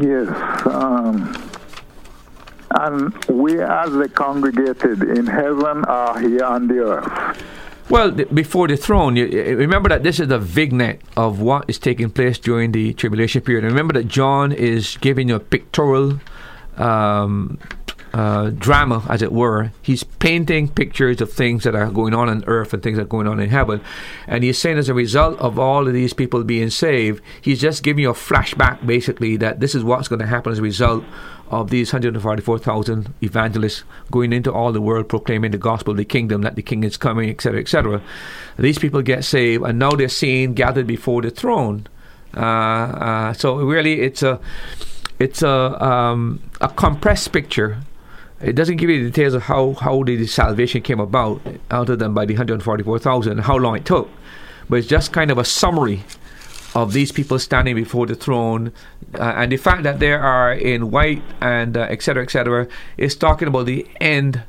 Yes. 0.00 0.28
Um, 0.66 1.50
and 2.70 3.24
we 3.26 3.60
as 3.60 3.92
the 3.92 4.08
congregated 4.08 5.02
in 5.02 5.26
heaven 5.26 5.84
are 5.84 6.18
here 6.18 6.44
on 6.44 6.68
the 6.68 6.78
earth. 6.78 7.44
Well, 7.90 8.12
th- 8.12 8.30
before 8.32 8.68
the 8.68 8.76
throne, 8.76 9.16
you, 9.16 9.26
remember 9.56 9.90
that 9.90 10.02
this 10.02 10.18
is 10.20 10.28
the 10.28 10.38
vignette 10.38 11.02
of 11.16 11.40
what 11.40 11.68
is 11.68 11.78
taking 11.78 12.10
place 12.10 12.38
during 12.38 12.72
the 12.72 12.94
tribulation 12.94 13.42
period. 13.42 13.64
And 13.64 13.72
remember 13.72 13.92
that 13.94 14.08
John 14.08 14.52
is 14.52 14.96
giving 15.00 15.28
you 15.28 15.34
a 15.34 15.40
pictorial 15.40 16.20
um, 16.76 17.58
uh, 18.12 18.50
drama, 18.50 19.04
as 19.08 19.22
it 19.22 19.32
were. 19.32 19.72
He's 19.80 20.04
painting 20.04 20.68
pictures 20.68 21.20
of 21.20 21.32
things 21.32 21.64
that 21.64 21.74
are 21.74 21.90
going 21.90 22.14
on 22.14 22.28
on 22.28 22.44
earth 22.46 22.74
and 22.74 22.82
things 22.82 22.98
that 22.98 23.04
are 23.04 23.06
going 23.06 23.26
on 23.26 23.40
in 23.40 23.48
heaven. 23.48 23.80
And 24.26 24.44
he's 24.44 24.58
saying, 24.58 24.78
as 24.78 24.88
a 24.88 24.94
result 24.94 25.38
of 25.38 25.58
all 25.58 25.86
of 25.86 25.94
these 25.94 26.12
people 26.12 26.44
being 26.44 26.70
saved, 26.70 27.22
he's 27.40 27.60
just 27.60 27.82
giving 27.82 28.02
you 28.02 28.10
a 28.10 28.14
flashback, 28.14 28.86
basically, 28.86 29.36
that 29.38 29.60
this 29.60 29.74
is 29.74 29.82
what's 29.82 30.08
going 30.08 30.20
to 30.20 30.26
happen 30.26 30.52
as 30.52 30.58
a 30.58 30.62
result 30.62 31.04
of 31.50 31.70
these 31.70 31.92
144,000 31.92 33.12
evangelists 33.22 33.84
going 34.10 34.32
into 34.32 34.52
all 34.52 34.72
the 34.72 34.80
world 34.80 35.08
proclaiming 35.08 35.50
the 35.50 35.58
gospel 35.58 35.92
of 35.92 35.98
the 35.98 36.04
kingdom, 36.04 36.42
that 36.42 36.56
the 36.56 36.62
king 36.62 36.82
is 36.82 36.96
coming, 36.96 37.28
etc., 37.28 37.60
etc. 37.60 38.02
These 38.58 38.78
people 38.78 39.02
get 39.02 39.24
saved, 39.24 39.64
and 39.64 39.78
now 39.78 39.90
they're 39.90 40.08
seen 40.08 40.54
gathered 40.54 40.86
before 40.86 41.22
the 41.22 41.30
throne. 41.30 41.86
Uh, 42.34 42.40
uh, 42.40 43.32
so 43.34 43.56
really, 43.56 44.00
it's 44.00 44.22
a 44.22 44.40
it's 45.22 45.42
a 45.42 45.84
um, 45.84 46.40
a 46.60 46.68
compressed 46.68 47.32
picture. 47.32 47.78
It 48.40 48.54
doesn't 48.54 48.76
give 48.76 48.90
you 48.90 49.04
the 49.04 49.10
details 49.10 49.34
of 49.34 49.42
how 49.42 49.74
how 49.74 50.02
the 50.02 50.26
salvation 50.26 50.82
came 50.82 51.00
about, 51.00 51.40
other 51.70 51.94
than 51.94 52.12
by 52.12 52.26
the 52.26 52.34
144,000, 52.34 53.38
how 53.38 53.56
long 53.56 53.76
it 53.76 53.84
took. 53.84 54.10
But 54.68 54.80
it's 54.80 54.88
just 54.88 55.12
kind 55.12 55.30
of 55.30 55.38
a 55.38 55.44
summary 55.44 56.02
of 56.74 56.92
these 56.92 57.12
people 57.12 57.38
standing 57.38 57.76
before 57.76 58.06
the 58.06 58.14
throne, 58.14 58.72
uh, 59.14 59.34
and 59.36 59.52
the 59.52 59.58
fact 59.58 59.82
that 59.84 60.00
they 60.00 60.12
are 60.12 60.52
in 60.52 60.90
white 60.90 61.22
and 61.40 61.76
uh, 61.76 61.82
etc. 61.82 62.26
et 62.62 62.68
is 62.96 63.14
talking 63.14 63.46
about 63.48 63.66
the 63.66 63.86
end 64.00 64.42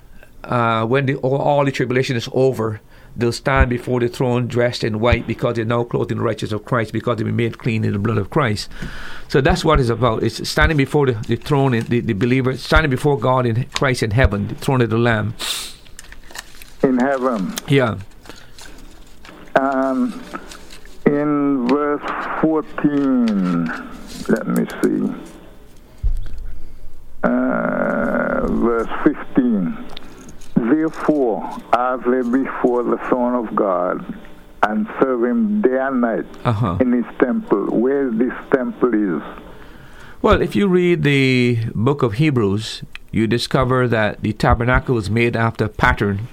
uh, 0.44 0.86
when 0.86 1.06
the, 1.06 1.16
all, 1.18 1.38
all 1.38 1.66
the 1.66 1.72
tribulation 1.72 2.16
is 2.16 2.30
over. 2.34 2.82
They'll 3.16 3.32
stand 3.32 3.70
before 3.70 4.00
the 4.00 4.08
throne 4.08 4.48
dressed 4.48 4.84
in 4.84 5.00
white 5.00 5.28
because 5.28 5.56
they're 5.56 5.66
now 5.66 5.84
clothed 5.84 6.12
in 6.12 6.18
the 6.18 6.24
righteousness 6.24 6.60
of 6.60 6.66
Christ 6.66 6.94
because 6.94 7.18
they've 7.18 7.26
been 7.26 7.36
made 7.36 7.60
clean 7.60 7.84
in 7.84 7.94
the 7.94 8.00
blood 8.00 8.18
of 8.18 8.30
Christ. 8.30 8.70
So 9.28 9.40
that's 9.40 9.64
what 9.64 9.80
it's 9.80 9.90
about. 9.90 10.24
It's 10.24 10.48
standing 10.50 10.78
before 10.78 11.06
the, 11.06 11.14
the 11.28 11.36
throne, 11.36 11.74
in, 11.76 11.86
the, 11.86 12.00
the 12.00 12.14
believer, 12.14 12.58
standing 12.58 12.90
before 12.90 13.20
God 13.20 13.46
in 13.46 13.66
Christ 13.66 14.02
in 14.02 14.12
heaven, 14.12 14.48
the 14.48 14.56
throne 14.56 14.82
of 14.82 14.90
the 14.90 14.98
Lamb. 14.98 15.36
In 16.82 16.98
heaven. 16.98 17.54
Yeah. 17.68 18.00
And 19.56 20.14
in 21.06 21.68
verse 21.68 22.02
14, 22.42 23.66
let 24.30 24.48
me 24.48 24.66
see. 24.82 25.14
Uh, 27.24 28.48
verse 28.48 28.90
15. 29.04 30.03
Therefore, 30.70 31.44
as 31.74 32.00
they 32.06 32.22
before 32.22 32.84
the 32.84 32.98
throne 33.10 33.36
of 33.36 33.56
God 33.56 34.16
and 34.62 34.88
serve 35.00 35.24
him 35.26 35.62
day 35.62 35.78
and 35.78 36.00
night 36.02 36.26
Uh-huh. 36.46 36.78
in 36.80 36.92
his 36.94 37.06
temple, 37.20 37.66
where 37.68 38.10
this 38.10 38.34
temple 38.52 38.94
is. 39.18 39.22
Well, 40.22 40.42
if 40.42 40.56
you 40.56 40.68
read 40.70 41.04
the 41.04 41.60
book 41.76 42.02
of 42.02 42.14
Hebrews, 42.14 42.84
you 43.12 43.28
discover 43.28 43.88
that 43.90 44.22
the 44.22 44.32
tabernacle 44.32 44.96
was 44.96 45.10
made 45.10 45.36
after 45.36 45.66
a 45.66 45.70
pattern 45.70 46.30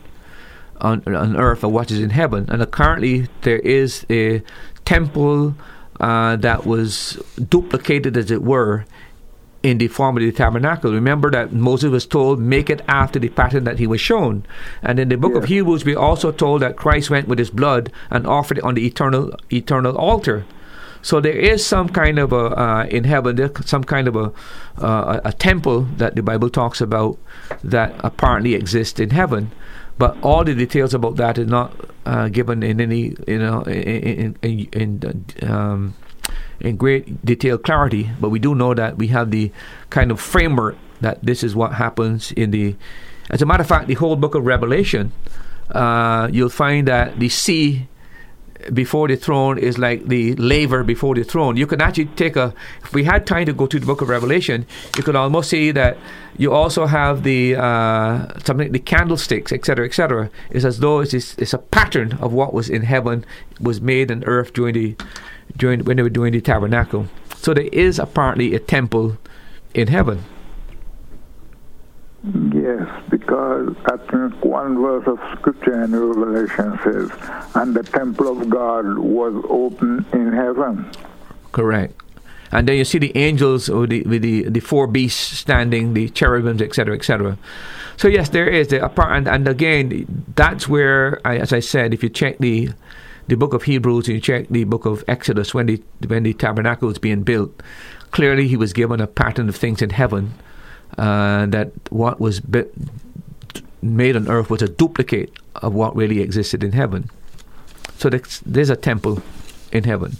on, 0.80 1.02
on 1.06 1.36
earth 1.36 1.64
of 1.64 1.72
what 1.72 1.90
is 1.90 1.98
in 2.00 2.10
heaven. 2.10 2.46
And 2.48 2.70
currently, 2.70 3.26
there 3.42 3.58
is 3.58 4.06
a 4.08 4.42
temple 4.84 5.56
uh, 5.98 6.36
that 6.36 6.64
was 6.64 7.20
duplicated, 7.48 8.16
as 8.16 8.30
it 8.30 8.42
were, 8.42 8.84
in 9.62 9.78
the 9.78 9.88
form 9.88 10.16
of 10.16 10.22
the 10.22 10.32
tabernacle. 10.32 10.92
Remember 10.92 11.30
that 11.30 11.52
Moses 11.52 11.90
was 11.90 12.06
told, 12.06 12.40
make 12.40 12.70
it 12.70 12.82
after 12.88 13.18
the 13.18 13.28
pattern 13.28 13.64
that 13.64 13.78
he 13.78 13.86
was 13.86 14.00
shown. 14.00 14.44
And 14.82 14.98
in 14.98 15.08
the 15.08 15.16
book 15.16 15.34
of 15.34 15.44
Hebrews, 15.44 15.84
we 15.84 15.94
also 15.94 16.32
told 16.32 16.62
that 16.62 16.76
Christ 16.76 17.10
went 17.10 17.28
with 17.28 17.38
his 17.38 17.50
blood 17.50 17.92
and 18.10 18.26
offered 18.26 18.58
it 18.58 18.64
on 18.64 18.74
the 18.74 18.86
eternal 18.86 19.34
eternal 19.50 19.96
altar. 19.96 20.44
So 21.02 21.20
there 21.20 21.32
is 21.32 21.64
some 21.64 21.88
kind 21.88 22.18
of 22.18 22.32
a 22.32 22.36
uh, 22.36 22.84
in 22.90 23.04
heaven, 23.04 23.36
there's 23.36 23.66
some 23.66 23.84
kind 23.84 24.06
of 24.08 24.16
a, 24.16 24.32
uh, 24.78 25.20
a 25.24 25.28
a 25.28 25.32
temple 25.32 25.82
that 25.96 26.14
the 26.14 26.22
Bible 26.22 26.50
talks 26.50 26.80
about 26.80 27.18
that 27.64 27.94
apparently 28.00 28.54
exists 28.54 29.00
in 29.00 29.10
heaven, 29.10 29.50
but 29.96 30.16
all 30.22 30.44
the 30.44 30.54
details 30.54 30.92
about 30.92 31.16
that 31.16 31.38
is 31.38 31.46
not 31.46 31.72
uh, 32.04 32.28
given 32.28 32.62
in 32.62 32.80
any 32.80 33.14
you 33.26 33.38
know 33.38 33.62
in 33.62 34.36
in, 34.42 34.68
in, 34.72 35.24
in 35.42 35.50
um, 35.50 35.94
in 36.60 36.76
great 36.76 37.24
detail 37.24 37.58
clarity. 37.58 38.10
But 38.20 38.30
we 38.30 38.38
do 38.38 38.54
know 38.54 38.74
that 38.74 38.98
we 38.98 39.08
have 39.08 39.30
the 39.30 39.50
kind 39.90 40.10
of 40.10 40.20
framework 40.20 40.76
that 41.00 41.24
this 41.24 41.42
is 41.42 41.54
what 41.54 41.74
happens 41.74 42.32
in 42.32 42.50
the. 42.50 42.76
As 43.30 43.42
a 43.42 43.46
matter 43.46 43.62
of 43.62 43.68
fact, 43.68 43.86
the 43.86 43.94
whole 43.94 44.16
book 44.16 44.34
of 44.34 44.44
Revelation, 44.44 45.12
uh, 45.70 46.28
you'll 46.32 46.48
find 46.48 46.88
that 46.88 47.18
the 47.20 47.28
sea 47.28 47.88
before 48.72 49.08
the 49.08 49.16
throne 49.16 49.58
is 49.58 49.78
like 49.78 50.06
the 50.06 50.34
laver 50.34 50.84
before 50.84 51.14
the 51.14 51.24
throne. 51.24 51.56
You 51.56 51.66
can 51.66 51.80
actually 51.80 52.06
take 52.06 52.36
a, 52.36 52.52
if 52.82 52.92
we 52.92 53.04
had 53.04 53.26
time 53.26 53.46
to 53.46 53.52
go 53.52 53.66
to 53.66 53.78
the 53.78 53.86
book 53.86 54.00
of 54.00 54.08
Revelation, 54.08 54.66
you 54.96 55.02
could 55.02 55.16
almost 55.16 55.50
see 55.50 55.70
that 55.72 55.96
you 56.36 56.52
also 56.52 56.86
have 56.86 57.22
the 57.22 57.56
uh, 57.56 58.38
something, 58.44 58.72
the 58.72 58.78
candlesticks, 58.78 59.52
etc., 59.52 59.86
etc. 59.86 60.30
It's 60.50 60.64
as 60.64 60.80
though 60.80 61.00
it's, 61.00 61.14
it's 61.14 61.54
a 61.54 61.58
pattern 61.58 62.18
of 62.20 62.32
what 62.32 62.52
was 62.52 62.68
in 62.68 62.82
heaven 62.82 63.24
was 63.60 63.80
made 63.80 64.10
on 64.10 64.24
earth 64.24 64.52
during 64.52 64.74
the 64.74 64.96
during 65.56 65.84
when 65.84 65.96
they 65.96 66.02
were 66.02 66.10
doing 66.10 66.32
the 66.32 66.40
tabernacle. 66.40 67.06
So 67.36 67.54
there 67.54 67.68
is 67.72 67.98
apparently 67.98 68.54
a 68.54 68.58
temple 68.58 69.18
in 69.74 69.88
heaven. 69.88 70.24
Yes, 72.52 72.86
because 73.08 73.74
I 73.86 73.96
think 73.96 74.44
one 74.44 74.82
verse 74.82 75.06
of 75.06 75.18
scripture 75.38 75.84
in 75.84 75.92
Revelation 75.96 76.78
says, 76.84 77.10
and 77.54 77.74
the 77.74 77.82
temple 77.82 78.28
of 78.28 78.50
God 78.50 78.98
was 78.98 79.42
open 79.48 80.04
in 80.12 80.32
heaven. 80.32 80.90
Correct. 81.52 81.94
And 82.52 82.68
then 82.68 82.76
you 82.76 82.84
see 82.84 82.98
the 82.98 83.16
angels 83.16 83.70
or 83.70 83.86
the 83.86 84.02
with 84.02 84.22
the, 84.22 84.42
the 84.50 84.60
four 84.60 84.86
beasts 84.86 85.38
standing, 85.38 85.94
the 85.94 86.10
cherubims, 86.10 86.60
etc., 86.60 86.94
etc. 86.94 87.38
So 87.96 88.08
yes, 88.08 88.28
there 88.30 88.48
is 88.48 88.68
the 88.68 88.84
apart, 88.84 89.12
and, 89.16 89.28
and 89.28 89.48
again, 89.48 90.06
that's 90.34 90.68
where, 90.68 91.20
I, 91.24 91.38
as 91.38 91.52
I 91.52 91.60
said, 91.60 91.94
if 91.94 92.02
you 92.02 92.08
check 92.08 92.38
the 92.38 92.70
the 93.30 93.36
book 93.36 93.54
of 93.54 93.62
Hebrews 93.62 94.08
you 94.08 94.20
check 94.20 94.48
the 94.48 94.64
book 94.64 94.84
of 94.84 95.04
Exodus 95.06 95.54
when 95.54 95.66
the 95.66 95.80
when 96.08 96.24
the 96.24 96.34
tabernacle 96.34 96.88
was 96.88 96.98
being 96.98 97.22
built, 97.22 97.62
clearly 98.10 98.48
he 98.48 98.56
was 98.56 98.72
given 98.72 99.00
a 99.00 99.06
pattern 99.06 99.48
of 99.48 99.54
things 99.54 99.80
in 99.80 99.90
heaven 99.90 100.34
uh, 100.98 101.46
that 101.46 101.70
what 101.90 102.18
was 102.20 102.42
made 103.82 104.16
on 104.16 104.28
earth 104.28 104.50
was 104.50 104.62
a 104.62 104.68
duplicate 104.68 105.32
of 105.54 105.72
what 105.72 105.94
really 105.94 106.20
existed 106.20 106.64
in 106.64 106.72
heaven. 106.72 107.08
So 107.98 108.10
there's 108.10 108.70
a 108.70 108.76
temple 108.76 109.22
in 109.70 109.84
heaven. 109.84 110.16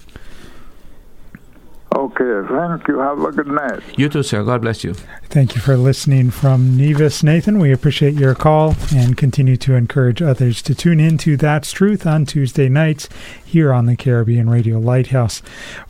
Okay, 1.92 2.48
thank 2.48 2.86
you. 2.86 2.98
Have 3.00 3.18
a 3.20 3.32
good 3.32 3.48
night. 3.48 3.82
You 3.98 4.08
too, 4.08 4.22
sir. 4.22 4.44
God 4.44 4.62
bless 4.62 4.84
you. 4.84 4.94
Thank 5.24 5.56
you 5.56 5.60
for 5.60 5.76
listening 5.76 6.30
from 6.30 6.76
Nevis, 6.76 7.24
Nathan. 7.24 7.58
We 7.58 7.72
appreciate 7.72 8.14
your 8.14 8.36
call 8.36 8.76
and 8.94 9.16
continue 9.16 9.56
to 9.56 9.74
encourage 9.74 10.22
others 10.22 10.62
to 10.62 10.74
tune 10.74 11.00
in 11.00 11.18
to 11.18 11.36
That's 11.36 11.72
Truth 11.72 12.06
on 12.06 12.26
Tuesday 12.26 12.68
nights 12.68 13.08
here 13.44 13.72
on 13.72 13.86
the 13.86 13.96
Caribbean 13.96 14.48
Radio 14.48 14.78
Lighthouse. 14.78 15.42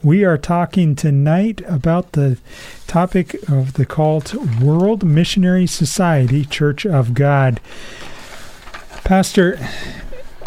We 0.02 0.24
are 0.24 0.38
talking 0.38 0.96
tonight 0.96 1.60
about 1.68 2.12
the 2.12 2.38
topic 2.86 3.34
of 3.48 3.74
the 3.74 3.84
cult 3.84 4.34
World 4.60 5.04
Missionary 5.04 5.66
Society 5.66 6.46
Church 6.46 6.86
of 6.86 7.12
God. 7.12 7.60
Pastor, 9.04 9.58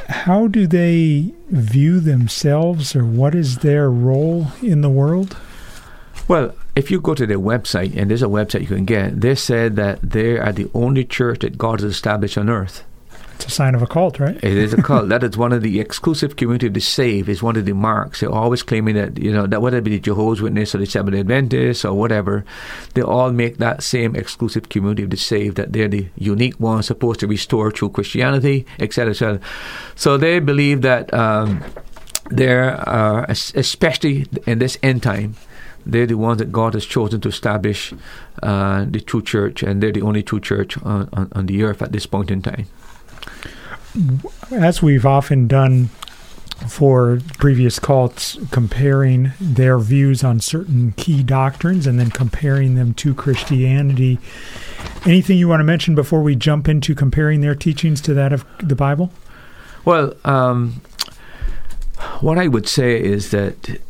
how 0.10 0.48
do 0.48 0.68
they 0.68 1.34
view 1.50 2.00
themselves 2.00 2.96
or 2.96 3.06
what 3.06 3.36
is 3.36 3.60
their 3.60 3.90
role 3.90 4.48
in 4.62 4.82
the 4.82 4.90
world? 4.90 5.38
Well, 6.28 6.56
if 6.76 6.90
you 6.90 7.02
go 7.02 7.14
to 7.16 7.26
their 7.26 7.40
website, 7.40 7.96
and 7.96 8.10
there's 8.10 8.24
a 8.24 8.28
website 8.28 8.62
you 8.62 8.68
can 8.68 8.86
get, 8.86 9.22
they 9.22 9.36
said 9.36 9.76
that 9.76 10.02
they 10.02 10.38
are 10.38 10.52
the 10.52 10.70
only 10.74 11.04
church 11.04 11.40
that 11.40 11.58
God 11.58 11.82
has 11.82 11.92
established 11.92 12.38
on 12.38 12.50
earth. 12.50 12.84
It's 13.44 13.52
a 13.52 13.56
sign 13.56 13.76
of 13.76 13.82
a 13.82 13.88
cult, 13.88 14.22
right? 14.22 14.38
It 14.38 14.54
is 14.54 14.72
a 14.72 14.82
cult. 14.82 15.10
that 15.10 15.22
is 15.22 15.36
one 15.36 15.52
of 15.52 15.62
the 15.62 15.82
exclusive 15.82 16.38
community 16.38 16.68
of 16.68 16.74
the 16.74 16.80
saved. 16.80 17.28
Is 17.28 17.44
one 17.44 17.58
of 17.58 17.66
the 17.66 17.74
marks. 17.74 18.22
They're 18.22 18.32
always 18.32 18.64
claiming 18.64 18.96
that 18.96 19.18
you 19.18 19.34
know 19.34 19.48
that 19.48 19.62
whether 19.62 19.80
it 19.80 19.84
be 19.84 19.92
the 19.92 20.00
Jehovah's 20.00 20.42
Witness 20.42 20.74
or 20.74 20.78
the 20.78 20.86
Seventh 20.86 21.18
Adventists 21.18 21.84
or 21.84 21.94
whatever, 21.94 22.46
they 22.94 23.02
all 23.02 23.34
make 23.34 23.58
that 23.58 23.84
same 23.84 24.16
exclusive 24.16 24.70
community 24.70 25.04
of 25.04 25.10
the 25.10 25.18
saved. 25.18 25.58
That 25.58 25.74
they're 25.74 25.90
the 25.90 26.08
unique 26.16 26.58
ones 26.58 26.88
supposed 26.88 27.20
to 27.20 27.28
restore 27.28 27.70
true 27.70 27.90
Christianity, 27.90 28.66
etc., 28.80 29.12
etc. 29.12 29.42
So 29.96 30.16
they 30.16 30.40
believe 30.40 30.82
that 30.84 31.14
um, 31.14 31.62
they're 32.30 32.80
uh, 32.88 33.26
especially 33.28 34.26
in 34.48 34.60
this 34.60 34.78
end 34.82 35.04
time 35.04 35.36
they're 35.86 36.06
the 36.06 36.16
ones 36.16 36.38
that 36.40 36.54
God 36.54 36.76
has 36.76 36.86
chosen 36.86 37.20
to 37.20 37.28
establish 37.28 37.94
uh, 38.42 38.86
the 38.88 39.02
true 39.02 39.22
church, 39.22 39.64
and 39.64 39.84
they're 39.84 39.92
the 39.92 40.02
only 40.02 40.24
true 40.24 40.40
church 40.40 40.82
on, 40.82 41.10
on, 41.12 41.30
on 41.34 41.46
the 41.48 41.62
earth 41.62 41.82
at 41.82 41.92
this 41.92 42.06
point 42.06 42.32
in 42.32 42.42
time. 42.42 42.68
As 44.52 44.82
we've 44.82 45.06
often 45.06 45.48
done 45.48 45.90
for 46.68 47.20
previous 47.38 47.80
cults, 47.80 48.38
comparing 48.52 49.32
their 49.40 49.78
views 49.80 50.24
on 50.24 50.40
certain 50.40 50.94
key 50.94 51.24
doctrines 51.24 51.86
and 51.86 52.00
then 52.00 52.10
comparing 52.10 52.76
them 52.76 52.94
to 52.96 53.14
Christianity. 53.14 54.20
Anything 55.06 55.38
you 55.38 55.48
want 55.48 55.60
to 55.60 55.66
mention 55.66 55.96
before 55.96 56.22
we 56.22 56.36
jump 56.36 56.70
into 56.70 56.96
comparing 56.96 57.42
their 57.42 57.56
teachings 57.56 58.02
to 58.02 58.14
that 58.14 58.32
of 58.32 58.46
the 58.60 58.76
Bible? 58.76 59.12
Well, 59.86 60.14
um, 60.24 60.82
what 62.22 62.38
I 62.38 62.48
would 62.48 62.68
say 62.68 63.02
is 63.02 63.32
that 63.32 63.82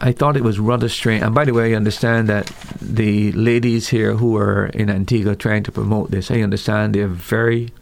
I 0.00 0.12
thought 0.12 0.36
it 0.36 0.42
was 0.42 0.58
rather 0.58 0.88
strange. 0.88 1.22
And 1.22 1.34
by 1.34 1.44
the 1.44 1.52
way, 1.52 1.72
I 1.72 1.76
understand 1.76 2.28
that 2.28 2.46
the 2.80 3.32
ladies 3.32 3.88
here 3.88 4.14
who 4.14 4.36
are 4.36 4.66
in 4.66 4.90
Antigua 4.90 5.36
trying 5.36 5.62
to 5.64 5.72
promote 5.72 6.10
this, 6.10 6.30
I 6.30 6.40
understand 6.40 6.94
they're 6.94 7.08
very 7.08 7.72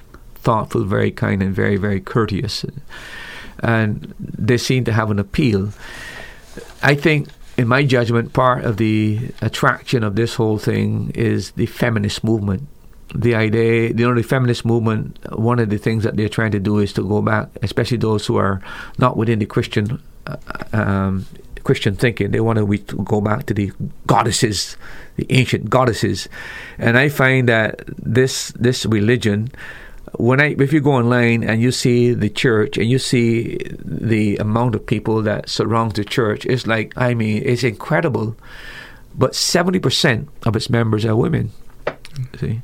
thoughtful, 0.42 0.84
very 0.84 1.10
kind, 1.10 1.42
and 1.42 1.54
very, 1.54 1.76
very 1.76 2.00
courteous. 2.00 2.64
And 3.60 4.14
they 4.18 4.58
seem 4.58 4.84
to 4.84 4.92
have 4.92 5.10
an 5.10 5.18
appeal. 5.18 5.70
I 6.82 6.94
think, 6.94 7.28
in 7.56 7.66
my 7.66 7.84
judgment, 7.84 8.32
part 8.32 8.64
of 8.64 8.76
the 8.76 9.30
attraction 9.42 10.04
of 10.04 10.14
this 10.14 10.34
whole 10.34 10.58
thing 10.58 11.10
is 11.14 11.50
the 11.52 11.66
feminist 11.66 12.22
movement. 12.22 12.68
The 13.14 13.34
idea, 13.34 13.88
you 13.88 14.06
know, 14.06 14.14
the 14.14 14.22
feminist 14.22 14.64
movement, 14.64 15.18
one 15.32 15.58
of 15.58 15.70
the 15.70 15.78
things 15.78 16.04
that 16.04 16.16
they're 16.16 16.28
trying 16.28 16.52
to 16.52 16.60
do 16.60 16.78
is 16.78 16.92
to 16.92 17.02
go 17.02 17.22
back, 17.22 17.48
especially 17.62 17.96
those 17.96 18.26
who 18.26 18.36
are 18.36 18.60
not 18.98 19.16
within 19.16 19.38
the 19.38 19.46
Christian 19.46 20.00
uh, 20.26 20.36
um, 20.72 21.26
Christian 21.64 21.96
thinking. 21.96 22.30
They 22.30 22.40
want 22.40 22.58
to 22.58 22.94
go 23.04 23.20
back 23.20 23.46
to 23.46 23.54
the 23.54 23.72
goddesses, 24.06 24.76
the 25.16 25.26
ancient 25.30 25.68
goddesses, 25.68 26.28
and 26.78 26.96
I 26.96 27.08
find 27.08 27.48
that 27.48 27.82
this 27.98 28.52
this 28.52 28.86
religion. 28.86 29.50
When 30.16 30.40
I, 30.40 30.56
if 30.58 30.72
you 30.72 30.80
go 30.80 30.92
online 30.92 31.42
and 31.42 31.60
you 31.60 31.72
see 31.72 32.14
the 32.14 32.30
church 32.30 32.78
and 32.78 32.88
you 32.88 32.98
see 32.98 33.58
the 33.78 34.36
amount 34.36 34.74
of 34.74 34.86
people 34.86 35.22
that 35.22 35.48
surround 35.48 35.92
the 35.92 36.04
church, 36.04 36.46
it's 36.46 36.66
like 36.66 36.92
I 36.96 37.14
mean, 37.14 37.42
it's 37.44 37.64
incredible. 37.64 38.36
But 39.14 39.34
seventy 39.34 39.78
percent 39.78 40.28
of 40.46 40.56
its 40.56 40.70
members 40.70 41.04
are 41.04 41.16
women. 41.16 41.50
See, 42.38 42.62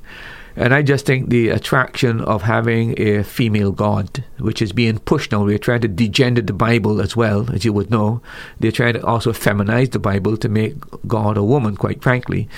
and 0.57 0.73
I 0.73 0.83
just 0.83 1.05
think 1.05 1.31
the 1.31 1.49
attraction 1.49 2.21
of 2.21 2.43
having 2.43 3.01
a 3.01 3.25
female 3.25 3.73
God, 3.73 4.23
which 4.39 4.63
is 4.63 4.73
being 4.73 4.99
pushed 5.01 5.33
now, 5.33 5.45
we're 5.45 5.59
trying 5.59 5.81
to 5.81 5.89
degender 5.89 6.47
the 6.47 6.53
Bible 6.53 7.01
as 7.01 7.17
well, 7.17 7.51
as 7.53 7.65
you 7.65 7.73
would 7.73 7.91
know. 7.91 8.23
They're 8.61 8.71
trying 8.71 8.95
to 8.95 9.05
also 9.05 9.33
feminize 9.33 9.91
the 9.91 9.99
Bible 9.99 10.37
to 10.37 10.49
make 10.49 10.75
God 11.09 11.37
a 11.37 11.43
woman, 11.43 11.77
quite 11.77 12.03
frankly. 12.03 12.49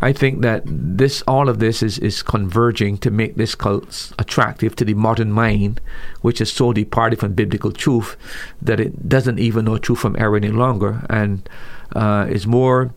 I 0.00 0.12
think 0.12 0.42
that 0.42 0.62
this, 0.66 1.22
all 1.26 1.48
of 1.48 1.58
this 1.58 1.82
is, 1.82 1.98
is 1.98 2.22
converging 2.22 2.98
to 2.98 3.10
make 3.10 3.36
this 3.36 3.54
cult 3.54 4.12
attractive 4.18 4.76
to 4.76 4.84
the 4.84 4.94
modern 4.94 5.32
mind, 5.32 5.80
which 6.20 6.40
is 6.42 6.52
so 6.52 6.74
departed 6.74 7.20
from 7.20 7.32
biblical 7.32 7.72
truth 7.72 8.16
that 8.60 8.78
it 8.78 9.08
doesn't 9.08 9.38
even 9.38 9.64
know 9.64 9.78
truth 9.78 10.00
from 10.00 10.16
error 10.18 10.36
any 10.36 10.48
longer 10.48 11.06
and 11.08 11.48
uh, 11.96 12.26
is 12.28 12.46
more 12.46 12.92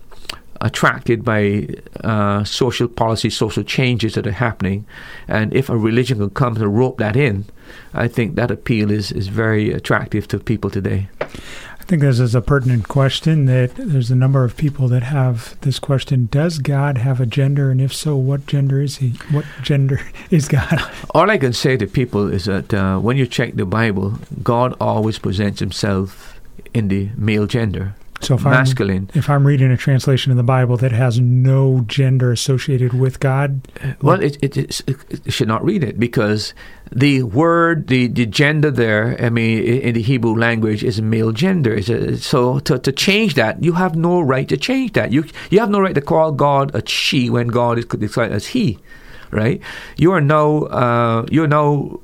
attracted 0.62 1.24
by 1.24 1.68
uh, 2.04 2.44
social 2.44 2.88
policy, 2.88 3.30
social 3.30 3.64
changes 3.64 4.14
that 4.14 4.28
are 4.28 4.32
happening. 4.32 4.86
And 5.28 5.54
if 5.54 5.70
a 5.70 5.78
religion 5.78 6.20
can 6.20 6.30
come 6.30 6.56
to 6.56 6.68
rope 6.68 6.98
that 7.00 7.16
in, 7.16 7.46
I 7.94 8.08
think 8.08 8.36
that 8.36 8.52
appeal 8.52 8.92
is, 8.92 9.12
is 9.12 9.28
very 9.28 9.72
attractive 9.72 10.28
to 10.30 10.40
people 10.40 10.70
today. 10.70 11.10
I 11.22 11.84
think 11.84 12.04
this 12.04 12.20
is 12.20 12.36
a 12.36 12.42
pertinent 12.42 12.88
question 12.88 13.46
that 13.48 13.76
there's 13.76 14.12
a 14.12 14.16
number 14.16 14.46
of 14.46 14.56
people 14.56 14.88
that 14.90 15.04
have 15.04 15.60
this 15.62 15.80
question 15.80 16.30
Does 16.32 16.60
God 16.60 17.00
have 17.00 17.20
a 17.20 17.26
gender? 17.26 17.72
And 17.72 17.82
if 17.82 17.94
so, 17.94 18.16
what 18.16 18.46
gender 18.46 18.82
is 18.82 18.98
he? 18.98 19.16
What 19.32 19.46
gender 19.62 20.00
is 20.30 20.48
God? 20.48 20.80
All 21.10 21.30
I 21.30 21.38
can 21.38 21.54
say 21.54 21.78
to 21.78 21.88
people 21.88 22.32
is 22.32 22.46
that 22.46 22.74
uh, 22.74 23.00
when 23.00 23.18
you 23.18 23.26
check 23.26 23.56
the 23.56 23.66
Bible, 23.66 24.20
God 24.44 24.76
always 24.80 25.18
presents 25.20 25.60
himself 25.60 26.40
in 26.74 26.88
the 26.88 27.10
male 27.18 27.48
gender. 27.48 27.96
So 28.22 28.36
if 28.36 28.44
masculine. 28.44 29.10
I'm, 29.14 29.20
if 29.20 29.30
I'm 29.30 29.46
reading 29.48 29.72
a 29.72 29.78
translation 29.78 30.32
in 30.32 30.38
the 30.38 30.44
Bible 30.44 30.78
that 30.78 30.92
has 30.92 31.20
no 31.20 31.82
gender 31.88 32.32
associated 32.32 32.94
with 32.94 33.20
God, 33.20 33.68
well, 34.02 34.22
it, 34.22 34.38
it, 34.42 34.58
it, 34.58 35.34
should 35.34 35.48
not 35.48 35.64
read 35.66 35.84
it 35.84 36.00
because 36.00 36.54
the 36.92 37.24
word, 37.24 37.88
the, 37.88 38.08
the 38.08 38.26
gender 38.26 38.70
there, 38.70 39.18
I 39.24 39.30
mean, 39.30 39.64
in 39.64 39.96
the 39.96 40.02
Hebrew 40.02 40.36
language, 40.36 40.84
is 40.84 41.02
male 41.02 41.32
gender. 41.32 41.74
A, 41.74 42.18
so 42.18 42.60
to, 42.60 42.78
to 42.78 42.92
change 42.92 43.34
that, 43.36 43.64
you 43.64 43.74
have 43.74 43.96
no 43.96 44.22
right 44.22 44.48
to 44.50 44.58
change 44.58 44.94
that. 44.94 45.12
You 45.12 45.26
you 45.50 45.60
have 45.60 45.70
no 45.70 45.80
right 45.80 45.96
to 45.96 46.02
call 46.02 46.32
God 46.32 46.76
a 46.76 46.88
she 46.88 47.30
when 47.30 47.48
God 47.48 47.80
is 47.80 47.86
described 47.86 48.34
as 48.34 48.48
he, 48.48 48.78
right? 49.32 49.62
You 49.98 50.12
are 50.12 50.22
now 50.22 50.64
uh, 50.66 51.26
you 51.32 51.44
are 51.44 51.48
now 51.48 52.00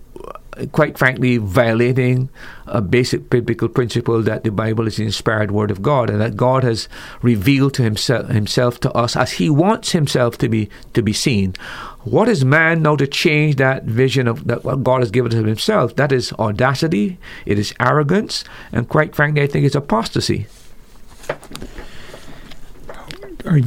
quite 0.71 0.97
frankly, 0.97 1.37
violating 1.37 2.29
a 2.65 2.81
basic 2.81 3.29
biblical 3.29 3.69
principle 3.69 4.21
that 4.21 4.43
the 4.43 4.51
Bible 4.51 4.87
is 4.87 4.97
the 4.97 5.05
inspired 5.05 5.51
Word 5.51 5.71
of 5.71 5.81
God, 5.81 6.09
and 6.09 6.19
that 6.21 6.35
God 6.35 6.63
has 6.63 6.89
revealed 7.21 7.73
to 7.75 7.83
himself 7.83 8.27
himself 8.29 8.79
to 8.81 8.91
us 8.93 9.15
as 9.15 9.33
He 9.33 9.49
wants 9.49 9.91
Himself 9.91 10.37
to 10.39 10.49
be 10.49 10.69
to 10.93 11.01
be 11.01 11.13
seen. 11.13 11.53
What 12.03 12.27
is 12.27 12.43
man 12.45 12.81
now 12.81 12.95
to 12.95 13.07
change 13.07 13.57
that 13.57 13.83
vision 13.83 14.27
of 14.27 14.47
that 14.47 14.63
what 14.63 14.83
God 14.83 15.01
has 15.01 15.11
given 15.11 15.31
to 15.31 15.43
Himself? 15.43 15.95
That 15.95 16.11
is 16.11 16.33
audacity. 16.33 17.17
It 17.45 17.59
is 17.59 17.73
arrogance, 17.79 18.43
and 18.71 18.87
quite 18.89 19.15
frankly, 19.15 19.43
I 19.43 19.47
think 19.47 19.65
it's 19.65 19.75
apostasy. 19.75 20.47
Are 23.45 23.59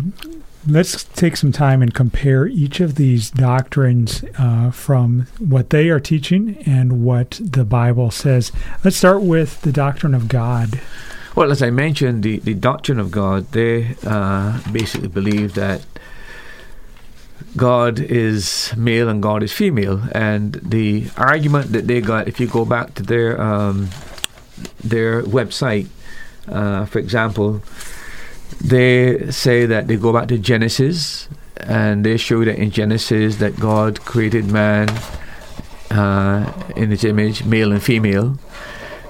let's 0.66 1.04
take 1.04 1.36
some 1.36 1.52
time 1.52 1.82
and 1.82 1.94
compare 1.94 2.46
each 2.46 2.80
of 2.80 2.96
these 2.96 3.30
doctrines 3.30 4.24
uh, 4.38 4.70
from 4.70 5.26
what 5.38 5.70
they 5.70 5.88
are 5.88 6.00
teaching 6.00 6.58
and 6.66 7.04
what 7.04 7.40
the 7.42 7.64
Bible 7.64 8.10
says. 8.10 8.52
Let's 8.84 8.96
start 8.96 9.22
with 9.22 9.60
the 9.62 9.72
doctrine 9.72 10.14
of 10.14 10.28
God. 10.28 10.80
Well, 11.34 11.50
as 11.50 11.62
I 11.62 11.70
mentioned, 11.70 12.22
the, 12.22 12.38
the 12.38 12.54
doctrine 12.54 12.98
of 12.98 13.10
God, 13.10 13.52
they 13.52 13.96
uh, 14.04 14.60
basically 14.72 15.08
believe 15.08 15.54
that 15.54 15.84
God 17.56 18.00
is 18.00 18.72
male 18.76 19.08
and 19.08 19.22
God 19.22 19.42
is 19.42 19.52
female. 19.52 20.02
And 20.12 20.54
the 20.54 21.10
argument 21.16 21.72
that 21.72 21.86
they 21.86 22.00
got, 22.00 22.28
if 22.28 22.40
you 22.40 22.46
go 22.46 22.64
back 22.64 22.94
to 22.96 23.02
their 23.02 23.40
um, 23.40 23.90
their 24.82 25.22
website, 25.22 25.88
uh, 26.48 26.84
for 26.84 26.98
example, 26.98 27.62
they 28.60 29.30
say 29.30 29.66
that 29.66 29.86
they 29.86 29.96
go 29.96 30.12
back 30.12 30.28
to 30.28 30.38
Genesis 30.38 31.28
and 31.56 32.04
they 32.04 32.16
show 32.16 32.44
that 32.44 32.56
in 32.56 32.70
Genesis 32.70 33.36
that 33.36 33.58
God 33.58 34.00
created 34.04 34.46
man 34.46 34.88
uh, 35.90 36.52
in 36.76 36.90
his 36.90 37.04
image, 37.04 37.44
male 37.44 37.72
and 37.72 37.82
female. 37.82 38.38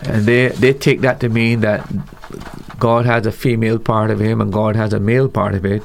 And 0.02 0.24
they, 0.24 0.48
they 0.48 0.72
take 0.72 1.00
that 1.02 1.20
to 1.20 1.28
mean 1.28 1.60
that 1.60 1.88
God 2.78 3.04
has 3.06 3.26
a 3.26 3.32
female 3.32 3.78
part 3.78 4.10
of 4.10 4.20
him 4.20 4.40
and 4.40 4.52
God 4.52 4.76
has 4.76 4.92
a 4.92 5.00
male 5.00 5.28
part 5.28 5.54
of 5.54 5.64
it. 5.64 5.82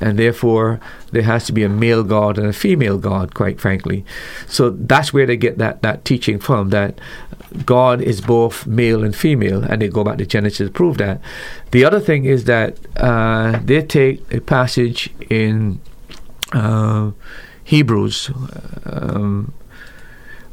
And 0.00 0.18
therefore, 0.18 0.78
there 1.10 1.22
has 1.22 1.46
to 1.46 1.52
be 1.52 1.64
a 1.64 1.68
male 1.68 2.04
God 2.04 2.38
and 2.38 2.46
a 2.46 2.52
female 2.52 2.98
God, 2.98 3.34
quite 3.34 3.60
frankly. 3.60 4.04
So 4.46 4.70
that's 4.70 5.12
where 5.12 5.26
they 5.26 5.36
get 5.36 5.58
that, 5.58 5.82
that 5.82 6.04
teaching 6.04 6.38
from 6.38 6.70
that 6.70 7.00
God 7.64 8.02
is 8.02 8.20
both 8.20 8.66
male 8.66 9.02
and 9.04 9.14
female, 9.14 9.62
and 9.62 9.80
they 9.80 9.88
go 9.88 10.04
back 10.04 10.18
to 10.18 10.26
Genesis 10.26 10.68
to 10.68 10.72
prove 10.72 10.98
that. 10.98 11.20
The 11.70 11.84
other 11.84 12.00
thing 12.00 12.24
is 12.24 12.44
that 12.44 12.76
uh, 12.96 13.60
they 13.64 13.82
take 13.82 14.32
a 14.32 14.40
passage 14.40 15.10
in 15.30 15.80
uh, 16.52 17.12
Hebrews 17.64 18.30
um, 18.84 19.52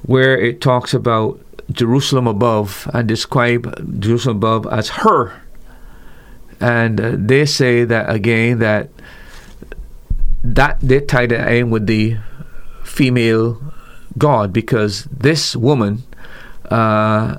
where 0.04 0.38
it 0.38 0.62
talks 0.62 0.94
about 0.94 1.43
Jerusalem 1.72 2.28
above 2.28 2.90
and 2.94 3.08
describe 3.08 4.00
Jerusalem 4.00 4.38
above 4.38 4.68
as 4.68 4.90
her. 4.90 5.42
And 6.60 7.00
uh, 7.00 7.16
they 7.18 7.46
say 7.46 7.84
that 7.84 8.10
again 8.10 8.60
that 8.60 8.90
that 10.44 10.80
they 10.82 11.00
tie 11.00 11.26
that 11.26 11.52
in 11.54 11.70
with 11.70 11.88
the 11.88 12.18
female 12.84 13.62
God 14.18 14.54
because 14.54 15.06
this 15.06 15.56
woman 15.56 16.04
uh, 16.70 17.38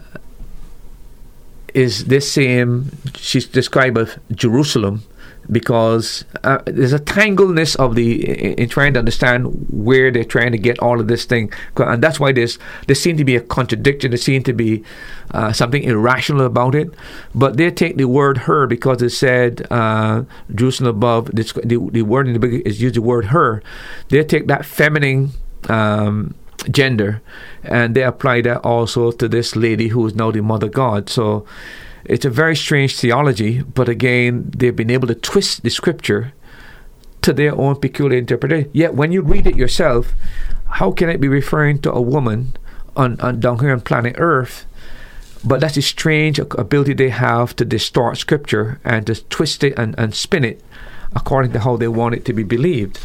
is 1.74 2.06
this 2.06 2.30
same, 2.32 2.90
she's 3.14 3.46
described 3.46 3.98
as 3.98 4.18
Jerusalem 4.32 5.02
because 5.50 6.24
uh, 6.42 6.58
there's 6.66 6.92
a 6.92 6.98
tangleness 6.98 7.76
of 7.76 7.94
the 7.94 8.24
in, 8.28 8.54
in, 8.54 8.68
trying 8.68 8.94
to 8.94 8.98
understand 8.98 9.66
where 9.70 10.10
they're 10.10 10.24
trying 10.24 10.52
to 10.52 10.58
get 10.58 10.78
all 10.78 11.00
of 11.00 11.08
this 11.08 11.24
thing, 11.24 11.52
and 11.76 12.02
that's 12.02 12.18
why 12.18 12.32
there's 12.32 12.58
there 12.86 12.94
seems 12.94 13.18
to 13.18 13.24
be 13.24 13.36
a 13.36 13.40
contradiction. 13.40 14.10
There 14.10 14.18
seems 14.18 14.44
to 14.44 14.52
be 14.52 14.84
uh, 15.32 15.52
something 15.52 15.82
irrational 15.82 16.46
about 16.46 16.74
it. 16.74 16.92
But 17.34 17.56
they 17.56 17.70
take 17.70 17.96
the 17.96 18.06
word 18.06 18.38
"her" 18.38 18.66
because 18.66 19.02
it 19.02 19.10
said 19.10 19.66
uh, 19.70 20.24
Jerusalem 20.54 20.96
above. 20.96 21.26
The, 21.26 21.42
the, 21.64 21.90
the 21.90 22.02
word 22.02 22.26
in 22.26 22.34
the 22.34 22.38
book 22.38 22.52
is 22.64 22.80
used 22.80 22.96
the 22.96 23.02
word 23.02 23.26
"her." 23.26 23.62
They 24.08 24.24
take 24.24 24.46
that 24.46 24.64
feminine. 24.64 25.30
Um, 25.68 26.34
gender, 26.70 27.20
and 27.62 27.94
they 27.94 28.02
apply 28.02 28.40
that 28.42 28.58
also 28.58 29.10
to 29.12 29.28
this 29.28 29.56
lady 29.56 29.88
who 29.88 30.06
is 30.06 30.14
now 30.14 30.30
the 30.30 30.40
mother 30.40 30.68
god. 30.68 31.10
So 31.10 31.44
it's 32.04 32.24
a 32.24 32.30
very 32.30 32.56
strange 32.56 32.96
theology, 32.96 33.62
but 33.62 33.88
again, 33.88 34.50
they've 34.56 34.74
been 34.74 34.90
able 34.90 35.08
to 35.08 35.14
twist 35.14 35.62
the 35.62 35.70
scripture 35.70 36.32
to 37.22 37.32
their 37.32 37.54
own 37.54 37.76
peculiar 37.76 38.18
interpretation. 38.18 38.70
Yet 38.72 38.94
when 38.94 39.12
you 39.12 39.22
read 39.22 39.46
it 39.46 39.56
yourself, 39.56 40.12
how 40.66 40.92
can 40.92 41.08
it 41.08 41.20
be 41.20 41.28
referring 41.28 41.78
to 41.80 41.92
a 41.92 42.00
woman 42.00 42.54
on, 42.96 43.18
on 43.20 43.40
down 43.40 43.60
here 43.60 43.72
on 43.72 43.80
planet 43.80 44.16
Earth? 44.18 44.66
But 45.42 45.60
that's 45.60 45.76
a 45.76 45.82
strange 45.82 46.38
ability 46.38 46.94
they 46.94 47.10
have 47.10 47.54
to 47.56 47.64
distort 47.64 48.18
scripture 48.18 48.80
and 48.84 49.06
to 49.06 49.14
twist 49.28 49.64
it 49.64 49.78
and, 49.78 49.94
and 49.98 50.14
spin 50.14 50.44
it 50.44 50.62
according 51.14 51.52
to 51.52 51.60
how 51.60 51.76
they 51.76 51.88
want 51.88 52.14
it 52.14 52.24
to 52.26 52.32
be 52.32 52.42
believed. 52.42 52.98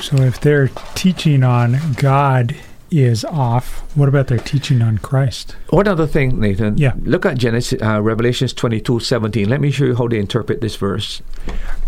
So 0.00 0.16
if 0.16 0.40
they're 0.40 0.68
teaching 0.94 1.42
on 1.44 1.78
God 1.94 2.56
is 2.90 3.24
off, 3.24 3.80
what 3.96 4.08
about 4.08 4.26
their 4.26 4.38
teaching 4.38 4.82
on 4.82 4.98
Christ? 4.98 5.56
One 5.68 5.86
other 5.86 6.06
thing, 6.06 6.40
Nathan. 6.40 6.76
Yeah. 6.76 6.94
Look 7.02 7.24
at 7.24 7.38
Genesis, 7.38 7.80
uh, 7.82 8.02
Revelations 8.02 8.52
twenty 8.52 8.80
two 8.80 9.00
seventeen. 9.00 9.48
Let 9.48 9.60
me 9.60 9.70
show 9.70 9.84
you 9.84 9.96
how 9.96 10.08
they 10.08 10.18
interpret 10.18 10.60
this 10.60 10.76
verse. 10.76 11.22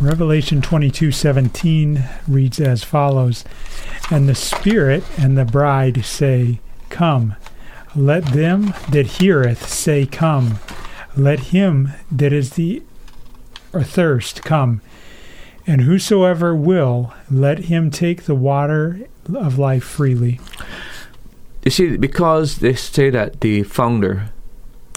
Revelation 0.00 0.62
twenty 0.62 0.90
two 0.90 1.12
seventeen 1.12 2.04
reads 2.28 2.60
as 2.60 2.84
follows 2.84 3.44
And 4.10 4.28
the 4.28 4.34
Spirit 4.34 5.04
and 5.18 5.36
the 5.36 5.44
bride 5.44 6.04
say, 6.04 6.60
Come. 6.90 7.36
Let 7.94 8.24
them 8.26 8.74
that 8.90 9.06
heareth 9.18 9.68
say, 9.68 10.06
Come. 10.06 10.58
Let 11.16 11.40
him 11.40 11.92
that 12.10 12.32
is 12.32 12.50
the 12.50 12.82
or 13.72 13.82
thirst 13.82 14.42
come. 14.42 14.80
And 15.66 15.82
whosoever 15.82 16.54
will, 16.54 17.14
let 17.30 17.60
him 17.60 17.90
take 17.90 18.24
the 18.24 18.34
water 18.34 19.00
of 19.34 19.58
life 19.58 19.84
freely. 19.84 20.40
You 21.64 21.70
see, 21.70 21.96
because 21.96 22.58
they 22.58 22.74
say 22.74 23.10
that 23.10 23.40
the 23.40 23.62
founder 23.62 24.30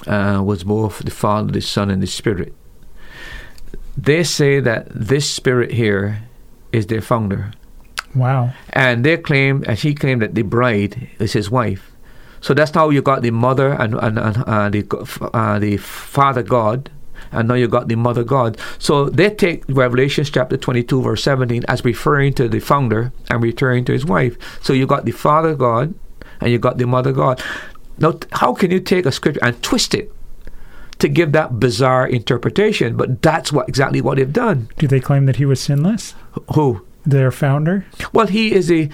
uh, 0.07 0.41
was 0.43 0.63
both 0.63 0.99
the 0.99 1.11
Father, 1.11 1.51
the 1.51 1.61
Son, 1.61 1.89
and 1.91 2.01
the 2.01 2.07
Spirit, 2.07 2.53
they 3.97 4.23
say 4.23 4.59
that 4.59 4.87
this 4.89 5.29
Spirit 5.29 5.71
here 5.71 6.23
is 6.71 6.87
their 6.87 7.01
founder. 7.01 7.51
Wow. 8.13 8.53
And 8.69 9.05
they 9.05 9.17
claim, 9.17 9.63
and 9.67 9.77
he 9.77 9.93
claimed 9.93 10.21
that 10.21 10.35
the 10.35 10.41
bride 10.41 11.09
is 11.19 11.33
his 11.33 11.51
wife. 11.51 11.91
So 12.41 12.53
that's 12.53 12.71
how 12.71 12.89
you 12.89 13.01
got 13.01 13.21
the 13.21 13.31
mother 13.31 13.73
and, 13.73 13.95
and, 13.95 14.19
and 14.19 14.37
uh, 14.37 14.69
the, 14.69 15.29
uh, 15.33 15.59
the 15.59 15.77
Father 15.77 16.43
God 16.43 16.91
and 17.31 17.47
now 17.47 17.55
you 17.55 17.67
got 17.67 17.87
the 17.87 17.95
mother 17.95 18.23
God. 18.23 18.57
So 18.79 19.09
they 19.09 19.29
take 19.29 19.63
Revelation 19.67 20.23
chapter 20.25 20.57
22, 20.57 21.01
verse 21.01 21.23
17, 21.23 21.65
as 21.67 21.83
referring 21.83 22.33
to 22.35 22.47
the 22.47 22.59
founder 22.59 23.11
and 23.29 23.43
referring 23.43 23.85
to 23.85 23.93
his 23.93 24.05
wife. 24.05 24.37
So 24.63 24.73
you 24.73 24.87
got 24.87 25.05
the 25.05 25.11
Father 25.11 25.55
God 25.55 25.93
and 26.41 26.51
you 26.51 26.59
got 26.59 26.77
the 26.77 26.87
mother 26.87 27.11
God. 27.11 27.41
Now, 27.97 28.19
how 28.33 28.53
can 28.53 28.71
you 28.71 28.79
take 28.79 29.05
a 29.05 29.11
scripture 29.11 29.39
and 29.43 29.61
twist 29.63 29.93
it 29.93 30.11
to 30.99 31.07
give 31.07 31.31
that 31.31 31.59
bizarre 31.59 32.07
interpretation? 32.07 32.97
But 32.97 33.21
that's 33.21 33.51
what 33.51 33.69
exactly 33.69 34.01
what 34.01 34.17
they've 34.17 34.31
done. 34.31 34.69
Do 34.77 34.87
they 34.87 34.99
claim 34.99 35.25
that 35.27 35.37
he 35.37 35.45
was 35.45 35.61
sinless? 35.61 36.13
Who? 36.53 36.85
Their 37.05 37.31
founder? 37.31 37.85
Well, 38.11 38.27
he 38.27 38.53
is 38.53 38.71
a 38.71 38.89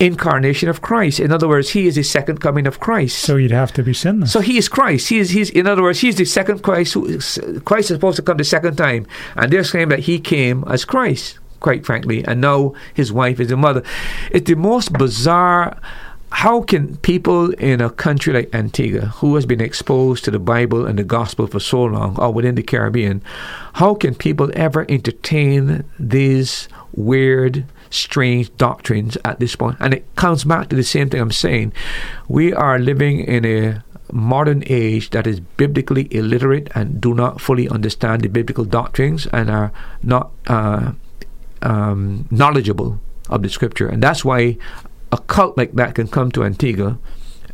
incarnation 0.00 0.68
of 0.68 0.80
Christ. 0.80 1.20
In 1.20 1.30
other 1.30 1.46
words, 1.46 1.70
he 1.70 1.86
is 1.86 1.94
the 1.94 2.02
second 2.02 2.40
coming 2.40 2.66
of 2.66 2.80
Christ. 2.80 3.18
So 3.18 3.36
he'd 3.36 3.50
have 3.50 3.72
to 3.74 3.82
be 3.82 3.92
sinless. 3.92 4.32
So 4.32 4.40
he 4.40 4.56
is 4.56 4.68
Christ. 4.68 5.10
He 5.10 5.18
is 5.18 5.30
he's 5.30 5.50
in 5.50 5.66
other 5.66 5.82
words, 5.82 6.00
he's 6.00 6.16
the 6.16 6.24
second 6.24 6.62
Christ 6.62 6.94
who 6.94 7.20
Christ 7.60 7.90
is 7.90 7.96
supposed 7.96 8.16
to 8.16 8.22
come 8.22 8.38
the 8.38 8.44
second 8.44 8.76
time. 8.76 9.06
And 9.36 9.52
they're 9.52 9.62
saying 9.62 9.90
that 9.90 10.00
he 10.00 10.18
came 10.18 10.64
as 10.64 10.86
Christ, 10.86 11.38
quite 11.60 11.84
frankly, 11.84 12.24
and 12.24 12.40
now 12.40 12.72
his 12.94 13.12
wife 13.12 13.38
is 13.38 13.48
the 13.48 13.56
mother. 13.56 13.82
It's 14.30 14.48
the 14.48 14.56
most 14.56 14.94
bizarre 14.94 15.78
how 16.32 16.62
can 16.62 16.96
people 16.98 17.50
in 17.54 17.80
a 17.80 17.90
country 17.90 18.32
like 18.32 18.54
Antigua, 18.54 19.06
who 19.06 19.34
has 19.34 19.46
been 19.46 19.60
exposed 19.60 20.24
to 20.24 20.30
the 20.30 20.38
Bible 20.38 20.86
and 20.86 20.98
the 20.98 21.04
gospel 21.04 21.46
for 21.46 21.60
so 21.60 21.84
long, 21.84 22.18
or 22.18 22.32
within 22.32 22.54
the 22.54 22.62
Caribbean, 22.62 23.22
how 23.74 23.94
can 23.94 24.14
people 24.14 24.50
ever 24.54 24.86
entertain 24.88 25.84
these 25.98 26.68
weird, 26.92 27.64
strange 27.90 28.54
doctrines 28.56 29.16
at 29.24 29.40
this 29.40 29.56
point. 29.56 29.76
And 29.80 29.94
it 29.94 30.04
comes 30.16 30.44
back 30.44 30.68
to 30.68 30.76
the 30.76 30.82
same 30.82 31.10
thing 31.10 31.20
I'm 31.20 31.32
saying. 31.32 31.72
We 32.28 32.52
are 32.52 32.78
living 32.78 33.20
in 33.20 33.44
a 33.44 33.82
modern 34.12 34.62
age 34.66 35.10
that 35.10 35.26
is 35.26 35.40
biblically 35.40 36.08
illiterate 36.10 36.68
and 36.74 37.00
do 37.00 37.14
not 37.14 37.40
fully 37.40 37.68
understand 37.68 38.22
the 38.22 38.28
biblical 38.28 38.64
doctrines 38.64 39.26
and 39.26 39.50
are 39.50 39.72
not 40.02 40.30
uh, 40.46 40.92
um, 41.62 42.26
knowledgeable 42.30 43.00
of 43.28 43.42
the 43.42 43.48
scripture. 43.48 43.88
And 43.88 44.02
that's 44.02 44.24
why 44.24 44.56
a 45.12 45.18
cult 45.18 45.56
like 45.56 45.72
that 45.72 45.94
can 45.94 46.08
come 46.08 46.30
to 46.32 46.44
Antigua 46.44 46.98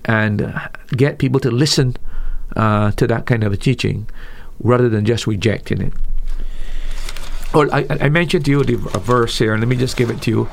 and 0.05 0.55
get 0.97 1.19
people 1.19 1.41
to 1.41 1.51
listen 1.51 1.97
uh, 2.55 2.93
to 2.93 3.07
that 3.07 3.27
kind 3.27 3.45
of 3.45 3.53
a 3.53 3.57
teaching 3.57 4.09
rather 4.61 4.89
than 4.89 5.05
just 5.05 5.27
rejecting 5.27 5.81
it. 5.81 5.93
Well, 7.55 7.73
I, 7.73 7.87
I 7.89 8.09
mentioned 8.09 8.45
to 8.47 8.51
you 8.51 8.65
the 8.65 8.77
verse 8.99 9.39
here, 9.39 9.53
and 9.53 9.61
let 9.63 9.69
me 9.69 9.77
just 9.77 9.97
give 9.97 10.11
it 10.11 10.21
to 10.23 10.31
you. 10.31 10.49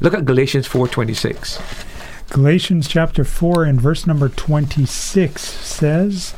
Look 0.00 0.14
at 0.14 0.24
Galatians 0.24 0.68
4.26. 0.68 2.30
Galatians 2.30 2.88
chapter 2.88 3.24
4 3.24 3.64
and 3.64 3.80
verse 3.80 4.06
number 4.06 4.28
26 4.28 5.42
says, 5.42 6.34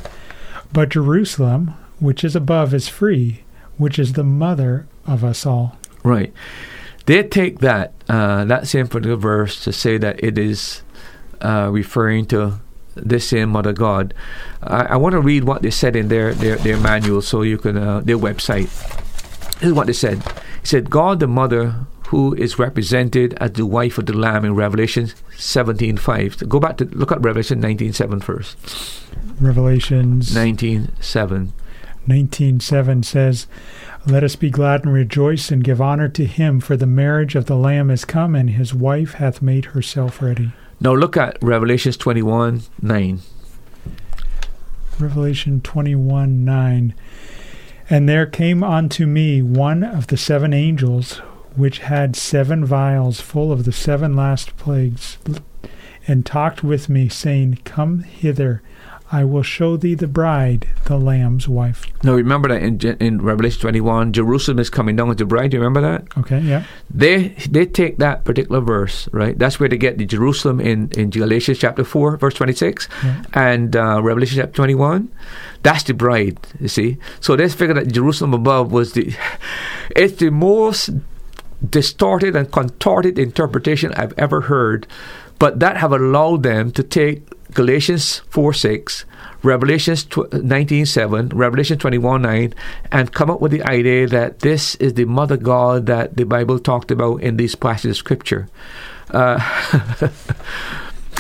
But 0.73 0.91
Jerusalem, 0.91 1.75
which 1.99 2.25
is 2.25 2.35
above, 2.35 2.75
is 2.75 2.89
free, 2.89 3.43
which 3.77 3.99
is 3.99 4.15
the 4.15 4.25
mother 4.25 4.87
of 5.07 5.25
us 5.25 5.47
all. 5.47 5.79
Right. 6.03 6.33
They 7.09 7.23
take 7.23 7.61
that, 7.61 7.95
uh, 8.07 8.45
that 8.45 8.67
same 8.69 8.87
particular 8.87 9.17
verse 9.17 9.65
to 9.65 9.73
say 9.73 9.97
that 9.97 10.23
it 10.23 10.37
is 10.37 10.83
uh, 11.41 11.71
referring 11.73 12.27
to 12.27 12.61
this 12.95 13.27
same 13.27 13.49
Mother 13.49 13.73
God. 13.73 14.13
I, 14.63 14.85
I 14.85 14.97
want 14.97 15.15
to 15.15 15.21
read 15.21 15.45
what 15.45 15.63
they 15.63 15.71
said 15.71 15.97
in 15.97 16.09
their, 16.09 16.35
their, 16.35 16.57
their 16.57 16.77
manual 16.77 17.23
so 17.23 17.41
you 17.41 17.57
can, 17.57 17.79
uh, 17.79 18.01
their 18.01 18.19
website. 18.19 18.69
This 19.55 19.69
is 19.69 19.73
what 19.73 19.87
they 19.87 19.95
said. 19.95 20.23
He 20.61 20.67
said, 20.67 20.91
God 20.91 21.21
the 21.21 21.27
Mother 21.27 21.87
who 22.09 22.35
is 22.35 22.59
represented 22.59 23.33
as 23.41 23.53
the 23.53 23.65
wife 23.65 23.97
of 23.97 24.05
the 24.05 24.13
Lamb 24.13 24.45
in 24.45 24.55
Revelation 24.55 25.07
17.5. 25.39 26.47
Go 26.47 26.61
back 26.61 26.77
to 26.77 26.85
look 26.85 27.11
at 27.11 27.23
Revelation 27.23 27.63
19.7 27.63 28.23
first. 28.23 28.59
Revelations 29.41 30.35
19.7. 30.35 31.53
19.7 32.07 33.05
says, 33.05 33.47
Let 34.07 34.25
us 34.25 34.37
be 34.37 34.51
glad 34.51 34.85
and 34.85 34.93
rejoice 34.93 35.51
and 35.51 35.65
give 35.65 35.81
honor 35.81 36.09
to 36.11 36.25
him, 36.25 36.61
for 36.61 36.77
the 36.77 36.87
marriage 36.87 37.35
of 37.35 37.47
the 37.47 37.57
Lamb 37.57 37.91
is 37.91 38.05
come, 38.05 38.35
and 38.35 38.51
his 38.51 38.75
wife 38.75 39.15
hath 39.15 39.43
made 39.43 39.67
herself 39.67 40.23
ready. 40.23 40.53
Now 40.81 40.95
look 40.95 41.17
at 41.17 41.39
Revelations 41.43 41.97
21 41.97 42.63
9. 42.81 43.21
Revelation 44.99 45.61
21 45.61 46.45
9. 46.45 46.95
And 47.91 48.09
there 48.09 48.27
came 48.27 48.63
unto 48.63 49.07
me 49.07 49.43
one 49.43 49.83
of 49.83 50.09
the 50.09 50.17
seven 50.17 50.53
angels, 50.53 51.19
which 51.57 51.79
had 51.79 52.17
seven 52.17 52.65
vials 52.65 53.21
full 53.21 53.51
of 53.51 53.65
the 53.65 53.73
seven 53.73 54.15
last 54.15 54.57
plagues, 54.57 55.19
and 56.07 56.25
talked 56.25 56.63
with 56.63 56.89
me, 56.89 57.09
saying, 57.09 57.61
Come 57.65 58.01
hither, 58.01 58.63
I 59.11 59.25
will 59.25 59.43
show 59.43 59.77
thee 59.79 59.95
the 59.95 60.07
bride, 60.07 60.69
the 60.85 60.99
Lamb's 60.99 61.49
wife. 61.49 61.87
Now 62.05 62.13
remember 62.15 62.49
that 62.49 62.63
in, 62.63 62.79
in 63.01 63.23
Revelation 63.23 63.61
21, 63.63 64.13
Jerusalem 64.13 64.59
is 64.59 64.69
coming 64.69 64.97
down 64.97 65.09
as 65.11 65.17
the 65.17 65.25
bride. 65.25 65.51
Do 65.51 65.57
you 65.57 65.63
remember 65.63 65.81
that? 65.81 66.05
Okay, 66.19 66.41
yeah. 66.41 66.65
They 66.93 67.29
they 67.49 67.65
take 67.65 67.97
that 67.99 68.25
particular 68.25 68.61
verse, 68.61 69.09
right? 69.13 69.39
That's 69.39 69.59
where 69.59 69.69
they 69.69 69.79
get 69.79 69.97
the 69.97 70.05
Jerusalem 70.05 70.61
in, 70.61 70.91
in 70.93 71.09
Galatians 71.11 71.59
chapter 71.59 71.85
4, 71.85 72.19
verse 72.19 72.35
26, 72.35 72.87
Yeah. 73.03 73.23
and 73.33 73.75
uh, 73.75 74.03
Revelation 74.03 74.37
chapter 74.39 74.53
21. 74.55 75.09
That's 75.63 75.83
the 75.85 75.95
bride, 75.95 76.39
you 76.61 76.69
see. 76.69 76.99
So 77.21 77.35
they 77.35 77.49
figure 77.49 77.75
that 77.75 77.91
Jerusalem 77.93 78.35
above 78.35 78.73
was 78.73 78.93
the. 78.93 79.15
It's 79.97 80.17
the 80.21 80.31
most 80.31 80.91
distorted 81.71 82.37
and 82.37 82.51
contorted 82.53 83.19
interpretation 83.19 83.93
I've 83.95 84.15
ever 84.19 84.43
heard, 84.43 84.87
but 85.39 85.61
that 85.61 85.77
have 85.79 85.93
allowed 85.93 86.43
them 86.43 86.71
to 86.73 86.83
take 86.83 87.27
Galatians 87.53 88.19
4 88.31 88.53
6, 88.53 89.05
Revelation 89.43 89.97
tw- 89.97 90.33
19 90.33 90.87
7, 90.87 91.29
Revelation 91.29 91.79
21 91.79 92.23
9, 92.23 92.55
and 92.91 93.13
come 93.13 93.31
up 93.31 93.41
with 93.41 93.53
the 93.53 93.63
idea 93.63 94.07
that 94.07 94.41
this 94.41 94.75
is 94.77 94.95
the 94.95 95.05
mother 95.05 95.37
God 95.37 95.87
that 95.87 96.17
the 96.17 96.25
Bible 96.25 96.59
talked 96.59 96.91
about 96.91 97.23
in 97.23 97.37
these 97.37 97.55
passages 97.55 97.93
of 97.93 97.97
scripture. 97.97 98.49
Uh, 99.11 99.39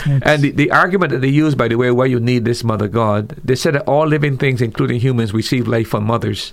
and 0.06 0.42
the, 0.42 0.50
the 0.50 0.70
argument 0.70 1.12
that 1.12 1.20
they 1.20 1.28
use, 1.28 1.54
by 1.54 1.68
the 1.68 1.76
way, 1.76 1.90
why 1.90 2.06
you 2.06 2.20
need 2.20 2.44
this 2.44 2.64
mother 2.64 2.88
God, 2.88 3.28
they 3.44 3.54
said 3.54 3.74
that 3.74 3.88
all 3.88 4.06
living 4.06 4.36
things, 4.36 4.60
including 4.60 5.00
humans, 5.00 5.32
receive 5.32 5.68
life 5.68 5.88
from 5.88 6.04
mothers. 6.04 6.52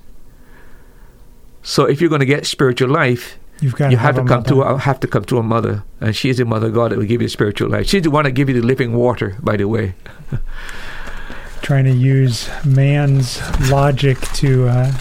So 1.64 1.86
if 1.86 2.00
you're 2.00 2.10
going 2.10 2.20
to 2.20 2.26
get 2.26 2.46
spiritual 2.46 2.90
life, 2.90 3.40
You've 3.62 3.76
got 3.76 3.92
you 3.92 3.98
have, 3.98 4.16
have 4.16 4.26
to 4.26 4.30
come 4.30 4.44
to 4.44 4.56
mother. 4.56 4.76
a, 4.76 4.78
have 4.80 5.00
to 5.00 5.08
come 5.08 5.26
to 5.26 5.38
a 5.38 5.44
mother, 5.44 5.84
and 6.02 6.16
she's 6.16 6.38
the 6.38 6.46
mother 6.46 6.70
God 6.70 6.92
that 6.92 6.98
will 6.98 7.06
give 7.06 7.22
you 7.22 7.30
spiritual 7.30 7.70
life. 7.70 7.88
She's 7.88 8.04
the 8.04 8.12
one 8.12 8.26
that 8.26 8.32
give 8.32 8.50
you 8.50 8.60
the 8.60 8.66
living 8.66 8.94
water. 8.94 9.38
By 9.42 9.56
the 9.58 9.66
way, 9.66 9.96
trying 11.62 11.86
to 11.86 11.94
use 11.94 12.50
man's 12.66 13.42
logic 13.72 14.20
to 14.34 14.68
uh, 14.68 14.94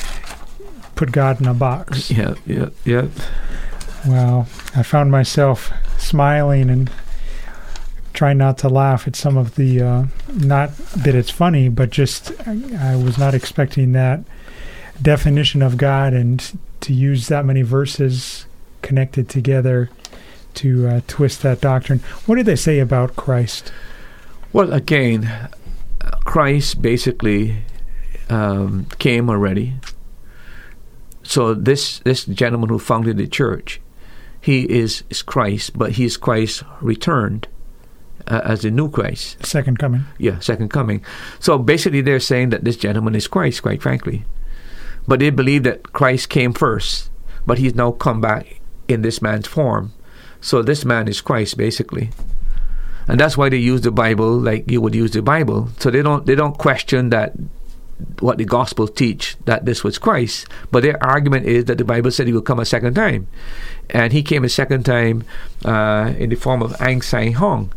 put 0.94 1.12
God 1.12 1.40
in 1.40 1.46
a 1.46 1.54
box. 1.54 2.10
yeah, 2.10 2.34
yeah, 2.46 2.68
yeah. 2.84 3.08
Well, 4.06 4.46
I 4.76 4.82
found 4.82 5.10
myself 5.10 5.72
smiling 5.98 6.70
and 6.70 6.90
trying 8.12 8.38
not 8.38 8.58
to 8.58 8.68
laugh 8.68 9.08
at 9.08 9.16
some 9.16 9.36
of 9.36 9.56
the, 9.56 9.82
uh, 9.82 10.04
not 10.32 10.76
that 10.96 11.14
it's 11.14 11.30
funny, 11.30 11.68
but 11.68 11.90
just 11.90 12.32
I, 12.46 12.92
I 12.92 12.96
was 12.96 13.18
not 13.18 13.34
expecting 13.34 13.92
that 13.92 14.20
definition 15.02 15.62
of 15.62 15.76
God 15.76 16.12
and 16.12 16.58
to 16.84 16.92
use 16.92 17.28
that 17.28 17.44
many 17.44 17.62
verses 17.62 18.46
connected 18.82 19.28
together 19.28 19.90
to 20.54 20.86
uh, 20.86 21.00
twist 21.06 21.42
that 21.42 21.60
doctrine. 21.60 22.00
What 22.26 22.36
did 22.36 22.46
they 22.46 22.56
say 22.56 22.78
about 22.78 23.16
Christ? 23.16 23.72
Well, 24.52 24.72
again, 24.72 25.48
Christ 26.24 26.80
basically 26.80 27.56
um, 28.28 28.86
came 28.98 29.28
already. 29.28 29.74
So 31.22 31.54
this 31.54 32.00
this 32.00 32.24
gentleman 32.26 32.68
who 32.68 32.78
founded 32.78 33.16
the 33.16 33.26
church, 33.26 33.80
he 34.40 34.70
is, 34.70 35.02
is 35.08 35.22
Christ, 35.22 35.76
but 35.76 35.92
he 35.92 36.04
is 36.04 36.16
Christ 36.16 36.62
returned 36.82 37.48
uh, 38.28 38.42
as 38.44 38.60
the 38.60 38.70
new 38.70 38.90
Christ. 38.90 39.44
Second 39.44 39.78
coming. 39.78 40.04
Yeah, 40.18 40.38
second 40.40 40.68
coming. 40.68 41.02
So 41.40 41.58
basically, 41.58 42.02
they're 42.02 42.20
saying 42.20 42.50
that 42.50 42.64
this 42.64 42.76
gentleman 42.76 43.14
is 43.14 43.26
Christ, 43.26 43.62
quite 43.62 43.82
frankly. 43.82 44.24
But 45.06 45.20
they 45.20 45.30
believe 45.30 45.64
that 45.64 45.92
Christ 45.92 46.28
came 46.28 46.52
first, 46.52 47.10
but 47.46 47.58
he's 47.58 47.74
now 47.74 47.92
come 47.92 48.20
back 48.20 48.60
in 48.88 49.02
this 49.02 49.20
man's 49.20 49.46
form. 49.46 49.92
So 50.40 50.62
this 50.62 50.84
man 50.84 51.08
is 51.08 51.20
Christ, 51.20 51.56
basically. 51.56 52.10
And 53.06 53.20
that's 53.20 53.36
why 53.36 53.48
they 53.48 53.58
use 53.58 53.82
the 53.82 53.90
Bible 53.90 54.38
like 54.38 54.70
you 54.70 54.80
would 54.80 54.94
use 54.94 55.10
the 55.10 55.22
Bible. 55.22 55.68
So 55.78 55.90
they 55.90 56.02
don't 56.02 56.24
they 56.26 56.34
don't 56.34 56.56
question 56.56 57.10
that 57.10 57.34
what 58.20 58.38
the 58.38 58.44
Gospels 58.44 58.90
teach 58.90 59.36
that 59.44 59.64
this 59.64 59.84
was 59.84 59.98
Christ, 59.98 60.48
but 60.70 60.82
their 60.82 61.02
argument 61.02 61.46
is 61.46 61.66
that 61.66 61.78
the 61.78 61.84
Bible 61.84 62.10
said 62.10 62.26
he 62.26 62.32
will 62.32 62.42
come 62.42 62.58
a 62.58 62.64
second 62.64 62.94
time, 62.94 63.28
and 63.90 64.12
he 64.12 64.22
came 64.22 64.44
a 64.44 64.48
second 64.48 64.84
time 64.84 65.24
uh, 65.64 66.12
in 66.18 66.30
the 66.30 66.36
form 66.36 66.62
of 66.62 66.74
Ahn 66.80 67.00
Sahng-hong, 67.00 67.72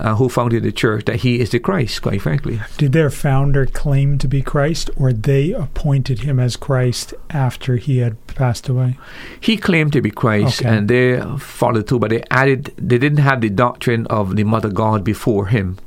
uh, 0.00 0.14
who 0.16 0.28
founded 0.28 0.62
the 0.62 0.72
church. 0.72 1.04
That 1.04 1.16
he 1.16 1.40
is 1.40 1.50
the 1.50 1.58
Christ, 1.60 2.02
quite 2.02 2.22
frankly. 2.22 2.60
Did 2.78 2.92
their 2.92 3.10
founder 3.10 3.66
claim 3.66 4.18
to 4.18 4.28
be 4.28 4.42
Christ, 4.42 4.90
or 4.96 5.12
they 5.12 5.52
appointed 5.52 6.20
him 6.20 6.40
as 6.40 6.56
Christ 6.56 7.14
after 7.30 7.76
he 7.76 7.98
had 7.98 8.16
passed 8.26 8.68
away? 8.68 8.98
He 9.40 9.56
claimed 9.56 9.92
to 9.92 10.00
be 10.00 10.10
Christ, 10.10 10.60
Okay. 10.60 10.68
and 10.68 10.88
they 10.88 11.20
followed 11.38 11.86
too. 11.88 11.98
But 11.98 12.10
they 12.10 12.22
added, 12.30 12.72
they 12.76 12.98
didn't 12.98 13.18
have 13.18 13.40
the 13.40 13.50
doctrine 13.50 14.06
of 14.08 14.36
the 14.36 14.44
Mother 14.44 14.70
God 14.70 15.04
before 15.04 15.46
him, 15.46 15.78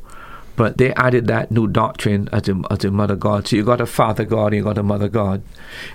but 0.56 0.77
they 0.77 0.94
added 0.94 1.27
that 1.27 1.52
new 1.52 1.68
doctrine 1.68 2.30
as 2.31 2.44
the, 2.44 2.64
as 2.69 2.80
the 2.80 2.91
Mother 2.91 3.15
God. 3.15 3.48
So 3.48 3.56
you 3.56 3.64
got 3.64 3.81
a 3.81 3.85
Father 3.85 4.23
God, 4.26 4.48
and 4.48 4.57
you 4.57 4.64
got 4.64 4.77
a 4.77 4.84
Mother 4.84 5.10
God. 5.10 5.41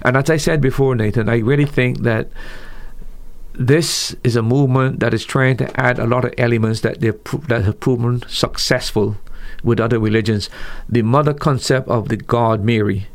And 0.02 0.16
as 0.16 0.28
I 0.28 0.36
said 0.36 0.60
before, 0.60 0.94
Nathan, 0.96 1.28
I 1.28 1.38
really 1.38 1.66
think 1.66 2.00
that 2.02 2.28
this 3.58 4.14
is 4.22 4.36
a 4.36 4.42
movement 4.42 5.00
that 5.00 5.12
is 5.12 5.24
trying 5.24 5.56
to 5.56 5.80
add 5.80 5.98
a 5.98 6.06
lot 6.06 6.24
of 6.24 6.32
elements 6.38 6.80
that 6.82 7.00
they 7.00 7.10
that 7.48 7.64
have 7.64 7.80
proven 7.80 8.22
successful 8.28 9.16
with 9.64 9.80
other 9.80 9.98
religions. 9.98 10.48
The 10.88 11.02
mother 11.02 11.34
concept 11.34 11.88
of 11.88 12.08
the 12.08 12.16
God 12.16 12.64
Mary 12.64 13.08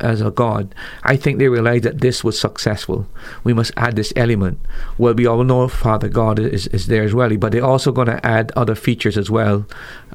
as 0.00 0.20
a 0.20 0.30
god, 0.30 0.72
I 1.02 1.16
think 1.16 1.38
they 1.38 1.48
realized 1.48 1.84
that 1.84 2.00
this 2.00 2.22
was 2.22 2.38
successful. 2.38 3.06
We 3.42 3.52
must 3.52 3.72
add 3.76 3.96
this 3.96 4.12
element. 4.14 4.60
Well, 4.96 5.14
we 5.14 5.26
all 5.26 5.42
know 5.42 5.66
Father 5.66 6.08
God 6.08 6.38
is, 6.38 6.68
is 6.68 6.86
there 6.86 7.02
as 7.02 7.14
well, 7.14 7.36
but 7.36 7.52
they're 7.52 7.64
also 7.64 7.90
going 7.90 8.06
to 8.06 8.24
add 8.24 8.52
other 8.54 8.76
features 8.76 9.18
as 9.18 9.30
well 9.30 9.66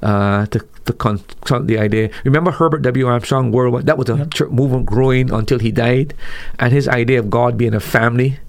uh, 0.01 0.45
to 0.47 0.65
to 0.85 0.93
confront 0.93 1.67
the 1.67 1.79
idea. 1.79 2.09
Remember 2.25 2.51
Herbert 2.51 2.81
W. 2.81 3.07
Armstrong 3.07 3.51
Worldwide? 3.51 3.85
That 3.85 3.97
was 3.97 4.09
a 4.09 4.25
church 4.27 4.51
movement 4.51 4.85
growing 4.85 5.31
until 5.31 5.59
he 5.59 5.71
died, 5.71 6.13
and 6.59 6.73
his 6.73 6.87
idea 6.87 7.19
of 7.19 7.29
God 7.29 7.57
being 7.57 7.73
a 7.73 7.79
family. 7.79 8.39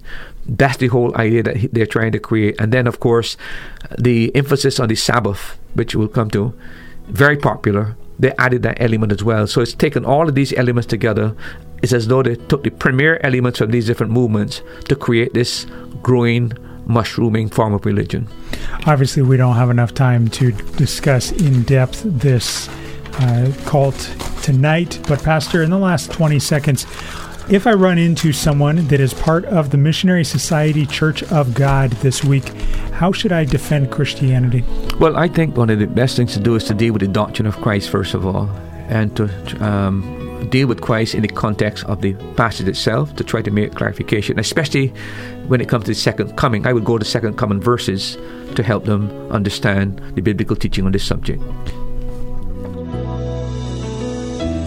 That's 0.47 0.77
the 0.77 0.89
whole 0.89 1.17
idea 1.17 1.43
that 1.43 1.73
they're 1.73 1.87
trying 1.87 2.13
to 2.13 2.19
create. 2.19 2.57
And 2.61 2.73
then, 2.73 2.87
of 2.87 3.01
course, 3.01 3.37
the 3.99 4.35
emphasis 4.35 4.79
on 4.79 4.89
the 4.89 4.95
Sabbath, 4.95 5.59
which 5.75 5.95
we'll 5.95 6.09
come 6.09 6.31
to, 6.31 6.55
very 7.07 7.37
popular. 7.37 7.97
They 8.19 8.33
added 8.39 8.63
that 8.63 8.81
element 8.81 9.13
as 9.13 9.25
well. 9.25 9.47
So 9.47 9.61
it's 9.61 9.73
taken 9.73 10.05
all 10.05 10.29
of 10.29 10.35
these 10.35 10.53
elements 10.53 10.87
together. 10.87 11.35
It's 11.83 11.93
as 11.93 12.09
though 12.09 12.23
they 12.23 12.37
took 12.37 12.63
the 12.63 12.71
premier 12.71 13.21
elements 13.23 13.61
of 13.61 13.73
these 13.73 13.87
different 13.87 14.13
movements 14.13 14.63
to 14.89 14.97
create 14.97 15.35
this 15.35 15.67
growing, 16.03 16.53
mushrooming 16.87 17.49
form 17.49 17.75
of 17.75 17.85
religion. 17.85 18.29
Obviously, 18.87 19.23
we 19.23 19.37
don't 19.37 19.57
have 19.57 19.71
enough 19.71 19.95
time 19.95 20.29
to 20.29 20.53
discuss 20.53 21.33
in 21.33 21.63
depth 21.65 22.03
this 22.05 22.69
uh, 23.19 23.53
cult 23.67 23.97
tonight, 24.43 25.01
but 25.09 25.23
Pastor, 25.23 25.63
in 25.63 25.71
the 25.71 25.79
last 25.79 26.13
20 26.13 26.39
seconds, 26.39 26.87
if 27.49 27.67
I 27.67 27.73
run 27.73 27.99
into 27.99 28.33
someone 28.33 28.87
that 28.89 29.01
is 29.01 29.13
part 29.13 29.45
of 29.45 29.71
the 29.71 29.77
Missionary 29.77 30.25
Society 30.25 30.87
Church 30.87 31.23
of 31.25 31.55
God 31.55 31.91
this 31.91 32.25
week, 32.25 32.49
how 32.93 33.13
should 33.13 33.33
I 33.33 33.45
defend 33.45 33.91
Christianity? 33.91 34.65
Well, 34.99 35.17
I 35.17 35.29
think 35.29 35.57
one 35.57 35.69
of 35.69 35.79
the 35.79 35.87
best 35.87 36.17
things 36.17 36.33
to 36.35 36.41
do 36.41 36.55
is 36.55 36.65
to 36.65 36.75
deal 36.75 36.93
with 36.93 37.01
the 37.01 37.09
doctrine 37.09 37.47
of 37.47 37.57
Christ 37.57 37.91
first 37.91 38.15
of 38.15 38.25
all, 38.25 38.49
and 38.89 39.15
to 39.17 39.65
um, 39.65 40.49
deal 40.51 40.69
with 40.69 40.81
Christ 40.81 41.15
in 41.15 41.23
the 41.23 41.29
context 41.29 41.85
of 41.85 42.01
the 42.01 42.15
passage 42.35 42.69
itself 42.69 43.15
to 43.17 43.25
try 43.25 43.43
to 43.43 43.51
make 43.51 43.75
clarification, 43.75 44.39
especially 44.39 44.89
when 45.47 45.61
it 45.61 45.69
comes 45.69 45.85
to 45.85 45.91
the 45.91 45.95
second 45.95 46.37
coming. 46.37 46.67
I 46.67 46.73
would 46.73 46.85
go 46.85 46.97
to 46.97 47.05
second 47.05 47.37
coming 47.37 47.61
verses 47.61 48.17
to 48.55 48.63
help 48.63 48.85
them 48.85 49.11
understand 49.31 49.99
the 50.15 50.23
biblical 50.23 50.57
teaching 50.57 50.87
on 50.87 50.93
this 50.93 51.05
subject. 51.05 51.43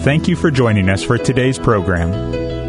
Thank 0.04 0.28
you 0.28 0.36
for 0.36 0.50
joining 0.50 0.88
us 0.88 1.02
for 1.02 1.18
today's 1.18 1.58
program. 1.58 2.57